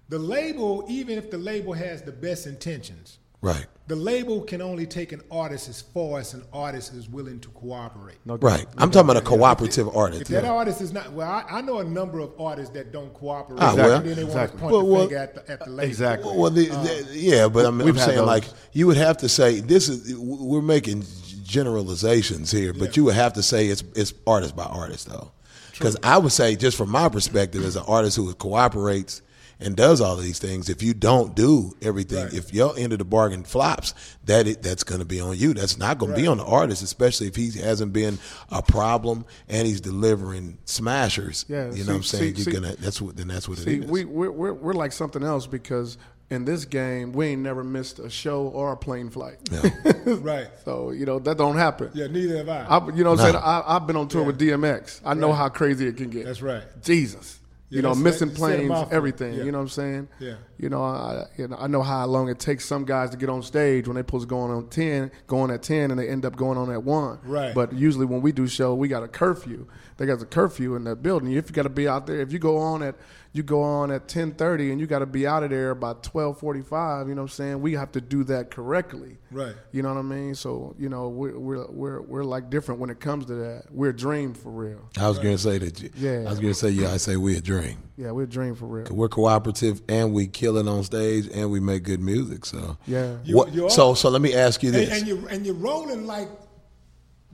the 0.10 0.20
label, 0.20 0.86
even 0.88 1.18
if 1.18 1.32
the 1.32 1.38
label 1.38 1.74
has 1.74 2.02
the 2.02 2.12
best 2.12 2.46
intentions, 2.46 3.20
right. 3.42 3.66
the 3.88 3.96
label 3.96 4.42
can 4.42 4.62
only 4.62 4.86
take 4.86 5.12
an 5.12 5.22
artist 5.32 5.70
as 5.70 5.82
far 5.82 6.20
as 6.20 6.34
an 6.34 6.44
artist 6.54 6.94
is 6.94 7.10
willing 7.10 7.40
to 7.40 7.50
cooperate. 7.50 8.18
No 8.26 8.38
doubt. 8.38 8.48
Right. 8.52 8.66
I'm 8.78 8.92
talking 8.92 9.10
about 9.10 9.24
a 9.24 9.26
cooperative 9.26 9.88
If 9.88 9.96
artist. 9.96 10.32
that 10.32 10.46
artist 10.46 10.82
is 10.82 10.94
not 10.94 11.12
well, 11.14 11.30
I, 11.30 11.46
I 11.50 11.62
know 11.62 11.80
a 11.80 11.84
number 11.84 12.20
of 12.20 12.40
artists 12.40 12.74
that 12.76 12.92
don't 12.92 13.14
cooperate, 13.14 13.60
Ah, 13.62 13.74
well. 13.76 13.92
and 13.98 14.06
then 14.06 14.16
they 14.18 14.24
want 14.24 14.36
Exactly. 14.36 14.58
to 14.58 14.62
point 14.62 14.72
Well, 14.74 14.82
the 15.08 15.14
well, 15.14 15.24
at 15.24 15.36
the, 15.36 15.52
at 15.52 15.60
the 15.66 15.70
label. 15.72 15.90
Exactly. 15.90 16.38
Well, 16.38 16.52
the, 16.52 16.66
the- 16.68 17.08
yeah, 17.18 17.48
but 17.48 17.66
I'm, 17.66 17.82
I'm 17.82 17.98
saying 17.98 18.18
those. 18.20 18.28
like 18.28 18.44
you 18.74 18.88
would 18.88 18.98
have 18.98 19.18
to 19.18 19.30
say 19.30 19.60
this 19.62 19.90
is 19.90 20.16
we're 20.18 20.62
making 20.62 21.04
generalizations 21.44 22.52
here, 22.52 22.74
but 22.74 22.98
you 22.98 23.04
would 23.06 23.16
have 23.16 23.34
to 23.34 23.44
say 23.44 23.68
it's 23.68 23.84
it's 23.96 24.14
artist 24.28 24.56
by 24.56 24.64
artist 24.66 25.08
though, 25.10 25.32
because 25.72 25.96
I 26.04 26.18
would 26.18 26.32
say 26.32 26.56
just 26.56 26.78
from 26.78 26.90
my 26.90 27.10
perspective 27.10 27.64
as 27.64 27.76
an 27.76 27.84
artist 27.88 28.18
who 28.18 28.34
cooperates 28.34 29.22
and 29.60 29.76
does 29.76 30.02
all 30.02 30.18
of 30.18 30.24
these 30.24 30.40
things, 30.40 30.70
if 30.70 30.82
you 30.84 30.94
don't 30.94 31.36
do 31.36 31.76
everything, 31.82 32.24
Right. 32.26 32.34
if 32.34 32.54
your 32.54 32.78
end 32.78 32.92
of 32.94 33.00
the 33.00 33.06
bargain 33.06 33.44
flops, 33.44 33.94
that 34.26 34.48
it, 34.48 34.62
that's 34.64 34.84
going 34.84 35.00
to 35.00 35.06
be 35.06 35.20
on 35.22 35.38
you. 35.38 35.54
That's 35.54 35.78
not 35.78 35.98
going 36.00 36.14
to 36.14 36.18
be 36.20 36.28
on 36.28 36.38
the 36.38 36.46
artist, 36.46 36.82
especially 36.84 37.28
if 37.28 37.36
he 37.36 37.52
hasn't 37.52 37.94
been 37.94 38.18
a 38.52 38.62
problem 38.62 39.26
and 39.48 39.66
he's 39.68 39.82
delivering 39.82 40.58
smashers. 40.66 41.46
Yeah, 41.48 41.66
you 41.66 41.70
know 41.70 41.74
see- 41.74 41.84
what 41.88 41.96
I'm 41.96 42.04
saying. 42.04 42.36
see- 42.36 42.42
You're 42.44 42.46
see- 42.46 42.52
gonna 42.62 42.76
that's 42.78 43.02
what 43.02 43.16
then 43.16 43.28
that's 43.28 43.48
what 43.48 43.58
See, 43.60 43.76
it 43.78 43.84
is. 43.86 43.90
we 43.90 44.06
we're, 44.06 44.32
we're 44.32 44.54
we're 44.54 44.74
like 44.74 44.92
something 44.92 45.24
else 45.24 45.48
because 45.48 45.98
in 46.30 46.46
this 46.46 46.66
game 46.66 47.14
we 47.14 47.28
ain't 47.28 47.42
never 47.42 47.64
missed 47.64 48.00
a 48.00 48.10
show 48.10 48.44
or 48.48 48.72
a 48.72 48.78
plane 48.78 49.10
flight. 49.10 49.38
Yeah. 49.52 49.70
right? 50.06 50.48
So 50.66 50.92
you 50.92 51.06
know 51.06 51.20
that 51.20 51.38
don't 51.38 51.58
happen. 51.58 51.92
Yeah, 51.94 52.08
neither 52.08 52.38
have 52.38 52.50
I. 52.50 52.64
I, 52.66 52.86
you 52.96 53.04
know, 53.04 53.12
what 53.12 53.20
I'm 53.20 53.26
No. 53.26 53.32
saying 53.34 53.36
I, 53.36 53.64
I've 53.68 53.88
been 53.88 53.96
on 53.96 54.08
tour 54.08 54.24
with 54.24 54.40
DMX. 54.40 55.02
I 55.06 55.14
know 55.14 55.30
Right. 55.30 55.38
how 55.38 55.50
crazy 55.50 55.88
it 55.88 55.98
can 55.98 56.10
get. 56.10 56.26
That's 56.26 56.42
right. 56.42 56.64
Jesus. 56.82 57.40
You 57.76 57.82
know, 57.82 57.96
missing 57.96 58.30
that- 58.30 58.40
you 58.40 58.46
said 58.46 58.60
a 58.60 58.68
planes, 58.68 58.88
everything. 58.92 59.34
Yeah. 59.34 59.44
You 59.44 59.52
know 59.52 59.58
what 59.60 59.64
I'm 59.64 59.70
saying? 59.70 60.08
Yeah. 60.20 60.36
You 60.58 60.70
know, 60.70 60.84
I 60.84 61.26
you 61.38 61.48
know 61.48 61.58
I 61.60 61.68
know 61.68 61.82
how 61.82 62.06
long 62.06 62.30
it 62.30 62.40
takes 62.40 62.66
some 62.66 62.86
guys 62.86 63.10
to 63.10 63.18
get 63.18 63.30
on 63.30 63.42
stage 63.44 63.88
when 63.88 63.96
they 63.96 64.02
supposed 64.02 64.24
to 64.24 64.28
go 64.30 64.40
on 64.40 64.52
on 64.52 64.68
ten, 64.70 65.12
going 65.28 65.52
at 65.52 65.64
ten, 65.64 65.92
and 65.92 66.00
they 66.00 66.08
end 66.08 66.26
up 66.26 66.36
going 66.36 66.58
on 66.58 66.72
at 66.72 66.84
one. 66.84 67.20
Right. 67.24 67.54
But 67.54 67.74
usually 67.74 68.06
when 68.06 68.22
we 68.22 68.32
do 68.32 68.48
show, 68.48 68.74
we 68.76 68.88
got 68.88 69.04
a 69.04 69.08
curfew. 69.08 69.68
They 69.98 70.06
got 70.06 70.22
a 70.22 70.26
curfew 70.26 70.76
in 70.76 70.84
the 70.86 70.96
building. 70.96 71.32
If 71.32 71.50
you 71.50 71.54
got 71.54 71.64
to 71.64 71.70
be 71.70 71.88
out 71.88 72.08
there, 72.08 72.20
if 72.22 72.32
you 72.32 72.40
go 72.40 72.58
on 72.58 72.82
at 72.84 72.96
you 73.34 73.42
go 73.44 73.62
on 73.64 73.92
at 73.92 74.08
ten 74.08 74.32
thirty 74.32 74.72
and 74.72 74.80
you 74.80 74.86
got 74.88 75.00
to 75.00 75.06
be 75.08 75.26
out 75.26 75.42
of 75.44 75.50
there 75.50 75.74
by 75.76 75.94
twelve 76.02 76.40
forty 76.40 76.62
five. 76.62 77.08
You 77.08 77.16
know 77.16 77.24
what 77.24 77.32
I'm 77.32 77.36
saying? 77.36 77.62
We 77.62 77.74
have 77.74 77.92
to 77.94 78.02
do 78.02 78.24
that 78.26 78.52
correctly. 78.52 79.18
Right. 79.32 79.56
You 79.72 79.82
know 79.82 79.90
what 79.90 80.00
I 80.00 80.04
mean? 80.04 80.36
So 80.36 80.76
you 80.78 80.88
know 80.90 81.10
we're 81.10 81.38
we're 81.40 81.68
we're, 81.72 82.02
we're 82.02 82.24
like 82.24 82.50
different 82.52 82.80
when 82.80 82.90
it 82.92 83.00
comes 83.00 83.26
to 83.26 83.34
that. 83.36 83.64
We're 83.72 83.90
a 83.90 83.96
dream 83.96 84.34
for 84.36 84.52
real. 84.52 84.88
I 85.00 85.10
was 85.10 85.18
going 85.18 85.36
to 85.36 85.42
say 85.42 85.58
that. 85.58 85.82
You, 85.82 85.90
Yeah. 85.98 86.20
I 86.28 86.30
was 86.30 86.40
going 86.40 86.54
to 86.54 86.60
say 86.60 86.70
yeah. 86.70 86.92
I 86.92 86.98
say 86.98 87.18
we're 87.18 87.40
a 87.40 87.42
dream. 87.42 87.78
Yeah, 87.98 88.12
we're 88.12 88.24
a 88.24 88.28
dream 88.28 88.56
for 88.56 88.66
real. 88.66 88.88
We're 88.92 89.08
cooperative 89.10 89.82
and 89.90 90.14
we 90.14 90.28
kill 90.28 90.58
it 90.58 90.68
on 90.68 90.84
stage 90.84 91.28
and 91.34 91.52
we 91.52 91.60
make 91.60 91.84
good 91.84 92.00
music. 92.02 92.46
So 92.46 92.78
Yeah. 92.88 93.18
You- 93.24 93.36
What, 93.38 93.72
so 93.72 93.94
so 93.96 94.10
let 94.10 94.22
me 94.22 94.34
ask 94.36 94.62
you 94.64 94.70
and, 94.70 94.78
this. 94.78 95.00
and 95.00 95.08
you 95.08 95.28
and 95.30 95.46
you're 95.46 95.56
rolling 95.56 96.06
like 96.06 96.30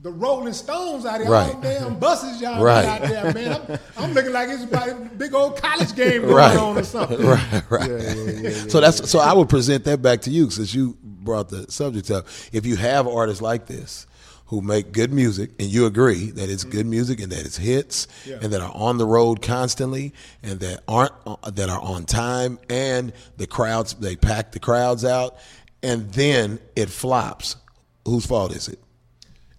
the 0.01 0.11
Rolling 0.11 0.53
Stones 0.53 1.05
out 1.05 1.19
there, 1.19 1.29
Right. 1.29 1.53
all 1.53 1.61
damn 1.61 1.99
buses 1.99 2.39
y'all 2.41 2.63
Right. 2.63 2.85
got 2.85 3.01
out 3.03 3.09
there, 3.09 3.33
man. 3.33 3.79
I'm, 3.97 4.03
I'm 4.05 4.13
looking 4.13 4.31
like 4.31 4.47
it's 4.49 4.63
about 4.63 4.87
a 4.89 4.95
big 4.95 5.33
old 5.33 5.57
college 5.61 5.93
game 5.95 6.21
going 6.21 6.33
Right. 6.35 6.57
on 6.57 6.77
or 6.77 6.83
something. 6.83 7.19
right, 7.25 7.63
right. 7.69 8.71
so 8.71 8.79
that's 8.79 9.09
so 9.09 9.19
I 9.19 9.33
would 9.33 9.49
present 9.49 9.83
that 9.85 10.01
back 10.01 10.21
to 10.21 10.29
you 10.29 10.49
since 10.51 10.73
you 10.73 10.97
brought 11.01 11.49
the 11.49 11.69
subject 11.71 12.09
up. 12.11 12.27
If 12.53 12.65
you 12.65 12.77
have 12.77 13.07
artists 13.07 13.41
like 13.41 13.65
this 13.67 14.07
who 14.45 14.61
make 14.61 14.93
good 14.93 15.11
music 15.13 15.51
and 15.59 15.67
you 15.69 15.85
agree 15.85 16.31
that 16.31 16.49
it's 16.49 16.63
good 16.63 16.85
music 16.85 17.19
and 17.19 17.31
that 17.31 17.45
it's 17.45 17.57
hits 17.57 18.07
Yeah. 18.25 18.37
and 18.41 18.51
that 18.53 18.61
are 18.61 18.71
on 18.73 18.97
the 18.97 19.05
road 19.05 19.41
constantly 19.41 20.13
and 20.41 20.59
that 20.61 20.81
aren't 20.87 21.11
uh, 21.27 21.35
that 21.51 21.69
are 21.69 21.79
on 21.81 22.05
time 22.05 22.57
and 22.69 23.11
the 23.37 23.45
crowds 23.47 23.93
they 23.95 24.15
pack 24.15 24.53
the 24.53 24.59
crowds 24.59 25.03
out 25.05 25.35
and 25.83 26.09
then 26.13 26.59
it 26.75 26.89
flops, 26.89 27.57
whose 28.05 28.25
fault 28.25 28.55
is 28.55 28.69
it? 28.69 28.79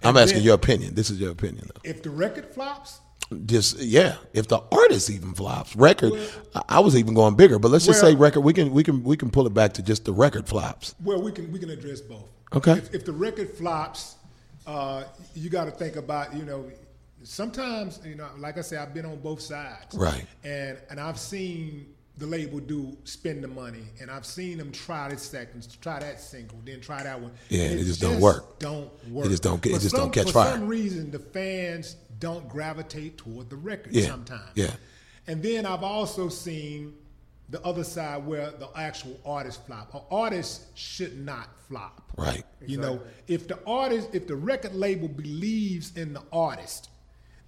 I'm 0.03 0.17
asking 0.17 0.39
then- 0.39 0.45
your 0.45 0.55
opinion. 0.55 0.95
This 0.95 1.11
is 1.11 1.21
your 1.21 1.31
opinion 1.31 1.69
though. 1.75 1.81
If 1.85 2.03
the 2.03 2.11
record 2.11 2.47
flops, 2.47 3.01
just 3.47 3.79
yeah 3.79 4.17
if 4.33 4.49
the 4.49 4.61
artist 4.73 5.09
even 5.09 5.33
flops 5.35 5.77
record 5.77 6.13
I- 6.53 6.63
i 6.69 6.81
was 6.81 6.97
even 6.97 7.15
going 7.15 7.37
bigger 7.37 7.61
but 7.61 7.71
let's 7.71 7.87
just 7.87 8.03
Well- 8.03 8.11
say 8.11 8.17
record 8.17 8.41
we 8.41 8.53
can 8.53 8.73
we 8.73 8.83
can 8.83 9.05
we 9.05 9.17
can 9.17 9.31
pull 9.31 9.47
it 9.47 9.55
back 9.55 9.73
to 9.75 9.83
just 9.83 10.05
the 10.05 10.13
record 10.13 10.49
flops 10.49 10.97
well, 11.05 11.23
we 11.23 11.31
can 11.31 11.53
we 11.53 11.61
can 11.61 11.71
address 11.71 12.01
both. 12.01 12.25
Okay. 12.53 12.73
If, 12.73 12.93
if 12.95 13.05
the 13.05 13.13
record 13.13 13.51
flops, 13.51 14.17
uh, 14.67 15.05
you 15.35 15.51
got 15.51 15.67
to 15.67 15.71
think 15.71 15.97
about 15.97 16.35
you 16.35 16.45
know. 16.45 16.71
Sometimes 17.23 18.01
you 18.05 18.15
know, 18.15 18.27
like 18.39 18.59
I 18.59 18.63
said, 18.63 18.81
I've 18.81 18.95
been 18.95 19.05
on 19.07 19.21
both 19.21 19.41
sides. 19.41 19.95
Right. 19.95 20.27
And 20.43 20.79
and 20.89 20.99
I've 20.99 21.19
seen 21.19 21.87
the 22.21 22.27
label 22.27 22.61
do 22.61 22.97
spend 23.05 23.43
the 23.43 23.49
money, 23.49 23.83
and 24.01 24.11
I've 24.11 24.27
seen 24.27 24.59
them 24.59 24.71
try 24.73 25.09
this 25.09 25.23
second, 25.23 25.67
try 25.81 25.99
that 26.01 26.21
single, 26.21 26.59
then 26.65 26.81
try 26.81 27.03
that 27.03 27.19
one. 27.21 27.33
Yeah, 27.49 27.65
And 27.65 27.81
it 27.81 27.85
just 27.85 28.01
don't 28.01 28.21
work. 28.21 28.59
Don't 28.59 28.91
work. 29.11 29.27
just 29.29 29.43
don't 29.43 29.61
get- 29.63 29.73
it 29.73 29.77
For 29.77 29.81
just 29.83 29.95
don't 29.95 30.05
some- 30.05 30.11
catch 30.13 30.27
for 30.27 30.33
fire. 30.35 30.53
For 30.53 30.59
some 30.59 30.69
reason, 30.69 31.11
the 31.11 31.19
fans 31.19 31.97
don't 32.19 32.47
gravitate 32.49 33.17
toward 33.17 33.49
the 33.49 33.57
record 33.57 33.95
Yeah, 33.95 34.09
sometimes. 34.09 34.51
yeah. 34.55 34.75
And 35.27 35.43
then 35.43 35.65
I've 35.65 35.83
also 35.83 36.29
seen 36.29 36.95
the 37.49 37.65
other 37.65 37.85
side 37.85 38.27
where 38.27 38.51
the 38.51 38.69
actual 38.77 39.19
artist 39.25 39.65
flop. 39.67 39.95
An 39.95 40.03
artist 40.11 40.67
should 40.77 41.19
not 41.25 41.49
flop. 41.69 42.13
right 42.19 42.45
You 42.67 42.77
know, 42.77 43.01
if 43.29 43.49
the 43.49 43.59
artist, 43.67 44.09
if 44.13 44.27
the 44.27 44.37
record 44.37 44.75
label 44.75 45.09
believes 45.09 45.97
in 45.97 46.13
the 46.13 46.23
artist, 46.33 46.91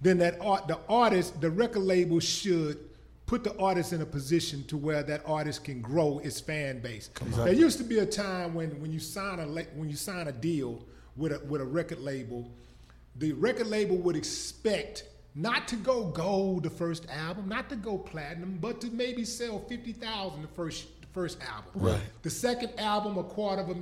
then 0.01 0.17
that 0.17 0.37
art, 0.41 0.67
the 0.67 0.79
artist, 0.89 1.39
the 1.41 1.51
record 1.51 1.83
label 1.83 2.19
should 2.19 2.79
put 3.25 3.43
the 3.43 3.57
artist 3.57 3.93
in 3.93 4.01
a 4.01 4.05
position 4.05 4.63
to 4.65 4.77
where 4.77 5.03
that 5.03 5.21
artist 5.25 5.63
can 5.63 5.81
grow 5.81 6.19
its 6.23 6.39
fan 6.39 6.79
base. 6.79 7.09
There 7.35 7.53
used 7.53 7.77
to 7.77 7.83
be 7.83 7.99
a 7.99 8.05
time 8.05 8.53
when, 8.53 8.69
when 8.81 8.91
you 8.91 8.99
sign 8.99 9.39
a 9.39 9.45
when 9.47 9.89
you 9.89 9.95
sign 9.95 10.27
a 10.27 10.31
deal 10.31 10.83
with 11.15 11.31
a 11.31 11.39
with 11.45 11.61
a 11.61 11.65
record 11.65 11.99
label, 11.99 12.51
the 13.15 13.33
record 13.33 13.67
label 13.67 13.97
would 13.97 14.15
expect 14.15 15.05
not 15.35 15.67
to 15.67 15.75
go 15.77 16.05
gold 16.05 16.63
the 16.63 16.69
first 16.69 17.07
album, 17.09 17.49
not 17.49 17.69
to 17.69 17.75
go 17.75 17.97
platinum, 17.97 18.57
but 18.61 18.81
to 18.81 18.87
maybe 18.87 19.25
sell 19.25 19.59
fifty 19.59 19.93
thousand 19.93 20.41
the 20.41 20.47
first 20.49 21.01
the 21.01 21.07
first 21.07 21.39
album. 21.41 21.71
Right. 21.75 22.01
The 22.21 22.29
second 22.29 22.79
album, 22.79 23.17
a 23.17 23.23
quarter 23.23 23.61
of 23.61 23.69
a 23.69 23.75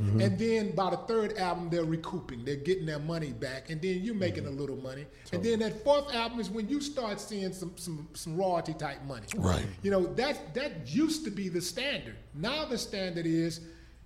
1000000 0.00 0.24
And 0.24 0.38
then 0.38 0.74
by 0.74 0.90
the 0.90 0.96
third 0.96 1.36
album, 1.36 1.68
they're 1.70 1.84
recouping. 1.84 2.44
They're 2.44 2.56
getting 2.56 2.86
their 2.86 2.98
money 2.98 3.32
back. 3.32 3.70
And 3.70 3.80
then 3.80 4.02
you're 4.02 4.14
making 4.14 4.44
mm-hmm. 4.44 4.56
a 4.56 4.60
little 4.60 4.76
money. 4.76 5.06
And 5.32 5.42
then 5.42 5.58
that 5.58 5.84
fourth 5.84 6.14
album 6.14 6.40
is 6.40 6.48
when 6.48 6.68
you 6.68 6.80
start 6.80 7.20
seeing 7.20 7.52
some, 7.52 7.72
some, 7.76 8.08
some 8.14 8.36
royalty 8.36 8.72
type 8.74 9.04
money. 9.04 9.26
Right. 9.36 9.64
You 9.82 9.90
know, 9.90 10.06
that, 10.14 10.54
that 10.54 10.88
used 10.92 11.24
to 11.24 11.30
be 11.30 11.48
the 11.48 11.60
standard. 11.60 12.16
Now 12.34 12.64
the 12.64 12.78
standard 12.78 13.26
is 13.26 13.60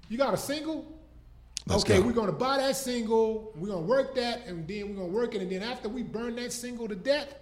you 0.09 0.19
got 0.19 0.35
a 0.35 0.39
single. 0.39 0.93
Let's 1.69 1.85
okay, 1.85 1.99
go. 1.99 2.07
we're 2.07 2.13
going 2.13 2.29
to 2.29 2.33
buy 2.33 2.59
that 2.59 2.77
single. 2.77 3.53
We're 3.57 3.69
going 3.69 3.83
to 3.83 3.89
work 3.89 4.15
that. 4.17 4.47
And 4.47 4.67
then 4.67 4.89
we're 4.89 4.97
going 4.97 5.09
to 5.09 5.15
work 5.15 5.35
it. 5.35 5.43
And 5.43 5.51
then 5.51 5.63
after 5.63 5.89
we 5.89 6.03
burn 6.03 6.37
that 6.37 6.53
single 6.53 6.89
to 6.89 6.97
death, 6.97 7.35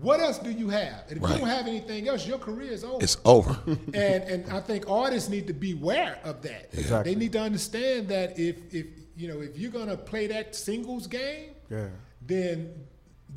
what 0.00 0.20
else 0.20 0.38
do 0.38 0.50
you 0.50 0.68
have? 0.68 1.04
And 1.08 1.16
if 1.18 1.22
Right. 1.22 1.32
you 1.34 1.38
don't 1.40 1.48
have 1.48 1.66
anything 1.66 2.08
else, 2.08 2.26
your 2.26 2.38
career 2.38 2.72
is 2.72 2.84
over 2.84 3.02
it's 3.02 3.16
over 3.24 3.58
and 3.66 4.22
and 4.24 4.50
I 4.50 4.60
think 4.60 4.88
artists 4.88 5.28
need 5.28 5.46
to 5.48 5.52
be 5.52 5.72
aware 5.72 6.18
of 6.24 6.42
that. 6.42 6.70
Exactly. 6.72 7.14
They 7.14 7.18
need 7.18 7.32
to 7.32 7.40
understand 7.40 8.08
that 8.08 8.38
if 8.38 8.56
if 8.72 8.86
you 9.16 9.28
know 9.28 9.40
if 9.40 9.58
you're 9.58 9.72
gonna 9.72 9.96
play 9.96 10.26
that 10.28 10.54
singles 10.54 11.06
game, 11.06 11.50
Yeah. 11.70 11.88
then 12.26 12.86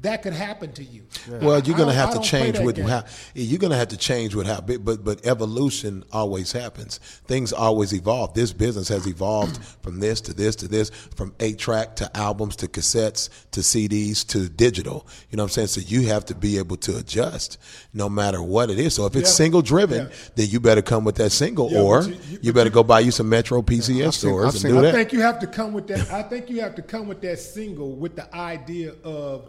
that 0.01 0.23
could 0.23 0.33
happen 0.33 0.71
to 0.73 0.83
you. 0.83 1.03
Well, 1.29 1.59
you're 1.61 1.77
gonna 1.77 1.93
have 1.93 2.13
to 2.13 2.19
change 2.21 2.57
that 2.57 2.65
with 2.65 2.77
game. 2.77 2.85
how 2.87 3.03
you're 3.35 3.59
gonna 3.59 3.75
have 3.75 3.89
to 3.89 3.97
change 3.97 4.33
with 4.33 4.47
how 4.47 4.59
big, 4.61 4.83
but 4.83 5.03
but 5.03 5.25
evolution 5.27 6.03
always 6.11 6.51
happens. 6.51 6.97
Things 7.27 7.53
always 7.53 7.93
evolve. 7.93 8.33
This 8.33 8.51
business 8.53 8.87
has 8.87 9.05
evolved 9.05 9.63
from 9.83 9.99
this 9.99 10.19
to 10.21 10.33
this 10.33 10.55
to 10.57 10.67
this, 10.67 10.89
from 11.15 11.35
eight 11.39 11.59
track 11.59 11.95
to 11.97 12.17
albums 12.17 12.55
to 12.57 12.67
cassettes 12.67 13.29
to 13.51 13.59
CDs 13.59 14.25
to 14.27 14.49
digital. 14.49 15.05
You 15.29 15.37
know 15.37 15.43
what 15.43 15.51
I'm 15.57 15.67
saying? 15.67 15.67
So 15.67 15.81
you 15.81 16.07
have 16.07 16.25
to 16.25 16.35
be 16.35 16.57
able 16.57 16.77
to 16.77 16.97
adjust 16.97 17.59
no 17.93 18.09
matter 18.09 18.41
what 18.41 18.71
it 18.71 18.79
is. 18.79 18.95
So 18.95 19.05
if 19.05 19.15
it's 19.15 19.29
Yeah. 19.29 19.35
single 19.35 19.61
driven, 19.61 20.05
Yeah. 20.07 20.13
then 20.35 20.49
you 20.49 20.59
better 20.59 20.81
come 20.81 21.03
with 21.03 21.15
that 21.15 21.31
single, 21.31 21.69
Yeah, 21.71 21.81
or 21.81 22.01
you, 22.03 22.17
you- 22.29 22.39
you- 22.43 22.53
better 22.53 22.69
go 22.71 22.81
buy 22.83 23.01
you 23.01 23.11
some 23.11 23.29
Metro 23.29 23.61
PCS 23.61 24.07
I've 24.07 24.13
seen- 24.15 24.29
stores 24.29 24.53
and 24.55 24.61
seen- 24.63 24.71
do 24.71 24.79
I 24.79 24.81
that. 24.83 24.95
I 24.95 24.97
think 24.97 25.13
you 25.13 25.21
have 25.21 25.39
to 25.41 25.47
come 25.47 25.73
with 25.73 25.87
that. 25.87 26.09
I 26.11 26.23
think 26.23 26.49
you 26.49 26.61
have 26.61 26.75
to 26.75 26.81
come 26.81 27.07
with 27.07 27.21
that 27.21 27.39
single 27.39 27.95
with 27.95 28.15
the 28.15 28.33
idea 28.35 28.93
of 29.03 29.43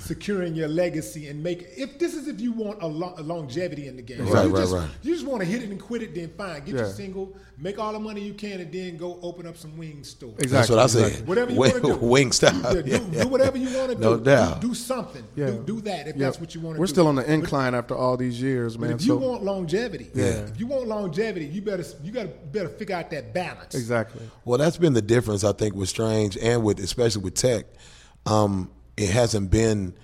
securing 0.00 0.54
your 0.54 0.68
legacy 0.68 1.28
and 1.28 1.42
make. 1.42 1.66
If 1.76 1.98
this 1.98 2.14
is 2.14 2.28
if 2.28 2.40
you 2.40 2.52
want 2.52 2.82
a, 2.82 2.86
lo- 2.86 3.14
a 3.16 3.22
longevity 3.22 3.88
in 3.88 3.96
the 3.96 4.02
game, 4.02 4.20
Right, 4.26 4.44
you 4.46 4.50
right, 4.54 4.60
just, 4.60 4.72
right. 4.72 4.88
You 5.02 5.12
just 5.14 5.26
want 5.26 5.40
to 5.40 5.46
hit 5.46 5.62
it 5.62 5.70
and 5.70 5.80
quit 5.80 6.02
it, 6.02 6.14
then 6.14 6.30
fine. 6.36 6.64
Get 6.64 6.74
your 6.76 6.86
single, 6.88 7.36
make 7.58 7.78
all 7.78 7.92
the 7.92 7.98
money 7.98 8.20
you 8.20 8.34
can, 8.34 8.60
and 8.60 8.72
then 8.72 8.96
go 8.96 9.18
open 9.22 9.46
up 9.46 9.56
some 9.56 9.76
wing 9.76 10.04
stores. 10.04 10.34
Exactly. 10.38 10.48
That's 10.56 10.70
what 10.70 10.78
I 10.78 10.86
said. 10.86 11.06
exactly. 11.06 11.26
Whatever 11.28 11.52
you 11.52 11.58
want 11.58 11.74
to 11.74 11.80
do, 11.80 11.96
wing 12.06 12.32
style. 12.32 12.54
Yeah, 12.76 12.82
do, 12.82 12.90
Yeah, 13.10 13.22
do 13.24 13.28
whatever 13.28 13.58
you 13.58 13.76
want 13.76 13.90
to 13.90 13.94
do. 13.96 14.00
No 14.00 14.16
doubt. 14.18 14.60
Do, 14.60 14.68
do 14.68 14.74
something. 14.74 15.24
Yeah. 15.34 15.46
Do, 15.46 15.62
do 15.64 15.80
that 15.82 16.06
if 16.08 16.16
Yeah. 16.16 16.26
that's 16.26 16.40
what 16.40 16.54
you 16.54 16.60
want 16.60 16.74
to 16.74 16.78
do. 16.78 16.80
We're 16.80 16.86
still 16.86 17.06
on 17.08 17.16
the 17.16 17.22
But- 17.22 17.30
incline 17.30 17.74
after 17.74 17.96
all 17.96 18.16
these 18.16 18.40
years, 18.40 18.76
But 18.76 18.88
man. 18.88 18.92
if 18.96 19.02
you 19.02 19.08
so 19.08 19.16
want 19.16 19.42
longevity, 19.42 20.10
Yeah. 20.14 20.24
if 20.24 20.60
you 20.60 20.66
want 20.66 20.86
longevity, 20.86 21.46
you 21.46 21.62
better 21.62 21.84
you 22.02 22.12
got 22.12 22.22
to 22.22 22.28
better 22.28 22.68
figure 22.68 22.94
out 22.96 23.10
that 23.10 23.34
balance. 23.34 23.74
exactly. 23.74 24.22
Well, 24.44 24.58
that's 24.58 24.76
been 24.76 24.92
the 24.92 25.02
difference, 25.02 25.42
I 25.42 25.52
think, 25.52 25.74
with 25.74 25.88
Strange 25.88 26.36
and 26.38 26.62
with 26.62 26.78
especially 26.78 27.22
with 27.22 27.34
Tech. 27.34 27.66
Um, 28.26 28.70
it 28.96 29.10
hasn't 29.10 29.50
been 29.50 29.94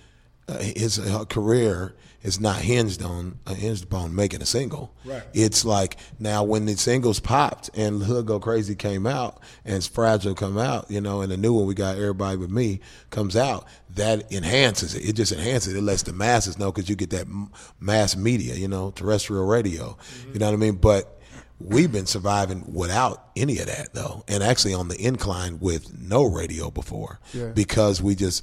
uh, 0.48 0.58
his 0.58 0.98
uh, 0.98 1.24
career 1.26 1.94
is 2.22 2.38
not 2.38 2.56
hinged 2.56 3.02
on 3.02 3.38
uh, 3.46 3.54
hinged 3.54 3.84
upon 3.84 4.14
making 4.14 4.42
a 4.42 4.46
single. 4.46 4.92
Right. 5.04 5.22
It's 5.32 5.64
like 5.64 5.96
now 6.18 6.42
when 6.44 6.66
the 6.66 6.76
singles 6.76 7.18
popped 7.20 7.70
and 7.74 8.02
Hood 8.02 8.26
Go 8.26 8.38
Crazy 8.40 8.74
came 8.74 9.06
out 9.06 9.40
and 9.64 9.76
it's 9.76 9.86
Fragile 9.86 10.34
come 10.34 10.58
out, 10.58 10.90
you 10.90 11.00
know, 11.00 11.22
and 11.22 11.32
the 11.32 11.36
new 11.36 11.54
one 11.54 11.66
we 11.66 11.74
got 11.74 11.96
Everybody 11.96 12.36
But 12.36 12.50
Me 12.50 12.80
comes 13.10 13.36
out, 13.36 13.66
that 13.94 14.30
enhances 14.32 14.94
it. 14.94 15.08
It 15.08 15.12
just 15.14 15.32
enhances 15.32 15.74
it. 15.74 15.78
It 15.78 15.82
lets 15.82 16.02
the 16.02 16.12
masses 16.12 16.58
know 16.58 16.70
because 16.70 16.90
you 16.90 16.96
get 16.96 17.10
that 17.10 17.26
m- 17.26 17.50
mass 17.78 18.16
media, 18.16 18.54
you 18.54 18.68
know, 18.68 18.90
terrestrial 18.90 19.46
radio. 19.46 19.96
You 20.32 20.40
know 20.40 20.46
what 20.46 20.52
I 20.52 20.56
mean? 20.56 20.74
But 20.74 21.19
We've 21.62 21.92
been 21.92 22.06
surviving 22.06 22.64
without 22.72 23.26
any 23.36 23.58
of 23.58 23.66
that 23.66 23.92
though, 23.92 24.24
and 24.26 24.42
actually 24.42 24.74
on 24.74 24.88
the 24.88 24.98
incline 24.98 25.60
with 25.60 25.96
no 26.00 26.24
radio 26.24 26.70
before, 26.70 27.20
Yeah. 27.34 27.48
because 27.48 28.00
we 28.00 28.14
just 28.14 28.42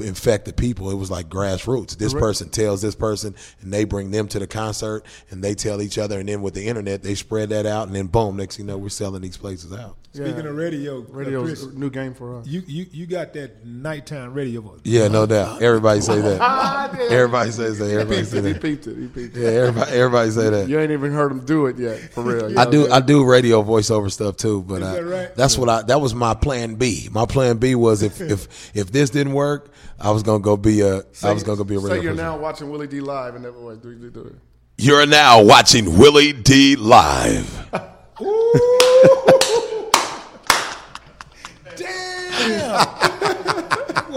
infect 0.00 0.46
the 0.46 0.54
people. 0.54 0.90
It 0.90 0.94
was 0.94 1.10
like 1.10 1.28
grassroots. 1.28 1.98
This 1.98 2.14
person 2.14 2.48
tells 2.48 2.80
this 2.80 2.94
person, 2.94 3.34
and 3.60 3.72
they 3.72 3.84
bring 3.84 4.10
them 4.10 4.26
to 4.28 4.38
the 4.38 4.46
concert, 4.46 5.04
and 5.30 5.44
they 5.44 5.54
tell 5.54 5.82
each 5.82 5.98
other, 5.98 6.18
and 6.18 6.28
then 6.28 6.40
with 6.40 6.54
the 6.54 6.66
internet, 6.66 7.02
they 7.02 7.14
spread 7.14 7.50
that 7.50 7.66
out, 7.66 7.86
and 7.88 7.94
then 7.94 8.06
boom, 8.06 8.36
next 8.36 8.56
thing 8.56 8.64
you 8.66 8.72
know, 8.72 8.78
we're 8.78 8.88
selling 8.88 9.20
these 9.20 9.36
places 9.36 9.72
out. 9.74 9.98
Speaking 10.16 10.44
Yeah. 10.44 10.50
of 10.50 10.56
radio, 10.56 10.98
uh, 11.00 11.04
Radio 11.10 11.44
Chris, 11.44 11.66
new 11.72 11.90
game 11.90 12.14
for 12.14 12.36
us. 12.38 12.46
you, 12.46 12.62
you 12.66 12.86
you 12.90 13.06
got 13.06 13.32
that 13.34 13.66
nighttime 13.66 14.32
radio 14.32 14.60
voice. 14.62 14.80
Yeah, 14.84 15.08
no 15.08 15.26
doubt. 15.26 15.60
Everybody 15.60 16.00
say 16.00 16.20
that. 16.22 16.94
Everybody 17.10 17.50
says 17.50 17.78
that. 17.78 17.90
Everybody 17.90 18.24
say 18.24 18.40
he 18.42 18.54
peeped 18.54 18.86
it. 18.86 18.96
He 18.96 19.06
peeped 19.08 19.36
it. 19.36 19.40
Yeah, 19.42 19.48
everybody, 19.50 19.90
everybody 19.92 20.30
say 20.30 20.48
that. 20.50 20.68
You 20.68 20.80
ain't 20.80 20.90
even 20.90 21.12
heard 21.12 21.30
him 21.32 21.44
do 21.44 21.66
it 21.66 21.76
yet, 21.78 21.98
for 22.12 22.22
real. 22.22 22.50
you 22.50 22.58
I 22.58 22.64
do 22.70 22.90
I'm 22.90 23.04
do 23.04 23.24
radio 23.24 23.62
voiceover 23.62 24.10
stuff 24.10 24.36
too, 24.38 24.62
but 24.62 24.82
Is 24.82 24.88
I, 24.88 24.92
that 24.94 25.04
right? 25.04 25.34
that's 25.36 25.58
what 25.58 25.68
I 25.68 25.82
that 25.82 26.00
was 26.00 26.14
my 26.14 26.32
plan 26.34 26.76
B. 26.76 27.08
My 27.12 27.26
plan 27.26 27.58
B 27.58 27.74
was 27.74 28.02
if 28.02 28.20
if 28.20 28.70
if 28.74 28.90
this 28.90 29.10
didn't 29.10 29.34
work, 29.34 29.70
I 30.00 30.10
was 30.12 30.22
gonna 30.22 30.40
go 30.40 30.56
be 30.56 30.80
a 30.80 31.02
I 31.22 31.32
was 31.32 31.42
gonna 31.42 31.58
go 31.58 31.64
be 31.64 31.74
a 31.76 31.80
Say 31.80 31.88
radio. 31.88 32.02
you're 32.02 32.12
person. 32.12 32.24
now 32.24 32.38
watching 32.38 32.70
Willie 32.70 32.86
D 32.86 33.00
live 33.00 33.34
and 33.34 33.44
never 33.44 33.60
was. 33.60 33.78
Do, 33.78 33.94
do, 33.94 34.10
do 34.10 34.20
it. 34.22 34.34
You're 34.78 35.04
now 35.06 35.42
watching 35.42 35.98
Willie 35.98 36.32
D 36.32 36.76
live. 36.76 37.68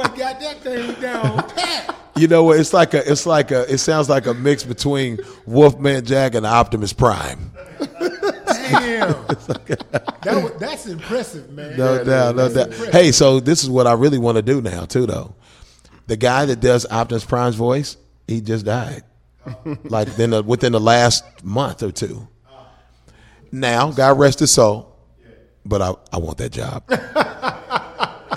got 0.07 0.39
that 0.39 0.61
thing 0.61 0.99
down 1.01 1.47
pat? 1.49 1.95
You 2.15 2.27
know 2.27 2.43
what? 2.43 2.59
It's 2.59 2.73
like 2.73 2.93
a 2.93 3.09
it's 3.09 3.25
like 3.25 3.51
a 3.51 3.71
it 3.71 3.77
sounds 3.77 4.09
like 4.09 4.25
a 4.25 4.33
mix 4.33 4.63
between 4.63 5.19
Wolfman 5.45 6.05
Jack 6.05 6.35
and 6.35 6.45
Optimus 6.45 6.91
Prime. 6.91 7.51
Damn! 7.79 9.09
that 9.27 10.25
was, 10.25 10.51
that's 10.59 10.85
impressive, 10.85 11.49
man. 11.51 11.77
No 11.77 12.03
doubt, 12.03 12.35
no 12.35 12.49
doubt. 12.53 12.67
impressive. 12.67 12.93
Hey, 12.93 13.11
so 13.11 13.39
this 13.39 13.63
is 13.63 13.69
what 13.69 13.87
I 13.87 13.93
really 13.93 14.17
want 14.17 14.35
to 14.35 14.41
do 14.41 14.61
now 14.61 14.85
too, 14.85 15.05
though. 15.05 15.35
The 16.07 16.17
guy 16.17 16.45
that 16.45 16.59
does 16.59 16.85
Optimus 16.89 17.23
Prime's 17.23 17.55
voice, 17.55 17.95
he 18.27 18.41
just 18.41 18.65
died, 18.65 19.03
like 19.83 20.07
within 20.07 20.31
the, 20.31 20.39
uh, 20.39 20.41
within 20.41 20.71
the 20.73 20.79
last 20.79 21.23
month 21.43 21.83
or 21.83 21.91
two. 21.91 22.27
Now, 23.51 23.91
God 23.91 24.19
rest 24.19 24.39
his 24.39 24.51
soul, 24.51 24.95
but 25.65 25.81
I, 25.81 25.93
I 26.11 26.17
want 26.17 26.37
that 26.39 26.51
job. 26.51 26.83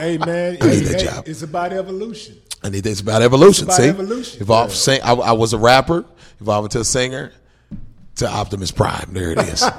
Hey, 0.02 0.18
man, 0.26 0.58
I 0.60 0.66
need 0.66 0.72
hey, 0.72 0.80
that 0.80 1.00
hey, 1.00 1.06
job. 1.06 1.28
it's 1.28 1.42
about 1.42 1.72
evolution. 1.72 2.36
I 2.62 2.68
need 2.70 2.84
this 2.84 3.00
about 3.00 3.22
evolution. 3.22 3.68
It's 3.68 3.76
about 3.78 3.82
see, 3.84 3.88
evolution. 3.88 4.42
evolve. 4.42 4.72
Sing, 4.72 5.00
I, 5.02 5.12
I 5.14 5.32
was 5.32 5.52
a 5.52 5.58
rapper, 5.58 6.04
evolved 6.40 6.66
into 6.74 6.80
a 6.80 6.84
singer, 6.84 7.32
to 8.16 8.28
Optimus 8.28 8.70
Prime. 8.70 9.10
There 9.12 9.30
it 9.32 9.38
is. 9.38 9.64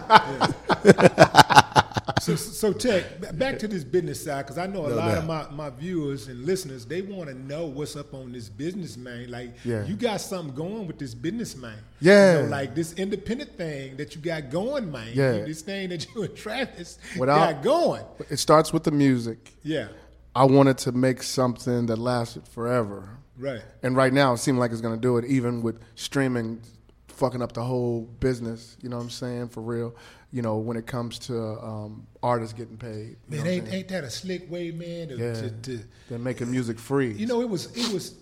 So, 2.21 2.36
so 2.38 2.71
Tech, 2.71 3.38
back 3.38 3.59
to 3.59 3.67
this 3.67 3.84
business 3.84 4.24
side, 4.24 4.43
because 4.43 4.57
I 4.57 4.65
know 4.65 4.86
a 4.86 4.89
No 4.89 4.95
lot 4.95 5.07
doubt. 5.09 5.17
of 5.17 5.26
my, 5.26 5.69
my 5.69 5.69
viewers 5.69 6.30
and 6.30 6.45
listeners, 6.45 6.86
they 6.86 7.01
want 7.01 7.28
to 7.30 7.36
know 7.36 7.65
what's 7.65 7.97
up 7.97 8.13
on 8.13 8.32
this 8.32 8.47
business, 8.47 8.95
man. 8.95 9.30
Like, 9.30 9.49
Yeah. 9.65 9.84
you 9.86 9.95
got 9.95 10.21
something 10.21 10.55
going 10.55 10.88
with 10.88 10.97
this 10.99 11.13
business, 11.13 11.57
man. 11.57 11.76
Yeah. 11.99 12.38
You 12.38 12.43
know, 12.43 12.49
like 12.49 12.76
this 12.76 12.93
independent 12.93 13.57
thing 13.57 13.97
that 13.97 14.15
you 14.15 14.21
got 14.21 14.49
going, 14.51 14.89
man. 14.89 15.09
Yeah. 15.13 15.39
This 15.43 15.63
thing 15.63 15.89
that 15.89 16.07
you 16.15 16.24
and 16.24 16.34
Travis 16.34 16.97
Without- 17.19 17.55
got 17.55 17.61
going. 17.63 18.05
It 18.30 18.38
starts 18.38 18.71
with 18.71 18.86
the 18.86 18.91
music. 18.91 19.51
Yeah, 19.61 19.89
I 20.36 20.45
wanted 20.45 20.77
to 20.79 20.91
make 20.91 21.21
something 21.23 21.86
that 21.88 21.97
lasted 21.97 22.47
forever. 22.47 23.17
right. 23.38 23.61
And 23.84 23.95
right 23.95 24.13
now, 24.13 24.34
it 24.34 24.38
seems 24.38 24.57
like 24.57 24.71
it's 24.71 24.81
going 24.81 24.95
to 24.95 25.01
do 25.01 25.17
it, 25.17 25.25
even 25.25 25.61
with 25.61 25.79
streaming 25.95 26.61
fucking 27.07 27.41
up 27.41 27.53
the 27.53 27.63
whole 27.63 28.01
business. 28.19 28.75
You 28.81 28.89
know 28.89 28.97
what 28.97 29.03
I'm 29.03 29.09
saying? 29.09 29.49
For 29.49 29.61
real. 29.61 29.95
You 30.31 30.41
know, 30.41 30.57
when 30.57 30.77
it 30.77 30.88
comes 30.88 31.19
to 31.19 31.39
um, 31.39 32.07
artists 32.23 32.53
getting 32.53 32.77
paid. 32.77 33.17
Man, 33.29 33.45
ain't, 33.45 33.71
ain't 33.71 33.88
that 33.89 34.03
a 34.03 34.09
slick 34.09 34.49
way, 34.49 34.71
man? 34.71 35.09
To, 35.09 35.15
yeah. 35.15 35.34
to, 35.34 35.49
to, 35.51 35.79
They're 36.09 36.17
making 36.17 36.49
music 36.49 36.79
free. 36.79 37.11
you 37.11 37.27
know, 37.27 37.41
it 37.41 37.49
was 37.49 37.67
it 37.77 37.93
was 37.93 38.15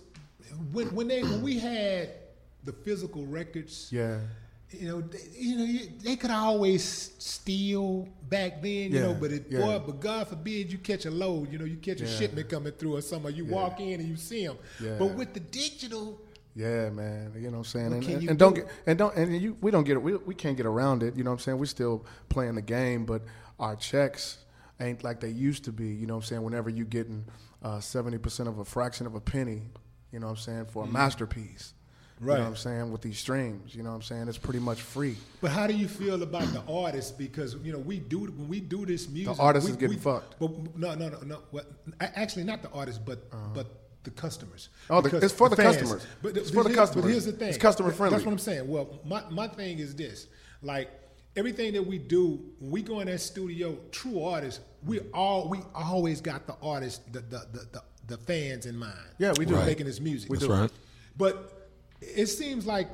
when 0.72 0.94
when 0.94 1.08
they 1.08 1.22
when 1.22 1.40
we 1.40 1.58
had 1.58 2.10
the 2.64 2.72
physical 2.72 3.24
records. 3.26 3.88
yeah. 3.90 4.18
You 4.74 4.88
know, 4.88 5.00
they, 5.00 5.18
you 5.36 5.56
know, 5.58 5.64
you, 5.64 5.80
they 6.02 6.16
could 6.16 6.30
always 6.30 7.12
steal 7.18 8.08
back 8.28 8.62
then, 8.62 8.92
you 8.92 8.98
Yeah, 8.98 9.02
know. 9.02 9.14
But 9.14 9.32
it, 9.32 9.46
yeah. 9.50 9.60
boy, 9.60 9.78
but 9.86 10.00
God 10.00 10.28
forbid 10.28 10.70
you 10.72 10.78
catch 10.78 11.04
a 11.06 11.10
load, 11.10 11.52
you 11.52 11.58
know, 11.58 11.64
you 11.64 11.76
catch 11.76 12.00
a 12.00 12.04
Yeah. 12.04 12.18
shipment 12.18 12.48
coming 12.48 12.72
through 12.72 12.96
or 12.96 13.00
something. 13.02 13.34
You 13.34 13.44
walk 13.44 13.80
in 13.80 14.00
and 14.00 14.08
you 14.08 14.16
see 14.16 14.46
them. 14.46 14.58
But 14.98 15.14
with 15.16 15.34
the 15.34 15.40
digital, 15.40 16.20
Yeah, 16.54 16.90
man. 16.90 17.32
You 17.34 17.50
know 17.50 17.50
what 17.50 17.56
I'm 17.58 17.64
saying? 17.64 17.92
And, 17.94 18.04
and, 18.08 18.28
and 18.30 18.38
don't 18.38 18.54
get 18.54 18.66
and 18.86 18.98
don't 18.98 19.14
and 19.16 19.40
you 19.40 19.56
we 19.60 19.70
don't 19.70 19.84
get 19.84 19.94
it. 19.96 20.02
We, 20.02 20.16
we 20.16 20.34
can't 20.34 20.56
get 20.56 20.66
around 20.66 21.02
it. 21.02 21.16
You 21.16 21.24
know 21.24 21.30
what 21.30 21.36
I'm 21.36 21.40
saying? 21.40 21.58
We're 21.58 21.64
still 21.66 22.04
playing 22.28 22.56
the 22.56 22.62
game, 22.62 23.04
but 23.06 23.22
our 23.58 23.74
checks 23.76 24.38
ain't 24.80 25.02
like 25.02 25.20
they 25.20 25.30
used 25.30 25.64
to 25.64 25.72
be. 25.72 25.88
You 25.88 26.06
know 26.06 26.14
what 26.14 26.24
I'm 26.24 26.26
saying? 26.26 26.42
Whenever 26.42 26.68
you 26.68 26.84
getting 26.84 27.24
uh, 27.62 27.80
seventy 27.80 28.18
percent 28.18 28.48
of 28.50 28.58
a 28.58 28.64
fraction 28.66 29.06
of 29.06 29.14
a 29.14 29.20
penny, 29.20 29.62
you 30.12 30.18
know 30.18 30.26
what 30.26 30.32
I'm 30.32 30.38
saying 30.38 30.66
for 30.66 30.84
a 30.84 30.86
masterpiece. 30.86 31.72
You 32.22 32.28
Right. 32.28 32.36
know 32.38 32.44
what 32.44 32.50
I'm 32.50 32.56
saying? 32.56 32.92
With 32.92 33.00
these 33.02 33.18
streams, 33.18 33.74
you 33.74 33.82
know 33.82 33.88
what 33.90 33.96
I'm 33.96 34.02
saying? 34.02 34.28
It's 34.28 34.38
pretty 34.38 34.60
much 34.60 34.80
free. 34.80 35.16
but 35.40 35.50
how 35.50 35.66
do 35.66 35.74
you 35.74 35.88
feel 35.88 36.22
about 36.22 36.46
the 36.52 36.62
artists? 36.72 37.10
Because 37.10 37.56
you 37.64 37.72
know, 37.72 37.80
we 37.80 37.98
do 37.98 38.20
when 38.20 38.48
we 38.48 38.60
do 38.60 38.86
this 38.86 39.08
music, 39.08 39.34
the 39.36 39.42
artist 39.42 39.64
we, 39.66 39.70
is 39.72 39.76
getting 39.76 39.96
we- 39.96 40.00
fucked. 40.02 40.40
Uh-huh. 40.40 40.46
But 40.48 40.78
no, 40.78 40.94
no, 40.94 41.08
no, 41.08 41.18
no. 41.26 41.38
What, 41.50 41.66
actually, 42.00 42.44
not 42.44 42.62
the 42.62 42.70
artists, 42.70 43.00
but 43.04 43.28
but 43.54 43.66
the 44.04 44.10
customers. 44.12 44.68
Oh, 44.88 45.00
the- 45.00 45.16
it's 45.18 45.32
for 45.34 45.48
the 45.48 45.56
fans- 45.56 45.78
customers. 45.78 46.06
But 46.22 46.36
It's 46.36 46.50
for 46.50 46.62
the 46.62 46.68
here- 46.70 46.76
customers. 46.78 47.04
But 47.04 47.10
here's 47.10 47.24
the 47.24 47.32
thing. 47.32 47.48
It's 47.48 47.58
customer 47.58 47.90
friendly. 47.90 48.16
That's 48.16 48.24
what 48.26 48.32
I'm 48.32 48.38
saying. 48.38 48.68
Well, 48.68 49.00
my 49.04 49.24
my 49.30 49.48
thing 49.48 49.80
is 49.80 49.92
this: 49.96 50.28
like 50.62 50.90
everything 51.34 51.72
that 51.72 51.84
we 51.84 51.98
do, 51.98 52.38
when 52.60 52.70
we 52.70 52.82
go 52.82 53.00
in 53.00 53.08
that 53.08 53.20
studio, 53.20 53.76
true 53.90 54.22
artists, 54.22 54.60
we 54.86 55.00
all 55.12 55.48
we 55.48 55.58
always 55.74 56.20
got 56.20 56.46
the 56.46 56.54
artists, 56.62 57.00
the 57.10 57.18
the 57.20 57.46
the, 57.52 57.66
the, 57.72 57.82
the 58.06 58.16
fans 58.18 58.66
in 58.66 58.76
mind. 58.76 58.94
Yeah, 59.18 59.32
we 59.36 59.44
do. 59.44 59.56
Right. 59.56 59.66
making 59.66 59.86
this 59.86 59.98
music. 59.98 60.30
We 60.30 60.36
That's 60.38 60.46
do. 60.46 60.52
right. 60.52 60.70
But 61.16 61.61
it 62.02 62.26
seems 62.26 62.66
like 62.66 62.88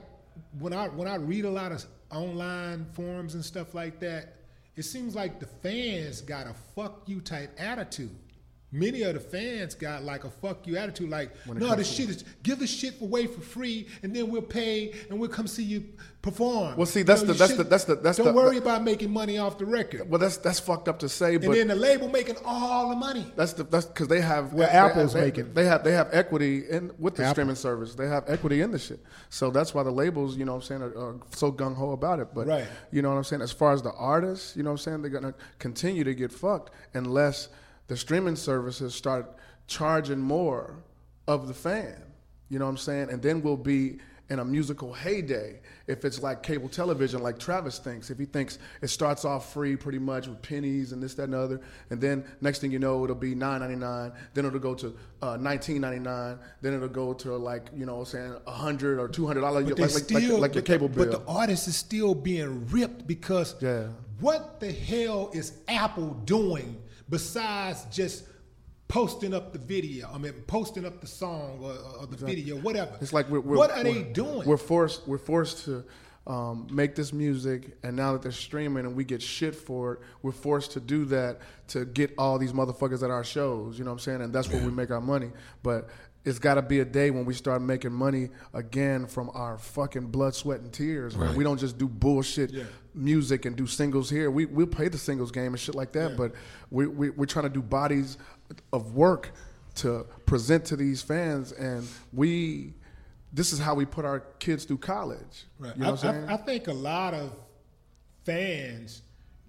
when 0.58 0.72
I 0.72 0.88
when 0.88 1.08
I 1.08 1.16
read 1.16 1.44
a 1.44 1.50
lot 1.50 1.72
of 1.72 1.84
online 2.10 2.86
forums 2.92 3.34
and 3.34 3.44
stuff 3.44 3.74
like 3.74 4.00
that, 4.00 4.34
it 4.76 4.82
seems 4.82 5.14
like 5.14 5.40
the 5.40 5.46
fans 5.46 6.20
got 6.20 6.46
a 6.46 6.54
fuck 6.74 7.02
you 7.06 7.20
type 7.20 7.50
attitude. 7.58 8.16
Many 8.70 9.02
of 9.02 9.14
the 9.14 9.20
fans 9.20 9.74
got 9.74 10.02
like 10.04 10.24
a 10.24 10.30
fuck 10.30 10.66
you 10.66 10.76
attitude, 10.76 11.08
like, 11.10 11.30
no, 11.46 11.66
comes 11.68 11.76
this 11.78 11.90
shit 11.90 12.10
is 12.10 12.24
give 12.42 12.58
this 12.58 12.70
shit 12.70 13.00
away 13.00 13.26
for 13.26 13.40
free, 13.40 13.86
and 14.02 14.14
then 14.14 14.30
we'll 14.30 14.42
pay 14.42 14.94
and 15.08 15.18
we'll 15.18 15.30
come 15.30 15.46
see 15.46 15.62
you 15.62 15.84
perform. 16.20 16.76
Well, 16.76 16.84
see, 16.86 17.02
that's 17.02 17.22
You 17.22 17.28
the- 17.28 17.32
that's 17.34 17.38
the- 17.52 17.56
shouldn't- 17.56 17.70
that's 17.70 17.84
the- 17.84 17.94
that's 17.96 18.18
don't 18.18 18.26
the- 18.26 18.32
worry 18.32 18.58
about 18.58 18.82
making 18.84 19.10
money 19.10 19.38
off 19.38 19.56
the 19.58 19.64
record, 19.66 20.10
Well, 20.10 20.18
that's 20.18 20.36
that's 20.36 20.60
fucked 20.60 20.88
up 20.88 20.98
to 20.98 21.08
say, 21.08 21.36
and 21.36 21.44
but 21.44 21.54
then 21.54 21.68
the 21.68 21.74
label 21.76 22.08
making 22.08 22.36
all 22.44 22.90
the 22.90 22.96
money. 22.96 23.32
That's 23.36 23.52
the 23.54 23.64
that's 23.64 23.86
because 23.86 24.08
they 24.08 24.20
have 24.20 24.52
Where 24.52 24.66
they 24.66 24.72
Apple's 24.72 25.12
have, 25.14 25.22
making. 25.22 25.54
they 25.54 25.64
have 25.64 25.84
they 25.84 25.92
have 25.92 26.08
equity 26.12 26.64
in 26.68 26.90
with 26.98 27.14
the 27.14 27.22
Apple. 27.22 27.34
streaming 27.34 27.54
service. 27.56 27.94
They 27.94 28.08
have 28.08 28.24
equity 28.26 28.60
in 28.60 28.72
the 28.72 28.78
shit. 28.78 29.00
So 29.30 29.50
that's 29.50 29.72
why 29.74 29.82
the 29.84 29.92
labels, 29.92 30.36
you 30.36 30.44
know 30.44 30.52
what 30.56 30.70
I'm 30.70 30.80
saying, 30.80 30.82
are, 30.82 30.98
are 30.98 31.14
so 31.34 31.50
gung 31.52 31.74
ho 31.74 31.92
about 31.92 32.18
it. 32.20 32.28
But 32.34 32.46
Right. 32.46 32.66
you 32.90 33.00
know 33.00 33.10
what 33.10 33.16
I'm 33.16 33.24
saying. 33.24 33.40
As 33.42 33.52
far 33.52 33.72
as 33.72 33.80
the 33.82 33.92
artists, 33.92 34.56
you 34.56 34.62
know 34.62 34.70
what 34.70 34.80
I'm 34.80 34.84
saying, 34.84 35.02
they're 35.02 35.10
gonna 35.10 35.34
continue 35.58 36.04
to 36.04 36.14
get 36.14 36.32
fucked 36.32 36.70
unless 36.94 37.48
the 37.88 37.96
streaming 37.96 38.36
services 38.36 38.94
start 38.94 39.36
charging 39.66 40.20
more 40.20 40.76
of 41.26 41.48
the 41.48 41.54
fan. 41.54 42.02
You 42.48 42.58
know 42.58 42.64
what 42.64 42.70
I'm 42.72 42.76
saying, 42.78 43.10
and 43.10 43.20
then 43.20 43.42
we'll 43.42 43.56
be 43.56 43.98
in 44.30 44.40
a 44.40 44.44
musical 44.44 44.92
heyday 44.92 45.58
if 45.86 46.04
it's 46.04 46.22
like 46.22 46.42
cable 46.42 46.68
television, 46.68 47.22
like 47.22 47.38
Travis 47.38 47.78
thinks. 47.78 48.10
If 48.10 48.18
he 48.18 48.26
thinks 48.26 48.58
it 48.82 48.88
starts 48.88 49.24
off 49.24 49.52
free 49.54 49.74
pretty 49.74 49.98
much 49.98 50.28
with 50.28 50.40
pennies 50.42 50.92
and 50.92 51.02
this, 51.02 51.14
that, 51.14 51.24
and 51.24 51.32
the 51.32 51.38
other, 51.38 51.60
and 51.90 52.00
then 52.00 52.24
next 52.42 52.58
thing 52.60 52.70
you 52.70 52.78
know, 52.78 53.04
it'll 53.04 53.16
be 53.16 53.34
nine 53.34 53.60
ninety 53.60 53.76
nine. 53.76 54.12
Then 54.34 54.44
it'll 54.44 54.58
go 54.60 54.74
to 54.74 54.94
uh, 55.22 55.36
nineteen 55.38 55.80
ninety 55.80 55.98
nine. 55.98 56.38
Then 56.60 56.74
it'll 56.74 56.88
go 56.88 57.14
to 57.14 57.36
like 57.36 57.68
you 57.74 57.86
know, 57.86 58.00
I'm 58.00 58.04
saying 58.04 58.34
a 58.46 58.52
hundred 58.52 58.98
or 58.98 59.08
two 59.08 59.26
hundred 59.26 59.42
dollars, 59.42 59.64
But 59.68 59.78
like, 59.78 60.06
they 60.06 60.14
like, 60.20 60.30
like, 60.30 60.40
like 60.40 60.54
your 60.54 60.62
cable 60.62 60.88
the, 60.88 60.94
bill. 60.94 61.12
But 61.12 61.26
the 61.26 61.32
artist 61.32 61.68
is 61.68 61.76
still 61.76 62.14
being 62.14 62.66
ripped 62.68 63.06
because 63.06 63.54
Yeah. 63.60 63.88
what 64.20 64.60
the 64.60 64.72
hell 64.72 65.30
is 65.32 65.52
Apple 65.68 66.14
doing 66.24 66.76
besides 67.08 67.86
just 67.90 68.24
posting 68.88 69.34
up 69.34 69.52
the 69.52 69.58
video? 69.58 70.10
I 70.12 70.18
mean, 70.18 70.32
posting 70.46 70.84
up 70.84 71.00
the 71.00 71.06
song 71.06 71.58
or, 71.62 72.00
or 72.00 72.06
the 72.06 72.16
video, 72.16 72.56
whatever. 72.56 72.96
It's 73.00 73.12
like 73.12 73.28
we're, 73.28 73.40
we're, 73.40 73.56
what 73.56 73.70
are 73.70 73.84
they 73.84 73.92
we're- 73.92 74.12
doing? 74.12 74.46
We're 74.48 74.56
forced. 74.56 75.06
We're 75.06 75.18
forced 75.18 75.64
to 75.66 75.84
um, 76.26 76.66
make 76.70 76.94
this 76.94 77.12
music, 77.12 77.78
and 77.82 77.96
now 77.96 78.12
that 78.12 78.22
they're 78.22 78.32
streaming 78.32 78.84
and 78.84 78.94
we 78.94 79.04
get 79.04 79.22
shit 79.22 79.54
for 79.54 79.94
it, 79.94 80.00
we're 80.22 80.32
forced 80.32 80.72
to 80.72 80.80
do 80.80 81.06
that 81.06 81.38
to 81.68 81.86
get 81.86 82.12
all 82.18 82.38
these 82.38 82.52
motherfuckers 82.52 83.02
at 83.02 83.10
our 83.10 83.24
shows. 83.24 83.78
You 83.78 83.84
know 83.84 83.90
what 83.90 83.94
I'm 83.94 84.00
saying? 84.00 84.20
And 84.22 84.32
that's 84.32 84.48
where 84.48 84.62
we 84.62 84.70
make 84.70 84.90
our 84.90 85.00
money. 85.00 85.30
But 85.62 85.88
it's 86.28 86.38
got 86.38 86.54
to 86.54 86.62
be 86.62 86.80
a 86.80 86.84
day 86.84 87.10
when 87.10 87.24
we 87.24 87.32
start 87.34 87.62
making 87.62 87.92
money 87.92 88.28
again 88.52 89.06
from 89.06 89.30
our 89.34 89.56
fucking 89.56 90.08
blood, 90.08 90.34
sweat, 90.34 90.60
and 90.60 90.72
tears. 90.72 91.16
man. 91.16 91.34
We 91.34 91.42
don't 91.42 91.58
just 91.58 91.78
do 91.78 91.88
bullshit 91.88 92.52
music 92.94 93.46
and 93.46 93.56
do 93.56 93.66
singles 93.66 94.10
here. 94.10 94.30
We 94.30 94.46
we'll 94.46 94.66
play 94.66 94.88
the 94.88 94.98
singles 94.98 95.30
game 95.30 95.52
and 95.52 95.58
shit 95.58 95.74
like 95.74 95.92
that. 95.92 96.16
But 96.16 96.32
we, 96.70 96.86
we 96.86 97.10
we're 97.10 97.26
trying 97.26 97.44
to 97.44 97.50
do 97.50 97.62
bodies 97.62 98.18
of 98.72 98.94
work 98.94 99.32
to 99.76 100.06
present 100.26 100.66
to 100.66 100.76
these 100.76 101.02
fans, 101.02 101.52
and 101.52 101.86
we 102.12 102.74
this 103.32 103.52
is 103.52 103.58
how 103.58 103.74
we 103.74 103.84
put 103.84 104.04
our 104.04 104.20
kids 104.38 104.64
through 104.64 104.78
college. 104.78 105.46
Right. 105.58 105.74
You 105.76 105.82
know 105.82 105.88
I, 105.88 105.90
what 105.92 106.04
I'm 106.04 106.14
saying? 106.14 106.28
I, 106.28 106.34
I 106.34 106.36
think 106.38 106.68
a 106.68 106.72
lot 106.72 107.14
of 107.14 107.32
fans 108.24 109.02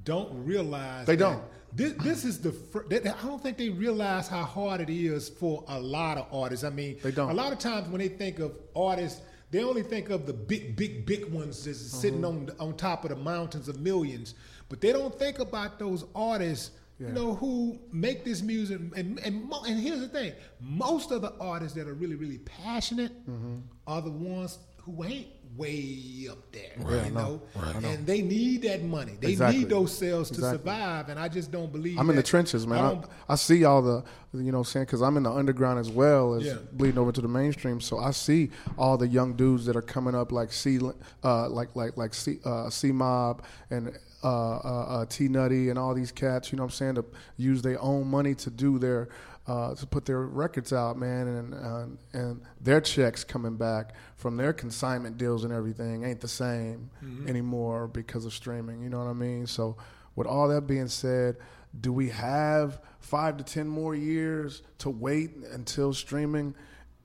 don't 0.04 0.46
realize 0.46 1.06
They 1.06 1.16
that 1.16 1.24
don't. 1.24 1.44
This, 1.74 1.94
this 2.04 2.26
is 2.26 2.42
the. 2.42 2.52
Fir- 2.52 2.86
they, 2.90 2.98
I 3.00 3.22
don't 3.24 3.42
think 3.42 3.58
they 3.58 3.70
realize 3.70 4.28
how 4.28 4.44
hard 4.44 4.82
it 4.82 4.90
is 4.90 5.30
for 5.30 5.64
a 5.68 5.80
lot 5.80 6.18
of 6.18 6.26
artists. 6.32 6.64
I 6.66 6.70
mean, 6.70 6.98
They 7.04 7.12
don't. 7.12 7.30
A 7.30 7.34
lot 7.34 7.54
of 7.54 7.60
times 7.60 7.88
when 7.90 8.00
they 8.00 8.08
think 8.08 8.40
of 8.40 8.54
artists, 8.76 9.22
they 9.52 9.64
only 9.64 9.84
think 9.84 10.10
of 10.10 10.26
the 10.26 10.34
big, 10.34 10.76
big, 10.76 11.06
big 11.06 11.26
ones 11.26 11.64
that's 11.66 11.78
Mm-hmm. 11.80 11.98
sitting 12.02 12.26
on 12.26 12.50
on 12.60 12.76
top 12.76 13.04
of 13.06 13.10
the 13.10 13.16
mountains 13.16 13.68
of 13.70 13.80
millions. 13.80 14.34
But 14.68 14.82
they 14.82 14.92
don't 14.92 15.18
think 15.18 15.40
about 15.40 15.80
those 15.80 16.06
artists. 16.16 16.72
You 17.00 17.08
know 17.08 17.34
who 17.34 17.80
make 17.94 18.26
this 18.26 18.42
music, 18.42 18.82
and 18.98 19.20
and, 19.20 19.46
mo- 19.48 19.64
and 19.66 19.80
here's 19.80 20.02
the 20.02 20.10
thing: 20.10 20.34
most 20.60 21.12
of 21.12 21.22
the 21.22 21.34
artists 21.40 21.74
that 21.78 21.88
are 21.88 21.94
really, 21.94 22.16
really 22.16 22.40
passionate 22.40 23.14
Mm-hmm. 23.30 23.60
are 23.88 24.02
the 24.02 24.12
ones 24.12 24.58
who 24.84 25.04
ain't 25.06 25.28
way 25.60 26.28
up 26.32 26.52
there. 26.52 26.72
Right, 26.78 27.06
you 27.08 27.12
know. 27.12 27.20
know, 27.20 27.42
Right. 27.62 27.84
And 27.84 28.08
they 28.08 28.22
need 28.22 28.62
that 28.64 28.84
money. 28.84 29.18
They 29.20 29.32
Exactly. 29.32 29.60
need 29.60 29.70
those 29.70 29.92
sales 29.96 30.30
to 30.30 30.36
Exactly. 30.36 30.58
survive. 30.60 31.10
And 31.10 31.20
I 31.20 31.28
just 31.28 31.52
don't 31.52 31.72
believe. 31.72 32.00
I'm 32.00 32.10
in 32.10 32.16
the 32.16 32.24
trenches, 32.24 32.66
man. 32.66 32.80
I 32.80 32.90
I, 32.92 33.04
I, 33.30 33.36
see 33.36 33.64
all 33.66 33.82
the, 33.82 34.04
you 34.34 34.52
know, 34.52 34.64
saying 34.64 34.86
because 34.86 35.02
I'm 35.02 35.18
in 35.18 35.24
the 35.24 35.32
underground 35.32 35.80
as 35.80 35.90
well 35.90 36.34
as 36.36 36.46
Yeah. 36.46 36.56
bleeding 36.72 36.98
over 36.98 37.12
to 37.12 37.22
the 37.22 37.28
mainstream. 37.28 37.82
So 37.82 38.00
I 38.00 38.12
see 38.12 38.50
all 38.78 38.98
the 38.98 39.08
young 39.08 39.34
dudes 39.34 39.66
that 39.66 39.76
are 39.76 39.82
coming 39.82 40.16
up, 40.16 40.32
like 40.32 40.52
C, 40.54 40.80
uh, 41.24 41.50
like 41.50 41.76
like 41.76 41.98
like 41.98 42.14
C, 42.14 42.40
uh, 42.46 42.70
C 42.70 42.92
Mob 42.92 43.44
and 43.70 43.98
uh, 44.24 44.28
uh, 44.28 44.86
uh, 45.02 45.06
T 45.06 45.28
Nutty 45.28 45.70
and 45.70 45.78
all 45.80 45.94
these 45.94 46.12
cats. 46.12 46.52
You 46.52 46.58
know, 46.58 46.64
what 46.64 46.72
I'm 46.74 46.76
saying 46.78 46.96
to 46.96 47.06
use 47.38 47.62
their 47.62 47.82
own 47.82 48.08
money 48.08 48.34
to 48.36 48.50
do 48.50 48.80
their. 48.80 49.10
Uh, 49.50 49.74
to 49.74 49.88
put 49.88 50.06
their 50.06 50.22
records 50.28 50.72
out, 50.72 50.96
man, 50.96 51.28
and 51.28 51.54
uh, 51.56 51.86
and 52.14 52.40
their 52.62 52.80
checks 52.80 53.24
coming 53.24 53.56
back 53.58 53.96
from 54.16 54.38
their 54.38 54.54
consignment 54.54 55.18
deals 55.18 55.44
and 55.44 55.52
everything 55.52 56.04
ain't 56.04 56.22
the 56.22 56.28
same 56.28 56.92
anymore 57.28 57.88
because 57.88 58.26
of 58.26 58.34
streaming. 58.34 58.80
You 58.84 58.90
know 58.90 59.00
what 59.00 59.10
I 59.10 59.14
mean? 59.14 59.48
So, 59.48 59.76
with 60.16 60.28
all 60.28 60.48
that 60.50 60.68
being 60.68 60.88
said, 60.88 61.38
do 61.82 61.92
we 61.92 62.10
have 62.10 62.80
five 63.00 63.38
to 63.38 63.44
ten 63.44 63.68
more 63.68 63.96
years 63.96 64.62
to 64.80 64.92
wait 64.92 65.32
until 65.52 65.94
streaming 65.94 66.54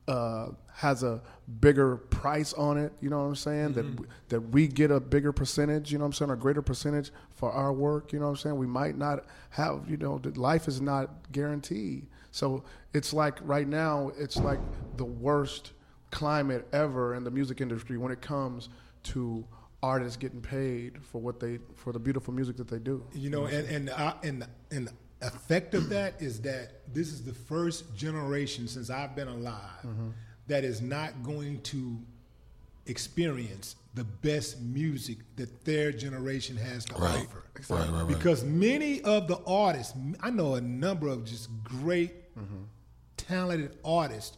uh, 0.07 0.49
has 0.74 1.03
a 1.03 1.22
bigger 1.61 1.97
price 1.97 2.53
on 2.53 2.76
it? 2.76 2.92
You 3.01 3.09
know 3.09 3.20
what 3.20 3.28
I'm 3.28 3.36
saying? 3.36 3.72
That 3.72 3.86
that 4.28 4.40
we 4.40 4.68
get 4.68 4.90
a 4.90 5.01
bigger 5.01 5.32
percentage. 5.32 5.90
You 5.90 5.97
know 5.97 6.05
what 6.05 6.09
I'm 6.09 6.12
saying? 6.12 6.30
A 6.30 6.36
greater 6.36 6.61
percentage 6.62 7.11
for 7.32 7.51
our 7.51 7.72
work. 7.72 8.12
You 8.12 8.18
know 8.18 8.26
what 8.26 8.32
I'm 8.32 8.36
saying? 8.36 8.57
We 8.59 8.66
might 8.66 8.99
not 8.99 9.24
have. 9.49 9.88
You 9.88 9.97
know, 9.97 10.20
life 10.34 10.68
is 10.68 10.82
not 10.82 11.09
guaranteed. 11.32 12.07
So 12.35 12.64
it's 12.93 13.12
like 13.12 13.39
right 13.43 13.68
now, 13.68 14.11
it's 14.18 14.37
like 14.39 14.59
the 14.97 15.05
worst 15.05 15.70
climate 16.11 16.66
ever 16.72 17.14
in 17.14 17.22
the 17.22 17.30
music 17.30 17.61
industry 17.61 17.97
when 17.97 18.11
it 18.11 18.20
comes 18.20 18.70
to 19.05 19.45
artists 19.85 20.16
getting 20.16 20.41
paid 20.41 21.01
for 21.01 21.20
what 21.20 21.39
they 21.39 21.59
for 21.76 21.93
the 21.93 21.99
beautiful 22.01 22.35
music 22.35 22.57
that 22.57 22.66
they 22.66 22.80
do. 22.80 23.05
You 23.12 23.30
know, 23.30 23.45
and 23.45 23.68
and 23.68 23.91
uh, 23.91 24.14
and 24.24 24.43
the- 24.43 24.49
and 24.72 24.89
the 24.89 24.93
effect 25.28 25.74
of 25.74 25.89
that 25.91 26.20
is 26.20 26.41
that 26.41 26.93
this 26.93 27.09
is 27.12 27.22
the 27.22 27.32
first 27.32 27.95
generation 27.95 28.66
since 28.66 28.91
I've 28.91 29.14
been 29.14 29.28
alive 29.28 29.85
Mm-hmm. 29.87 30.09
that 30.49 30.64
is 30.64 30.82
not 30.82 31.22
going 31.22 31.61
to 31.62 31.99
experience 32.87 33.76
the 33.95 34.05
best 34.05 34.61
music 34.61 35.18
that 35.37 35.64
their 35.64 35.93
generation 35.93 36.57
has 36.57 36.85
to 36.87 36.95
Right. 36.97 37.26
offer. 37.28 37.45
Right, 37.70 37.89
right, 37.89 37.91
right. 38.03 38.09
Because 38.09 38.43
many 38.45 39.01
of 39.03 39.28
the 39.28 39.39
artists, 39.47 39.95
I 40.20 40.30
know 40.30 40.55
a 40.57 40.61
number 40.61 41.07
of 41.09 41.24
just 41.24 41.49
great, 41.62 42.12
Mm-hmm. 42.39 42.62
talented 43.16 43.76
artists, 43.85 44.37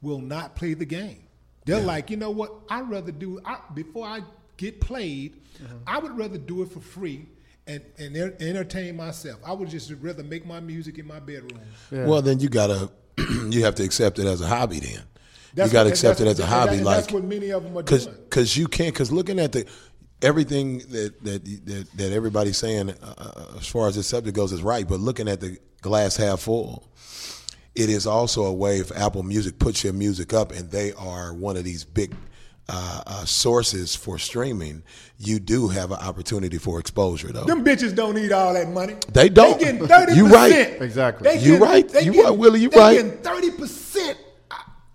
will 0.00 0.20
not 0.20 0.54
play 0.56 0.74
the 0.74 0.84
game. 0.84 1.22
They're 1.64 1.80
like, 1.80 2.10
you 2.10 2.16
know 2.16 2.30
what? 2.30 2.52
I'd 2.68 2.88
rather 2.90 3.12
do 3.12 3.40
I, 3.44 3.58
before 3.74 4.06
I 4.06 4.20
get 4.56 4.80
played. 4.80 5.36
Mm-hmm. 5.62 5.76
I 5.86 5.98
would 5.98 6.16
rather 6.18 6.38
do 6.38 6.62
it 6.62 6.72
for 6.72 6.80
free 6.80 7.26
and 7.68 7.80
and 7.98 8.16
en- 8.16 8.36
entertain 8.40 8.96
myself. 8.96 9.38
I 9.46 9.52
would 9.52 9.68
just 9.70 9.92
rather 10.00 10.24
make 10.24 10.44
my 10.44 10.58
music 10.60 10.98
in 10.98 11.06
my 11.06 11.20
bedroom. 11.20 11.60
Yeah. 11.90 12.06
Well, 12.06 12.20
then 12.20 12.40
you 12.40 12.48
gotta 12.48 12.90
you 13.48 13.64
have 13.64 13.76
to 13.76 13.84
accept 13.84 14.18
it 14.18 14.26
as 14.26 14.40
a 14.40 14.46
hobby. 14.48 14.80
Then 14.80 15.04
you 15.54 15.70
gotta 15.70 15.76
what- 15.84 15.86
accept 15.88 16.20
it 16.20 16.26
as 16.26 16.40
a 16.40 16.42
and 16.42 16.52
that- 16.52 16.56
hobby, 16.58 16.76
and 16.78 16.84
like 16.84 16.96
that's 17.02 17.12
what 17.12 17.22
many 17.24 17.50
of 17.50 17.62
them 17.62 17.76
are 17.78 17.82
because 17.82 18.06
doing. 18.06 18.18
because 18.24 18.56
you 18.56 18.66
can't 18.66 18.92
because 18.92 19.12
looking 19.12 19.38
at 19.38 19.52
the 19.52 19.64
everything 20.20 20.78
that 20.90 21.22
that 21.22 21.44
that, 21.66 21.86
that 21.94 22.12
everybody's 22.12 22.56
saying 22.58 22.90
uh, 22.90 23.56
as 23.58 23.68
far 23.68 23.86
as 23.86 23.94
this 23.94 24.08
subject 24.08 24.34
goes 24.34 24.50
is 24.52 24.62
right, 24.62 24.88
but 24.88 24.98
looking 24.98 25.28
at 25.28 25.40
the 25.40 25.58
glass 25.80 26.16
half 26.16 26.40
full, 26.40 26.88
it 27.74 27.88
is 27.88 28.06
also 28.06 28.44
a 28.44 28.52
way 28.52 28.78
if 28.78 28.90
Apple 28.92 29.22
Music 29.22 29.58
puts 29.58 29.82
your 29.84 29.92
music 29.92 30.32
up 30.32 30.52
and 30.52 30.70
they 30.70 30.92
are 30.92 31.32
one 31.34 31.56
of 31.56 31.64
these 31.64 31.84
big. 31.84 32.14
Uh, 32.68 33.02
uh, 33.08 33.24
sources 33.24 33.94
for 33.96 34.18
streaming, 34.20 34.84
you 35.18 35.40
do 35.40 35.66
have 35.66 35.90
an 35.90 35.98
opportunity 35.98 36.58
for 36.58 36.78
exposure, 36.78 37.32
though. 37.32 37.42
Them 37.44 37.64
bitches 37.64 37.92
don't 37.94 38.14
need 38.14 38.30
all 38.30 38.54
that 38.54 38.68
money. 38.70 38.94
They 39.12 39.28
don't. 39.28 39.58
They 39.58 39.64
getting 39.64 39.86
thirty 39.88 40.14
You 40.14 40.28
right. 40.28 40.80
Exactly. 40.80 41.28
They 41.28 41.34
You 41.40 41.58
getting- 41.58 41.60
right. 41.60 41.88
they 41.88 42.02
You 42.04 42.12
getting- 42.12 42.24
right, 42.30 42.38
Willie. 42.38 42.60
You 42.60 42.70
they 42.70 42.78
right. 42.78 42.94
getting 42.96 43.18
thirty 43.18 43.50
percent. 43.50 44.16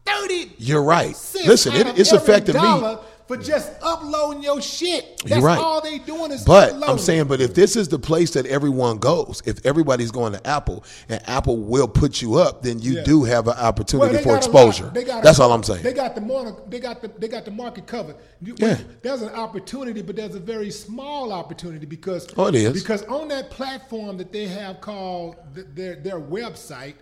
Thirty. 0.06 0.54
You're 0.58 0.82
right. 0.82 1.10
Listen, 1.46 1.74
it, 1.76 2.00
it's 2.00 2.14
every 2.14 2.24
affected 2.24 2.56
me. 2.56 2.62
For 3.28 3.36
just 3.36 3.72
uploading 3.82 4.42
your 4.42 4.62
shit. 4.62 5.18
That's 5.18 5.32
You're 5.32 5.42
right. 5.42 5.60
all 5.60 5.82
they 5.82 5.98
doing 6.00 6.32
is 6.32 6.46
But 6.46 6.70
uploading. 6.70 6.90
I'm 6.90 6.98
saying, 6.98 7.26
but 7.26 7.42
if 7.42 7.54
this 7.54 7.76
is 7.76 7.90
the 7.90 8.00
place 8.00 8.32
that 8.32 8.46
everyone 8.46 9.00
goes, 9.00 9.44
if 9.46 9.66
everybody's 9.66 10.12
going 10.12 10.32
to 10.32 10.48
Apple 10.48 10.86
and 11.10 11.22
Apple 11.28 11.58
will 11.58 11.90
put 11.90 12.22
you 12.22 12.36
up, 12.36 12.62
then 12.64 12.80
you 12.80 12.94
Yeah. 12.94 13.04
do 13.04 13.26
have 13.26 13.50
an 13.50 13.58
opportunity 13.58 14.16
they 14.16 14.24
for 14.24 14.30
got 14.36 14.48
a 14.48 14.50
lot- 14.52 14.68
exposure. 14.70 14.92
a- 14.96 15.22
That's 15.22 15.40
all 15.40 15.52
I'm 15.52 15.64
saying. 15.64 15.84
They 15.84 15.92
got 15.92 16.16
the 16.16 16.22
mon- 16.22 16.56
they 16.70 16.80
got 16.80 17.02
the 17.02 17.12
they 17.20 17.28
got 17.28 17.44
the 17.44 17.52
market 17.52 17.86
covered. 17.86 18.16
You- 18.42 18.56
Yeah. 18.58 18.78
There's 19.02 19.22
an 19.22 19.34
opportunity, 19.34 20.02
but 20.02 20.16
there's 20.16 20.36
a 20.36 20.40
very 20.40 20.72
small 20.72 21.34
opportunity 21.34 21.86
because 21.86 22.28
Oh, 22.38 22.46
it 22.48 22.56
is. 22.56 22.74
because 22.82 23.04
on 23.04 23.28
that 23.28 23.50
platform 23.52 24.16
that 24.20 24.32
they 24.32 24.48
have 24.48 24.80
called 24.80 25.36
th- 25.54 25.68
their 25.76 25.96
their 25.96 26.20
website, 26.22 26.94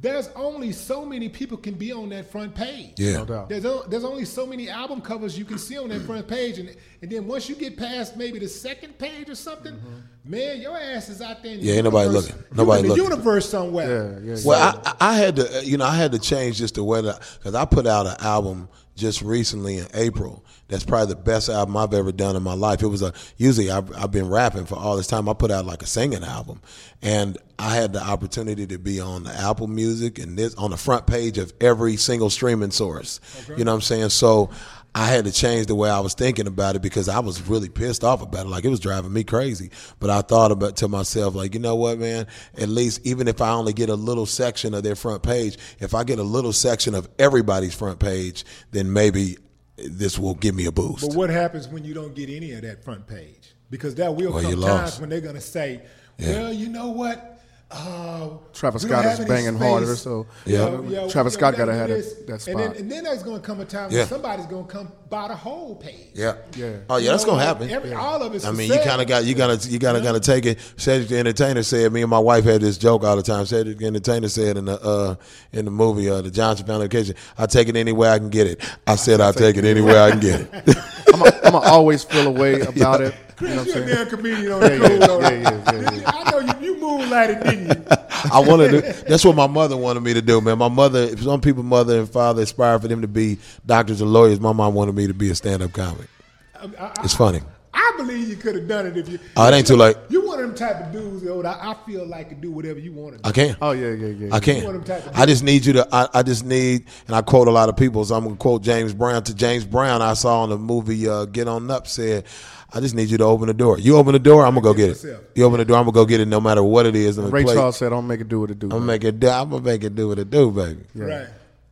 there's 0.00 0.28
only 0.34 0.72
so 0.72 1.04
many 1.06 1.28
people 1.28 1.56
can 1.56 1.74
be 1.74 1.92
on 1.92 2.08
that 2.10 2.30
front 2.30 2.54
page. 2.54 2.92
yeah. 2.98 3.18
No 3.18 3.24
doubt. 3.24 3.48
There's 3.48 3.64
o- 3.64 3.84
there's 3.88 4.04
only 4.04 4.24
so 4.24 4.44
many 4.46 4.68
album 4.68 5.00
covers 5.00 5.38
you 5.38 5.44
can 5.44 5.56
see 5.58 5.78
on 5.78 5.88
that 5.90 6.02
front 6.02 6.26
page, 6.28 6.58
and 6.58 6.74
and 7.00 7.10
then 7.10 7.26
once 7.26 7.48
you 7.48 7.54
get 7.54 7.76
past 7.76 8.16
maybe 8.16 8.38
the 8.38 8.48
second 8.48 8.98
page 8.98 9.28
or 9.30 9.34
something, 9.34 9.80
man, 10.24 10.60
your 10.60 10.76
ass 10.76 11.08
is 11.08 11.22
out 11.22 11.42
there. 11.42 11.52
In 11.54 11.60
the 11.60 11.66
Yeah, 11.66 11.74
ain't 11.74 11.84
nobody 11.84 12.08
looking. 12.10 12.36
Nobody 12.54 12.80
in 12.80 12.88
the 12.88 12.94
looking. 12.94 13.04
universe 13.10 13.48
somewhere. 13.48 14.20
Yeah, 14.24 14.34
yeah. 14.34 14.42
Well, 14.44 14.82
I, 14.84 14.94
I 15.00 15.14
had 15.16 15.36
to, 15.36 15.58
uh, 15.58 15.60
you 15.62 15.78
know, 15.78 15.84
I 15.86 15.94
had 15.96 16.12
to 16.12 16.18
change 16.18 16.58
just 16.58 16.74
the 16.74 16.84
way 16.84 17.00
that 17.00 17.20
because 17.38 17.54
I 17.54 17.64
put 17.64 17.86
out 17.86 18.06
an 18.06 18.16
album 18.20 18.68
just 18.96 19.22
recently 19.22 19.78
in 19.78 19.86
April. 19.94 20.44
That's 20.68 20.84
probably 20.84 21.14
the 21.14 21.20
best 21.20 21.48
album 21.48 21.76
I've 21.76 21.92
ever 21.94 22.10
done 22.12 22.36
in 22.36 22.42
my 22.42 22.54
life. 22.54 22.82
It 22.82 22.86
was 22.88 23.02
a 23.02 23.12
usually 23.36 23.70
I've, 23.70 23.94
I've 23.96 24.10
been 24.10 24.28
rapping 24.28 24.66
for 24.66 24.76
all 24.76 24.96
this 24.96 25.06
time. 25.06 25.28
I 25.28 25.34
put 25.34 25.50
out 25.50 25.66
like 25.66 25.82
a 25.82 25.86
singing 25.86 26.24
album, 26.24 26.60
and 27.02 27.38
I 27.58 27.74
had 27.74 27.92
the 27.92 28.02
opportunity 28.02 28.66
to 28.66 28.78
be 28.78 29.00
on 29.00 29.24
the 29.24 29.32
Apple 29.32 29.66
Music 29.66 30.18
and 30.18 30.36
this 30.36 30.54
on 30.56 30.70
the 30.70 30.76
front 30.76 31.06
page 31.06 31.38
of 31.38 31.52
every 31.60 31.96
single 31.96 32.30
streaming 32.30 32.70
source. 32.70 33.20
You 33.56 33.64
know 33.64 33.72
what 33.72 33.76
I'm 33.76 33.80
saying? 33.82 34.08
So. 34.10 34.50
I 34.96 35.06
had 35.06 35.24
to 35.24 35.32
change 35.32 35.66
the 35.66 35.74
way 35.74 35.90
I 35.90 35.98
was 35.98 36.14
thinking 36.14 36.46
about 36.46 36.76
it 36.76 36.82
because 36.82 37.08
I 37.08 37.18
was 37.18 37.42
really 37.48 37.68
pissed 37.68 38.04
off 38.04 38.22
about 38.22 38.46
it. 38.46 38.48
Like 38.48 38.64
it 38.64 38.68
was 38.68 38.78
driving 38.78 39.12
me 39.12 39.24
crazy. 39.24 39.70
But 39.98 40.10
I 40.10 40.20
thought 40.22 40.52
about 40.52 40.76
to 40.76 40.86
myself, 40.88 41.34
like, 41.34 41.54
you 41.54 41.58
know 41.58 41.74
what, 41.74 41.98
man? 41.98 42.28
At 42.56 42.68
least 42.68 43.04
even 43.04 43.26
if 43.26 43.40
I 43.40 43.50
only 43.50 43.72
get 43.72 43.88
a 43.88 43.96
little 43.96 44.24
section 44.24 44.72
of 44.72 44.84
their 44.84 44.94
front 44.94 45.24
page, 45.24 45.58
if 45.80 45.96
I 45.96 46.04
get 46.04 46.20
a 46.20 46.22
little 46.22 46.52
section 46.52 46.94
of 46.94 47.08
everybody's 47.18 47.74
front 47.74 47.98
page, 47.98 48.44
then 48.70 48.92
maybe 48.92 49.36
this 49.76 50.16
will 50.16 50.36
give 50.36 50.54
me 50.54 50.66
a 50.66 50.72
boost. 50.72 51.08
But 51.08 51.16
what 51.16 51.28
happens 51.28 51.66
when 51.66 51.84
you 51.84 51.92
don't 51.92 52.14
get 52.14 52.30
any 52.30 52.52
of 52.52 52.62
that 52.62 52.84
front 52.84 53.08
page? 53.08 53.56
Because 53.70 53.96
that 53.96 54.14
will 54.14 54.32
Well, 54.32 54.42
come 54.44 54.60
times 54.60 55.00
when 55.00 55.08
they're 55.08 55.20
going 55.20 55.34
to 55.34 55.40
say, 55.40 55.82
"Well, 56.20 56.52
you 56.52 56.68
know 56.68 56.90
what." 56.90 57.33
Uh, 57.74 58.28
Travis 58.52 58.82
Scott 58.82 59.04
is 59.06 59.24
banging 59.26 59.56
space. 59.56 59.68
harder, 59.68 59.96
so, 59.96 60.26
Yeah. 60.46 60.58
Yo, 60.68 60.82
yo, 60.84 61.08
Travis 61.10 61.32
yo, 61.34 61.38
Scott 61.38 61.56
gotta 61.56 61.72
gotta 61.72 61.74
have 61.74 61.88
do 61.88 61.94
that- 61.94 62.26
this. 62.26 62.44
that 62.44 62.50
And 62.50 62.60
then, 62.60 62.72
and 62.76 62.92
then 62.92 63.04
there's 63.04 63.22
going 63.24 63.40
to 63.40 63.46
come 63.46 63.60
a 63.60 63.64
time 63.64 63.90
Yeah. 63.90 64.00
when 64.00 64.08
somebody's 64.08 64.46
going 64.46 64.66
to 64.66 64.72
come 64.72 64.92
buy 65.10 65.28
the 65.28 65.34
whole 65.36 65.74
page. 65.76 66.08
yeah. 66.14 66.34
Yeah. 66.56 66.70
Oh 66.88 66.96
yeah, 66.98 67.10
that's 67.12 67.22
You 67.24 67.28
know, 67.28 67.32
gonna 67.34 67.44
happen. 67.44 67.70
Every, 67.70 67.92
All 67.92 68.22
of 68.22 68.32
us. 68.34 68.44
I 68.44 68.52
mean, 68.52 68.70
you 68.72 68.78
kind 68.84 69.00
of 69.00 69.06
got 69.08 69.24
you 69.24 69.34
gotta 69.34 69.68
you 69.68 69.78
gotta 69.78 70.00
gotta 70.00 70.20
take 70.20 70.44
it. 70.46 70.58
Cedric 70.76 71.08
the 71.08 71.18
Entertainer 71.18 71.62
said. 71.62 71.92
Me 71.92 72.02
and 72.02 72.10
my 72.10 72.18
wife 72.18 72.44
had 72.44 72.60
this 72.60 72.78
joke 72.78 73.04
all 73.04 73.14
the 73.16 73.22
time. 73.22 73.44
Cedric 73.46 73.78
the 73.78 73.86
Entertainer 73.86 74.28
said 74.28 74.56
in 74.56 74.64
the 74.66 74.80
uh, 74.82 75.14
in 75.52 75.64
the 75.66 75.70
movie 75.70 76.08
uh, 76.10 76.20
the 76.20 76.30
Johnson 76.30 76.66
Family 76.66 76.86
Vacation, 76.86 77.14
I 77.38 77.46
take 77.46 77.68
it 77.68 77.76
anywhere 77.76 78.10
I 78.12 78.18
can 78.18 78.30
get 78.30 78.46
it. 78.48 78.60
I 78.86 78.96
said 78.96 79.20
I 79.20 79.26
will 79.26 79.34
take 79.34 79.56
it 79.56 79.64
anywhere 79.64 80.00
I 80.02 80.10
can 80.10 80.20
get 80.20 80.40
it. 80.40 80.76
I'm 81.14 81.20
gonna 81.52 81.58
always 81.68 82.02
feel 82.04 82.26
a 82.26 82.30
way 82.30 82.60
about 82.62 83.00
it. 83.00 83.14
You 83.40 83.48
know 83.48 83.56
what 83.56 83.60
I'm 83.60 83.66
you're 83.66 83.76
a 83.76 83.86
saying? 83.86 83.88
damn 83.88 84.08
comedian 84.08 84.52
on 84.52 84.60
the 84.60 84.70
yeah, 84.78 84.88
cool, 84.88 84.98
though. 84.98 85.20
yeah, 85.20 85.30
yeah, 85.30 85.72
yeah, 85.72 85.90
yeah. 86.00 86.02
I 86.12 86.30
know 86.30 86.38
you, 86.60 86.66
you 86.66 86.80
moonlighted, 87.04 87.42
didn't 87.42 87.68
you? 87.68 87.86
I 88.32 88.40
wanted 88.40 88.70
to. 88.70 89.04
That's 89.04 89.24
what 89.24 89.36
my 89.36 89.46
mother 89.46 89.76
wanted 89.76 90.02
me 90.02 90.14
to 90.14 90.22
do, 90.22 90.40
man. 90.40 90.58
My 90.58 90.68
mother, 90.68 91.16
some 91.16 91.40
people, 91.40 91.62
mother 91.62 92.00
and 92.00 92.08
father 92.08 92.42
aspire 92.42 92.78
for 92.78 92.88
them 92.88 93.02
to 93.02 93.08
be 93.08 93.38
doctors 93.66 94.00
or 94.00 94.06
lawyers. 94.06 94.40
My 94.40 94.52
mom 94.52 94.74
wanted 94.74 94.94
me 94.94 95.06
to 95.06 95.14
be 95.14 95.30
a 95.30 95.34
stand-up 95.34 95.72
comic. 95.72 96.08
I, 96.54 96.70
I, 96.78 96.92
It's 97.04 97.14
funny. 97.14 97.40
I 97.76 97.92
believe 97.96 98.28
you 98.28 98.36
could 98.36 98.54
have 98.54 98.68
done 98.68 98.86
it 98.86 98.96
if 98.96 99.08
you. 99.08 99.18
Oh, 99.36 99.48
it 99.48 99.52
ain't 99.54 99.66
too 99.66 99.76
late. 99.76 99.96
You 100.08 100.24
one 100.24 100.38
of 100.38 100.46
them 100.46 100.54
type 100.54 100.80
of 100.80 100.92
dudes, 100.92 101.24
yo. 101.24 101.42
that 101.42 101.58
I 101.60 101.74
feel 101.84 102.06
like 102.06 102.28
could 102.28 102.40
do 102.40 102.52
whatever 102.52 102.78
you 102.78 102.92
want 102.92 103.16
to 103.16 103.22
do. 103.22 103.28
I 103.28 103.32
can. 103.32 103.56
Oh 103.60 103.72
yeah, 103.72 103.88
yeah, 103.88 104.06
yeah. 104.06 104.26
I 104.26 104.64
one 104.64 104.76
of 104.76 104.84
them 104.84 104.84
can't. 104.84 105.04
type 105.04 105.06
of 105.12 105.18
I 105.20 105.26
just 105.26 105.42
need 105.42 105.66
you 105.66 105.72
to. 105.74 105.88
I, 105.92 106.08
I 106.14 106.22
just 106.22 106.44
need, 106.44 106.86
and 107.08 107.16
I 107.16 107.22
quote 107.22 107.48
a 107.48 107.50
lot 107.50 107.68
of 107.68 107.76
people. 107.76 108.04
So 108.04 108.14
I'm 108.14 108.24
gonna 108.24 108.36
quote 108.36 108.62
James 108.62 108.94
Brown. 108.94 109.24
To 109.24 109.34
James 109.34 109.64
Brown, 109.64 110.02
I 110.02 110.14
saw 110.14 110.44
in 110.44 110.50
the 110.50 110.58
movie 110.58 111.08
uh, 111.08 111.24
Get 111.24 111.48
On 111.48 111.68
Up 111.68 111.88
said, 111.88 112.26
"I 112.74 112.80
just 112.80 112.94
need 112.94 113.08
you 113.10 113.18
to 113.18 113.24
open 113.24 113.46
the 113.46 113.54
door. 113.54 113.78
You 113.78 113.96
open 113.96 114.12
the 114.12 114.18
door, 114.18 114.44
I'm 114.44 114.54
gonna 114.54 114.62
go 114.64 114.74
get 114.74 114.90
it. 114.90 115.04
You 115.34 115.44
open 115.44 115.58
the 115.58 115.64
door, 115.64 115.76
I'm 115.78 115.84
gonna 115.84 115.92
go 115.94 116.04
get 116.04 116.20
it, 116.20 116.26
no 116.28 116.40
matter 116.40 116.62
what 116.62 116.86
it 116.86 116.96
is. 116.96 117.18
I'm 117.18 117.30
Ray 117.30 117.44
play. 117.44 117.54
Charles 117.54 117.76
said, 117.76 117.90
"Don't 117.90 118.06
make 118.06 118.20
it 118.20 118.28
do 118.28 118.40
what 118.40 118.50
it 118.50 118.58
do." 118.58 118.66
I'm 118.66 118.70
gonna 118.70 118.84
make 118.84 119.04
it. 119.04 119.20
do- 119.20 119.28
I'm 119.28 119.50
gonna 119.50 119.62
make 119.62 119.84
it 119.84 119.94
do 119.94 120.08
what 120.08 120.18
it 120.18 120.30
do, 120.30 120.50
baby. 120.50 120.80
Right. 120.94 121.26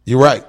You're 0.04 0.20
right. 0.20 0.44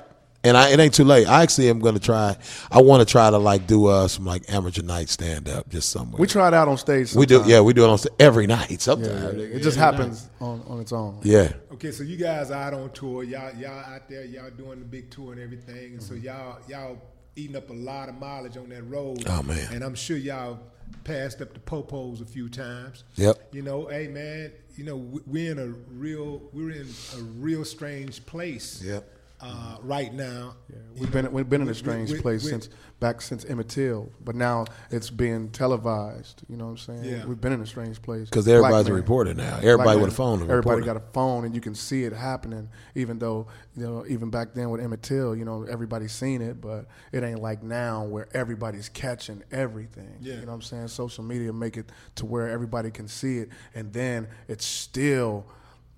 And 0.45 0.57
I, 0.57 0.71
it 0.71 0.79
ain't 0.81 0.93
too 0.93 1.05
late. 1.05 1.25
I 1.25 1.41
actually 1.41 1.69
am 1.69 1.79
going 1.79 1.93
to 1.93 2.01
try. 2.01 2.35
I 2.69 2.81
want 2.81 2.99
to 2.99 3.09
try 3.09 3.29
to 3.29 3.37
like 3.37 3.65
do 3.65 3.85
uh, 3.85 4.09
some 4.09 4.25
like 4.25 4.43
amateur 4.51 4.81
night 4.81 5.07
stand 5.07 5.47
up 5.47 5.69
just 5.69 5.87
somewhere. 5.89 6.19
we 6.19 6.27
tried 6.27 6.53
out 6.53 6.67
on 6.67 6.77
stage. 6.77 7.13
we 7.15 7.25
do. 7.25 7.41
Yeah, 7.45 7.61
we 7.61 7.71
do 7.71 7.85
it 7.85 7.89
on 7.89 7.97
st- 7.97 8.13
every 8.19 8.45
night. 8.45 8.81
Sometimes 8.81 9.37
yeah. 9.37 9.43
It 9.45 9.61
just 9.63 9.77
happens 9.77 10.29
on, 10.41 10.61
on 10.67 10.81
its 10.81 10.91
own. 10.91 11.19
Yeah. 11.23 11.53
Okay, 11.71 11.91
so 11.91 12.03
you 12.03 12.17
guys 12.17 12.51
out 12.51 12.73
on 12.73 12.89
tour. 12.89 13.23
Y'all, 13.23 13.55
y'all 13.55 13.85
out 13.85 14.09
there. 14.09 14.25
Y'all 14.25 14.49
doing 14.49 14.79
the 14.79 14.85
big 14.85 15.09
tour 15.09 15.31
and 15.31 15.41
everything. 15.41 15.93
And 15.93 16.03
so 16.03 16.13
Mm-hmm. 16.13 16.25
y'all, 16.25 16.57
y'all 16.67 16.97
eating 17.35 17.55
up 17.55 17.69
a 17.69 17.73
lot 17.73 18.09
of 18.09 18.15
mileage 18.19 18.57
on 18.57 18.69
that 18.69 18.83
road. 18.83 19.23
Oh, 19.27 19.43
man. 19.43 19.67
And 19.73 19.83
I'm 19.83 19.95
sure 19.95 20.17
y'all 20.17 20.59
passed 21.03 21.41
up 21.41 21.53
the 21.53 21.59
popos 21.59 22.21
a 22.21 22.25
few 22.25 22.49
times. 22.49 23.03
Yep. 23.15 23.49
You 23.53 23.61
know, 23.63 23.87
hey 23.87 24.07
man. 24.07 24.51
You 24.75 24.83
know, 24.85 24.95
we- 24.97 25.21
we're 25.27 25.51
in 25.51 25.59
a 25.59 25.67
real, 25.67 26.41
we're 26.51 26.71
in 26.71 26.87
a 27.17 27.21
real 27.21 27.63
strange 27.65 28.25
place. 28.25 28.81
Yep. 28.83 29.07
Uh, 29.43 29.77
right 29.81 30.13
now. 30.13 30.55
We've 30.97 31.11
been 31.11 31.31
we've 31.31 31.49
been 31.49 31.61
in 31.61 31.69
a 31.69 31.73
strange 31.73 32.11
we- 32.11 32.21
place 32.21 32.43
we- 32.43 32.51
since 32.51 32.69
back 32.99 33.19
since 33.21 33.43
Emmett 33.43 33.67
Till, 33.67 34.09
but 34.23 34.35
now 34.35 34.65
it's 34.89 35.09
being 35.09 35.49
televised. 35.49 36.43
You 36.47 36.55
know 36.55 36.65
what 36.65 36.71
I'm 36.71 36.77
saying? 36.77 37.03
Yeah. 37.03 37.25
We've 37.25 37.41
been 37.41 37.51
in 37.51 37.61
a 37.61 37.65
strange 37.65 38.01
place 38.01 38.29
because 38.29 38.47
everybody's 38.47 38.85
Black 38.85 38.91
a 38.91 38.93
reporter 38.93 39.33
now. 39.33 39.57
Everybody 39.61 39.99
with 39.99 40.13
a 40.13 40.15
phone 40.15 40.39
a 40.39 40.43
Everybody 40.43 40.81
reporter. 40.81 40.85
got 40.85 40.95
a 40.97 41.13
phone, 41.13 41.45
and 41.45 41.53
you 41.53 41.59
can 41.61 41.75
see 41.75 42.03
it 42.05 42.13
happening. 42.13 42.69
Even 42.95 43.19
though 43.19 43.47
you 43.75 43.83
know, 43.83 44.05
even 44.07 44.29
back 44.29 44.53
then 44.53 44.69
with 44.69 44.79
Emmett 44.81 45.01
Till, 45.01 45.35
you 45.35 45.43
know, 45.45 45.63
everybody's 45.63 46.13
seen 46.13 46.41
it, 46.41 46.61
but 46.61 46.85
it 47.11 47.23
ain't 47.23 47.41
like 47.41 47.63
now 47.63 48.03
where 48.05 48.27
everybody's 48.33 48.87
catching 48.87 49.43
everything. 49.51 50.17
Yeah. 50.21 50.35
You 50.35 50.41
know 50.41 50.47
what 50.47 50.53
I'm 50.53 50.61
saying? 50.61 50.87
Social 50.89 51.23
media 51.23 51.51
make 51.51 51.75
it 51.75 51.91
to 52.15 52.25
where 52.25 52.47
everybody 52.49 52.91
can 52.91 53.07
see 53.07 53.39
it, 53.39 53.49
and 53.75 53.91
then 53.91 54.27
it's 54.47 54.65
still, 54.65 55.45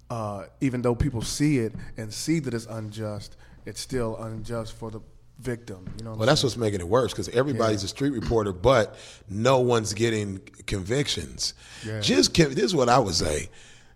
uh, 0.10 0.45
even 0.62 0.82
though 0.82 0.95
people 0.95 1.22
see 1.22 1.60
it 1.60 1.74
and 1.97 2.14
see 2.14 2.39
that 2.39 2.53
it's 2.53 2.66
unjust, 2.66 3.38
it's 3.66 3.80
still 3.80 4.18
unjust 4.18 4.74
for 4.74 4.91
the 4.91 5.01
victim. 5.39 5.86
You 5.97 6.06
know. 6.06 6.14
Well, 6.14 6.28
that's 6.28 6.43
what's 6.43 6.58
making 6.58 6.80
it 6.80 6.88
worse 6.88 7.12
because 7.12 7.30
everybody's 7.30 7.84
a 7.84 7.88
street 7.88 8.12
reporter, 8.12 8.53
but 8.53 8.97
no 9.30 9.60
one's 9.60 9.93
getting 9.93 10.39
convictions. 10.68 11.53
Yeah. 11.86 11.99
Just 11.99 12.34
this 12.34 12.58
is 12.58 12.76
what 12.76 12.89
I 12.89 12.99
would 12.99 13.16
say: 13.16 13.49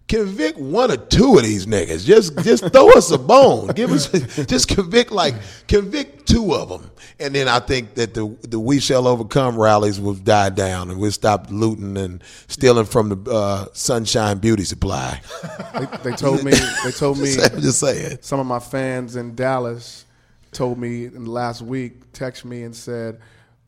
convict 0.10 0.58
one 0.58 0.92
or 0.92 0.98
two 0.98 1.38
of 1.38 1.44
these 1.44 1.68
niggas. 1.68 2.04
Just 2.04 2.38
just 2.40 2.68
throw 2.74 2.90
us 2.90 3.12
a 3.12 3.18
bone. 3.18 3.68
Give 3.68 3.92
us 3.92 4.10
just 4.48 4.68
convict 4.68 5.12
like 5.12 5.36
convict 5.68 6.28
two 6.28 6.54
of 6.54 6.68
them, 6.68 6.92
and 7.20 7.34
then 7.34 7.48
I 7.48 7.60
think 7.60 7.94
that 7.94 8.14
the 8.16 8.36
the 8.42 8.60
We 8.60 8.80
Shall 8.80 9.08
Overcome 9.08 9.58
rallies 9.58 10.02
will 10.02 10.16
die 10.16 10.50
down, 10.50 10.90
and 10.90 11.00
we'll 11.00 11.12
stop 11.12 11.48
looting 11.50 11.96
and 11.96 12.22
stealing 12.48 12.86
from 12.86 13.10
the 13.10 13.32
uh, 13.32 13.68
Sunshine 13.74 14.40
Beauty 14.40 14.64
Supply. 14.64 15.22
They, 15.74 16.10
they 16.10 16.16
told 16.16 16.44
me. 16.44 16.52
They 16.84 16.92
told 16.92 17.20
me. 17.20 17.36
I'm 17.42 17.62
just 17.62 17.80
saying. 17.80 18.20
Some 18.22 18.40
of 18.40 18.46
my 18.46 18.60
fans 18.60 19.16
in 19.16 19.36
Dallas 19.36 20.06
told 20.52 20.78
me 20.78 21.06
in 21.06 21.26
the 21.26 21.32
last 21.32 21.62
week, 21.62 22.12
text 22.14 22.46
me 22.46 22.64
and 22.64 22.76
said, 22.76 23.20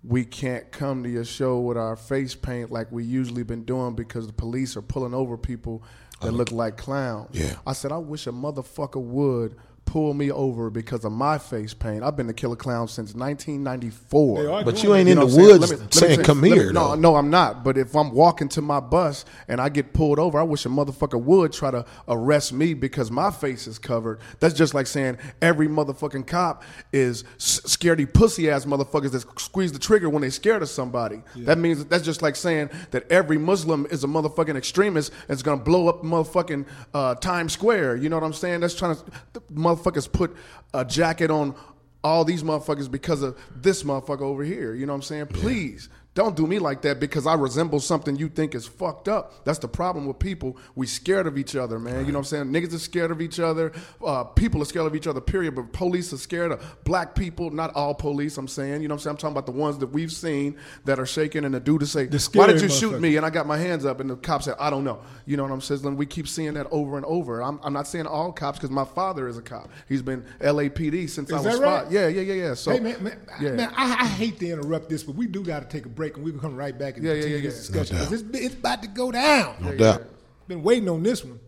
"We 0.03 0.23
can't 0.23 0.71
come 0.71 1.03
to 1.03 1.09
your 1.09 1.25
show 1.25 1.59
with 1.59 1.77
our 1.77 1.95
face 1.95 2.33
paint 2.33 2.71
like 2.71 2.91
we 2.91 3.03
usually 3.03 3.43
been 3.43 3.63
doing 3.63 3.95
because 3.95 4.27
the 4.27 4.33
police 4.33 4.75
are 4.75 4.81
pulling 4.81 5.13
over 5.13 5.37
people 5.37 5.83
that 6.21 6.29
uh-huh. 6.29 6.37
look 6.37 6.51
like 6.51 6.77
clowns." 6.77 7.29
Yeah. 7.33 7.55
I 7.67 7.73
said, 7.73 7.91
"I 7.91 7.97
wish 7.97 8.27
a 8.27 8.31
motherfucker 8.31 9.01
would." 9.01 9.57
Pull 9.91 10.13
me 10.13 10.31
over 10.31 10.69
because 10.69 11.03
of 11.03 11.11
my 11.11 11.37
face 11.37 11.73
paint. 11.73 12.01
I've 12.01 12.15
been 12.15 12.29
a 12.29 12.33
killer 12.33 12.55
clown 12.55 12.87
since 12.87 13.13
1994. 13.13 14.63
But 14.63 14.81
you 14.83 14.95
ain't 14.95 15.09
it. 15.09 15.11
in 15.11 15.17
know 15.19 15.25
the 15.25 15.35
what 15.35 15.45
saying? 15.45 15.59
woods 15.59 15.71
me- 15.71 15.77
let 15.77 15.85
me 15.85 15.91
saying, 15.91 16.23
"Come 16.23 16.39
let 16.41 16.51
me- 16.51 16.57
here." 16.57 16.71
no, 16.71 16.95
no, 16.95 17.17
I'm 17.17 17.29
not. 17.29 17.65
But 17.65 17.77
if 17.77 17.93
I'm 17.93 18.11
walking 18.13 18.47
to 18.49 18.61
my 18.61 18.79
bus 18.79 19.25
and 19.49 19.59
I 19.59 19.67
get 19.67 19.91
pulled 19.91 20.17
over, 20.17 20.39
I 20.39 20.43
wish 20.43 20.65
a 20.65 20.69
motherfucker 20.69 21.21
would 21.21 21.51
try 21.51 21.71
to 21.71 21.83
arrest 22.07 22.53
me 22.53 22.73
because 22.73 23.11
my 23.11 23.31
face 23.31 23.67
is 23.67 23.77
covered. 23.77 24.19
That's 24.39 24.53
just 24.53 24.73
like 24.73 24.87
saying 24.87 25.17
every 25.41 25.67
motherfucking 25.67 26.25
cop 26.25 26.63
is 26.93 27.25
scaredy 27.37 28.11
pussy 28.11 28.49
ass 28.49 28.63
motherfuckers 28.63 29.11
that 29.11 29.25
squeeze 29.41 29.73
the 29.73 29.79
trigger 29.79 30.09
when 30.09 30.21
they 30.21 30.29
scared 30.29 30.61
of 30.61 30.69
somebody. 30.69 31.21
That 31.35 31.57
means 31.57 31.83
that's 31.83 32.05
just 32.05 32.21
like 32.21 32.37
saying 32.37 32.69
that 32.91 33.11
every 33.11 33.37
Muslim 33.37 33.85
is 33.91 34.05
a 34.05 34.07
motherfucking 34.07 34.55
extremist 34.55 35.11
and 35.27 35.35
is 35.35 35.43
gonna 35.43 35.61
blow 35.61 35.89
up 35.89 36.01
motherfucking 36.01 36.65
uh, 36.93 37.15
Times 37.15 37.51
Square. 37.51 37.97
You 37.97 38.07
know 38.07 38.15
what 38.15 38.23
I'm 38.23 38.31
saying? 38.31 38.61
That's 38.61 38.73
trying 38.73 38.95
to 38.95 39.01
the 39.33 39.41
motherfuckers 39.81 40.11
put 40.11 40.35
a 40.73 40.85
jacket 40.85 41.31
on 41.31 41.55
all 42.03 42.25
these 42.25 42.43
motherfuckers 42.43 42.89
because 42.89 43.21
of 43.21 43.37
this 43.55 43.83
motherfucker 43.83 44.21
over 44.21 44.43
here. 44.43 44.73
You 44.73 44.85
know 44.85 44.93
what 44.93 44.97
I'm 44.97 45.03
saying? 45.03 45.27
Please 45.27 45.89
don't 46.13 46.35
do 46.35 46.45
me 46.45 46.59
like 46.59 46.81
that 46.81 46.99
because 46.99 47.25
I 47.25 47.35
resemble 47.35 47.79
something 47.79 48.17
you 48.17 48.27
think 48.27 48.53
is 48.53 48.67
fucked 48.67 49.07
up. 49.07 49.45
That's 49.45 49.59
the 49.59 49.69
problem 49.69 50.05
with 50.05 50.19
people. 50.19 50.57
We 50.75 50.85
scared 50.85 51.25
of 51.25 51.37
each 51.37 51.55
other, 51.55 51.79
man. 51.79 52.05
You 52.05 52.11
know 52.11 52.19
what 52.19 52.33
I'm 52.33 52.51
saying? 52.51 52.51
Niggas 52.51 52.73
are 52.73 52.79
scared 52.79 53.11
of 53.11 53.21
each 53.21 53.39
other. 53.39 53.71
Uh, 54.05 54.25
people 54.25 54.61
are 54.61 54.65
scared 54.65 54.87
of 54.87 54.95
each 54.95 55.07
other, 55.07 55.21
period. 55.21 55.55
But 55.55 55.71
police 55.71 56.11
are 56.11 56.17
scared 56.17 56.51
of 56.51 56.83
black 56.83 57.15
people. 57.15 57.49
Not 57.49 57.73
all 57.75 57.95
police, 57.95 58.37
I'm 58.37 58.49
saying. 58.49 58.81
You 58.81 58.89
know 58.89 58.95
what 58.95 59.01
I'm 59.01 59.03
saying? 59.03 59.11
I'm 59.11 59.17
talking 59.17 59.33
about 59.35 59.45
the 59.45 59.53
ones 59.53 59.77
that 59.77 59.87
we've 59.87 60.11
seen 60.11 60.57
that 60.83 60.99
are 60.99 61.05
shaking 61.05 61.45
and 61.45 61.53
the 61.53 61.61
dude 61.61 61.79
to 61.79 61.87
say, 61.87 62.07
why 62.33 62.47
did 62.47 62.61
you 62.61 62.67
shoot 62.67 62.99
me? 62.99 63.15
And 63.15 63.25
I 63.25 63.29
got 63.29 63.47
my 63.47 63.57
hands 63.57 63.85
up 63.85 64.01
and 64.01 64.09
the 64.09 64.17
cop 64.17 64.43
said, 64.43 64.55
I 64.59 64.69
don't 64.69 64.83
know. 64.83 65.01
You 65.25 65.37
know 65.37 65.43
what 65.43 65.51
I'm 65.53 65.61
saying? 65.61 65.95
We 65.95 66.05
keep 66.05 66.27
seeing 66.27 66.55
that 66.55 66.67
over 66.71 66.97
and 66.97 67.05
over. 67.05 67.41
I'm, 67.41 67.57
I'm 67.63 67.71
not 67.71 67.87
saying 67.87 68.05
all 68.05 68.33
cops 68.33 68.59
because 68.59 68.69
my 68.69 68.83
father 68.83 69.29
is 69.29 69.37
a 69.37 69.41
cop. 69.41 69.69
He's 69.87 70.01
been 70.01 70.25
LAPD 70.41 71.09
since 71.09 71.31
I 71.31 71.37
Is 71.37 71.45
was 71.45 71.59
that 71.59 71.63
right? 71.63 71.83
five. 71.83 71.93
Yeah, 71.93 72.09
yeah, 72.09 72.21
yeah, 72.21 72.33
yeah. 72.33 72.53
So, 72.53 72.71
hey 72.71 72.81
man, 72.81 73.01
man, 73.01 73.19
yeah. 73.39 73.51
man 73.51 73.73
I, 73.77 73.93
I 73.93 74.07
hate 74.07 74.39
to 74.39 74.49
interrupt 74.49 74.89
this, 74.89 75.03
but 75.03 75.15
we 75.15 75.25
do 75.25 75.41
got 75.41 75.61
to 75.61 75.67
take 75.69 75.85
a 75.85 75.89
break, 75.89 76.00
and 76.15 76.23
we 76.23 76.31
can 76.31 76.39
come 76.39 76.55
right 76.55 76.77
back 76.77 76.97
and 76.97 77.05
Yeah, 77.05 77.13
yeah, 77.13 77.19
continue 77.19 77.37
yeah, 77.37 77.49
this 77.49 77.67
discussion 77.67 77.97
No 77.97 78.11
it's, 78.11 78.23
it's 78.33 78.55
about 78.55 78.81
to 78.81 78.87
go 78.87 79.11
down. 79.11 79.55
No 79.61 79.75
doubt. 79.75 80.03
Been 80.47 80.63
waiting 80.63 80.89
on 80.89 81.03
this 81.03 81.23
one. 81.23 81.39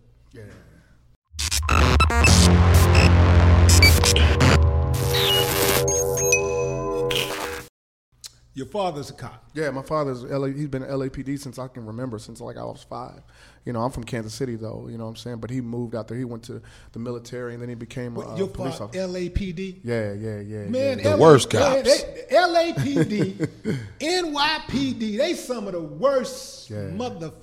Your 8.56 8.68
father's 8.68 9.10
a 9.10 9.14
cop. 9.14 9.44
Yeah, 9.56 9.72
my 9.72 9.82
father's 9.82 10.24
LA, 10.24 10.48
he's 10.48 10.68
been 10.68 10.84
at 10.84 10.90
LAPD 10.90 11.40
since 11.40 11.58
I 11.58 11.68
can 11.68 11.88
remember, 11.88 12.20
since 12.20 12.40
like 12.40 12.56
I 12.56 12.64
was 12.64 12.84
five. 12.88 13.22
You 13.66 13.74
know, 13.74 13.82
I'm 13.82 13.90
from 13.90 14.04
Kansas 14.04 14.34
City 14.34 14.56
though. 14.56 14.88
You 14.92 14.98
know 15.00 15.06
what 15.06 15.12
I'm 15.12 15.16
saying? 15.16 15.38
But 15.38 15.50
he 15.50 15.60
moved 15.60 15.96
out 15.96 16.08
there. 16.08 16.18
He 16.18 16.24
went 16.24 16.44
to 16.44 16.62
the 16.92 17.00
military 17.00 17.54
and 17.54 17.62
then 17.62 17.70
he 17.70 17.74
became 17.76 18.14
But 18.14 18.34
a 18.34 18.38
your 18.38 18.48
police 18.48 18.78
father, 18.78 19.00
officer. 19.00 19.08
LAPD. 19.08 19.80
Yeah, 19.84 20.14
yeah, 20.14 20.40
yeah. 20.42 20.66
Man, 20.66 21.00
yeah. 21.00 21.12
The 21.16 21.18
worst 21.18 21.52
man, 21.52 21.84
cops. 21.84 22.04
they- 22.04 22.26
LAPD, 22.36 23.50
NYPD, 24.00 25.18
they 25.18 25.34
some 25.34 25.66
of 25.68 25.74
the 25.74 25.82
worst 25.82 26.70
Yeah. 26.70 26.78
motherfuckers 26.92 27.34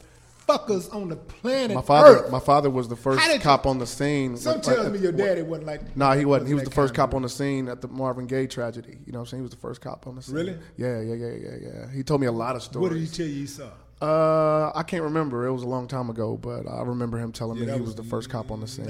on 0.51 1.09
the 1.09 1.17
planet 1.17 1.75
My 1.75 1.83
father, 1.83 2.19
Earth. 2.19 2.31
my 2.33 2.41
father 2.41 2.71
was 2.71 2.89
the 2.89 2.97
first 2.97 3.21
How 3.21 3.29
did 3.29 3.35
you- 3.35 3.41
cop 3.41 3.67
on 3.67 3.79
the 3.79 3.87
scene. 3.87 4.37
Some 4.37 4.55
Like- 4.55 4.63
tells 4.63 4.79
like- 4.85 4.93
me 4.93 4.99
your 4.99 5.13
daddy 5.13 5.43
wasn't 5.43 5.67
like. 5.67 5.97
Nah, 5.97 6.15
he 6.15 6.25
wasn't. 6.25 6.49
He 6.49 6.55
was 6.55 6.65
the 6.65 6.71
first 6.71 6.95
kind 6.95 7.07
of 7.07 7.11
cop 7.11 7.15
on 7.17 7.23
the 7.23 7.29
scene 7.29 7.69
at 7.69 7.81
the 7.81 7.89
Marvin 7.89 8.27
Gaye 8.27 8.47
tragedy. 8.47 8.99
You 9.07 9.13
know 9.13 9.21
what 9.21 9.25
I'm 9.25 9.27
saying? 9.31 9.41
He 9.41 9.45
was 9.45 9.51
the 9.53 9.57
first 9.59 9.81
cop 9.81 10.07
on 10.07 10.17
the 10.17 10.23
scene. 10.23 10.35
Really? 10.35 10.59
Yeah, 10.77 11.01
yeah, 11.01 11.15
yeah, 11.15 11.27
yeah, 11.33 11.57
yeah. 11.63 11.91
He 11.95 12.03
told 12.03 12.21
me 12.21 12.27
a 12.27 12.33
lot 12.33 12.57
of 12.57 12.63
stories. 12.63 12.83
What 12.83 12.93
did 12.93 13.01
he 13.03 13.07
tell 13.09 13.27
you 13.27 13.35
he 13.41 13.47
saw? 13.47 13.69
Uh, 14.03 14.73
I 14.75 14.83
can't 14.83 15.03
remember. 15.03 15.47
It 15.47 15.53
was 15.53 15.63
a 15.63 15.69
long 15.69 15.87
time 15.87 16.09
ago, 16.09 16.39
but 16.39 16.67
I 16.67 16.81
remember 16.83 17.19
him 17.19 17.33
telling 17.33 17.59
Yeah, 17.59 17.67
me 17.67 17.73
he 17.75 17.81
was 17.83 17.95
the 17.95 18.03
first 18.03 18.31
cop 18.31 18.51
on 18.51 18.61
the 18.61 18.67
scene. 18.67 18.89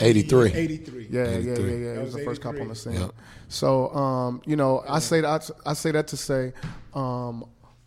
83. 0.00 0.50
83. 0.54 1.08
Yeah, 1.10 1.24
yeah, 1.24 1.30
yeah, 1.38 1.52
83. 1.52 1.84
yeah. 1.84 1.92
He 1.92 1.98
was 1.98 2.06
was 2.06 2.14
the 2.14 2.24
first 2.24 2.40
cop 2.40 2.58
on 2.58 2.68
the 2.68 2.74
scene. 2.74 2.94
Yep. 2.94 3.10
So, 3.48 3.90
um, 3.94 4.40
you 4.46 4.56
know, 4.56 4.82
I 4.88 4.98
say 5.00 5.20
that 5.20 5.50
I 5.66 5.74
say 5.74 5.90
that 5.92 6.08
to 6.08 6.16
say, 6.16 6.54
um, 6.94 7.44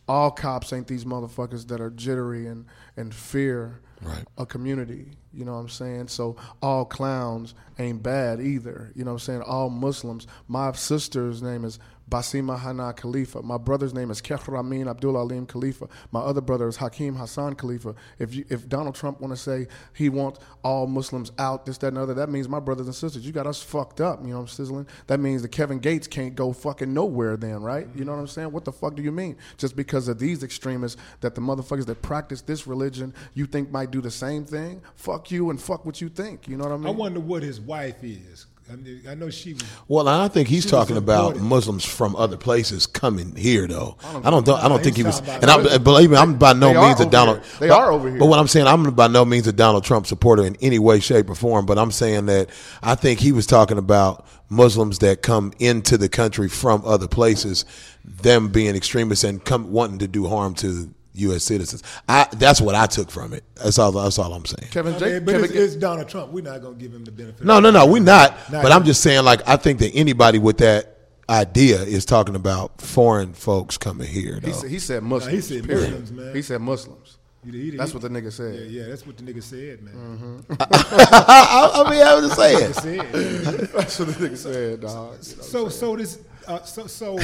all 0.08 0.32
cops 0.32 0.72
ain't 0.74 0.88
these 0.88 1.06
motherfuckers 1.06 1.68
that 1.68 1.80
are 1.82 1.90
jittery 1.92 2.48
and 2.48 2.66
and 3.00 3.14
fear 3.14 3.80
Right. 4.02 4.24
a 4.38 4.46
community. 4.46 5.12
You 5.34 5.44
know 5.46 5.54
what 5.54 5.60
I'm 5.60 5.70
saying? 5.70 6.08
So 6.08 6.38
all 6.62 6.86
clowns 6.86 7.54
ain't 7.78 8.02
bad 8.02 8.40
either. 8.40 8.92
You 8.96 9.04
know 9.04 9.12
what 9.12 9.16
I'm 9.16 9.20
saying? 9.20 9.42
All 9.42 9.70
Muslims. 9.70 10.26
My 10.48 10.72
sister's 10.72 11.42
name 11.42 11.66
is 11.66 11.80
Basima 12.10 12.60
Hana 12.60 12.94
Khalifa. 12.94 13.42
My 13.42 13.58
brother's 13.58 13.94
name 13.94 14.10
is 14.10 14.22
Kekh 14.22 14.48
Ramin 14.48 14.88
Abdul 14.88 15.16
Alim 15.16 15.46
Khalifa. 15.46 15.88
My 16.12 16.22
other 16.22 16.42
brother 16.42 16.68
is 16.68 16.78
Hakim 16.78 17.16
Hassan 17.16 17.56
Khalifa. 17.56 17.96
If 18.18 18.34
you, 18.34 18.46
if 18.50 18.68
Donald 18.68 18.96
Trump 18.96 19.22
want 19.22 19.34
to 19.34 19.38
say 19.38 19.68
he 19.94 20.10
wants 20.10 20.40
all 20.64 20.88
Muslims 20.88 21.32
out, 21.38 21.66
this, 21.66 21.78
that, 21.80 21.88
and 21.88 21.98
other, 21.98 22.14
that 22.16 22.30
means 22.30 22.50
my 22.50 22.60
brothers 22.60 22.88
and 22.88 22.96
sisters, 22.96 23.26
you 23.26 23.32
got 23.32 23.48
us 23.48 23.62
fucked 23.62 24.02
up. 24.02 24.22
You 24.22 24.30
know 24.30 24.36
what 24.36 24.42
I'm 24.42 24.48
sizzling? 24.48 24.88
That 25.08 25.20
means 25.20 25.42
the 25.42 25.48
Kevin 25.48 25.80
Gates 25.80 26.08
can't 26.08 26.36
go 26.36 26.52
fucking 26.54 26.94
nowhere 26.94 27.38
then, 27.38 27.62
right? 27.62 27.88
You 27.96 28.06
know 28.06 28.14
what 28.14 28.20
I'm 28.20 28.28
saying? 28.28 28.52
What 28.52 28.66
the 28.66 28.72
fuck 28.72 28.96
do 28.96 29.04
you 29.04 29.12
mean? 29.12 29.38
Just 29.58 29.76
because 29.76 30.08
of 30.08 30.20
these 30.20 30.44
extremists 30.44 31.00
that 31.22 31.36
the 31.36 31.42
motherfuckers 31.42 31.86
that 31.86 32.02
practice 32.02 32.42
this 32.42 32.66
religion 32.66 33.14
you 33.34 33.46
think 33.46 33.72
might 33.72 33.92
do 33.92 34.02
the 34.02 34.12
same 34.12 34.46
thing? 34.46 34.82
Fuck 34.96 35.32
you 35.32 35.50
and 35.50 35.62
fuck 35.62 35.86
what 35.86 36.02
you 36.02 36.10
think. 36.10 36.48
You 36.48 36.58
know 36.58 36.66
what 36.66 36.74
I 36.74 36.78
mean? 36.78 36.88
I 36.88 36.92
wonder 36.92 37.20
what 37.20 37.44
his 37.44 37.60
wife 37.60 38.04
is. 38.04 38.48
I, 38.72 38.76
mean, 38.76 39.02
I 39.10 39.16
know 39.16 39.30
she 39.30 39.54
was. 39.54 39.64
Well, 39.88 40.08
I 40.08 40.28
think 40.28 40.48
he's 40.48 40.66
talking 40.66 40.98
about. 40.98 41.38
Muslims 41.38 41.84
from 41.84 42.16
other 42.16 42.38
places 42.38 42.86
coming 42.86 43.36
here, 43.36 43.66
though. 43.66 43.98
I 44.04 44.30
don't. 44.30 44.48
I 44.48 44.68
don't, 44.68 44.84
think 44.84 44.98
he 44.98 45.04
was. 45.04 45.20
And 45.28 45.46
I'm, 45.46 45.84
believe 45.84 46.12
me, 46.12 46.18
I'm 46.18 46.38
by 46.38 46.54
no 46.54 46.74
means 46.74 47.00
a 47.00 47.10
Donald. 47.10 47.40
here. 47.40 47.60
They 47.60 47.68
but, 47.70 47.80
are 47.80 47.92
over 47.92 48.10
here. 48.10 48.20
But 48.20 48.28
what 48.28 48.40
I'm 48.40 48.48
saying, 48.48 48.68
I'm 48.68 48.92
by 48.92 49.08
no 49.08 49.26
means 49.26 49.48
a 49.48 49.54
Donald 49.54 49.84
Trump 49.84 50.06
supporter 50.06 50.46
in 50.46 50.56
any 50.62 50.78
way, 50.78 51.00
shape, 51.00 51.30
or 51.30 51.36
form. 51.36 51.66
But 51.66 51.80
I'm 51.80 51.92
saying 51.92 52.28
that 52.28 52.50
I 52.84 52.96
think 52.96 53.20
he 53.20 53.32
was 53.32 53.48
talking 53.48 53.78
about 53.78 54.26
Muslims 54.50 55.00
that 55.00 55.22
come 55.22 55.54
into 55.60 55.98
the 55.98 56.10
country 56.10 56.48
from 56.48 56.84
other 56.86 57.08
places, 57.08 57.66
them 58.04 58.50
being 58.50 58.76
extremists 58.76 59.24
and 59.24 59.44
come 59.44 59.72
wanting 59.72 60.00
to 60.00 60.08
do 60.08 60.28
harm 60.28 60.54
to 60.56 60.94
U.S. 61.14 61.44
citizens. 61.44 61.84
I. 62.08 62.28
That's 62.34 62.62
what 62.62 62.76
I 62.76 62.86
took 62.86 63.10
from 63.12 63.34
it. 63.34 63.44
That's 63.56 63.78
all. 63.80 63.92
That's 63.92 64.20
all 64.20 64.34
I'm 64.34 64.46
saying. 64.46 64.72
Kevin, 64.72 64.94
I 64.96 65.00
mean, 65.00 65.26
but 65.26 65.32
Kevin 65.34 65.46
it's, 65.46 65.54
it's 65.56 65.76
Donald 65.76 66.08
Trump. 66.08 66.32
We're 66.32 66.44
not 66.44 66.62
gonna 66.62 66.76
give 66.76 66.94
him 66.94 67.04
the 67.04 67.12
benefit. 67.12 67.46
No, 67.46 67.58
of 67.58 67.64
no, 67.64 67.72
no, 67.72 67.86
we're 67.86 68.02
not. 68.02 68.34
Not 68.52 68.64
but 68.64 68.72
I'm 68.72 68.84
just 68.86 69.02
saying, 69.02 69.24
like, 69.26 69.48
I 69.48 69.58
think 69.58 69.80
that 69.80 69.92
anybody 69.96 70.40
with 70.40 70.58
that 70.60 70.98
idea 71.30 71.82
is 71.84 72.06
talking 72.06 72.36
about 72.36 72.82
foreign 72.82 73.34
folks 73.34 73.78
coming 73.78 74.08
here. 74.08 74.40
He 74.44 74.52
said, 74.54 74.70
he 74.70 74.80
said 74.80 75.04
Muslims. 75.04 75.34
he 75.34 75.42
said 75.42 75.68
period. 75.68 75.92
Muslims, 75.92 76.12
man. 76.12 76.36
He 76.36 76.42
said 76.42 76.62
Muslims. 76.62 77.18
He- 77.46 77.52
he- 77.52 77.78
That's 77.78 77.94
what 77.94 78.02
the 78.04 78.10
nigga 78.10 78.32
said. 78.34 78.54
yeah, 78.56 78.82
yeah, 78.82 78.90
that's 78.90 79.06
what 79.08 79.16
the 79.18 79.24
nigga 79.24 79.42
said, 79.42 79.82
man. 79.82 80.44
I, 80.60 81.72
I 81.86 81.90
mean, 81.90 82.02
I 82.02 82.16
was 82.16 82.26
just 82.26 82.36
saying. 82.40 82.74
Said. 82.74 83.70
That's 83.72 84.00
what 84.00 84.08
the 84.10 84.28
nigga 84.28 84.38
said, 84.38 84.82
dog. 84.82 85.24
so, 85.24 85.70
so 85.70 85.96
this, 85.96 86.20
uh, 86.48 86.62
so, 86.64 86.88
so 86.88 87.18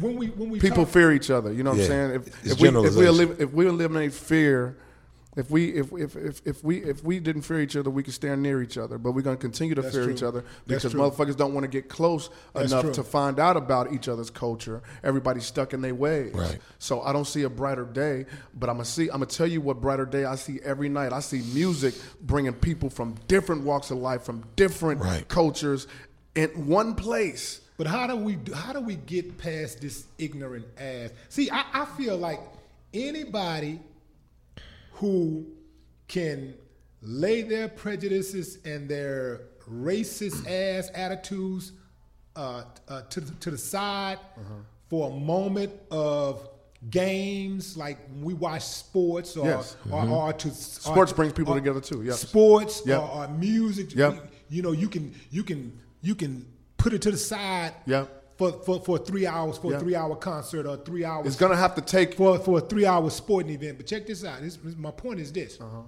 when 0.00 0.16
we 0.16 0.26
when 0.28 0.50
we 0.50 0.60
People 0.60 0.84
talk, 0.84 0.92
fear 0.92 1.12
each 1.12 1.30
other. 1.30 1.52
You 1.52 1.62
know 1.62 1.70
what 1.70 1.78
Yeah. 1.78 1.84
I'm 1.84 1.88
saying? 1.90 2.10
If, 2.10 2.26
It's 2.26 2.36
if 2.36 2.44
we 2.44 2.50
if 2.50 2.58
we, 2.60 2.64
generalization. 2.64 3.06
elim- 3.08 3.36
if 3.38 3.52
we 3.52 3.66
eliminate 3.66 4.12
fear, 4.12 4.76
if 5.36 5.48
we 5.48 5.70
if, 5.76 5.92
if 5.92 6.16
if 6.16 6.40
if 6.44 6.64
we 6.64 6.78
if 6.82 7.04
we 7.04 7.20
didn't 7.20 7.42
fear 7.42 7.60
each 7.60 7.76
other, 7.76 7.88
we 7.88 8.02
could 8.02 8.12
stand 8.12 8.42
near 8.42 8.60
each 8.60 8.76
other. 8.76 8.98
But 8.98 9.12
we're 9.12 9.22
gonna 9.22 9.36
continue 9.36 9.76
to 9.76 9.80
That's 9.82 9.94
fear 9.94 10.04
true. 10.04 10.12
each 10.12 10.24
other 10.24 10.44
because 10.66 10.92
motherfuckers 10.92 11.36
don't 11.36 11.54
want 11.54 11.62
to 11.64 11.68
get 11.68 11.88
close 11.88 12.30
That's 12.52 12.72
enough 12.72 12.82
true. 12.86 12.94
to 12.94 13.02
find 13.04 13.38
out 13.38 13.56
about 13.56 13.92
each 13.92 14.08
other's 14.08 14.28
culture. 14.28 14.82
Everybody's 15.04 15.46
stuck 15.46 15.72
in 15.72 15.82
their 15.82 15.94
ways. 15.94 16.34
Right. 16.34 16.58
So 16.80 17.00
I 17.02 17.12
don't 17.12 17.26
see 17.28 17.44
a 17.44 17.48
brighter 17.48 17.84
day, 17.84 18.26
but 18.58 18.68
I'm 18.68 18.74
gonna 18.76 18.84
see. 18.84 19.04
I'm 19.04 19.14
gonna 19.20 19.26
tell 19.26 19.46
you 19.46 19.60
what 19.60 19.80
brighter 19.80 20.04
day 20.04 20.24
I 20.24 20.34
see 20.34 20.58
every 20.64 20.88
night. 20.88 21.12
I 21.12 21.20
see 21.20 21.42
music 21.54 21.94
bringing 22.20 22.52
people 22.52 22.90
from 22.90 23.14
different 23.28 23.62
walks 23.62 23.92
of 23.92 23.98
life, 23.98 24.22
from 24.24 24.42
different 24.56 25.00
Right. 25.00 25.26
cultures, 25.28 25.86
in 26.34 26.48
one 26.66 26.96
place. 26.96 27.60
But 27.80 27.86
how 27.86 28.06
do 28.06 28.14
we 28.14 28.36
how 28.54 28.74
do 28.74 28.80
we 28.82 28.96
get 28.96 29.38
past 29.38 29.80
this 29.80 30.04
ignorant 30.18 30.66
ass? 30.76 31.08
See, 31.30 31.50
I, 31.50 31.64
I 31.72 31.84
feel 31.96 32.18
like 32.18 32.38
anybody 32.92 33.80
who 34.92 35.46
can 36.06 36.52
lay 37.00 37.40
their 37.40 37.68
prejudices 37.68 38.58
and 38.66 38.86
their 38.86 39.40
racist 39.66 40.46
ass 40.46 40.90
attitudes 40.94 41.72
uh, 42.36 42.64
uh, 42.86 43.00
to 43.08 43.20
the, 43.22 43.32
to 43.36 43.50
the 43.50 43.56
side 43.56 44.18
for 44.90 45.08
a 45.08 45.14
moment 45.14 45.72
of 45.90 46.50
games 46.90 47.78
like 47.78 47.96
we 48.20 48.34
watch 48.34 48.60
sports 48.62 49.38
or 49.38 49.46
Yes. 49.46 49.76
or, 49.90 50.06
or 50.06 50.32
to 50.34 50.50
Sports 50.50 51.12
or- 51.12 51.14
brings 51.14 51.32
people 51.32 51.54
or 51.54 51.56
together 51.56 51.80
too, 51.80 52.02
yes. 52.02 52.20
Sports 52.20 52.82
Yep. 52.84 53.00
or, 53.00 53.08
or 53.24 53.28
music. 53.28 53.94
Yep. 53.94 54.12
You, 54.12 54.20
you 54.56 54.62
know, 54.62 54.72
you 54.72 54.90
can 54.90 55.14
you 55.30 55.42
can 55.44 55.72
you 56.02 56.14
can 56.14 56.44
put 56.80 56.92
it 56.94 57.02
to 57.02 57.10
the 57.10 57.16
side. 57.16 57.74
Yep. 57.86 58.16
For, 58.38 58.52
for, 58.64 58.80
for 58.80 58.98
three 58.98 59.26
hours 59.26 59.58
for 59.58 59.70
Yep. 59.72 59.80
a 59.80 59.84
three 59.84 59.94
hour 59.94 60.16
concert 60.16 60.64
or 60.66 60.78
three 60.78 61.04
hours 61.04 61.26
It's 61.26 61.36
gonna 61.36 61.56
have 61.56 61.74
to 61.74 61.82
take 61.82 62.14
for 62.14 62.38
for 62.38 62.56
a 62.58 62.60
three 62.62 62.86
hour 62.86 63.10
sporting 63.10 63.52
event. 63.52 63.76
But 63.76 63.86
check 63.86 64.06
this 64.06 64.24
out. 64.24 64.40
This- 64.40 64.58
my 64.78 64.90
point 64.90 65.20
is 65.20 65.30
this. 65.30 65.60
Uh-huh. 65.60 65.82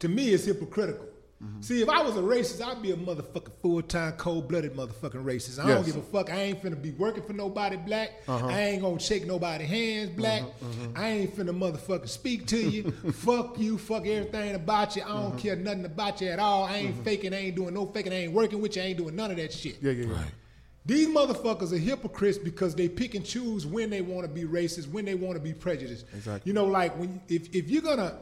To 0.00 0.08
me, 0.08 0.30
it's 0.30 0.44
hypocritical. 0.46 1.06
Mm-hmm. 1.44 1.60
See, 1.60 1.82
if 1.82 1.88
I 1.88 2.02
was 2.02 2.16
a 2.16 2.20
racist, 2.20 2.64
I'd 2.64 2.80
be 2.80 2.92
a 2.92 2.96
motherfucking 2.96 3.52
full 3.60 3.82
time, 3.82 4.12
cold 4.12 4.46
blooded 4.46 4.74
motherfucking 4.74 5.24
racist. 5.24 5.58
I 5.58 5.68
don't 5.68 5.84
give 5.84 5.96
a 5.96 6.02
fuck. 6.02 6.30
I 6.30 6.36
ain't 6.36 6.62
finna 6.62 6.80
be 6.80 6.92
working 6.92 7.24
for 7.24 7.32
nobody 7.32 7.76
black. 7.76 8.10
Uh-huh. 8.28 8.46
I 8.46 8.60
ain't 8.60 8.82
gonna 8.82 9.00
shake 9.00 9.26
nobody 9.26 9.64
hands 9.64 10.10
black. 10.10 10.44
I 10.94 11.08
ain't 11.08 11.36
finna 11.36 11.50
motherfucking 11.50 12.08
speak 12.08 12.46
to 12.48 12.58
you. 12.58 12.90
fuck 13.12 13.58
you. 13.58 13.76
Fuck 13.76 14.06
everything 14.06 14.54
about 14.54 14.94
you. 14.94 15.02
I 15.02 15.08
don't 15.08 15.36
care 15.36 15.56
nothing 15.56 15.84
about 15.84 16.20
you 16.20 16.28
at 16.28 16.38
all. 16.38 16.64
I 16.64 16.76
ain't 16.76 17.04
faking. 17.04 17.34
I 17.34 17.38
ain't 17.38 17.56
doing 17.56 17.74
no 17.74 17.86
faking. 17.86 18.12
I 18.12 18.16
ain't 18.24 18.32
working 18.32 18.60
with 18.60 18.76
you. 18.76 18.82
I 18.82 18.86
ain't 18.86 18.98
doing 18.98 19.16
none 19.16 19.32
of 19.32 19.36
that 19.36 19.52
shit. 19.52 19.78
yeah, 19.82 19.90
yeah, 19.90 20.06
yeah. 20.06 20.12
Right. 20.12 20.30
These 20.84 21.08
motherfuckers 21.08 21.72
are 21.72 21.78
hypocrites 21.78 22.38
because 22.38 22.74
they 22.74 22.88
pick 22.88 23.14
and 23.14 23.24
choose 23.24 23.64
when 23.64 23.88
they 23.88 24.00
want 24.00 24.26
to 24.26 24.28
be 24.28 24.44
racist, 24.44 24.90
when 24.90 25.04
they 25.04 25.14
want 25.14 25.34
to 25.34 25.40
be 25.40 25.52
prejudiced. 25.52 26.06
Exactly. 26.12 26.48
You 26.48 26.54
know, 26.54 26.64
like 26.64 26.98
when 26.98 27.20
if 27.28 27.54
if 27.54 27.70
you're 27.70 27.82
gonna, 27.82 28.16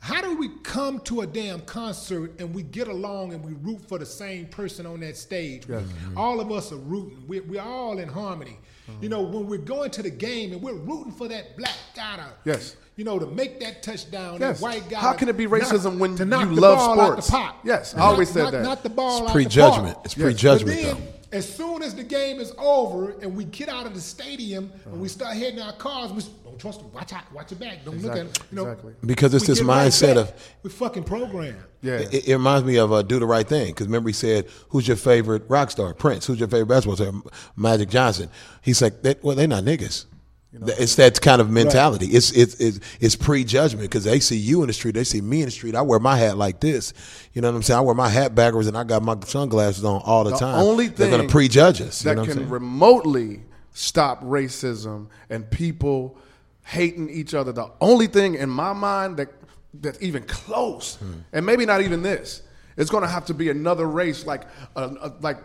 how 0.00 0.20
do 0.22 0.36
we 0.36 0.48
come 0.62 1.00
to 1.00 1.22
a 1.22 1.26
damn 1.26 1.60
concert 1.62 2.32
and 2.38 2.54
we 2.54 2.62
get 2.62 2.86
along 2.88 3.32
and 3.34 3.44
we 3.44 3.52
root 3.54 3.80
for 3.88 3.98
the 3.98 4.06
same 4.06 4.46
person 4.46 4.86
on 4.86 5.00
that 5.00 5.16
stage? 5.16 5.64
Yes. 5.68 5.82
All 6.16 6.40
of 6.40 6.52
us 6.52 6.70
are 6.72 6.76
rooting. 6.76 7.24
We're, 7.26 7.42
we're 7.42 7.60
all 7.62 7.98
in 7.98 8.08
harmony. 8.08 8.58
Uh-huh. 8.88 8.96
You 9.02 9.08
know, 9.08 9.22
when 9.22 9.46
we're 9.46 9.58
going 9.58 9.90
to 9.92 10.02
the 10.02 10.10
game 10.10 10.52
and 10.52 10.62
we're 10.62 10.72
rooting 10.74 11.12
for 11.12 11.26
that 11.28 11.56
black 11.56 11.74
guy 11.96 12.16
to, 12.16 12.26
Yes. 12.44 12.76
you 12.96 13.04
know, 13.04 13.18
to 13.18 13.26
make 13.26 13.60
that 13.60 13.82
touchdown, 13.82 14.38
Yes. 14.40 14.58
that 14.60 14.62
white 14.62 14.88
guy. 14.88 14.98
How 15.00 15.12
can 15.12 15.28
it 15.28 15.36
be 15.36 15.46
knock- 15.46 15.60
racism 15.62 15.98
when 15.98 16.14
to 16.16 16.24
you 16.24 16.30
the 16.30 16.36
love 16.60 16.78
ball 16.78 16.94
sports? 16.94 17.10
Out 17.18 17.24
the 17.26 17.32
pot. 17.32 17.56
Yes, 17.64 17.94
I 17.94 17.98
Knock- 17.98 18.06
always 18.12 18.28
said 18.30 18.42
knock- 18.44 18.52
that. 18.52 18.62
Knock 18.62 18.82
the 18.84 18.88
ball 18.90 19.18
It's 19.22 19.26
out 19.28 19.32
prejudgment. 19.32 19.88
The 19.88 19.94
park. 19.94 20.04
It's 20.06 20.16
Yes. 20.16 20.24
prejudgment, 20.24 20.76
But 20.76 20.82
then, 20.82 20.94
though. 21.04 21.17
As 21.30 21.52
soon 21.52 21.82
as 21.82 21.94
the 21.94 22.02
game 22.02 22.40
is 22.40 22.52
over 22.58 23.10
and 23.20 23.36
we 23.36 23.44
get 23.44 23.68
out 23.68 23.86
of 23.86 23.94
the 23.94 24.00
stadium 24.00 24.72
and 24.86 25.00
we 25.00 25.08
start 25.08 25.36
heading 25.36 25.60
our 25.60 25.74
cars, 25.74 26.10
we 26.12 26.22
don't 26.44 26.58
trust 26.58 26.80
them. 26.80 26.90
Watch 26.92 27.12
out. 27.12 27.30
Watch 27.32 27.50
your 27.50 27.60
back. 27.60 27.84
Don't 27.84 28.00
look 28.02 28.12
at 28.12 28.16
them. 28.16 28.28
You 28.50 28.56
know, 28.56 28.62
Exactly. 28.64 28.94
Because 29.04 29.34
it's 29.34 29.46
this 29.46 29.58
get 29.60 29.66
right 29.66 29.88
mindset 29.88 30.16
of- 30.16 30.32
we 30.62 30.70
fucking 30.70 31.04
programmed. 31.04 31.58
Yeah. 31.82 31.96
It, 31.98 32.28
it 32.28 32.32
reminds 32.32 32.66
me 32.66 32.76
of 32.78 32.92
uh, 32.92 33.02
Do 33.02 33.18
the 33.18 33.26
Right 33.26 33.46
Thing 33.46 33.68
because 33.68 33.86
remember 33.86 34.08
he 34.08 34.14
said, 34.14 34.46
"Who's 34.70 34.88
your 34.88 34.96
favorite 34.96 35.44
rock 35.48 35.70
star?" 35.70 35.94
Prince. 35.94 36.26
Who's 36.26 36.38
your 36.40 36.48
favorite 36.48 36.66
basketball 36.66 36.96
player? 36.96 37.12
Magic 37.56 37.88
Johnson. 37.90 38.30
He's 38.62 38.82
like, 38.82 39.02
they, 39.02 39.14
"Well, 39.22 39.36
they're 39.36 39.46
not 39.46 39.62
niggas." 39.64 40.06
It's 40.52 40.94
that 40.96 41.20
kind 41.20 41.40
of 41.40 41.50
mentality. 41.50 42.06
It's 42.06 42.30
it's 42.32 42.54
it's, 42.60 42.80
it's 43.00 43.16
prejudgment 43.16 43.82
because 43.82 44.04
they 44.04 44.18
see 44.20 44.36
you 44.36 44.62
in 44.62 44.68
the 44.68 44.72
street, 44.72 44.94
they 44.94 45.04
see 45.04 45.20
me 45.20 45.40
in 45.40 45.44
the 45.46 45.50
street. 45.50 45.74
I 45.74 45.82
wear 45.82 45.98
my 45.98 46.16
hat 46.16 46.36
like 46.38 46.60
this. 46.60 46.94
You 47.34 47.42
know 47.42 47.50
what 47.50 47.56
I'm 47.56 47.62
saying? 47.62 47.78
I 47.78 47.80
wear 47.82 47.94
my 47.94 48.08
hat 48.08 48.34
backwards 48.34 48.66
and 48.66 48.76
I 48.76 48.84
got 48.84 49.02
my 49.02 49.16
sunglasses 49.26 49.84
on 49.84 50.00
all 50.04 50.24
the, 50.24 50.30
The 50.30 50.36
time. 50.38 50.54
only 50.60 50.88
they're 50.88 51.10
going 51.10 51.26
to 51.26 51.30
prejudge 51.30 51.80
us. 51.82 52.02
You 52.04 52.08
that 52.10 52.14
know 52.16 52.22
what 52.22 52.30
I'm 52.30 52.36
can 52.38 52.48
remotely 52.48 53.42
stop 53.72 54.22
racism 54.22 55.08
and 55.28 55.48
people 55.50 56.16
hating 56.64 57.10
each 57.10 57.34
other. 57.34 57.52
The 57.52 57.70
only 57.80 58.06
thing 58.06 58.34
in 58.34 58.48
my 58.48 58.72
mind 58.72 59.18
that 59.18 59.28
that's 59.74 60.00
even 60.02 60.22
close, 60.24 60.96
Hmm. 60.96 61.12
and 61.34 61.44
maybe 61.46 61.66
not 61.66 61.82
even 61.82 62.02
this, 62.02 62.42
it's 62.78 62.90
going 62.90 63.02
to 63.02 63.08
have 63.08 63.26
to 63.26 63.34
be 63.34 63.50
another 63.50 63.86
race 63.86 64.24
like 64.24 64.44
uh, 64.74 64.94
uh, 65.00 65.10
like 65.20 65.36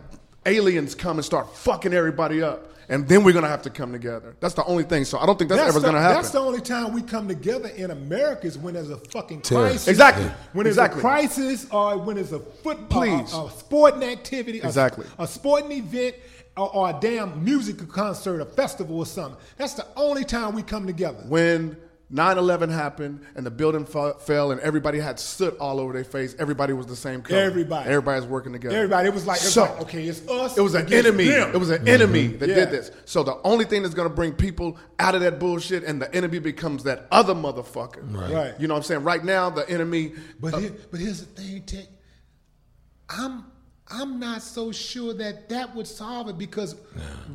aliens 0.46 0.96
come 0.96 1.18
and 1.18 1.26
start 1.26 1.54
fucking 1.56 1.94
everybody 1.94 2.42
up. 2.42 2.70
And 2.90 3.08
then 3.08 3.24
we're 3.24 3.34
gonna 3.34 3.48
have 3.48 3.62
to 3.64 3.70
come 3.70 3.92
together. 3.92 4.36
That's 4.40 4.54
the 4.54 4.64
only 4.66 4.84
thing. 4.84 5.06
So 5.06 5.18
I 5.20 5.26
don't 5.26 5.38
think 5.38 5.50
that's, 5.50 5.62
ever 5.76 5.80
gonna 5.80 6.00
happen. 6.02 6.16
That's 6.18 6.32
the 6.32 6.40
only 6.40 6.62
time 6.62 6.94
we 6.94 7.02
come 7.02 7.28
together 7.28 7.70
in 7.70 7.92
America 7.92 8.48
is 8.48 8.58
when 8.58 8.74
there's 8.74 8.90
a 8.90 8.98
fucking 8.98 9.42
Terror. 9.42 9.62
crisis. 9.68 9.88
Exactly. 9.88 10.26
When 10.54 10.64
there's 10.66 10.78
Exactly. 10.78 11.00
a 11.00 11.02
crisis 11.02 11.68
or 11.72 11.98
when 11.98 12.16
there's 12.18 12.32
a 12.34 12.40
football, 12.40 13.02
Please. 13.02 13.34
a, 13.34 13.38
a 13.46 13.52
sporting 13.52 14.04
activity, 14.04 14.60
a- 14.62 14.66
Exactly. 14.66 15.06
a, 15.20 15.28
sporting 15.28 15.72
event, 15.72 16.16
or, 16.58 16.74
or 16.76 16.90
a 16.90 16.98
damn 17.00 17.44
musical 17.44 17.88
concert, 17.88 18.40
a 18.42 18.46
festival 18.46 18.98
or 19.00 19.06
something. 19.06 19.40
That's 19.58 19.74
the 19.74 19.86
only 19.96 20.24
time 20.24 20.54
we 20.54 20.62
come 20.64 20.86
together. 20.86 21.18
when 21.28 21.76
9-11 22.12 22.70
happened 22.70 23.22
and 23.36 23.46
the 23.46 23.50
building 23.52 23.86
fa- 23.86 24.16
fell 24.20 24.52
and 24.52 24.62
everybody 24.62 25.00
had 25.00 25.20
soot 25.20 25.58
all 25.58 25.80
over 25.80 25.94
their 25.94 26.04
face, 26.04 26.36
everybody 26.38 26.72
was 26.74 26.86
the 26.86 26.96
same 26.96 27.22
color. 27.22 27.40
Everybody. 27.40 27.90
Everybody's 27.90 28.26
working 28.28 28.52
together. 28.54 28.76
Everybody, 28.76 29.08
it 29.08 29.14
was 29.14 29.26
like, 29.26 29.40
it 29.40 29.46
was 29.46 29.54
So- 29.54 29.64
like, 29.64 29.82
okay, 29.82 30.06
it's 30.08 30.28
us. 30.30 30.58
It 30.58 30.62
was 30.62 30.76
an 30.76 30.92
enemy. 30.94 31.26
them. 31.26 31.52
It 31.54 31.58
was 31.58 31.70
an 31.72 31.88
enemy 31.88 32.28
that 32.28 32.50
Yeah. 32.50 32.56
did 32.56 32.72
this. 32.72 32.92
So 33.06 33.24
the 33.24 33.38
only 33.44 33.66
thing 33.66 33.82
that's 33.82 33.96
going 33.96 34.08
to 34.10 34.14
bring 34.14 34.34
people 34.34 34.78
out 35.00 35.16
of 35.16 35.22
that 35.22 35.40
bullshit 35.40 35.84
and 35.84 36.02
the 36.02 36.14
enemy 36.14 36.40
becomes 36.40 36.84
that 36.84 37.08
other 37.12 37.34
motherfucker. 37.34 38.04
Right. 38.16 38.54
You 38.60 38.68
know 38.68 38.76
what 38.76 38.80
I'm 38.80 38.84
saying? 38.84 39.04
Right 39.04 39.24
now, 39.24 39.50
the 39.50 39.68
enemy. 39.70 40.14
But 40.40 40.54
uh, 40.54 40.58
here, 40.60 40.72
but 40.92 41.00
here's 41.00 41.22
the 41.22 41.42
thing, 41.42 41.64
Tech. 41.64 41.88
I'm 43.10 43.46
I'm 43.90 44.20
not 44.20 44.42
so 44.42 44.72
sure 44.72 45.14
that 45.16 45.50
that 45.50 45.76
would 45.76 45.86
solve 45.88 46.30
it 46.30 46.38
because 46.38 46.76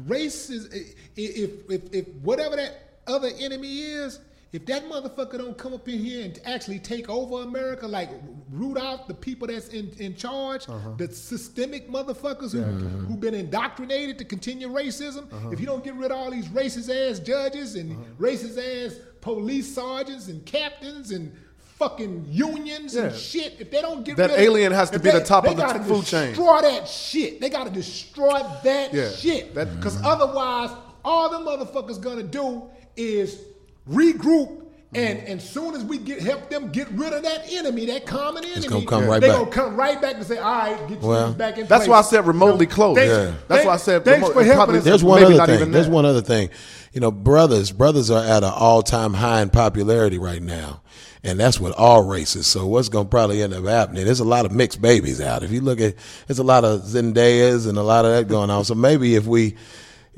race 0.06 0.50
is 0.50 0.68
i- 0.74 0.94
if 1.16 1.50
if 1.70 1.82
if 1.94 2.08
whatever 2.22 2.56
that 2.56 3.00
other 3.06 3.28
enemy 3.38 3.80
is. 3.80 4.18
If 4.50 4.64
that 4.66 4.88
motherfucker 4.88 5.36
don't 5.36 5.58
come 5.58 5.74
up 5.74 5.86
in 5.88 5.98
here 5.98 6.24
and 6.24 6.40
actually 6.46 6.78
take 6.78 7.10
over 7.10 7.42
America, 7.42 7.86
like 7.86 8.10
root 8.50 8.78
out 8.78 9.06
the 9.06 9.12
people 9.12 9.46
that's 9.46 9.68
in, 9.68 9.90
in 9.98 10.14
charge, 10.14 10.66
uh-huh. 10.68 10.92
the 10.96 11.12
systemic 11.12 11.90
motherfuckers 11.90 12.52
who 12.52 12.62
mm-hmm. 12.62 13.04
who've 13.04 13.20
been 13.20 13.34
indoctrinated 13.34 14.16
to 14.18 14.24
continue 14.24 14.68
racism. 14.68 15.30
Uh-huh. 15.30 15.50
If 15.50 15.60
you 15.60 15.66
don't 15.66 15.84
get 15.84 15.94
rid 15.96 16.10
of 16.10 16.16
all 16.16 16.30
these 16.30 16.48
racist 16.48 16.88
ass 16.88 17.18
judges 17.18 17.74
and 17.74 17.92
uh-huh. 17.92 18.02
racist 18.18 18.56
ass 18.58 18.94
police 19.20 19.74
sergeants 19.74 20.28
and 20.28 20.44
captains 20.46 21.10
and 21.10 21.30
fucking 21.58 22.24
unions 22.30 22.94
and 22.94 23.14
shit, 23.14 23.56
if 23.60 23.70
they 23.70 23.82
don't 23.82 24.02
get 24.02 24.16
That 24.16 24.30
rid 24.30 24.38
of- 24.38 24.44
alien 24.46 24.72
has 24.72 24.88
to 24.90 24.98
be 24.98 25.10
the 25.10 25.22
top 25.22 25.46
of 25.46 25.56
the 25.56 25.62
gotta 25.62 25.80
food 25.80 26.06
chain. 26.06 26.28
Destroy 26.28 26.62
that 26.62 26.88
shit. 26.88 27.38
They 27.42 27.50
gotta 27.50 27.70
destroy 27.70 28.42
that 28.64 28.94
Yeah. 28.94 29.10
shit. 29.10 29.54
Because 29.54 29.96
mm-hmm. 29.96 30.06
otherwise, 30.06 30.70
all 31.04 31.28
the 31.28 31.38
motherfuckers 31.38 32.00
gonna 32.00 32.22
do 32.22 32.62
is 32.96 33.44
regroup. 33.90 34.54
And 34.94 35.18
mm-hmm. 35.18 35.32
and 35.32 35.42
soon 35.42 35.74
as 35.74 35.84
we 35.84 35.98
get 35.98 36.22
help 36.22 36.48
them 36.48 36.70
get 36.72 36.88
rid 36.92 37.12
of 37.12 37.22
that 37.22 37.44
enemy, 37.52 37.84
that 37.86 38.06
common 38.06 38.42
enemy, 38.42 38.68
gonna 38.68 38.86
come 38.86 39.04
right 39.04 39.20
they 39.20 39.28
back. 39.28 39.36
gonna 39.36 39.50
come 39.50 39.76
right 39.76 40.00
back 40.00 40.14
and 40.14 40.24
say, 40.24 40.38
"All 40.38 40.50
right, 40.50 40.88
get 40.88 41.02
you 41.02 41.34
back 41.36 41.58
in 41.58 41.66
place 41.66 41.68
That's 41.68 41.80
place." 41.80 41.88
why 41.88 41.98
I 41.98 42.00
said 42.00 42.26
remotely 42.26 42.66
So, 42.66 42.74
close. 42.74 42.96
thanks- 42.96 43.12
Yeah. 43.12 43.32
That's 43.48 43.66
why 43.66 43.74
I 43.74 43.76
said 43.76 44.02
thanks 44.06 44.20
remote- 44.22 44.32
for 44.32 44.42
helping 44.44 44.56
probably- 44.56 44.78
us. 44.78 44.84
There's 44.84 45.04
one 45.04 45.20
Maybe 45.20 45.26
other 45.34 45.36
not 45.36 45.48
thing. 45.58 45.72
There's 45.72 45.86
that. 45.88 45.92
one 45.92 46.06
other 46.06 46.22
thing. 46.22 46.48
You 46.94 47.02
know, 47.02 47.10
brothers, 47.10 47.70
brothers 47.70 48.10
are 48.10 48.24
at 48.24 48.42
an 48.42 48.50
all-time 48.56 49.12
high 49.12 49.42
in 49.42 49.50
popularity 49.50 50.16
right 50.16 50.40
now, 50.42 50.80
and 51.22 51.38
that's 51.38 51.60
with 51.60 51.74
all 51.74 52.02
races. 52.04 52.46
So 52.46 52.66
what's 52.66 52.88
going 52.88 53.04
to 53.04 53.10
probably 53.10 53.42
end 53.42 53.52
up 53.52 53.66
happening? 53.66 54.06
There's 54.06 54.20
a 54.20 54.24
lot 54.24 54.46
of 54.46 54.52
mixed 54.52 54.80
babies 54.80 55.20
out. 55.20 55.42
If 55.42 55.52
you 55.52 55.60
look 55.60 55.82
at, 55.82 55.96
there's 56.26 56.38
a 56.38 56.42
lot 56.44 56.64
of 56.64 56.80
Zendayas 56.84 57.68
and 57.68 57.76
a 57.76 57.82
lot 57.82 58.06
of 58.06 58.12
that 58.12 58.26
going 58.26 58.48
on. 58.48 58.64
So 58.64 58.74
maybe 58.74 59.16
if 59.16 59.26
we 59.26 59.54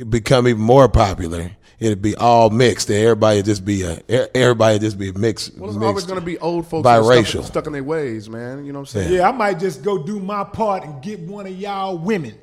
become 0.08 0.46
even 0.46 0.62
more 0.62 0.88
popular, 0.88 1.50
it'd 1.80 2.00
be 2.02 2.14
all 2.14 2.50
mixed. 2.50 2.90
Everybody 2.90 3.42
just 3.42 3.64
be 3.64 3.82
a, 3.82 3.98
everybody 4.36 4.78
just 4.78 4.98
be 4.98 5.10
mixed. 5.12 5.56
Well, 5.56 5.70
it's 5.70 5.76
mixed 5.78 5.86
always 5.88 6.04
going 6.06 6.20
to 6.20 6.24
be 6.26 6.38
old 6.38 6.66
folks 6.66 6.86
biracial. 6.86 7.40
stuck, 7.40 7.44
stuck 7.46 7.66
in 7.66 7.72
their 7.72 7.82
ways, 7.84 8.28
man. 8.28 8.64
You 8.64 8.72
know 8.72 8.80
what 8.80 8.94
I'm 8.94 9.02
saying? 9.02 9.12
Yeah, 9.14 9.28
I 9.28 9.32
might 9.32 9.58
just 9.58 9.82
go 9.82 10.02
do 10.02 10.20
my 10.20 10.44
part 10.44 10.84
and 10.84 11.02
get 11.02 11.18
one 11.20 11.46
of 11.46 11.56
y'all 11.58 11.98
women 11.98 12.38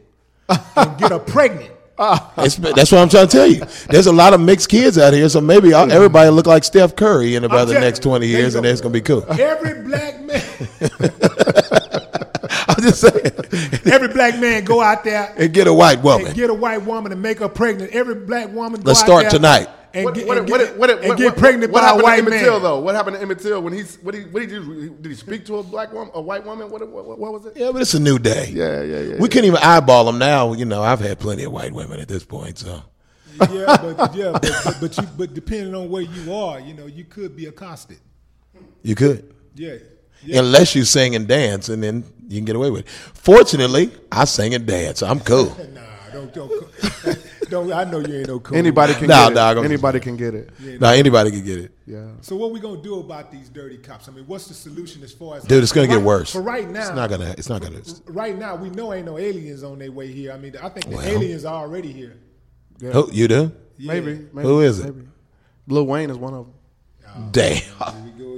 and 0.50 0.98
get 0.98 1.12
her 1.12 1.20
pregnant. 1.20 1.72
It's- 2.00 2.56
that's 2.58 2.92
what 2.92 3.00
I'm 3.02 3.10
trying 3.10 3.28
to 3.28 3.32
tell 3.32 3.48
you. 3.48 3.64
There's 3.90 4.06
a 4.06 4.12
lot 4.12 4.34
of 4.36 4.40
mixed 4.40 4.70
kids 4.70 5.00
out 5.00 5.14
here, 5.14 5.28
so 5.30 5.42
maybe 5.42 5.74
all- 5.74 5.92
everybody 5.92 6.30
look 6.30 6.46
like 6.46 6.64
Steph 6.64 6.96
Curry 6.96 7.34
in 7.34 7.44
about 7.44 7.68
the 7.70 7.74
next 7.74 8.04
20 8.04 8.28
years, 8.28 8.54
and 8.54 8.62
go. 8.64 8.70
that's 8.70 8.82
gonna 8.82 8.94
be 8.94 9.02
cool. 9.02 9.26
Every 9.32 9.82
black 9.82 10.22
man, 10.22 10.42
I'm 12.78 12.84
just 12.84 13.02
saying, 13.02 13.32
every 13.94 14.08
black 14.10 14.40
man 14.40 14.64
go 14.64 14.82
out 14.82 15.04
there 15.04 15.34
and 15.38 15.54
get 15.54 15.68
a 15.68 15.74
white 15.74 16.02
woman. 16.02 16.28
and 16.28 16.36
get 16.36 16.50
a 16.50 16.54
white 16.54 16.84
woman 16.84 17.12
and 17.12 17.22
make 17.22 17.40
her 17.40 17.50
pregnant. 17.50 17.92
Every 17.92 18.16
black 18.16 18.52
woman. 18.54 18.82
Let's 18.84 19.00
out 19.02 19.06
start 19.06 19.22
there 19.24 19.32
tonight. 19.32 19.70
And 19.94 20.04
What, 20.06 20.14
get, 20.16 20.28
what, 20.28 20.38
and 20.38 20.50
what, 20.50 20.60
get, 20.60 20.78
what, 20.78 20.90
and 20.92 21.18
get 21.18 21.26
what- 21.26 21.38
pregnant 21.38 21.72
what 21.72 21.80
by 21.82 21.86
a 21.86 21.88
happened 21.88 22.04
white 22.04 22.16
to 22.18 22.22
Emmett 22.22 22.34
man. 22.34 22.44
Till, 22.44 22.60
though? 22.60 22.80
What 22.80 22.94
happened 22.94 23.16
to 23.16 23.22
Emmett 23.22 23.40
Till 23.40 23.62
when 23.64 23.74
he's 23.74 23.96
what 24.04 24.14
he 24.14 24.22
what 24.24 24.42
he 24.44 24.48
do? 24.48 24.90
Did 25.02 25.10
he 25.10 25.16
speak 25.16 25.46
to 25.48 25.58
a 25.58 25.64
black 25.64 25.92
woman, 25.92 26.12
a 26.14 26.22
white 26.22 26.46
woman? 26.46 26.70
What 26.70 26.88
what, 26.88 27.06
what, 27.06 27.18
what 27.18 27.34
was 27.34 27.46
it? 27.48 27.54
Yeah, 27.58 27.72
but 27.72 27.82
it's 27.82 27.94
a 27.96 28.00
new 28.00 28.20
day. 28.20 28.52
Yeah, 28.54 28.82
yeah, 28.84 29.00
yeah, 29.00 29.16
We 29.20 29.30
can't 29.30 29.46
even 29.46 29.60
eyeball 29.64 30.06
them 30.06 30.20
now. 30.20 30.54
You 30.54 30.66
know, 30.66 30.84
I've 30.84 31.00
had 31.00 31.20
plenty 31.20 31.46
of 31.46 31.52
white 31.54 31.72
women 31.74 32.00
at 32.00 32.08
this 32.10 32.24
point, 32.26 32.60
so 32.60 32.84
Yeah, 33.50 33.78
but 33.78 34.16
yeah, 34.16 34.32
but, 34.34 34.42
but, 34.64 34.78
but 34.82 34.98
you 34.98 35.04
but 35.18 35.34
depending 35.34 35.74
on 35.74 35.90
where 35.90 36.04
you 36.04 36.34
are, 36.34 36.60
you 36.60 36.74
know, 36.74 36.86
you 36.86 37.06
could 37.06 37.36
be 37.36 37.46
accosted. 37.48 37.98
you 38.84 38.94
could. 38.94 39.34
Yeah. 39.56 39.76
Yeah. 40.24 40.40
Unless 40.40 40.76
you 40.76 40.84
sing 40.84 41.16
and 41.16 41.28
dance, 41.28 41.70
and 41.70 41.82
then 41.82 42.04
you 42.28 42.38
can 42.38 42.46
get 42.46 42.56
away 42.56 42.70
with 42.72 42.82
it. 42.82 42.90
Fortunately, 42.90 43.92
I 44.12 44.26
sing 44.26 44.54
and 44.54 44.66
dance. 44.66 45.00
so 45.00 45.08
I'm 45.08 45.20
cool. 45.20 45.56
Nah, 46.10 46.22
don't 46.22 46.34
don't 46.34 46.52
don't. 47.50 47.74
I 47.74 47.84
know 47.84 48.00
you 48.00 48.16
ain't 48.20 48.28
no 48.28 48.40
cool. 48.40 48.58
Anybody 48.58 48.94
can 48.94 49.08
Nah, 49.08 49.28
get 49.28 49.36
nah, 49.36 49.52
it. 49.52 49.56
I'm- 49.58 49.66
Anybody 49.66 50.00
can 50.00 50.16
get 50.18 50.34
it. 50.34 50.50
now 50.82 50.90
anybody 50.92 51.30
can 51.32 51.44
get 51.44 51.60
it. 51.60 51.72
Yeah. 51.86 52.08
So 52.22 52.36
what 52.38 52.52
we 52.52 52.60
gonna 52.60 52.82
do 52.82 53.00
about 53.02 53.30
these 53.32 53.50
dirty 53.50 53.78
cops? 53.78 54.08
I 54.08 54.14
mean, 54.14 54.26
what's 54.26 54.48
the 54.48 54.54
solution 54.54 55.04
as 55.04 55.12
far 55.12 55.38
as 55.38 55.44
Dude, 55.44 55.62
it's 55.62 55.72
gonna 55.74 55.86
for 55.86 55.92
get 55.92 55.98
right- 55.98 56.06
worse. 56.06 56.32
For 56.32 56.42
right 56.42 56.68
now, 56.70 56.80
It's 56.82 56.96
not 56.96 57.10
gonna. 57.10 57.36
It's 57.38 57.50
not 57.50 57.62
gonna. 57.62 57.82
right 58.08 58.38
now 58.38 58.56
we 58.56 58.70
know 58.70 58.94
ain't 58.94 59.06
no 59.06 59.18
aliens 59.18 59.64
on 59.64 59.78
their 59.80 59.92
way 59.92 60.08
here. 60.12 60.32
I 60.32 60.38
mean, 60.38 60.56
I 60.64 60.70
think 60.70 60.90
the 60.90 60.96
Well. 60.96 61.06
aliens 61.06 61.46
are 61.46 61.56
already 61.62 61.92
here. 61.92 62.16
Who, 62.80 63.10
you 63.12 63.28
do? 63.28 63.52
Yeah. 63.78 63.94
Maybe, 63.94 64.28
maybe. 64.34 64.48
Who 64.48 64.62
is 64.62 64.80
it? 64.80 64.86
Maybe. 64.96 65.08
Lil 65.68 65.86
Wayne 65.86 66.10
is 66.10 66.18
one 66.18 66.34
of 66.34 66.46
them. 66.46 66.54
Oh, 67.10 67.30
Damn. 67.32 67.62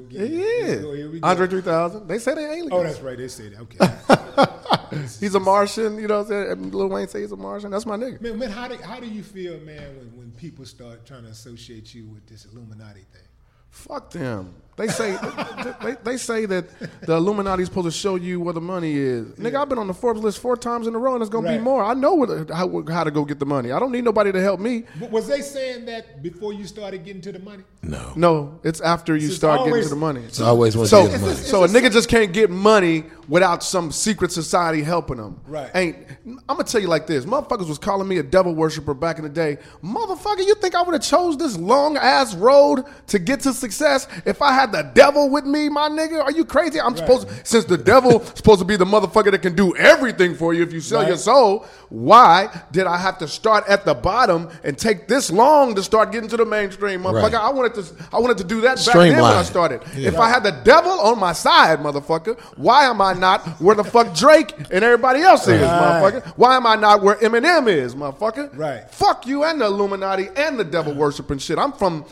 Again. 0.09 0.27
Here 0.29 0.75
we 0.77 0.81
go, 0.81 0.93
here 0.93 1.11
we 1.11 1.19
go. 1.19 1.27
Andre 1.27 1.47
3000. 1.47 2.07
They 2.07 2.19
say 2.19 2.35
they 2.35 2.45
aliens. 2.45 2.69
Oh, 2.71 2.83
that's 2.83 2.99
right. 2.99 3.17
They 3.17 3.27
say 3.27 3.49
that. 3.49 3.59
Okay. 3.61 4.97
he's 5.19 5.35
a 5.35 5.39
Martian. 5.39 5.97
You 5.97 6.07
know 6.07 6.23
what 6.23 6.31
I'm 6.31 6.47
saying? 6.57 6.71
Lil 6.71 6.87
Wayne 6.89 7.07
say 7.07 7.21
he's 7.21 7.31
a 7.31 7.37
Martian. 7.37 7.71
That's 7.71 7.85
my 7.85 7.97
nigga. 7.97 8.21
man, 8.21 8.39
man, 8.39 8.51
how 8.51 8.67
do 8.67 8.75
how 8.75 8.99
do 8.99 9.07
you 9.07 9.23
feel, 9.23 9.59
man, 9.59 9.97
when, 9.97 10.17
when 10.17 10.31
people 10.31 10.65
start 10.65 11.05
trying 11.05 11.23
to 11.23 11.29
associate 11.29 11.93
you 11.93 12.05
with 12.07 12.25
this 12.27 12.45
Illuminati 12.45 13.05
thing? 13.11 13.27
Fuck 13.69 14.11
them. 14.11 14.53
They 14.79 14.87
say 14.87 15.11
they, 15.11 15.73
they, 15.91 15.95
they 16.05 16.17
say 16.17 16.45
that 16.45 16.65
the 17.01 17.17
Illuminati 17.17 17.63
is 17.63 17.67
supposed 17.67 17.87
to 17.87 17.91
show 17.91 18.15
you 18.15 18.39
where 18.39 18.53
the 18.53 18.61
money 18.61 18.93
is. 18.95 19.25
Nigga, 19.33 19.55
I've 19.55 19.67
been 19.67 19.77
on 19.77 19.87
the 19.87 19.93
Forbes 19.93 20.21
list 20.21 20.39
four 20.39 20.55
times 20.55 20.87
in 20.87 20.95
a 20.95 20.97
row, 20.97 21.15
and 21.15 21.21
it's 21.21 21.29
gonna 21.29 21.51
be 21.51 21.57
more. 21.59 21.83
I 21.83 21.93
know 21.93 22.15
where 22.15 22.27
the, 22.45 22.55
how, 22.55 22.81
how 22.87 23.03
to 23.03 23.11
go 23.11 23.25
get 23.25 23.39
the 23.39 23.45
money. 23.45 23.73
I 23.73 23.79
don't 23.79 23.91
need 23.91 24.05
nobody 24.05 24.31
to 24.31 24.41
help 24.41 24.61
me. 24.61 24.85
W- 24.99 25.11
Was 25.13 25.27
they 25.27 25.41
saying 25.41 25.83
that 25.87 26.23
before 26.23 26.53
you 26.53 26.65
started 26.65 27.03
getting 27.03 27.21
to 27.23 27.33
the 27.33 27.39
money? 27.39 27.63
No. 27.81 28.13
No, 28.15 28.59
it's 28.63 28.79
after 28.79 29.17
you 29.17 29.27
It's 29.27 29.35
start 29.35 29.65
getting 29.65 29.83
to 29.83 29.89
the 29.89 29.95
money. 29.97 30.21
It's 30.21 30.39
always 30.39 30.77
one 30.77 30.87
So, 30.87 31.03
to 31.05 31.11
get 31.11 31.19
the 31.19 31.25
money. 31.25 31.35
so 31.37 31.63
a 31.65 31.67
nigga 31.67 31.91
just 31.91 32.07
can't 32.07 32.31
get 32.31 32.49
money 32.49 33.03
without 33.27 33.63
some 33.63 33.91
secret 33.91 34.31
society 34.31 34.81
helping 34.81 35.17
him. 35.17 35.39
Right. 35.45 35.69
Ain't 35.75 35.97
I'm 36.25 36.37
gonna 36.47 36.63
tell 36.63 36.79
you 36.81 36.87
like 36.87 37.05
this: 37.05 37.25
motherfuckers 37.25 37.67
was 37.67 37.77
calling 37.77 38.07
me 38.07 38.19
a 38.19 38.23
devil 38.23 38.55
worshiper 38.55 38.93
back 38.93 39.17
in 39.17 39.23
the 39.23 39.29
day. 39.29 39.57
Motherfucker, 39.83 40.45
you 40.45 40.55
think 40.55 40.73
I 40.73 40.81
would 40.83 40.93
have 40.93 41.01
chose 41.03 41.35
this 41.37 41.57
long 41.57 41.97
ass 41.97 42.33
road 42.35 42.85
to 43.07 43.19
get 43.19 43.41
to 43.41 43.53
success 43.53 44.07
if 44.25 44.41
I 44.41 44.53
had 44.53 44.68
the 44.71 44.83
devil 44.93 45.29
with 45.29 45.45
me, 45.45 45.69
my 45.69 45.89
nigga? 45.89 46.23
Are 46.23 46.31
you 46.31 46.45
crazy? 46.45 46.79
I'm 46.79 46.95
supposed 46.95 47.27
since 47.45 47.65
the 47.65 47.77
devil 47.77 48.23
supposed 48.35 48.59
to 48.59 48.65
be 48.65 48.75
the 48.75 48.85
motherfucker 48.85 49.31
that 49.31 49.41
can 49.41 49.55
do 49.55 49.75
everything 49.75 50.35
for 50.35 50.53
you 50.53 50.63
if 50.63 50.71
you 50.73 50.79
sell 50.81 51.07
your 51.07 51.17
soul. 51.17 51.65
Why 51.89 52.49
did 52.71 52.85
I 52.85 52.97
have 52.97 53.17
to 53.19 53.27
start 53.27 53.67
at 53.67 53.83
the 53.85 53.93
bottom 53.95 54.49
and 54.63 54.77
take 54.77 55.07
this 55.07 55.31
long 55.31 55.73
to 55.75 55.83
start 55.83 56.11
getting 56.11 56.29
to 56.29 56.37
the 56.37 56.45
mainstream, 56.45 57.01
motherfucker? 57.01 57.33
Right. 57.33 57.33
I 57.35 57.49
wanted 57.49 57.73
to 57.75 57.85
I 58.13 58.19
wanted 58.19 58.37
to 58.39 58.43
do 58.43 58.61
that 58.61 58.77
back 58.85 58.95
then 58.95 59.13
when 59.13 59.23
I 59.23 59.43
started. 59.43 59.81
Yeah. 59.95 60.09
If 60.09 60.17
I 60.19 60.29
had 60.29 60.43
the 60.43 60.51
devil 60.63 60.91
on 60.91 61.19
my 61.19 61.33
side, 61.33 61.79
motherfucker, 61.79 62.39
why 62.57 62.85
am 62.85 63.01
I 63.01 63.13
not 63.13 63.47
where 63.61 63.75
the 63.75 63.83
fuck 63.83 64.15
Drake 64.15 64.53
and 64.71 64.83
everybody 64.83 65.21
else 65.21 65.47
is, 65.47 65.61
Right. 65.61 66.01
motherfucker? 66.03 66.27
Why 66.37 66.55
am 66.55 66.65
I 66.67 66.75
not 66.75 67.01
where 67.01 67.15
Eminem 67.15 67.67
is, 67.67 67.95
motherfucker? 67.95 68.55
Right. 68.57 68.89
Fuck 68.91 69.25
you 69.25 69.43
and 69.43 69.59
the 69.59 69.65
Illuminati 69.65 70.29
and 70.35 70.59
the 70.59 70.63
devil 70.63 70.93
worshiping 70.93 71.37
shit. 71.39 71.57
I'm 71.57 71.71
from 71.73 72.05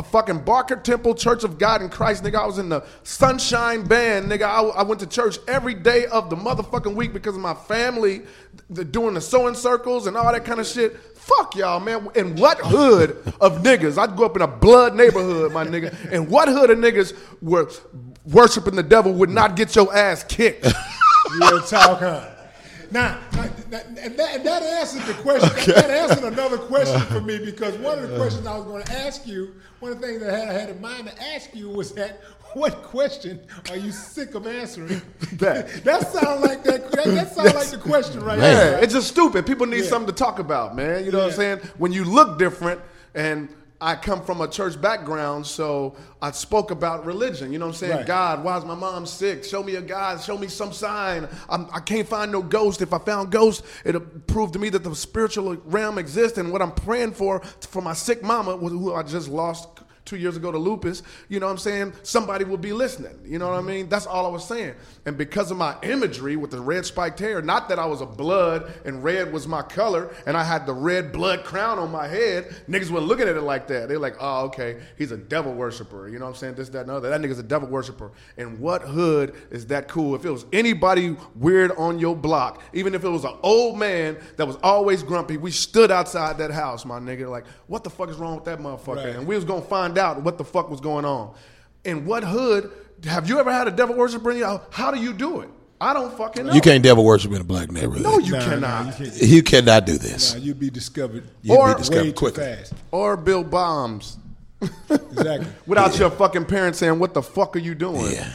a 0.00 0.02
fucking 0.02 0.38
Barker 0.40 0.76
Temple 0.76 1.14
Church 1.14 1.44
of 1.44 1.58
God 1.58 1.82
in 1.82 1.90
Christ, 1.90 2.24
nigga. 2.24 2.36
I 2.36 2.46
was 2.46 2.58
in 2.58 2.70
the 2.70 2.82
Sunshine 3.02 3.84
Band, 3.84 4.30
nigga. 4.32 4.44
I, 4.44 4.62
I 4.62 4.82
went 4.82 4.98
to 5.00 5.06
church 5.06 5.36
every 5.46 5.74
day 5.74 6.06
of 6.06 6.30
the 6.30 6.36
motherfucking 6.36 6.94
week 6.94 7.12
because 7.12 7.36
of 7.36 7.42
my 7.42 7.52
family 7.52 8.22
th- 8.74 8.90
doing 8.90 9.12
the 9.12 9.20
sewing 9.20 9.54
circles 9.54 10.06
and 10.06 10.16
all 10.16 10.32
that 10.32 10.46
kind 10.46 10.58
of 10.58 10.66
shit. 10.66 10.96
Fuck 11.16 11.54
y'all, 11.54 11.80
man. 11.80 12.08
In 12.14 12.34
what 12.36 12.58
hood 12.60 13.10
of 13.42 13.62
niggas? 13.62 13.98
I 13.98 14.06
grew 14.16 14.24
up 14.24 14.36
in 14.36 14.42
a 14.42 14.48
blood 14.48 14.94
neighborhood, 14.94 15.52
my 15.52 15.66
nigga. 15.66 15.94
And 16.10 16.30
what 16.30 16.48
hood 16.48 16.70
of 16.70 16.78
niggas 16.78 17.14
were 17.42 17.70
worshiping 18.24 18.76
the 18.76 18.82
devil 18.82 19.12
would 19.12 19.28
not 19.28 19.54
get 19.54 19.76
your 19.76 19.94
ass 19.94 20.24
kicked? 20.24 20.64
Real 21.40 21.60
talk, 21.60 21.98
huh? 21.98 22.39
Now, 22.90 23.20
and 23.32 23.70
that, 23.70 23.86
and 24.36 24.44
that 24.46 24.62
answered 24.62 25.02
the 25.02 25.14
question. 25.22 25.74
That 25.74 25.90
answered 25.90 26.24
another 26.24 26.58
question 26.58 27.00
for 27.02 27.20
me 27.20 27.38
because 27.38 27.76
one 27.78 27.98
of 27.98 28.10
the 28.10 28.16
questions 28.18 28.46
I 28.46 28.56
was 28.56 28.64
going 28.66 28.82
to 28.82 28.92
ask 28.92 29.26
you, 29.26 29.54
one 29.78 29.92
of 29.92 30.00
the 30.00 30.06
things 30.06 30.20
that 30.20 30.34
I 30.34 30.38
had, 30.38 30.48
I 30.48 30.52
had 30.52 30.70
in 30.70 30.80
mind 30.80 31.06
to 31.08 31.22
ask 31.34 31.54
you 31.54 31.68
was 31.68 31.92
that 31.92 32.20
what 32.54 32.82
question 32.82 33.38
are 33.70 33.76
you 33.76 33.92
sick 33.92 34.34
of 34.34 34.46
answering? 34.46 35.00
That. 35.34 35.68
that 35.84 36.12
sounds 36.12 36.42
like 36.42 36.64
that. 36.64 36.90
That, 36.90 37.04
that 37.06 37.32
sounds 37.32 37.54
like 37.54 37.68
the 37.68 37.78
question 37.78 38.20
right 38.22 38.38
Man. 38.38 38.56
there. 38.56 38.72
Yeah, 38.72 38.84
it's 38.84 38.92
just 38.92 39.08
stupid. 39.08 39.46
People 39.46 39.66
need 39.66 39.84
Yeah. 39.84 39.90
something 39.90 40.12
to 40.12 40.18
talk 40.18 40.38
about, 40.38 40.74
man. 40.76 41.04
You 41.04 41.12
know 41.12 41.18
what 41.18 41.28
I'm 41.28 41.32
saying? 41.32 41.58
When 41.78 41.92
you 41.92 42.04
look 42.04 42.38
different, 42.38 42.80
and 43.14 43.48
I 43.82 43.94
come 43.96 44.22
from 44.22 44.42
a 44.42 44.48
church 44.48 44.78
background, 44.80 45.46
so 45.46 45.96
I 46.20 46.32
spoke 46.32 46.70
about 46.70 47.06
religion. 47.06 47.50
You 47.50 47.58
know 47.58 47.66
what 47.66 47.76
I'm 47.76 47.78
saying? 47.78 47.96
Right. 47.96 48.06
God, 48.06 48.44
why 48.44 48.58
is 48.58 48.64
my 48.64 48.74
mom 48.74 49.06
sick? 49.06 49.42
Show 49.42 49.62
me 49.62 49.76
a 49.76 49.80
God. 49.80 50.20
Show 50.20 50.36
me 50.36 50.48
some 50.48 50.72
sign. 50.72 51.26
I'm, 51.48 51.66
I 51.72 51.80
can't 51.80 52.06
find 52.06 52.30
no 52.30 52.42
ghost. 52.42 52.82
If 52.82 52.92
I 52.92 52.98
found 52.98 53.32
ghost, 53.32 53.64
it'll 53.84 54.02
prove 54.02 54.52
to 54.52 54.58
me 54.58 54.68
that 54.68 54.84
the 54.84 54.94
spiritual 54.94 55.56
realm 55.64 55.96
exists. 55.96 56.36
And 56.36 56.52
what 56.52 56.60
I'm 56.60 56.72
praying 56.72 57.12
for 57.12 57.40
for 57.40 57.80
my 57.80 57.94
sick 57.94 58.22
mama, 58.22 58.56
who 58.56 58.94
I 58.94 59.02
just 59.02 59.28
lost 59.28 59.66
two 60.10 60.16
years 60.16 60.36
ago 60.36 60.50
to 60.50 60.58
lupus, 60.58 61.02
you 61.28 61.38
know 61.38 61.46
what 61.46 61.52
I'm 61.52 61.58
saying? 61.58 61.92
Somebody 62.02 62.44
will 62.44 62.58
be 62.58 62.72
listening. 62.72 63.16
You 63.24 63.38
know 63.38 63.46
what 63.48 63.54
I 63.54 63.58
mm-hmm. 63.58 63.68
mean? 63.68 63.88
That's 63.88 64.06
all 64.06 64.26
I 64.26 64.28
was 64.28 64.44
saying. 64.44 64.74
And 65.06 65.16
because 65.16 65.52
of 65.52 65.56
my 65.56 65.76
imagery 65.82 66.36
with 66.36 66.50
the 66.50 66.60
red 66.60 66.84
spiked 66.84 67.20
hair, 67.20 67.40
not 67.40 67.68
that 67.68 67.78
I 67.78 67.86
was 67.86 68.00
a 68.00 68.06
blood 68.06 68.72
and 68.84 69.02
red 69.04 69.32
was 69.32 69.46
my 69.46 69.62
color 69.62 70.12
and 70.26 70.36
I 70.36 70.42
had 70.42 70.66
the 70.66 70.74
red 70.74 71.12
blood 71.12 71.44
crown 71.44 71.78
on 71.78 71.92
my 71.92 72.08
head, 72.08 72.52
niggas 72.68 72.90
weren't 72.90 73.06
looking 73.06 73.28
at 73.28 73.36
it 73.36 73.42
like 73.42 73.68
that. 73.68 73.88
They're 73.88 74.00
like, 74.00 74.16
oh, 74.18 74.46
okay, 74.46 74.80
he's 74.98 75.12
a 75.12 75.16
devil 75.16 75.52
worshiper. 75.52 76.08
You 76.08 76.18
know 76.18 76.24
what 76.24 76.32
I'm 76.32 76.36
saying? 76.36 76.54
This, 76.54 76.68
that, 76.70 76.82
and 76.82 76.90
other. 76.90 77.08
That 77.08 77.20
nigga's 77.20 77.38
a 77.38 77.44
devil 77.44 77.68
worshiper. 77.68 78.10
And 78.36 78.58
what 78.58 78.82
hood 78.82 79.36
is 79.52 79.66
that 79.68 79.86
cool? 79.86 80.16
If 80.16 80.24
it 80.24 80.30
was 80.30 80.44
anybody 80.52 81.16
weird 81.36 81.70
on 81.78 82.00
your 82.00 82.16
block, 82.16 82.62
even 82.72 82.96
if 82.96 83.04
it 83.04 83.08
was 83.08 83.24
an 83.24 83.36
old 83.42 83.78
man 83.78 84.18
that 84.36 84.46
was 84.46 84.56
always 84.64 85.04
grumpy, 85.04 85.36
we 85.36 85.52
stood 85.52 85.92
outside 85.92 86.36
that 86.38 86.50
house, 86.50 86.84
my 86.84 86.98
nigga, 86.98 87.30
like, 87.30 87.46
what 87.68 87.84
the 87.84 87.90
fuck 87.90 88.08
is 88.08 88.16
wrong 88.16 88.34
with 88.34 88.44
that 88.46 88.58
motherfucker? 88.58 88.96
Right. 88.96 89.16
And 89.16 89.26
we 89.26 89.36
was 89.36 89.44
gonna 89.44 89.62
find 89.62 89.96
out 89.96 89.99
what 90.22 90.38
the 90.38 90.44
fuck 90.44 90.70
was 90.70 90.80
going 90.80 91.04
on. 91.04 91.34
In 91.84 92.04
what 92.06 92.24
hood 92.24 92.70
have 93.04 93.28
you 93.28 93.38
ever 93.38 93.52
had 93.52 93.66
a 93.68 93.70
devil 93.70 93.94
worshiper 93.96 94.30
in 94.30 94.38
your 94.38 94.48
house? 94.48 94.62
How 94.70 94.90
do 94.90 95.00
you 95.00 95.12
do 95.12 95.40
it? 95.40 95.48
I 95.80 95.94
don't 95.94 96.14
fucking 96.16 96.44
know. 96.46 96.52
You 96.52 96.60
can't 96.60 96.82
devil 96.82 97.04
worship 97.04 97.32
in 97.32 97.40
a 97.40 97.44
black 97.44 97.70
neighborhood. 97.70 98.02
No, 98.02 98.18
you 98.18 98.32
Nah, 98.32 98.38
nah, 98.38 98.44
cannot. 98.44 98.86
you 99.00 99.06
can't. 99.06 99.22
You 99.22 99.42
cannot 99.42 99.86
do 99.86 99.96
this. 99.96 100.34
Nah, 100.34 100.40
you'd 100.40 100.58
be 100.60 100.68
discovered. 100.68 101.24
You'd 101.40 101.56
Or- 101.56 101.72
be 101.74 101.78
discovered 101.78 102.00
way 102.02 102.06
too 102.08 102.12
quickly. 102.14 102.44
fast. 102.44 102.72
Or 102.90 103.16
build 103.16 103.50
bombs 103.50 104.18
Exactly. 104.90 105.46
without 105.66 105.98
your 105.98 106.10
fucking 106.10 106.44
parents 106.44 106.78
saying, 106.78 106.98
"What 106.98 107.14
the 107.14 107.22
fuck 107.22 107.56
are 107.56 107.60
you 107.60 107.74
doing?" 107.74 108.12
Yeah. 108.12 108.28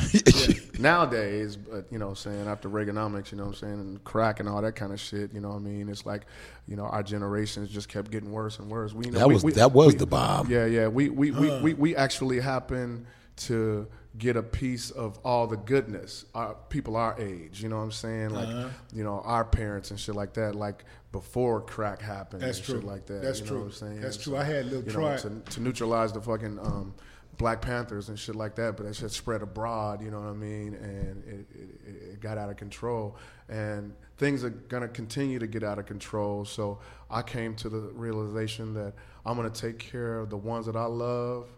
Nowadays, 0.79 1.55
but 1.55 1.85
you 1.91 1.97
know, 1.99 2.05
what 2.07 2.11
I'm 2.11 2.31
saying 2.31 2.47
after 2.47 2.69
Reaganomics, 2.69 3.31
you 3.31 3.37
know, 3.37 3.45
what 3.45 3.49
I'm 3.49 3.55
saying 3.59 3.73
and 3.79 4.03
crack 4.03 4.39
and 4.39 4.47
all 4.49 4.61
that 4.61 4.73
kind 4.75 4.91
of 4.93 4.99
shit. 4.99 5.33
You 5.33 5.41
know, 5.41 5.49
what 5.49 5.55
I 5.55 5.59
mean, 5.59 5.89
it's 5.89 6.05
like, 6.05 6.23
you 6.67 6.75
know, 6.75 6.85
our 6.85 7.03
generations 7.03 7.69
just 7.69 7.89
kept 7.89 8.11
getting 8.11 8.31
worse 8.31 8.59
and 8.59 8.69
worse. 8.69 8.93
We, 8.93 9.05
you 9.05 9.11
know, 9.11 9.19
That 9.19 9.27
we- 9.27 9.33
was 9.35 9.43
we- 9.43 9.51
that 9.53 9.71
was 9.71 9.93
we- 9.93 9.99
the 9.99 10.05
bomb. 10.07 10.49
Yeah, 10.49 10.65
yeah. 10.65 10.87
We 10.87 11.09
we, 11.09 11.31
we, 11.31 11.59
we, 11.61 11.73
we 11.73 11.95
actually 11.95 12.39
happened 12.39 13.05
to 13.37 13.87
get 14.17 14.37
a 14.37 14.43
piece 14.43 14.91
of 14.91 15.19
all 15.25 15.45
the 15.45 15.57
goodness. 15.57 16.23
Our 16.33 16.55
people 16.69 16.95
our 16.95 17.19
age, 17.19 17.61
you 17.61 17.67
know 17.67 17.77
what 17.77 17.83
I'm 17.83 17.91
saying? 17.91 18.29
Like, 18.29 18.47
Uh-huh. 18.47 18.69
you 18.93 19.03
know, 19.03 19.21
our 19.25 19.43
parents 19.43 19.91
and 19.91 19.99
shit 19.99 20.15
like 20.15 20.33
that, 20.35 20.55
like 20.55 20.85
before 21.11 21.59
crack 21.61 22.01
happened 22.01 22.41
That's 22.41 22.57
and 22.59 22.65
true. 22.65 22.75
shit 22.75 22.83
like 22.85 23.05
that. 23.07 23.21
That's 23.21 23.41
you 23.41 23.45
true. 23.45 23.57
Know 23.57 23.63
what 23.63 23.67
I'm 23.67 23.73
saying? 23.73 24.01
That's 24.01 24.15
And 24.15 24.23
true. 24.23 24.37
I 24.37 24.43
had 24.45 24.65
Lil 24.67 24.79
you 24.81 24.85
know, 24.87 24.91
Troy- 24.93 25.17
to, 25.17 25.29
to 25.51 25.61
neutralize 25.61 26.13
the 26.13 26.21
fucking 26.21 26.59
um, 26.59 26.93
Black 27.37 27.61
Panthers 27.61 28.09
and 28.09 28.17
shit 28.17 28.35
like 28.35 28.55
that, 28.55 28.77
but 28.77 28.85
that 28.85 28.95
shit 28.95 29.11
spread 29.11 29.41
abroad, 29.41 30.01
you 30.01 30.09
know 30.11 30.19
what 30.21 30.29
I 30.29 30.33
mean? 30.33 30.73
And 30.75 31.23
it, 31.25 31.45
it, 31.53 31.69
it- 32.13 32.19
got 32.21 32.37
out 32.37 32.49
of 32.49 32.55
control. 32.57 33.17
And 33.49 33.93
things 34.17 34.43
are 34.43 34.49
gonna 34.49 34.87
continue 34.87 35.37
to 35.37 35.45
get 35.47 35.63
out 35.63 35.77
of 35.77 35.85
control. 35.85 36.45
So 36.45 36.79
I 37.11 37.21
came 37.21 37.55
to 37.57 37.69
the 37.69 37.79
realization 37.93 38.73
that 38.75 38.93
I'm 39.25 39.35
gonna 39.35 39.49
take 39.49 39.77
care 39.77 40.19
of 40.19 40.29
the 40.29 40.37
ones 40.37 40.65
that 40.65 40.75
I 40.75 40.85
love. 40.85 41.53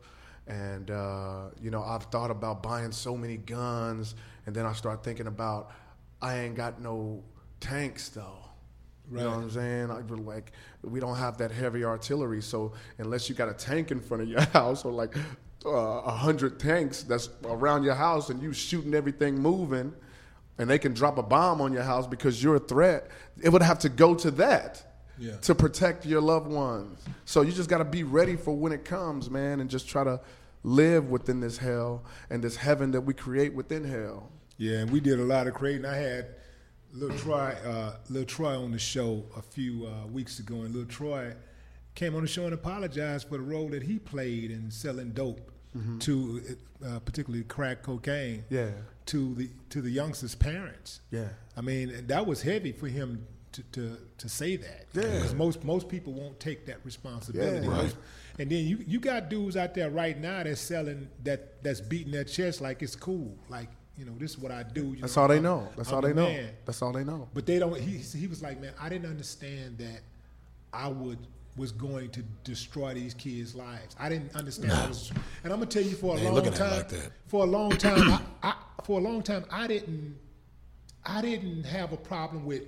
And 0.47 0.89
uh, 0.91 1.49
you 1.61 1.71
know, 1.71 1.83
I've 1.83 2.03
thought 2.05 2.31
about 2.31 2.63
buying 2.63 2.91
so 2.91 3.15
many 3.15 3.37
guns, 3.37 4.15
and 4.45 4.55
then 4.55 4.65
I 4.65 4.73
start 4.73 5.03
thinking 5.03 5.27
about 5.27 5.71
I 6.21 6.39
ain't 6.39 6.55
got 6.55 6.81
no 6.81 7.23
tanks 7.59 8.09
though. 8.09 8.39
You 9.09 9.19
know 9.19 9.29
what 9.29 9.37
I'm 9.37 9.49
saying? 9.51 9.89
I 9.91 9.99
like 9.99 10.51
we 10.83 10.99
don't 10.99 11.15
have 11.15 11.37
that 11.37 11.51
heavy 11.51 11.85
artillery, 11.85 12.41
so 12.41 12.73
unless 12.97 13.29
you 13.29 13.35
got 13.35 13.47
a 13.47 13.53
tank 13.53 13.91
in 13.91 14.01
front 14.01 14.23
of 14.23 14.27
your 14.29 14.41
house 14.53 14.83
or 14.83 14.91
like 14.91 15.15
uh, 15.67 16.01
a 16.05 16.11
hundred 16.11 16.59
tanks 16.59 17.03
that's 17.03 17.29
around 17.45 17.83
your 17.83 17.95
house 17.95 18.29
and 18.29 18.41
you 18.41 18.53
shooting 18.53 18.93
everything 18.93 19.37
moving, 19.39 19.93
and 20.57 20.69
they 20.69 20.79
can 20.79 20.93
drop 20.93 21.17
a 21.17 21.23
bomb 21.23 21.61
on 21.61 21.73
your 21.73 21.83
house 21.83 22.07
because 22.07 22.41
you're 22.41 22.55
a 22.55 22.59
threat, 22.59 23.09
it 23.43 23.49
would 23.49 23.61
have 23.61 23.79
to 23.79 23.89
go 23.89 24.15
to 24.15 24.31
that 24.31 24.83
Yeah. 25.19 25.37
to 25.41 25.53
protect 25.55 26.05
your 26.05 26.21
loved 26.21 26.47
ones. 26.51 26.99
So 27.25 27.41
you 27.41 27.51
just 27.51 27.69
got 27.69 27.79
to 27.79 27.85
be 27.85 28.03
ready 28.03 28.35
for 28.35 28.55
when 28.55 28.71
it 28.71 28.85
comes, 28.85 29.29
man, 29.29 29.59
and 29.59 29.69
just 29.69 29.87
try 29.87 30.03
to 30.03 30.19
live 30.63 31.09
within 31.09 31.39
this 31.39 31.57
hell 31.57 32.03
and 32.29 32.43
this 32.43 32.55
heaven 32.55 32.91
that 32.91 33.01
we 33.01 33.13
create 33.13 33.53
within 33.53 33.83
hell. 33.83 34.31
Yeah, 34.57 34.77
and 34.79 34.91
we 34.91 34.99
did 34.99 35.19
a 35.19 35.23
lot 35.23 35.47
of 35.47 35.53
creating. 35.53 35.85
I 35.85 35.95
had 35.95 36.27
Lil 36.93 37.15
Troy, 37.17 37.55
uh, 37.65 37.97
Lil 38.09 38.25
Troy 38.25 38.57
on 38.59 38.71
the 38.71 38.79
show 38.79 39.25
a 39.35 39.41
few 39.41 39.85
uh, 39.85 40.07
weeks 40.07 40.39
ago, 40.39 40.61
and 40.61 40.73
Little 40.73 40.89
Troy 40.89 41.33
came 41.93 42.15
on 42.15 42.21
the 42.21 42.27
show 42.27 42.45
and 42.45 42.53
apologized 42.53 43.27
for 43.27 43.37
the 43.37 43.43
role 43.43 43.69
that 43.69 43.83
he 43.83 43.99
played 43.99 44.49
in 44.51 44.71
selling 44.71 45.11
dope 45.11 45.51
to, 45.99 46.41
uh, 46.85 46.99
particularly 46.99 47.43
crack 47.45 47.81
cocaine, 47.83 48.43
Yeah. 48.49 48.69
to 49.07 49.33
the 49.35 49.49
to 49.69 49.81
the 49.81 49.89
youngsters' 49.89 50.35
parents. 50.35 51.01
Yeah. 51.11 51.29
I 51.55 51.61
mean, 51.61 52.07
that 52.07 52.25
was 52.25 52.41
heavy 52.41 52.71
for 52.71 52.87
him 52.87 53.25
to 53.53 53.63
to, 53.71 53.97
to 54.17 54.29
say 54.29 54.55
that. 54.57 54.85
Yeah. 54.93 55.01
because 55.03 55.33
most 55.35 55.63
most 55.63 55.87
people 55.89 56.13
won't 56.13 56.39
take 56.39 56.65
that 56.67 56.77
responsibility. 56.83 57.65
Yeah. 57.67 57.73
Right. 57.81 57.95
And 58.39 58.49
then 58.51 58.65
you 58.65 58.83
you 58.87 58.99
got 58.99 59.29
dudes 59.29 59.57
out 59.57 59.73
there 59.73 59.89
right 59.89 60.19
now 60.19 60.43
that's 60.43 60.61
selling 60.61 61.07
that 61.23 61.63
that's 61.63 61.81
beating 61.81 62.11
their 62.11 62.23
chest 62.25 62.61
like 62.61 62.83
it's 62.83 62.95
cool, 62.95 63.35
like 63.49 63.69
you 63.97 64.05
know 64.05 64.13
this 64.19 64.31
is 64.31 64.37
what 64.37 64.51
I 64.51 64.61
do. 64.61 64.93
you 64.93 65.01
That's 65.01 65.15
know, 65.15 65.21
all 65.23 65.27
they 65.27 65.39
know. 65.39 65.67
That's 65.75 65.89
I'm 65.89 65.95
all 65.95 66.01
the 66.01 66.07
they 66.09 66.13
know. 66.13 66.27
man. 66.29 66.49
That's 66.65 66.81
all 66.83 66.91
they 66.91 67.03
know. 67.03 67.27
But 67.33 67.47
they 67.47 67.57
don't. 67.57 67.79
He 67.79 67.97
he 67.97 68.27
was 68.27 68.43
like, 68.43 68.61
man, 68.61 68.73
I 68.79 68.89
didn't 68.89 69.09
understand 69.09 69.79
that 69.79 70.01
I 70.71 70.87
would 70.89 71.17
was 71.57 71.71
going 71.71 72.09
to 72.11 72.21
destroy 72.43 72.93
these 72.93 73.13
kids' 73.13 73.55
lives. 73.55 73.95
I 73.99 74.09
didn't 74.09 74.35
understand. 74.35 74.71
Was, 74.87 75.11
and 75.43 75.51
I'm 75.51 75.59
gonna 75.59 75.65
tell 75.71 75.83
you 75.83 75.95
for 75.95 76.15
a 76.15 76.19
They 76.19 76.29
long 76.29 76.43
time. 76.51 76.77
like 76.77 76.89
that. 76.89 77.11
For 77.27 77.43
a 77.43 77.47
long 77.47 77.71
time, 77.71 78.11
I, 78.11 78.21
I, 78.43 78.53
for 78.83 78.99
a 78.99 79.03
long 79.03 79.23
time, 79.23 79.45
I 79.51 79.67
didn't. 79.67 80.17
I 81.05 81.21
didn't 81.21 81.63
have 81.63 81.93
a 81.93 81.97
problem 81.97 82.45
with 82.45 82.63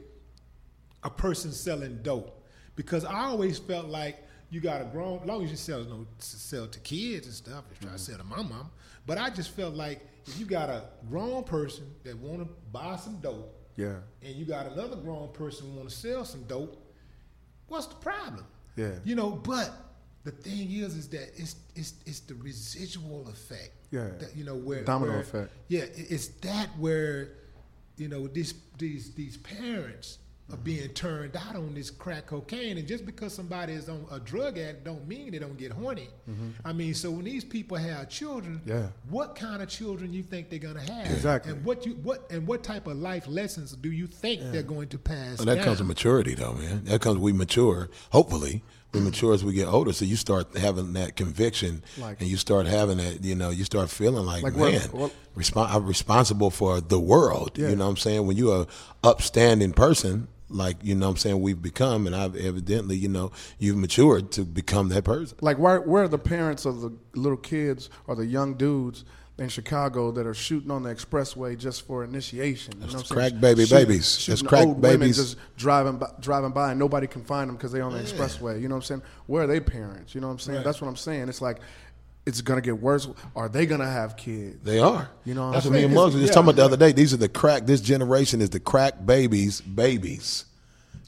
a 1.03 1.09
person 1.09 1.51
selling 1.51 1.99
dope 2.01 2.45
because 2.75 3.03
I 3.05 3.25
always 3.25 3.59
felt 3.59 3.87
like 3.87 4.23
you 4.49 4.61
got 4.61 4.81
a 4.81 4.85
grown, 4.85 5.19
as 5.19 5.27
long 5.27 5.43
as 5.43 5.51
you 5.51 5.57
sell 5.57 5.83
no 5.83 6.07
sell 6.17 6.67
to 6.67 6.79
kids 6.79 7.27
and 7.27 7.35
stuff, 7.35 7.65
if 7.71 7.79
try 7.79 7.89
to 7.89 7.95
mm-hmm. 7.95 8.11
sell 8.11 8.17
to 8.17 8.23
my 8.23 8.41
mom. 8.41 8.71
But 9.05 9.17
I 9.17 9.29
just 9.29 9.51
felt 9.51 9.75
like 9.75 10.01
if 10.25 10.39
you 10.39 10.45
got 10.45 10.69
a 10.69 10.83
grown 11.09 11.43
person 11.43 11.85
that 12.03 12.17
want 12.17 12.39
to 12.39 12.47
buy 12.71 12.95
some 12.95 13.17
dope, 13.19 13.53
Yeah. 13.75 13.97
and 14.23 14.35
you 14.35 14.45
got 14.45 14.67
another 14.71 14.95
grown 14.95 15.29
person 15.33 15.75
want 15.75 15.89
to 15.89 15.95
sell 15.95 16.25
some 16.25 16.43
dope, 16.43 16.77
what's 17.67 17.87
the 17.87 17.95
problem? 17.95 18.45
Yeah. 18.76 18.91
You 19.03 19.15
know, 19.15 19.32
but 19.32 19.72
the 20.24 20.32
thing 20.32 20.72
is, 20.72 20.95
is 20.95 21.09
that 21.09 21.32
it's 21.36 21.55
it's 21.76 21.93
it's 22.05 22.20
the 22.22 22.36
residual 22.36 23.28
effect. 23.30 23.72
Yeah. 23.91 24.09
That, 24.20 24.36
you 24.36 24.43
know 24.45 24.55
where 24.55 24.84
Domino 24.84 25.13
where- 25.13 25.22
effect. 25.22 25.51
Yeah, 25.67 25.86
it's 25.95 26.28
that 26.41 26.67
where, 26.78 27.30
you 27.97 28.07
know, 28.07 28.28
these 28.28 28.53
these 28.78 29.13
these 29.13 29.38
parents 29.38 30.20
are 30.51 30.57
being 30.57 30.89
turned 30.89 31.35
out 31.35 31.55
on 31.55 31.73
this 31.75 31.89
crack 31.91 32.25
cocaine, 32.27 32.77
and 32.77 32.87
just 32.87 33.05
because 33.05 33.33
somebody 33.33 33.73
is 33.73 33.87
on 33.89 34.05
a 34.11 34.19
drug 34.19 34.57
addict, 34.57 34.83
don't 34.83 35.07
mean 35.07 35.31
they 35.31 35.39
don't 35.39 35.57
get 35.57 35.71
horny. 35.71 36.09
I 36.65 36.73
mean, 36.73 36.93
so 36.93 37.11
when 37.11 37.25
these 37.25 37.43
people 37.43 37.77
have 37.77 38.09
children, 38.09 38.61
Mm-hmm. 38.65 38.69
Yeah. 38.69 38.87
what 39.09 39.35
kind 39.35 39.61
of 39.61 39.69
children 39.69 40.11
you 40.13 40.23
think 40.23 40.49
they're 40.49 40.59
gonna 40.59 40.81
have? 40.81 41.11
Exactly. 41.11 41.51
And 41.51 41.63
what 41.65 41.85
you 41.85 41.93
what 42.03 42.29
and 42.31 42.47
what 42.47 42.63
type 42.63 42.87
of 42.87 42.97
life 42.97 43.27
lessons 43.27 43.73
do 43.73 43.91
you 43.91 44.07
think 44.07 44.41
they're 44.51 44.63
going 44.63 44.87
to 44.89 44.97
pass? 44.97 45.37
Well, 45.37 45.45
that 45.45 45.55
down? 45.55 45.63
comes 45.65 45.79
with 45.79 45.87
maturity, 45.87 46.33
though, 46.35 46.53
man. 46.53 46.83
That 46.85 47.01
comes 47.01 47.17
we 47.19 47.31
mature. 47.33 47.89
Hopefully, 48.11 48.63
we 48.93 49.01
mature 49.01 49.33
as 49.35 49.43
we 49.43 49.53
get 49.53 49.67
older. 49.67 49.93
So 49.93 50.03
you 50.05 50.15
start 50.15 50.57
having 50.57 50.93
that 50.93 51.15
conviction, 51.15 51.83
Like- 51.99 52.19
and 52.21 52.29
you 52.29 52.37
start 52.37 52.65
having 52.65 52.97
that. 52.97 53.23
You 53.23 53.35
know, 53.35 53.49
you 53.51 53.63
start 53.65 53.89
feeling 53.91 54.25
like, 54.25 54.41
Like 54.43 54.55
man, 54.55 54.81
what- 54.91 55.13
respon 55.37 55.69
I'm 55.69 55.85
responsible 55.85 56.49
for 56.49 56.81
the 56.81 56.99
world. 56.99 57.51
Yeah. 57.55 57.69
You 57.69 57.75
know 57.75 57.85
what 57.85 57.91
I'm 57.91 57.97
saying? 57.97 58.25
When 58.25 58.35
you're 58.35 58.63
a 58.63 58.67
upstanding 59.07 59.73
person, 59.73 60.27
like 60.49 60.77
you 60.83 60.95
know 60.95 61.07
what 61.07 61.11
I'm 61.11 61.17
saying 61.17 61.41
we've 61.41 61.61
become, 61.61 62.07
and 62.07 62.15
I've 62.15 62.35
evidently, 62.35 62.95
you 62.95 63.07
know, 63.07 63.31
you've 63.57 63.77
matured 63.77 64.31
to 64.33 64.41
become 64.43 64.89
that 64.89 65.03
person. 65.03 65.37
Like, 65.41 65.57
where, 65.59 65.81
where 65.81 66.03
are 66.03 66.07
the 66.07 66.17
parents 66.17 66.65
of 66.65 66.81
the 66.81 66.91
little 67.15 67.37
kids 67.37 67.89
or 68.07 68.15
the 68.15 68.25
young 68.25 68.55
dudes 68.55 69.05
in 69.37 69.47
Chicago 69.47 70.11
that 70.11 70.27
are 70.27 70.33
shooting 70.33 70.69
on 70.69 70.83
the 70.83 70.93
expressway 70.93 71.57
just 71.57 71.85
for 71.87 72.03
initiation? 72.03 72.73
You 72.81 72.87
know 72.87 72.93
what 72.93 72.95
I'm 73.11 73.15
crack 73.15 73.29
saying? 73.29 73.41
baby 73.41 73.65
Shooting- 73.65 73.87
babies. 73.87 74.19
shooting 74.19 74.31
That's 74.33 74.49
crack 74.49 74.65
old 74.67 74.81
women 74.81 74.99
babies. 75.01 75.17
just 75.17 75.37
driving 75.55 75.97
by, 75.97 76.09
driving 76.19 76.51
by 76.51 76.71
and 76.71 76.79
nobody 76.79 77.07
can 77.07 77.23
find 77.23 77.47
them 77.49 77.55
because 77.55 77.71
they're 77.71 77.83
on 77.83 77.93
the 77.93 77.99
expressway. 77.99 78.61
You 78.61 78.67
know 78.67 78.75
what 78.75 78.79
I'm 78.91 78.99
saying? 78.99 79.01
Where 79.27 79.43
are 79.43 79.47
they 79.47 79.59
parents? 79.59 80.13
You 80.15 80.21
know 80.21 80.27
what 80.27 80.33
I'm 80.33 80.39
saying? 80.39 80.57
Right. 80.57 80.65
That's 80.65 80.81
what 80.81 80.87
I'm 80.87 80.95
saying. 80.97 81.29
It's 81.29 81.41
like, 81.41 81.59
it's 82.26 82.41
gonna 82.41 82.61
get 82.61 82.80
worse. 82.80 83.07
Are 83.36 83.49
they 83.49 83.65
gonna 83.65 83.89
have 83.89 84.15
kids? 84.17 84.57
They 84.63 84.80
are. 84.80 85.09
You 85.26 85.34
know 85.34 85.47
what 85.47 85.53
that's 85.53 85.65
I'm 85.65 85.72
what 85.74 85.80
me 85.80 85.86
and 85.86 85.93
Muggs 85.95 86.13
were 86.13 86.20
just 86.22 86.32
Yeah. 86.32 86.36
talking 86.36 86.49
about 86.49 86.55
the 86.57 86.65
other 86.65 86.78
day. 86.78 86.91
These 86.91 87.13
are 87.13 87.17
the 87.17 87.30
crack. 87.30 87.65
This 87.65 87.82
generation 87.82 88.41
is 88.41 88.49
the 88.49 88.59
crack 88.59 89.05
babies, 89.05 89.61
babies. 89.61 90.45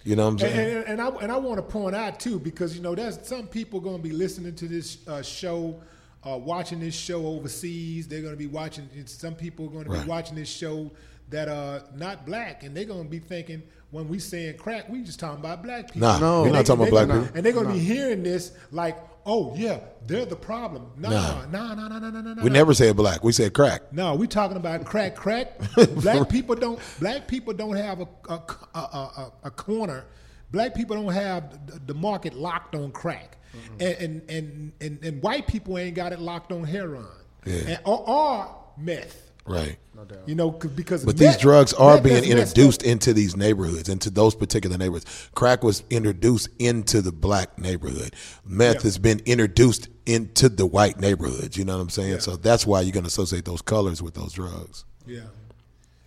You 0.03 0.16
know 0.16 0.26
what 0.26 0.32
I'm 0.32 0.39
saying? 0.39 0.57
And, 0.59 0.78
and, 0.78 0.88
and 0.88 1.01
I 1.01 1.07
and 1.22 1.32
I 1.32 1.38
want 1.38 1.57
to 1.57 1.62
point 1.64 1.95
out 1.95 2.20
too 2.20 2.39
because 2.39 2.76
you 2.76 2.82
know 2.82 2.95
there's 2.95 3.20
some 3.28 3.45
people 3.47 3.80
going 3.80 3.97
to 3.97 4.03
be 4.03 4.12
listening 4.12 4.55
to 4.55 4.68
this 4.68 4.97
uh, 5.07 5.22
show 5.22 5.80
are 6.24 6.39
watching 6.39 6.80
this 6.80 6.95
show 6.95 7.26
overseas. 7.28 8.07
They're 8.07 8.22
going 8.22 8.34
to 8.34 8.38
be 8.38 8.47
watching. 8.47 8.89
Some 9.05 9.36
people 9.36 9.66
are 9.66 9.70
going 9.70 9.86
to 9.86 9.91
Right. 9.91 10.03
be 10.03 10.09
watching 10.09 10.36
this 10.36 10.49
show 10.49 10.89
that 11.30 11.47
are 11.49 11.84
not 11.95 12.26
black, 12.26 12.64
and 12.64 12.76
they're 12.76 12.86
going 12.86 13.03
to 13.03 13.09
be 13.09 13.20
thinking 13.20 13.62
when 13.91 14.07
we 14.07 14.20
saying 14.20 14.57
crack, 14.57 14.89
we 14.89 15.01
just 15.01 15.20
talking 15.20 15.39
about 15.39 15.62
black 15.64 15.91
people. 15.91 16.07
Nah, 16.07 16.18
No. 16.20 16.39
we're 16.41 16.45
And 16.47 16.53
not 16.53 16.59
they- 16.59 16.64
talking 16.64 16.82
about 16.84 16.89
black 16.91 17.07
gonna- 17.07 17.22
people. 17.22 17.38
And 17.38 17.45
they're 17.45 17.53
going 17.53 17.68
to 17.68 17.74
be 17.74 17.80
hearing 17.80 18.24
this 18.24 18.51
like, 18.72 18.97
oh 19.26 19.53
yeah, 19.55 19.80
they're 20.07 20.26
the 20.26 20.36
problem. 20.36 20.91
Nah, 20.97 21.09
Nah. 21.09 21.45
nah, 21.45 21.74
nah, 21.76 21.88
nah, 21.88 21.99
nah, 21.99 22.09
nah, 22.09 22.22
nah. 22.22 22.34
nah. 22.36 22.43
We 22.43 22.49
never 22.49 22.74
said 22.74 22.95
black. 22.95 23.24
We 23.24 23.32
said 23.32 23.53
crack. 23.53 23.91
No, 23.93 24.15
we 24.15 24.28
talking 24.28 24.57
about 24.57 24.86
crack, 24.86 25.15
crack. 25.15 25.59
black 25.95 26.30
people 26.30 26.55
don't. 26.55 26.80
Black 26.99 27.28
people 27.28 27.53
don't 27.53 27.76
have 27.78 28.01
a 28.01 28.07
a, 28.30 28.41
a, 28.76 28.80
a, 28.80 29.32
a 29.45 29.51
corner. 29.51 30.05
Black 30.51 30.76
people 30.76 30.95
don't 30.97 31.13
have 31.13 31.65
the, 31.67 31.80
the 31.80 31.93
market 31.93 32.34
locked 32.34 32.76
on 32.76 32.91
crack, 32.91 33.38
Mm-hmm. 33.55 33.82
and, 33.82 33.97
and, 33.99 34.30
and 34.30 34.72
and 34.82 35.03
and 35.05 35.24
white 35.24 35.45
people 35.47 35.78
ain't 35.78 35.95
got 35.95 36.13
it 36.13 36.19
locked 36.19 36.51
on 36.53 36.63
heroin, 36.63 37.05
Yeah. 37.45 37.53
and, 37.67 37.80
or, 37.86 38.09
or 38.09 38.55
meth. 38.78 39.30
Right. 39.45 39.77
No 39.95 40.03
doubt. 40.05 40.19
You 40.27 40.35
know, 40.35 40.51
because 40.51 41.03
But 41.05 41.19
meth- 41.19 41.33
these 41.33 41.37
drugs 41.37 41.73
are 41.73 41.99
being 42.01 42.23
introduced 42.23 42.83
into 42.83 43.13
these 43.13 43.35
neighborhoods, 43.35 43.89
into 43.89 44.09
those 44.09 44.33
particular 44.35 44.77
neighborhoods. 44.77 45.29
Crack 45.35 45.63
was 45.63 45.83
introduced 45.89 46.49
into 46.59 47.01
the 47.01 47.11
black 47.11 47.57
neighborhood. 47.59 48.15
Meth 48.45 48.75
Yeah. 48.77 48.81
has 48.83 48.97
been 48.97 49.21
introduced 49.25 49.89
into 50.05 50.49
the 50.49 50.65
white 50.65 50.99
neighborhoods. 50.99 51.57
You 51.57 51.65
know 51.65 51.75
what 51.75 51.81
I'm 51.83 51.89
saying? 51.89 52.13
Yeah. 52.13 52.17
So 52.19 52.35
that's 52.35 52.65
why 52.65 52.81
you're 52.81 52.93
going 52.93 53.03
to 53.03 53.07
associate 53.09 53.45
those 53.45 53.61
colors 53.61 54.01
with 54.01 54.13
those 54.15 54.33
drugs. 54.33 54.85
Yeah, 55.05 55.21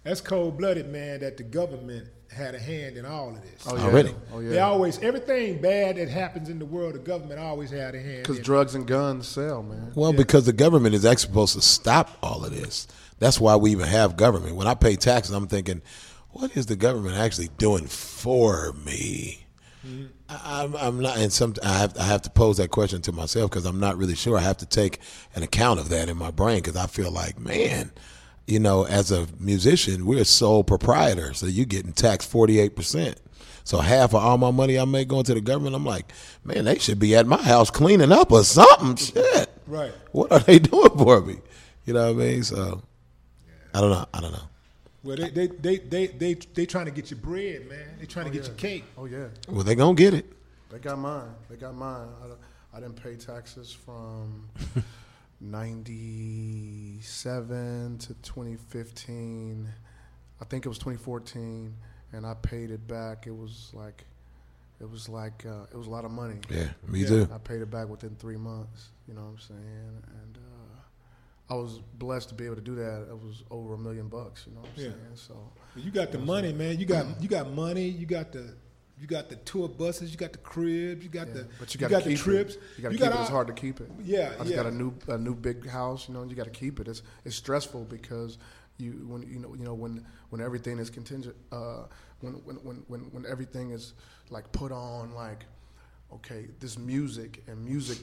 that's 0.03 0.21
cold 0.21 0.59
blooded, 0.59 0.89
man. 0.91 1.21
That 1.21 1.37
the 1.37 1.43
government 1.43 2.09
had 2.33 2.55
a 2.57 2.59
hand 2.59 2.97
in 2.97 3.07
all 3.07 3.31
of 3.31 3.43
this. 3.43 3.65
Oh, 3.67 3.77
yeah. 3.77 3.85
Already. 3.85 4.15
Oh 4.33 4.43
They 4.43 4.59
always 4.59 4.99
everything 4.99 5.61
bad 5.61 5.97
that 5.97 6.09
happens 6.09 6.49
in 6.49 6.59
the 6.59 6.67
world, 6.67 6.95
the 6.95 6.99
government 6.99 7.39
always 7.39 7.71
had 7.71 7.95
a 7.95 8.01
hand. 8.01 8.23
Because 8.23 8.37
in 8.37 8.43
it. 8.43 8.45
drugs 8.45 8.75
and 8.75 8.87
guns 8.89 9.29
sell, 9.29 9.63
man. 9.63 9.93
Well, 9.95 10.13
because 10.13 10.45
the 10.45 10.53
government 10.53 10.97
is 10.97 11.05
actually 11.05 11.29
supposed 11.29 11.55
to 11.55 11.63
stop 11.63 12.19
all 12.23 12.45
of 12.45 12.51
this. 12.53 12.89
That's 13.25 13.41
why 13.41 13.57
we 13.57 13.71
even 13.71 13.87
have 13.87 14.19
government. 14.19 14.55
When 14.55 14.67
I 14.67 14.75
pay 14.75 14.97
taxes, 14.97 15.35
I'm 15.35 15.47
thinking, 15.47 15.81
what 16.33 16.55
is 16.55 16.67
the 16.67 16.77
government 16.77 17.17
actually 17.17 17.49
doing 17.57 17.87
for 17.87 18.75
me? 18.85 19.47
I, 20.29 20.63
I'm, 20.63 20.77
I'm 20.77 21.01
not, 21.01 21.17
and 21.17 21.33
some 21.33 21.55
I 21.65 21.79
have 21.79 21.97
I 21.99 22.03
have 22.03 22.21
to 22.23 22.31
pose 22.31 22.59
that 22.59 22.71
question 22.71 23.01
to 23.01 23.13
myself 23.13 23.51
because 23.51 23.65
I'm 23.65 23.81
not 23.81 23.97
really 23.97 24.15
sure. 24.15 24.37
I 24.37 24.43
have 24.43 24.59
to 24.59 24.67
take 24.67 24.99
an 25.35 25.43
account 25.43 25.81
of 25.81 25.89
that 25.89 26.11
in 26.11 26.19
my 26.19 26.33
brain 26.33 26.59
because 26.59 26.77
I 26.77 26.87
feel 26.87 27.11
like, 27.11 27.39
man, 27.41 27.93
you 28.47 28.61
know, 28.61 28.85
as 28.85 29.11
a 29.11 29.27
musician, 29.41 30.05
we're 30.05 30.25
sole 30.25 30.63
proprietor, 30.63 31.33
so 31.33 31.47
you're 31.47 31.65
getting 31.65 31.95
taxed 31.95 32.31
48 32.31 32.77
percent. 32.77 33.23
So 33.65 33.79
half 33.79 34.13
of 34.13 34.23
all 34.23 34.37
my 34.37 34.51
money 34.51 34.79
I 34.79 34.85
make 34.85 35.09
going 35.09 35.25
to 35.25 35.35
the 35.35 35.41
government, 35.41 35.75
I'm 35.75 35.87
like, 35.87 36.13
man, 36.45 36.67
they 36.67 36.79
should 36.79 36.99
be 36.99 37.17
at 37.17 37.27
my 37.27 37.43
house 37.43 37.71
cleaning 37.71 38.13
up 38.13 38.33
or 38.33 38.45
something. 38.45 38.97
Shit, 38.97 39.49
Right. 39.67 39.95
What 40.13 40.31
are 40.31 40.41
they 40.41 40.59
doing 40.73 40.91
for 40.91 41.23
me? 41.23 41.39
You 41.87 41.95
know 41.95 42.13
what 42.13 42.23
I 42.23 42.27
mean? 42.27 42.43
So 42.43 42.83
I 43.75 43.81
don't 43.81 43.91
know. 43.91 44.07
I 44.15 44.21
don't 44.21 44.33
know. 44.33 44.43
Well, 45.03 45.17
they 45.17 45.29
they 45.31 45.47
they 45.49 45.77
they 45.79 46.07
they 46.07 46.35
they 46.35 46.67
trying 46.67 46.85
to 46.87 46.91
get 46.91 47.11
your 47.11 47.19
bread, 47.21 47.69
man. 47.69 47.97
They 47.99 48.07
trying 48.07 48.27
to 48.27 48.31
get 48.33 48.47
your 48.47 48.55
cake. 48.55 48.85
Oh 48.97 49.05
yeah. 49.07 49.27
Well, 49.49 49.65
they 49.65 49.75
gonna 49.75 49.95
get 49.95 50.15
it. 50.15 50.27
They 50.71 50.79
got 50.79 50.99
mine. 50.99 51.29
They 51.51 51.57
got 51.57 51.75
mine. 51.75 52.09
I, 52.23 52.77
I 52.77 52.81
didn't 52.81 52.97
pay 53.03 53.17
taxes 53.17 53.73
from 53.73 54.49
97 55.41 57.99
to 57.99 58.15
2015. 58.15 59.69
I 60.41 60.45
think 60.47 60.67
it 60.67 60.69
was 60.69 60.79
2014, 60.79 61.75
and 62.13 62.27
I 62.27 62.35
paid 62.35 62.71
it 62.71 62.87
back. 62.89 63.27
It 63.27 63.37
was 63.37 63.71
like, 63.73 64.05
it 64.81 64.91
was 64.91 65.09
like, 65.09 65.45
uh, 65.47 65.65
it 65.73 65.77
was 65.77 65.87
a 65.87 65.91
lot 65.91 66.05
of 66.05 66.11
money. 66.11 66.37
Yeah, 66.51 66.67
me 66.89 67.01
Yeah. 67.01 67.09
too. 67.09 67.29
I 67.33 67.39
paid 67.39 67.63
it 67.63 67.71
back 67.71 67.89
within 67.89 68.17
three 68.17 68.37
months. 68.37 68.89
You 69.07 69.15
know 69.15 69.23
what 69.23 69.31
I'm 69.31 69.39
saying? 69.39 70.03
And 70.23 70.39
uh, 70.39 70.54
I 71.55 71.57
was 71.57 71.79
blessed 71.99 72.31
to 72.31 72.35
be 72.35 72.45
able 72.47 72.57
to 72.57 72.61
do 72.61 72.75
that. 72.75 73.07
It 73.09 73.19
was 73.19 73.45
over 73.51 73.75
a 73.75 73.79
million 73.79 74.09
bucks. 74.09 74.45
You 74.47 74.55
know 74.55 74.61
what 74.63 74.71
I'm 74.77 74.83
Yeah. 74.83 74.91
saying? 74.91 75.15
So 75.15 75.53
You 75.77 75.91
got 75.91 76.11
the 76.13 76.19
money, 76.19 76.53
man. 76.53 76.79
You 76.79 76.87
got 76.87 77.07
you 77.23 77.29
got 77.29 77.51
money. 77.53 77.89
You 77.89 78.07
got 78.07 78.33
the 78.33 78.55
you 79.01 79.07
got 79.07 79.29
the 79.29 79.37
tour 79.37 79.69
buses. 79.69 80.11
You 80.13 80.17
got 80.17 80.33
the 80.33 80.39
cribs. 80.39 81.03
You 81.05 81.11
got 81.11 81.29
Yeah, 81.29 81.35
the 81.35 81.47
but 81.59 81.75
you 81.75 81.81
you 81.81 81.89
got 81.89 82.05
the 82.05 82.17
trips. 82.17 82.55
It. 82.55 82.61
You 82.79 82.83
got 82.83 82.91
to 82.93 82.97
keep 82.99 83.07
it. 83.15 83.21
It's 83.21 83.29
hard 83.29 83.47
to 83.49 83.53
keep 83.53 83.81
it. 83.81 83.91
Yeah, 84.05 84.33
I 84.35 84.39
just 84.39 84.51
yeah. 84.51 84.57
got 84.57 84.67
a 84.67 84.71
new 84.71 84.93
a 85.09 85.19
new 85.19 85.35
big 85.35 85.69
house. 85.69 86.09
You 86.09 86.15
know, 86.15 86.25
you 86.25 86.35
got 86.35 86.45
to 86.45 86.51
keep 86.51 86.81
it. 86.81 86.89
It's 86.89 87.03
it's 87.25 87.37
stressful 87.37 87.85
because 87.85 88.39
you 88.79 88.93
when 89.07 89.23
you 89.23 89.39
know 89.39 89.55
you 89.55 89.65
know 89.65 89.75
when 89.75 90.05
when 90.31 90.41
everything 90.41 90.79
is 90.81 90.91
contingent. 90.91 91.37
Uh, 91.53 91.85
when 92.21 92.35
when 92.47 92.57
when 92.67 92.77
when 92.89 93.01
when 93.13 93.27
everything 93.27 93.71
is 93.71 93.95
like 94.31 94.51
put 94.53 94.73
on 94.73 95.15
like, 95.15 95.45
okay, 96.13 96.47
this 96.61 96.79
music 96.79 97.43
and 97.47 97.65
music 97.65 97.99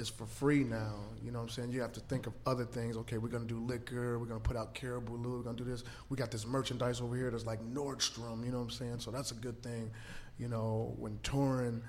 is 0.00 0.08
for 0.08 0.26
free 0.26 0.64
now. 0.64 0.94
You 1.22 1.30
know 1.30 1.38
what 1.38 1.44
I'm 1.44 1.50
saying? 1.50 1.72
You 1.72 1.82
have 1.82 1.92
to 1.92 2.00
think 2.00 2.26
of 2.26 2.32
other 2.46 2.64
things. 2.64 2.96
Okay, 2.96 3.18
we're 3.18 3.28
gonna 3.28 3.44
do 3.44 3.60
liquor. 3.60 4.18
We're 4.18 4.26
gonna 4.26 4.40
put 4.40 4.56
out 4.56 4.74
Caribou 4.74 5.16
Lou. 5.16 5.36
We're 5.36 5.42
gonna 5.42 5.58
do 5.58 5.64
this. 5.64 5.84
We 6.08 6.16
got 6.16 6.30
this 6.30 6.46
merchandise 6.46 7.00
over 7.00 7.14
here 7.14 7.30
that's 7.30 7.46
like 7.46 7.60
Nordstrom. 7.62 8.44
You 8.44 8.50
know 8.50 8.58
what 8.58 8.64
I'm 8.64 8.70
saying? 8.70 9.00
So 9.00 9.10
that's 9.10 9.30
a 9.30 9.34
good 9.34 9.62
thing. 9.62 9.90
You 10.38 10.48
know, 10.48 10.94
when 10.98 11.18
touring, 11.22 11.82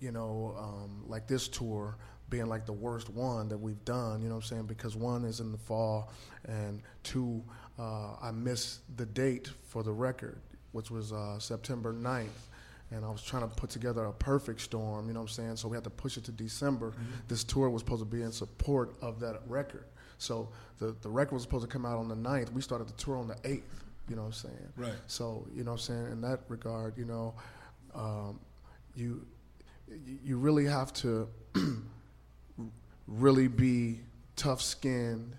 you 0.00 0.12
know, 0.12 0.56
um, 0.58 1.04
like 1.06 1.28
this 1.28 1.46
tour 1.46 1.96
being 2.30 2.46
like 2.46 2.66
the 2.66 2.72
worst 2.72 3.10
one 3.10 3.48
that 3.48 3.58
we've 3.58 3.84
done. 3.84 4.22
You 4.22 4.28
know 4.28 4.36
what 4.36 4.44
I'm 4.44 4.48
saying? 4.48 4.66
Because 4.66 4.96
one 4.96 5.24
is 5.24 5.40
in 5.40 5.52
the 5.52 5.58
fall, 5.58 6.10
and 6.46 6.82
two, 7.02 7.42
uh, 7.78 8.14
I 8.20 8.30
missed 8.32 8.80
the 8.96 9.06
date 9.06 9.50
for 9.68 9.82
the 9.82 9.92
record, 9.92 10.40
which 10.72 10.90
was 10.90 11.12
uh, 11.12 11.38
September 11.38 11.92
9th 11.92 12.28
and 12.90 13.04
I 13.04 13.10
was 13.10 13.22
trying 13.22 13.42
to 13.42 13.54
put 13.54 13.70
together 13.70 14.04
a 14.06 14.12
perfect 14.12 14.60
storm, 14.60 15.08
you 15.08 15.12
know 15.12 15.20
what 15.20 15.30
I'm 15.30 15.34
saying? 15.34 15.56
So 15.56 15.68
we 15.68 15.76
had 15.76 15.84
to 15.84 15.90
push 15.90 16.16
it 16.16 16.24
to 16.24 16.32
December. 16.32 16.94
This 17.28 17.44
tour 17.44 17.68
was 17.68 17.82
supposed 17.82 18.00
to 18.00 18.06
be 18.06 18.22
in 18.22 18.32
support 18.32 18.94
of 19.02 19.20
that 19.20 19.42
record. 19.46 19.84
So 20.16 20.48
the, 20.78 20.96
the 21.02 21.08
record 21.08 21.34
was 21.34 21.42
supposed 21.42 21.64
to 21.64 21.70
come 21.70 21.84
out 21.84 21.98
on 21.98 22.08
the 22.08 22.14
9th. 22.14 22.52
We 22.52 22.62
started 22.62 22.88
the 22.88 22.94
tour 22.94 23.16
on 23.16 23.28
the 23.28 23.34
8th, 23.34 23.62
you 24.08 24.16
know 24.16 24.22
what 24.22 24.28
I'm 24.28 24.32
saying? 24.32 24.72
Right. 24.76 24.92
So, 25.06 25.46
you 25.54 25.64
know 25.64 25.72
what 25.72 25.80
I'm 25.80 25.96
saying? 25.96 26.12
In 26.12 26.20
that 26.22 26.40
regard, 26.48 26.96
you 26.96 27.04
know, 27.04 27.34
um, 27.94 28.40
you, 28.94 29.26
you 30.24 30.38
really 30.38 30.64
have 30.64 30.92
to 30.94 31.28
really 33.06 33.48
be 33.48 34.00
tough 34.34 34.62
skinned 34.62 35.36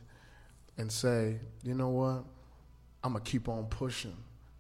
and 0.77 0.91
say, 0.91 1.39
you 1.63 1.73
know 1.73 1.89
what? 1.89 2.23
I'm 3.03 3.13
gonna 3.13 3.21
keep 3.21 3.47
on 3.47 3.65
pushing 3.65 4.15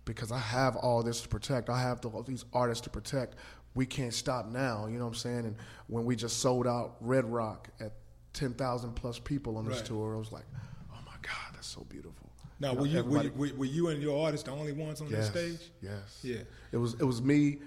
because 0.09 0.31
I 0.31 0.39
have 0.39 0.75
all 0.75 1.03
this 1.03 1.21
to 1.21 1.27
protect. 1.27 1.69
I 1.69 1.79
have 1.79 2.01
the, 2.01 2.09
all 2.09 2.23
these 2.23 2.43
artists 2.51 2.81
to 2.85 2.89
protect. 2.89 3.35
We 3.75 3.85
can't 3.85 4.13
stop 4.13 4.47
now. 4.47 4.87
You 4.87 4.97
know 4.97 5.05
what 5.05 5.09
I'm 5.11 5.15
saying? 5.15 5.45
And 5.45 5.55
when 5.87 6.03
we 6.03 6.15
just 6.15 6.39
sold 6.39 6.65
out 6.65 6.95
Red 6.99 7.25
Rock 7.25 7.69
at 7.79 7.93
10,000 8.33 8.93
plus 8.93 9.19
people 9.19 9.55
on 9.57 9.65
this 9.65 9.77
Right. 9.77 9.85
tour, 9.85 10.15
I 10.15 10.17
was 10.17 10.31
like, 10.31 10.45
oh 10.91 10.97
my 11.05 11.13
God, 11.21 11.53
that's 11.53 11.67
so 11.67 11.85
beautiful. 11.87 12.31
Now, 12.59 12.71
You 12.71 12.75
know, 12.75 12.81
were 12.81 12.87
you, 12.87 13.03
were, 13.35 13.47
you, 13.47 13.55
were, 13.55 13.65
you 13.65 13.87
and 13.89 14.01
your 14.01 14.25
artist 14.25 14.45
the 14.45 14.51
only 14.51 14.71
ones 14.73 14.99
on 14.99 15.09
yes, 15.09 15.29
that 15.29 15.37
stage? 15.37 15.71
Yes. 15.81 16.19
Yeah. 16.23 16.37
It 16.71 16.77
was 16.77 16.95
it 16.95 17.05
was 17.05 17.21
me 17.21 17.59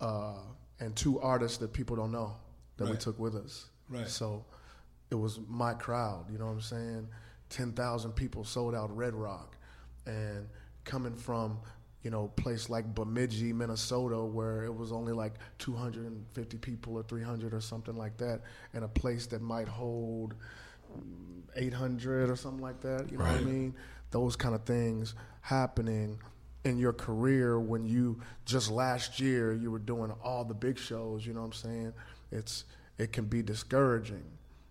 uh, 0.00 0.34
and 0.80 0.94
two 0.96 1.20
artists 1.20 1.58
that 1.58 1.72
people 1.72 1.94
don't 1.96 2.12
know 2.12 2.36
that 2.76 2.90
we 2.90 2.96
took 2.96 3.18
with 3.18 3.36
us. 3.36 3.66
Right. 3.88 4.08
So 4.08 4.44
it 5.10 5.14
was 5.14 5.38
my 5.48 5.72
crowd. 5.74 6.26
You 6.30 6.38
know 6.38 6.46
what 6.46 6.52
I'm 6.52 6.60
saying? 6.60 7.08
Ten 7.48 7.72
thousand 7.72 8.12
people 8.12 8.44
sold 8.44 8.74
out 8.74 8.94
Red 8.94 9.14
Rock, 9.14 9.56
and 10.04 10.46
coming 10.84 11.14
from 11.14 11.58
you 12.04 12.10
know 12.10 12.28
place 12.36 12.70
like 12.70 12.94
Bemidji, 12.94 13.52
Minnesota, 13.52 14.22
where 14.22 14.64
it 14.64 14.74
was 14.74 14.92
only 14.92 15.12
like 15.12 15.32
250 15.58 16.58
people 16.58 16.96
or 16.96 17.02
300 17.02 17.52
or 17.52 17.60
something 17.60 17.96
like 17.96 18.16
that, 18.18 18.42
and 18.74 18.84
a 18.84 18.88
place 18.88 19.26
that 19.26 19.42
might 19.42 19.66
hold 19.66 20.34
800 21.56 22.30
or 22.30 22.36
something 22.36 22.62
like 22.62 22.80
that. 22.82 23.10
You 23.10 23.18
know 23.18 23.24
what 23.24 23.34
I 23.34 23.40
mean? 23.40 23.74
Those 24.10 24.36
kind 24.36 24.54
of 24.54 24.62
things 24.62 25.14
happening 25.40 26.20
in 26.64 26.78
your 26.78 26.92
career 26.92 27.58
when 27.58 27.84
you 27.84 28.20
just 28.44 28.70
last 28.70 29.18
year 29.18 29.52
you 29.52 29.70
were 29.70 29.78
doing 29.78 30.12
all 30.22 30.44
the 30.44 30.54
big 30.54 30.78
shows. 30.78 31.26
You 31.26 31.32
know 31.32 31.40
what 31.40 31.46
I'm 31.46 31.52
saying? 31.52 31.92
It's 32.30 32.64
it 32.98 33.12
can 33.12 33.24
be 33.24 33.42
discouraging. 33.42 34.24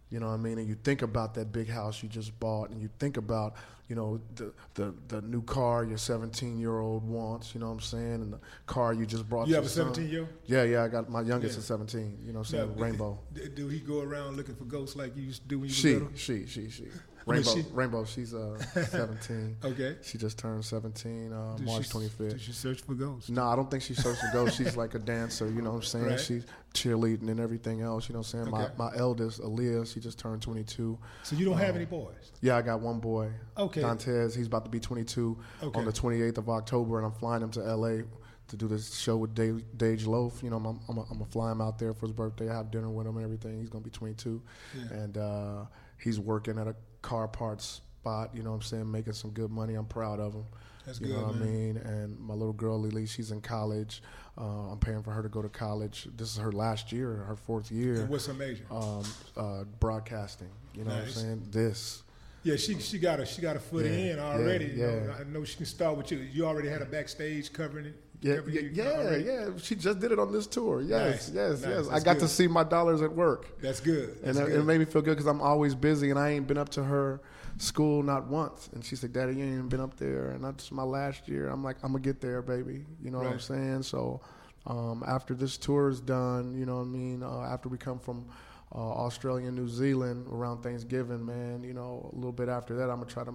You 0.09 0.19
know 0.19 0.27
what 0.27 0.33
I 0.33 0.37
mean? 0.37 0.59
And 0.59 0.67
you 0.67 0.75
think 0.83 1.01
about 1.01 1.33
that 1.33 1.51
big 1.51 1.67
house 1.67 2.03
you 2.03 2.09
just 2.09 2.39
bought, 2.39 2.69
and 2.69 2.79
you 2.79 2.89
think 2.99 3.17
about, 3.17 3.55
you 3.89 3.95
know, 3.95 4.19
the 4.35 4.53
the, 4.75 4.93
the 5.09 5.21
new 5.21 5.41
car 5.43 5.83
your 5.83 5.97
17 5.97 6.57
year 6.57 6.79
old 6.79 7.03
wants. 7.07 7.53
You 7.53 7.59
know 7.59 7.67
what 7.67 7.73
I'm 7.73 7.79
saying? 7.81 8.13
And 8.15 8.33
the 8.33 8.39
car 8.65 8.93
you 8.93 9.05
just 9.05 9.27
brought. 9.29 9.47
You 9.47 9.55
have 9.55 9.65
a 9.65 9.67
17-year-old? 9.67 10.29
Yeah, 10.45 10.63
yeah. 10.63 10.83
I 10.83 10.87
got 10.87 11.09
my 11.09 11.21
youngest 11.21 11.55
Yeah. 11.55 11.59
is 11.59 11.65
17. 11.65 12.19
You 12.25 12.33
know 12.33 12.39
what 12.39 12.49
I'm 12.53 12.57
Now, 12.59 12.65
saying? 12.65 12.77
Rainbow. 12.79 13.19
Do, 13.33 13.47
do 13.49 13.67
he 13.67 13.79
go 13.79 14.01
around 14.01 14.37
looking 14.37 14.55
for 14.55 14.63
ghosts 14.65 14.95
like 14.95 15.15
you 15.15 15.23
used 15.23 15.43
to 15.43 15.47
do 15.47 15.59
when 15.59 15.69
you 15.69 15.73
She, 15.75 15.93
were 15.95 15.99
little? 16.01 16.15
she, 16.15 16.45
she, 16.47 16.69
she. 16.69 16.85
Rainbow, 17.25 17.53
she- 17.55 17.65
Rainbow. 17.71 18.05
She's 18.05 18.33
uh 18.33 18.57
17. 18.73 19.57
Okay. 19.63 19.95
She 20.01 20.17
just 20.17 20.37
turned 20.37 20.63
17 20.65 21.31
uh, 21.31 21.57
March 21.61 21.87
she, 21.87 21.91
25th. 21.93 22.29
Does 22.31 22.41
she 22.41 22.51
search 22.51 22.81
for 22.81 22.93
ghosts? 22.93 23.29
No, 23.29 23.47
I 23.47 23.55
don't 23.55 23.69
think 23.71 23.83
she's 23.83 23.97
supposed 23.97 24.19
for 24.19 24.29
ghosts. 24.33 24.57
She's 24.57 24.75
like 24.75 24.93
a 24.95 24.99
dancer, 24.99 25.47
you 25.47 25.61
know 25.61 25.71
what 25.71 25.77
I'm 25.77 25.83
saying? 25.83 26.05
Right. 26.05 26.19
She's 26.19 26.45
cheerleading 26.73 27.29
and 27.29 27.39
everything 27.39 27.81
else, 27.81 28.09
you 28.09 28.13
know 28.13 28.19
what 28.19 28.33
I'm 28.33 28.45
saying? 28.51 28.53
Okay. 28.53 28.73
My 28.77 28.89
my 28.91 28.97
eldest, 28.97 29.41
Aaliyah, 29.41 29.91
she 29.91 29.99
just 29.99 30.19
turned 30.19 30.41
22. 30.41 30.97
So 31.23 31.35
you 31.35 31.45
don't 31.45 31.57
have 31.57 31.75
any 31.75 31.85
boys? 31.85 32.31
Yeah, 32.41 32.57
I 32.57 32.61
got 32.61 32.81
one 32.81 32.99
boy. 32.99 33.29
Okay. 33.57 33.81
Dantes, 33.81 34.35
he's 34.35 34.47
about 34.47 34.65
to 34.65 34.71
be 34.71 34.79
22 34.79 35.37
Okay. 35.63 35.79
on 35.79 35.85
the 35.85 35.91
28th 35.93 36.37
of 36.39 36.49
October, 36.49 36.97
and 36.97 37.05
I'm 37.05 37.13
flying 37.13 37.41
him 37.43 37.51
to 37.51 37.59
LA 37.61 38.03
to 38.49 38.57
do 38.57 38.67
this 38.67 38.93
show 38.95 39.15
with 39.17 39.33
Dave, 39.33 39.63
Dage 39.77 40.05
Loaf. 40.05 40.41
You 40.43 40.49
know, 40.49 40.57
I'm, 40.57 40.65
I'm, 40.65 40.79
I'm 40.89 40.95
gonna 41.17 41.25
fly 41.25 41.51
him 41.51 41.61
out 41.61 41.79
there 41.79 41.93
for 41.93 42.01
his 42.07 42.11
birthday. 42.11 42.49
I 42.49 42.55
have 42.55 42.71
dinner 42.71 42.89
with 42.89 43.07
him 43.07 43.15
and 43.15 43.23
everything. 43.23 43.59
He's 43.59 43.69
gonna 43.69 43.83
be 43.83 43.89
22, 43.89 44.41
Yeah. 44.75 44.93
and 44.97 45.17
uh, 45.17 45.65
he's 45.97 46.19
working 46.19 46.57
at 46.59 46.67
a 46.67 46.75
car 47.03 47.27
parts 47.27 47.81
spot. 48.01 48.31
You 48.33 48.41
know 48.41 48.49
what 48.49 48.55
I'm 48.57 48.61
saying, 48.63 48.91
making 48.91 49.13
some 49.13 49.29
good 49.31 49.51
money. 49.51 49.75
I'm 49.75 49.85
proud 49.85 50.19
of 50.19 50.33
him. 50.33 50.45
That's 50.85 50.97
good. 50.99 51.09
you 51.09 51.13
good, 51.13 51.21
know 51.21 51.27
what 51.27 51.35
man. 51.37 51.47
I 51.47 51.51
mean. 51.51 51.77
And 51.77 52.19
my 52.19 52.33
little 52.33 52.51
girl 52.53 52.79
Lily, 52.79 53.05
she's 53.05 53.29
in 53.31 53.39
college. 53.41 54.01
Uh, 54.37 54.71
I'm 54.71 54.79
paying 54.79 55.03
for 55.03 55.11
her 55.11 55.21
to 55.21 55.29
go 55.29 55.41
to 55.43 55.47
college. 55.49 56.07
This 56.17 56.31
is 56.31 56.37
her 56.37 56.51
last 56.51 56.91
year, 56.91 57.13
her 57.27 57.35
fourth 57.35 57.71
year. 57.71 58.01
And 58.01 58.09
what's 58.09 58.25
her 58.25 58.33
major? 58.33 58.65
um, 58.71 59.03
uh, 59.37 59.63
broadcasting. 59.79 60.49
You 60.73 60.83
know 60.85 60.89
Nice. 60.89 60.99
what 60.99 61.07
I'm 61.07 61.13
saying? 61.13 61.47
This. 61.51 62.01
Yeah, 62.43 62.57
she 62.57 62.77
she 62.79 62.99
got 62.99 63.21
a 63.21 63.25
she 63.25 63.41
got 63.41 63.55
a 63.55 63.59
foot 63.59 63.85
Yeah, 63.85 63.91
in 63.91 64.17
yeah, 64.17 64.23
already. 64.23 64.65
you 64.65 64.77
know. 64.85 65.03
yeah. 65.07 65.15
I 65.21 65.23
know 65.23 65.45
she 65.45 65.55
can 65.55 65.65
start 65.65 65.95
with 65.95 66.11
you. 66.11 66.17
You 66.17 66.45
already 66.45 66.67
had 66.67 66.81
a 66.81 66.85
backstage 66.85 67.53
covering 67.53 67.85
it. 67.85 68.02
Yeah, 68.23 68.39
yeah, 68.47 68.61
yeah, 68.71 69.15
yeah. 69.17 69.49
She 69.57 69.75
just 69.75 69.99
did 69.99 70.11
it 70.13 70.17
on 70.19 70.31
this 70.31 70.47
tour. 70.47 70.81
Yes, 70.81 71.27
Nice, 71.29 71.35
yes, 71.35 71.61
nice. 71.61 71.69
yes. 71.69 71.87
I 71.87 71.91
That's 71.91 72.03
got 72.05 72.19
to 72.19 72.27
see 72.27 72.47
my 72.47 72.63
dollars 72.63 73.01
at 73.01 73.11
work. 73.13 73.61
That's 73.61 73.79
good. 73.81 74.09
and 74.23 74.35
That's 74.35 74.39
it, 74.39 74.51
good. 74.51 74.59
it 74.61 74.63
made 74.63 74.79
me 74.79 74.85
feel 74.85 75.01
good 75.01 75.11
because 75.17 75.25
I'm 75.27 75.41
always 75.41 75.75
busy 75.75 76.09
and 76.09 76.17
I 76.17 76.29
ain't 76.29 76.47
been 76.47 76.57
up 76.57 76.69
to 76.69 76.83
her 76.83 77.19
school 77.57 78.01
not 78.01 78.27
once. 78.27 78.69
And 78.73 78.83
she 78.83 78.95
said, 78.95 79.11
"Daddy, 79.13 79.33
you 79.35 79.43
ain't 79.43 79.53
even 79.53 79.67
been 79.69 79.81
up 79.81 79.97
there." 79.97 80.29
And 80.29 80.43
that's 80.43 80.71
my 80.71 80.83
last 80.83 81.27
year. 81.27 81.49
I'm 81.49 81.63
like, 81.63 81.75
I'm 81.83 81.91
gonna 81.91 81.99
get 82.03 82.21
there, 82.21 82.41
baby. 82.41 82.85
You 83.03 83.11
know 83.11 83.17
what 83.19 83.27
I'm 83.27 83.39
saying? 83.39 83.83
So 83.83 84.21
um, 84.65 85.03
after 85.05 85.33
this 85.33 85.57
tour 85.57 85.89
is 85.89 85.99
done, 85.99 86.55
you 86.57 86.65
know 86.65 86.77
what 86.77 86.83
I 86.83 86.85
mean. 86.85 87.23
Uh, 87.23 87.41
after 87.41 87.67
we 87.67 87.77
come 87.77 87.99
from 87.99 88.25
uh, 88.73 88.77
Australia 88.77 89.47
and 89.49 89.57
New 89.57 89.67
Zealand 89.67 90.27
around 90.31 90.63
Thanksgiving, 90.63 91.25
man, 91.25 91.61
you 91.63 91.73
know, 91.73 92.09
a 92.11 92.15
little 92.15 92.31
bit 92.31 92.47
after 92.47 92.73
that, 92.77 92.89
I'm 92.89 92.99
gonna 93.01 93.11
try 93.11 93.25
to 93.25 93.33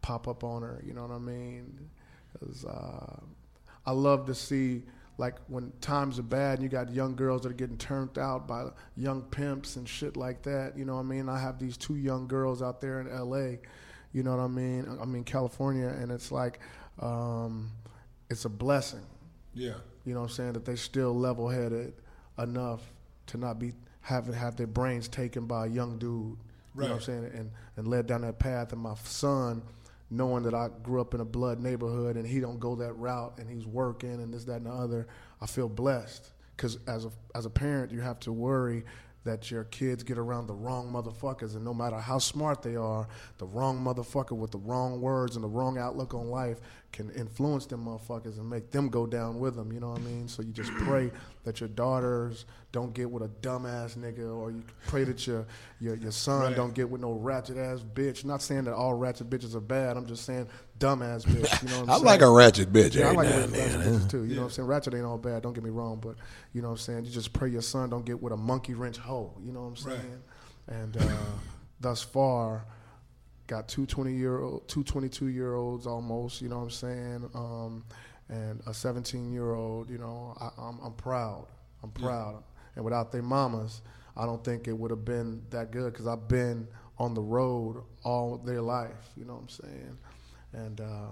pop 0.00 0.28
up 0.28 0.44
on 0.44 0.62
her. 0.62 0.80
You 0.86 0.94
know 0.94 1.02
what 1.02 1.10
I 1.10 1.18
mean? 1.18 1.90
'Cause, 2.38 2.64
uh, 2.64 3.16
I 3.88 3.92
love 3.92 4.26
to 4.26 4.34
see 4.34 4.82
like 5.16 5.36
when 5.46 5.72
times 5.80 6.18
are 6.18 6.22
bad 6.22 6.58
and 6.58 6.62
you 6.62 6.68
got 6.68 6.92
young 6.92 7.16
girls 7.16 7.40
that 7.42 7.48
are 7.48 7.54
getting 7.54 7.78
turned 7.78 8.18
out 8.18 8.46
by 8.46 8.66
young 8.98 9.22
pimps 9.22 9.76
and 9.76 9.88
shit 9.88 10.14
like 10.14 10.42
that. 10.42 10.76
You 10.76 10.84
know 10.84 10.96
what 10.96 11.00
I 11.00 11.04
mean? 11.04 11.26
I 11.26 11.38
have 11.40 11.58
these 11.58 11.78
two 11.78 11.96
young 11.96 12.28
girls 12.28 12.60
out 12.60 12.82
there 12.82 13.00
in 13.00 13.08
LA, 13.08 13.56
you 14.12 14.22
know 14.22 14.36
what 14.36 14.42
I 14.42 14.46
mean? 14.46 14.86
I 15.00 15.06
mean 15.06 15.24
California 15.24 15.88
and 15.88 16.12
it's 16.12 16.30
like 16.30 16.60
um, 17.00 17.70
it's 18.28 18.44
a 18.44 18.50
blessing. 18.50 19.06
yeah. 19.54 19.72
You 20.04 20.12
know 20.14 20.20
what 20.20 20.30
I'm 20.30 20.34
saying? 20.34 20.52
That 20.52 20.66
they 20.66 20.76
still 20.76 21.14
level 21.14 21.48
headed 21.48 21.94
enough 22.38 22.82
to 23.28 23.38
not 23.38 23.58
be 23.58 23.72
having 24.02 24.34
have 24.34 24.56
their 24.56 24.66
brains 24.66 25.08
taken 25.08 25.46
by 25.46 25.64
a 25.64 25.68
young 25.70 25.98
dude. 25.98 26.36
Right. 26.74 26.84
You 26.84 26.88
know 26.88 26.94
what 26.94 26.94
I'm 26.96 27.00
saying? 27.00 27.30
And 27.34 27.50
and 27.78 27.88
led 27.88 28.06
down 28.06 28.20
that 28.20 28.38
path. 28.38 28.72
And 28.74 28.82
my 28.82 28.94
son, 29.04 29.62
knowing 30.10 30.42
that 30.44 30.54
I 30.54 30.70
grew 30.82 31.00
up 31.00 31.14
in 31.14 31.20
a 31.20 31.24
blood 31.24 31.60
neighborhood 31.60 32.16
and 32.16 32.26
he 32.26 32.40
don't 32.40 32.58
go 32.58 32.74
that 32.76 32.94
route 32.94 33.38
and 33.38 33.48
he's 33.48 33.66
working 33.66 34.14
and 34.14 34.32
this, 34.32 34.44
that, 34.44 34.56
and 34.56 34.66
the 34.66 34.70
other, 34.70 35.06
I 35.40 35.46
feel 35.46 35.68
blessed. 35.68 36.32
Because 36.56 36.78
as 36.86 37.04
a 37.04 37.10
as 37.34 37.46
a 37.46 37.50
parent, 37.50 37.92
you 37.92 38.00
have 38.00 38.18
to 38.20 38.32
worry 38.32 38.84
that 39.24 39.50
your 39.50 39.64
kids 39.64 40.02
get 40.02 40.16
around 40.16 40.46
the 40.46 40.54
wrong 40.54 40.90
motherfuckers, 40.90 41.54
and 41.54 41.64
no 41.64 41.74
matter 41.74 41.98
how 41.98 42.18
smart 42.18 42.62
they 42.62 42.76
are, 42.76 43.06
the 43.36 43.46
wrong 43.46 43.78
motherfucker 43.78 44.36
with 44.36 44.50
the 44.50 44.58
wrong 44.58 45.00
words 45.00 45.36
and 45.36 45.44
the 45.44 45.48
wrong 45.48 45.76
outlook 45.76 46.14
on 46.14 46.30
life 46.30 46.60
can 46.90 47.10
influence 47.10 47.66
them 47.66 47.84
motherfuckers 47.84 48.38
and 48.38 48.48
make 48.48 48.70
them 48.70 48.88
go 48.88 49.06
down 49.06 49.38
with 49.38 49.54
them. 49.54 49.70
You 49.72 49.78
know 49.80 49.90
what 49.90 50.00
I 50.00 50.04
mean? 50.04 50.26
So 50.26 50.42
you 50.42 50.52
just 50.52 50.72
pray 50.78 51.10
that 51.44 51.60
your 51.60 51.68
daughters 51.68 52.46
don't 52.72 52.92
get 52.94 53.10
with 53.10 53.22
a 53.22 53.28
dumbass 53.28 53.96
nigga, 53.96 54.34
or 54.34 54.50
you 54.50 54.62
pray 54.86 55.04
that 55.04 55.26
your 55.26 55.46
your, 55.80 55.96
your 55.96 56.10
son 56.12 56.42
Right. 56.42 56.56
don't 56.56 56.74
get 56.74 56.88
with 56.88 57.00
no 57.00 57.12
ratchet 57.12 57.56
ass 57.58 57.80
bitch. 57.80 58.24
Not 58.24 58.42
saying 58.42 58.64
that 58.64 58.74
all 58.74 58.94
ratchet 58.94 59.28
bitches 59.30 59.54
are 59.54 59.60
bad. 59.60 59.96
I'm 59.96 60.06
just 60.06 60.24
saying 60.24 60.48
dumbass 60.78 61.24
bitch. 61.26 61.62
You 61.62 61.68
know 61.68 61.80
what 61.80 61.82
I'm 61.84 61.90
I 61.90 61.94
saying? 61.94 62.04
like 62.06 62.20
a 62.22 62.30
ratchet 62.30 62.72
bitch 62.72 62.94
Yeah, 62.94 63.08
I 63.10 63.12
like 63.12 63.28
ratchet 63.28 63.50
bitches 63.52 64.10
too. 64.10 64.24
You 64.24 64.34
know 64.34 64.40
what 64.42 64.46
I'm 64.46 64.52
saying? 64.52 64.68
Ratchet 64.68 64.94
ain't 64.94 65.04
all 65.04 65.18
bad. 65.18 65.42
Don't 65.42 65.52
get 65.52 65.62
me 65.64 65.70
wrong, 65.70 65.98
but 66.02 66.16
you 66.54 66.62
know 66.62 66.68
what 66.68 66.72
I'm 66.72 66.78
saying. 66.78 67.04
You 67.04 67.10
just 67.10 67.32
pray 67.32 67.50
your 67.50 67.62
son 67.62 67.90
don't 67.90 68.04
get 68.06 68.20
with 68.20 68.32
a 68.32 68.36
monkey 68.36 68.74
wrench 68.74 68.96
hoe. 68.96 69.32
You 69.44 69.52
know 69.52 69.60
what 69.60 69.68
I'm 69.68 69.76
saying? 69.76 69.96
Right. 70.68 70.76
And 70.76 70.96
uh, 70.96 71.02
thus 71.80 72.02
far, 72.02 72.64
got 73.48 73.66
two 73.66 73.86
20 73.86 74.12
year 74.12 74.40
old, 74.40 74.68
two 74.68 74.84
22 74.84 75.28
year 75.28 75.54
olds 75.54 75.86
almost. 75.86 76.40
You 76.40 76.48
know 76.48 76.58
what 76.58 76.64
I'm 76.64 76.70
saying? 76.70 77.30
Um, 77.34 77.84
and 78.28 78.60
a 78.66 78.72
17 78.74 79.32
year 79.32 79.54
old. 79.54 79.90
You 79.90 79.98
know, 79.98 80.36
I, 80.40 80.50
I'm, 80.60 80.78
I'm 80.84 80.92
proud. 80.92 81.46
I'm 81.82 81.90
proud. 81.90 82.44
And 82.76 82.84
without 82.84 83.10
their 83.10 83.22
mamas, 83.22 83.82
I 84.16 84.24
don't 84.26 84.44
think 84.44 84.68
it 84.68 84.72
would 84.78 84.90
have 84.92 85.04
been 85.04 85.42
that 85.50 85.72
good 85.72 85.92
because 85.92 86.06
I've 86.06 86.28
been 86.28 86.68
on 86.98 87.14
the 87.14 87.22
road 87.22 87.82
all 88.04 88.36
their 88.38 88.60
life. 88.62 89.10
You 89.16 89.24
know 89.24 89.34
what 89.34 89.42
I'm 89.42 89.48
saying? 89.48 89.98
And 90.52 90.80
uh, 90.80 91.08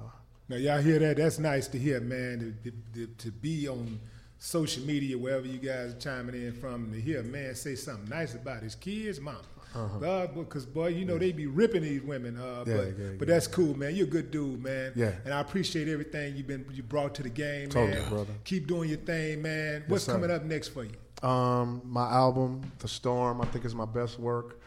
Now 0.49 0.57
y'all 0.57 0.81
hear 0.81 0.99
that? 1.01 1.17
That's 1.17 1.39
nice 1.39 1.69
to 1.69 1.79
hear, 1.79 2.01
man. 2.01 2.57
To, 2.63 2.73
to, 3.01 3.07
to 3.07 3.31
be 3.31 3.69
on 3.69 3.99
social 4.47 4.85
media, 4.85 5.19
wherever 5.19 5.45
you 5.45 5.59
guys 5.59 5.93
are 5.93 5.99
chiming 5.99 6.35
in 6.37 6.53
from, 6.53 6.93
to 6.93 7.01
hear 7.01 7.21
a 7.21 7.25
man 7.25 7.53
say 7.57 7.75
something 7.75 8.09
nice 8.09 8.35
about 8.35 8.63
his 8.63 8.77
kids, 8.77 9.21
mom. 9.21 9.37
Because 10.35 10.65
boy, 10.65 10.87
you 10.89 11.05
know 11.05 11.19
they 11.19 11.33
be 11.33 11.47
ripping 11.49 11.83
these 11.83 12.01
women. 12.01 12.39
Uh, 12.39 12.45
Uh-huh. 12.45 12.65
Yeah, 12.67 12.77
but 12.77 12.87
yeah, 12.87 13.11
but 13.19 13.29
yeah. 13.29 13.35
that's 13.35 13.47
cool, 13.49 13.77
man. 13.77 13.95
You're 13.97 14.07
a 14.07 14.11
good 14.11 14.31
dude, 14.31 14.63
man. 14.63 14.93
Yeah. 14.95 15.13
And 15.25 15.35
I 15.35 15.41
appreciate 15.41 15.89
everything 15.89 16.37
you've 16.37 16.47
been 16.47 16.65
you 16.73 16.85
brought 16.85 17.15
to 17.17 17.23
the 17.25 17.29
game, 17.29 17.69
Totally, 17.69 17.99
man. 17.99 18.09
brother. 18.09 18.33
Keep 18.45 18.69
doing 18.69 18.89
your 18.89 18.99
thing, 18.99 19.43
man. 19.43 19.83
What's 19.89 20.05
sir. 20.05 20.13
coming 20.13 20.31
up 20.31 20.45
next 20.45 20.69
for 20.69 20.85
you? 20.85 21.29
Um, 21.29 21.83
my 21.85 22.09
album, 22.09 22.63
The 22.79 22.89
Storm, 22.89 23.41
I 23.41 23.47
think 23.47 23.65
is 23.65 23.75
my 23.75 23.85
best 23.85 24.19
work. 24.21 24.61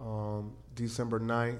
Um, 0.00 0.52
December 0.74 1.20
9th. 1.20 1.58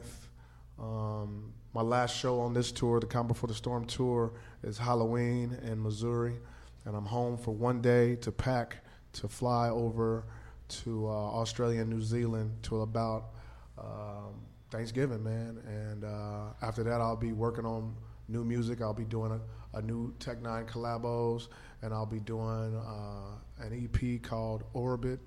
Um, 0.81 1.53
my 1.75 1.83
last 1.83 2.17
show 2.17 2.41
on 2.41 2.55
this 2.55 2.73
tour, 2.73 3.01
the 3.01 3.07
Come 3.07 3.29
Before 3.29 3.49
the 3.49 3.55
Storm 3.55 3.85
tour, 3.85 4.33
is 4.63 4.79
Halloween 4.79 5.57
in 5.63 5.83
Missouri. 5.83 6.39
And 6.87 6.97
I'm 6.97 7.05
home 7.05 7.37
for 7.37 7.53
one 7.53 7.83
day 7.83 8.17
to 8.17 8.33
pack 8.33 8.79
to 9.15 9.29
fly 9.29 9.69
over 9.69 10.25
to 10.69 11.07
uh, 11.07 11.11
Australia 11.11 11.81
and 11.81 11.91
New 11.91 12.01
Zealand 12.01 12.53
till 12.63 12.83
about 12.83 13.31
um, 13.79 14.41
Thanksgiving, 14.71 15.23
man. 15.23 15.59
And 15.67 16.05
uh, 16.05 16.53
after 16.63 16.83
that, 16.85 17.01
I'll 17.01 17.17
be 17.17 17.33
working 17.33 17.67
on 17.67 17.95
new 18.29 18.45
music. 18.45 18.81
I'll 18.81 18.95
be 18.95 19.05
doing 19.05 19.33
a, 19.33 19.79
a 19.79 19.83
new 19.83 20.15
Tech 20.19 20.41
Nine 20.41 20.67
collabos, 20.67 21.49
and 21.83 21.93
I'll 21.93 22.07
be 22.07 22.21
doing 22.21 22.77
uh, 22.77 23.65
an 23.65 23.89
EP 23.89 24.23
called 24.23 24.65
Orbit. 24.73 25.21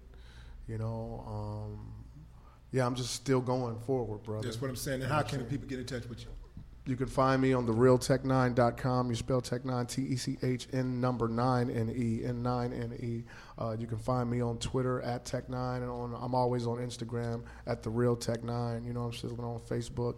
You 0.67 0.77
know, 0.77 1.23
um, 1.27 1.91
yeah, 2.71 2.85
I'm 2.85 2.95
just 2.95 3.13
still 3.13 3.41
going 3.41 3.79
forward, 3.79 4.23
brother. 4.23 4.45
That's 4.47 4.61
what 4.61 4.69
I'm 4.69 4.75
saying. 4.75 5.01
And 5.01 5.11
how 5.11 5.23
can 5.23 5.43
people 5.45 5.67
get 5.67 5.79
in 5.79 5.85
touch 5.85 6.07
with 6.07 6.21
you? 6.21 6.27
You 6.89 6.95
can 6.95 7.05
find 7.05 7.39
me 7.39 7.53
on 7.53 7.67
therealtech9.com. 7.67 9.09
You 9.11 9.15
spell 9.15 9.41
tech9 9.43 9.87
T 9.87 10.01
E 10.01 10.15
C 10.15 10.37
H 10.41 10.67
N 10.73 10.99
number 10.99 11.27
nine 11.27 11.69
N 11.69 11.93
E 11.95 12.25
N 12.25 12.41
nine 12.41 12.73
N 12.73 12.93
E. 12.99 13.23
Uh, 13.61 13.75
you 13.79 13.85
can 13.85 13.99
find 13.99 14.27
me 14.27 14.41
on 14.41 14.57
Twitter 14.57 14.99
at 15.01 15.23
Tech9 15.23 15.77
and 15.83 15.89
on 15.91 16.17
I'm 16.19 16.33
always 16.33 16.65
on 16.65 16.77
Instagram 16.77 17.43
at 17.67 17.83
the 17.83 17.91
Real 17.91 18.17
Tech9. 18.17 18.87
You 18.87 18.93
know 18.93 19.03
I'm 19.03 19.13
still 19.13 19.39
on 19.39 19.59
Facebook 19.59 20.15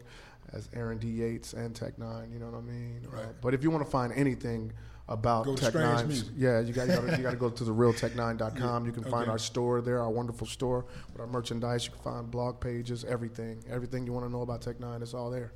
as 0.53 0.69
Aaron 0.73 0.98
D 0.98 1.10
Yates 1.10 1.52
and 1.52 1.76
Tech9. 1.76 2.31
You 2.31 2.39
know 2.39 2.45
what 2.45 2.60
I 2.60 2.61
mean? 2.61 3.02
Uh, 3.06 3.18
Right. 3.18 3.41
but 3.41 3.53
if 3.53 3.64
you 3.64 3.69
want 3.69 3.84
to 3.84 3.91
find 3.91 4.14
anything 4.14 4.72
about 5.10 5.43
Go 5.43 5.57
Tech 5.57 5.73
Nine, 5.73 6.10
yeah, 6.38 6.61
you 6.61 6.72
got 6.72 6.88
you 6.88 6.95
got 6.95 7.18
you 7.18 7.23
got 7.23 7.31
to 7.31 7.35
go 7.35 7.49
to 7.49 7.64
the 7.65 7.73
realtech9.com. 7.73 8.85
You 8.85 8.93
can 8.93 9.03
find 9.03 9.23
okay. 9.23 9.31
our 9.31 9.39
store 9.39 9.81
there, 9.81 9.99
our 9.99 10.10
wonderful 10.10 10.48
store 10.48 10.85
with 11.11 11.19
our 11.19 11.27
merchandise. 11.27 11.84
You 11.85 11.91
can 11.91 12.02
find 12.02 12.31
blog 12.31 12.61
pages, 12.61 13.03
everything, 13.03 13.61
everything 13.69 14.06
you 14.06 14.14
want 14.14 14.26
to 14.26 14.31
know 14.31 14.41
about 14.41 14.61
Tech 14.61 14.80
Nine. 14.80 15.02
It's 15.02 15.14
all 15.14 15.30
there. 15.30 15.52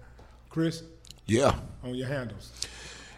Krizz, 0.52 0.84
Yeah. 1.28 1.56
on 1.84 1.96
your 1.96 2.08
handles. 2.08 2.52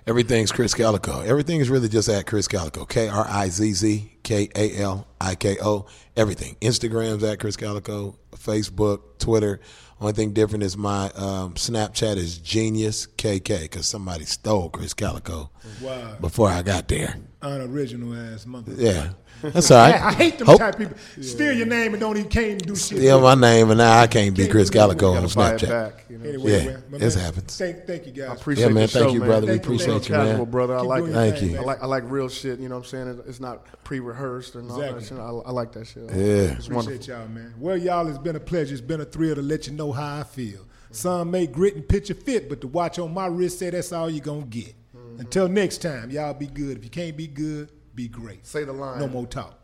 Everything's 0.06 0.54
Krizz 0.54 0.74
Kaliko. 0.76 1.26
Everything 1.26 1.60
is 1.60 1.70
really 1.70 1.90
just 1.90 2.08
at 2.08 2.26
Krizz 2.26 2.48
Kaliko. 2.48 2.88
K 2.88 3.10
R 3.10 3.26
I 3.28 3.50
Z 3.50 3.74
Z 3.74 4.12
K 4.24 4.48
A 4.56 4.78
L 4.78 5.06
I 5.20 5.36
K 5.36 5.58
O. 5.62 5.86
Everything. 6.16 6.56
Instagram's 6.62 7.24
at 7.26 7.40
Krizz 7.40 7.58
Kaliko. 7.58 8.16
Facebook, 8.34 9.20
Twitter. 9.20 9.60
Only 10.00 10.14
thing 10.14 10.32
different 10.32 10.64
is 10.64 10.78
my 10.78 11.10
um, 11.16 11.56
Snapchat 11.56 12.16
is 12.18 12.38
Genius 12.38 13.08
KK 13.18 13.64
because 13.64 13.86
somebody 13.88 14.24
stole 14.26 14.70
Krizz 14.70 14.94
Kaliko 14.96 15.50
Wow. 15.82 16.16
before 16.22 16.48
I 16.50 16.62
got 16.62 16.88
there. 16.88 17.18
Unoriginal 17.42 18.16
ass 18.16 18.46
mother. 18.46 18.72
Yeah, 18.78 19.10
that's 19.42 19.72
all 19.72 19.78
right. 19.78 20.02
I 20.02 20.14
hate 20.14 20.38
them 20.38 20.48
Hope- 20.48 20.60
type 20.60 20.78
people. 20.78 20.98
Steal 21.22 21.54
your 21.54 21.68
name 21.68 21.94
and 21.94 22.00
don't 22.02 22.18
even 22.18 22.30
can't 22.30 22.62
do 22.66 22.76
shit. 22.76 22.98
Steal 22.98 23.22
my 23.22 23.36
name 23.36 23.70
and 23.70 23.78
now 23.78 24.00
I 24.00 24.08
can't 24.08 24.36
be 24.36 24.44
Can't 24.48 24.56
Krizz 24.58 24.72
do 24.72 24.80
it. 24.80 24.98
Kaliko 24.98 25.16
on 25.16 25.24
Gotta 25.24 25.36
buy 25.36 25.54
it 25.54 25.60
Snapchat. 25.62 25.70
back. 25.70 26.06
You 26.10 26.18
know? 26.18 26.30
Anyway, 26.30 26.52
Yeah, 26.52 26.66
man, 26.72 26.84
my 26.90 26.98
this 26.98 27.16
man, 27.16 27.26
happens. 27.26 27.58
Thank, 27.58 27.86
thank 27.88 28.06
you 28.06 28.12
guys. 28.12 28.30
I 28.30 28.34
appreciate 28.34 28.64
Yeah, 28.68 28.74
man, 28.74 28.82
the 28.84 28.88
thank 28.88 29.06
show, 29.08 29.14
you, 29.14 29.20
brother. 29.20 29.42
We 29.46 29.52
Thank 29.54 29.62
you, 29.66 29.68
appreciate 29.76 29.88
man. 29.88 29.96
you, 30.02 30.08
Casual, 30.10 30.38
man. 30.46 30.52
brother. 30.52 30.76
I 30.76 30.80
Keep 30.82 30.90
like 30.90 31.04
it. 31.04 31.12
Thank 31.14 31.42
you. 31.42 31.58
I 31.58 31.62
like 31.62 31.84
I 31.84 31.86
like 31.86 32.04
real 32.08 32.30
shit. 32.30 32.60
You 32.60 32.70
know 32.70 32.76
what 32.76 32.94
I'm 32.94 33.08
saying? 33.08 33.24
It's 33.28 33.40
not 33.40 33.84
pre-rehearsed 33.84 34.56
and 34.56 34.72
all 34.72 34.78
that 34.80 35.04
shit. 35.04 35.18
I, 35.20 35.24
I 35.24 35.52
like 35.52 35.72
that 35.74 35.86
shit. 35.88 36.04
Yeah. 36.10 36.14
It's 36.16 36.68
wonderful. 36.70 36.80
Appreciate 36.94 37.08
y'all, 37.08 37.28
man. 37.28 37.54
Well, 37.60 37.78
y'all, 37.78 38.08
it's 38.08 38.18
been 38.18 38.36
a 38.36 38.40
pleasure. 38.40 38.74
It's 38.74 38.82
been 38.82 39.02
a 39.02 39.06
thrill 39.06 39.36
to 39.36 39.42
let 39.42 39.68
you 39.68 39.74
know 39.74 39.92
how 39.92 40.20
I 40.20 40.24
feel. 40.24 40.62
Some 40.92 41.32
may 41.32 41.48
grit 41.48 41.76
and 41.76 41.88
picture 41.88 42.14
fit, 42.16 42.48
but 42.50 42.62
the 42.62 42.68
watch 42.68 42.98
on 42.98 43.14
my 43.14 43.28
wrist 43.28 43.60
say 43.60 43.70
that's 43.70 43.92
all 43.92 44.10
you're 44.10 44.24
going 44.24 44.44
to 44.44 44.48
get. 44.48 44.74
Mm-hmm. 44.96 45.20
Until 45.20 45.48
next 45.50 45.82
time, 45.82 46.10
y'all 46.10 46.34
be 46.34 46.48
good. 46.48 46.78
If 46.78 46.84
you 46.86 46.90
can't 46.90 47.16
be 47.18 47.28
good, 47.28 47.70
be 47.98 48.08
great. 48.08 48.46
Say 48.46 48.64
the 48.64 48.74
line. 48.74 49.00
No 49.00 49.08
more 49.08 49.26
talk. 49.26 49.60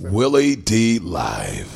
Willie 0.00 0.56
D 0.56 0.98
Live. 0.98 1.66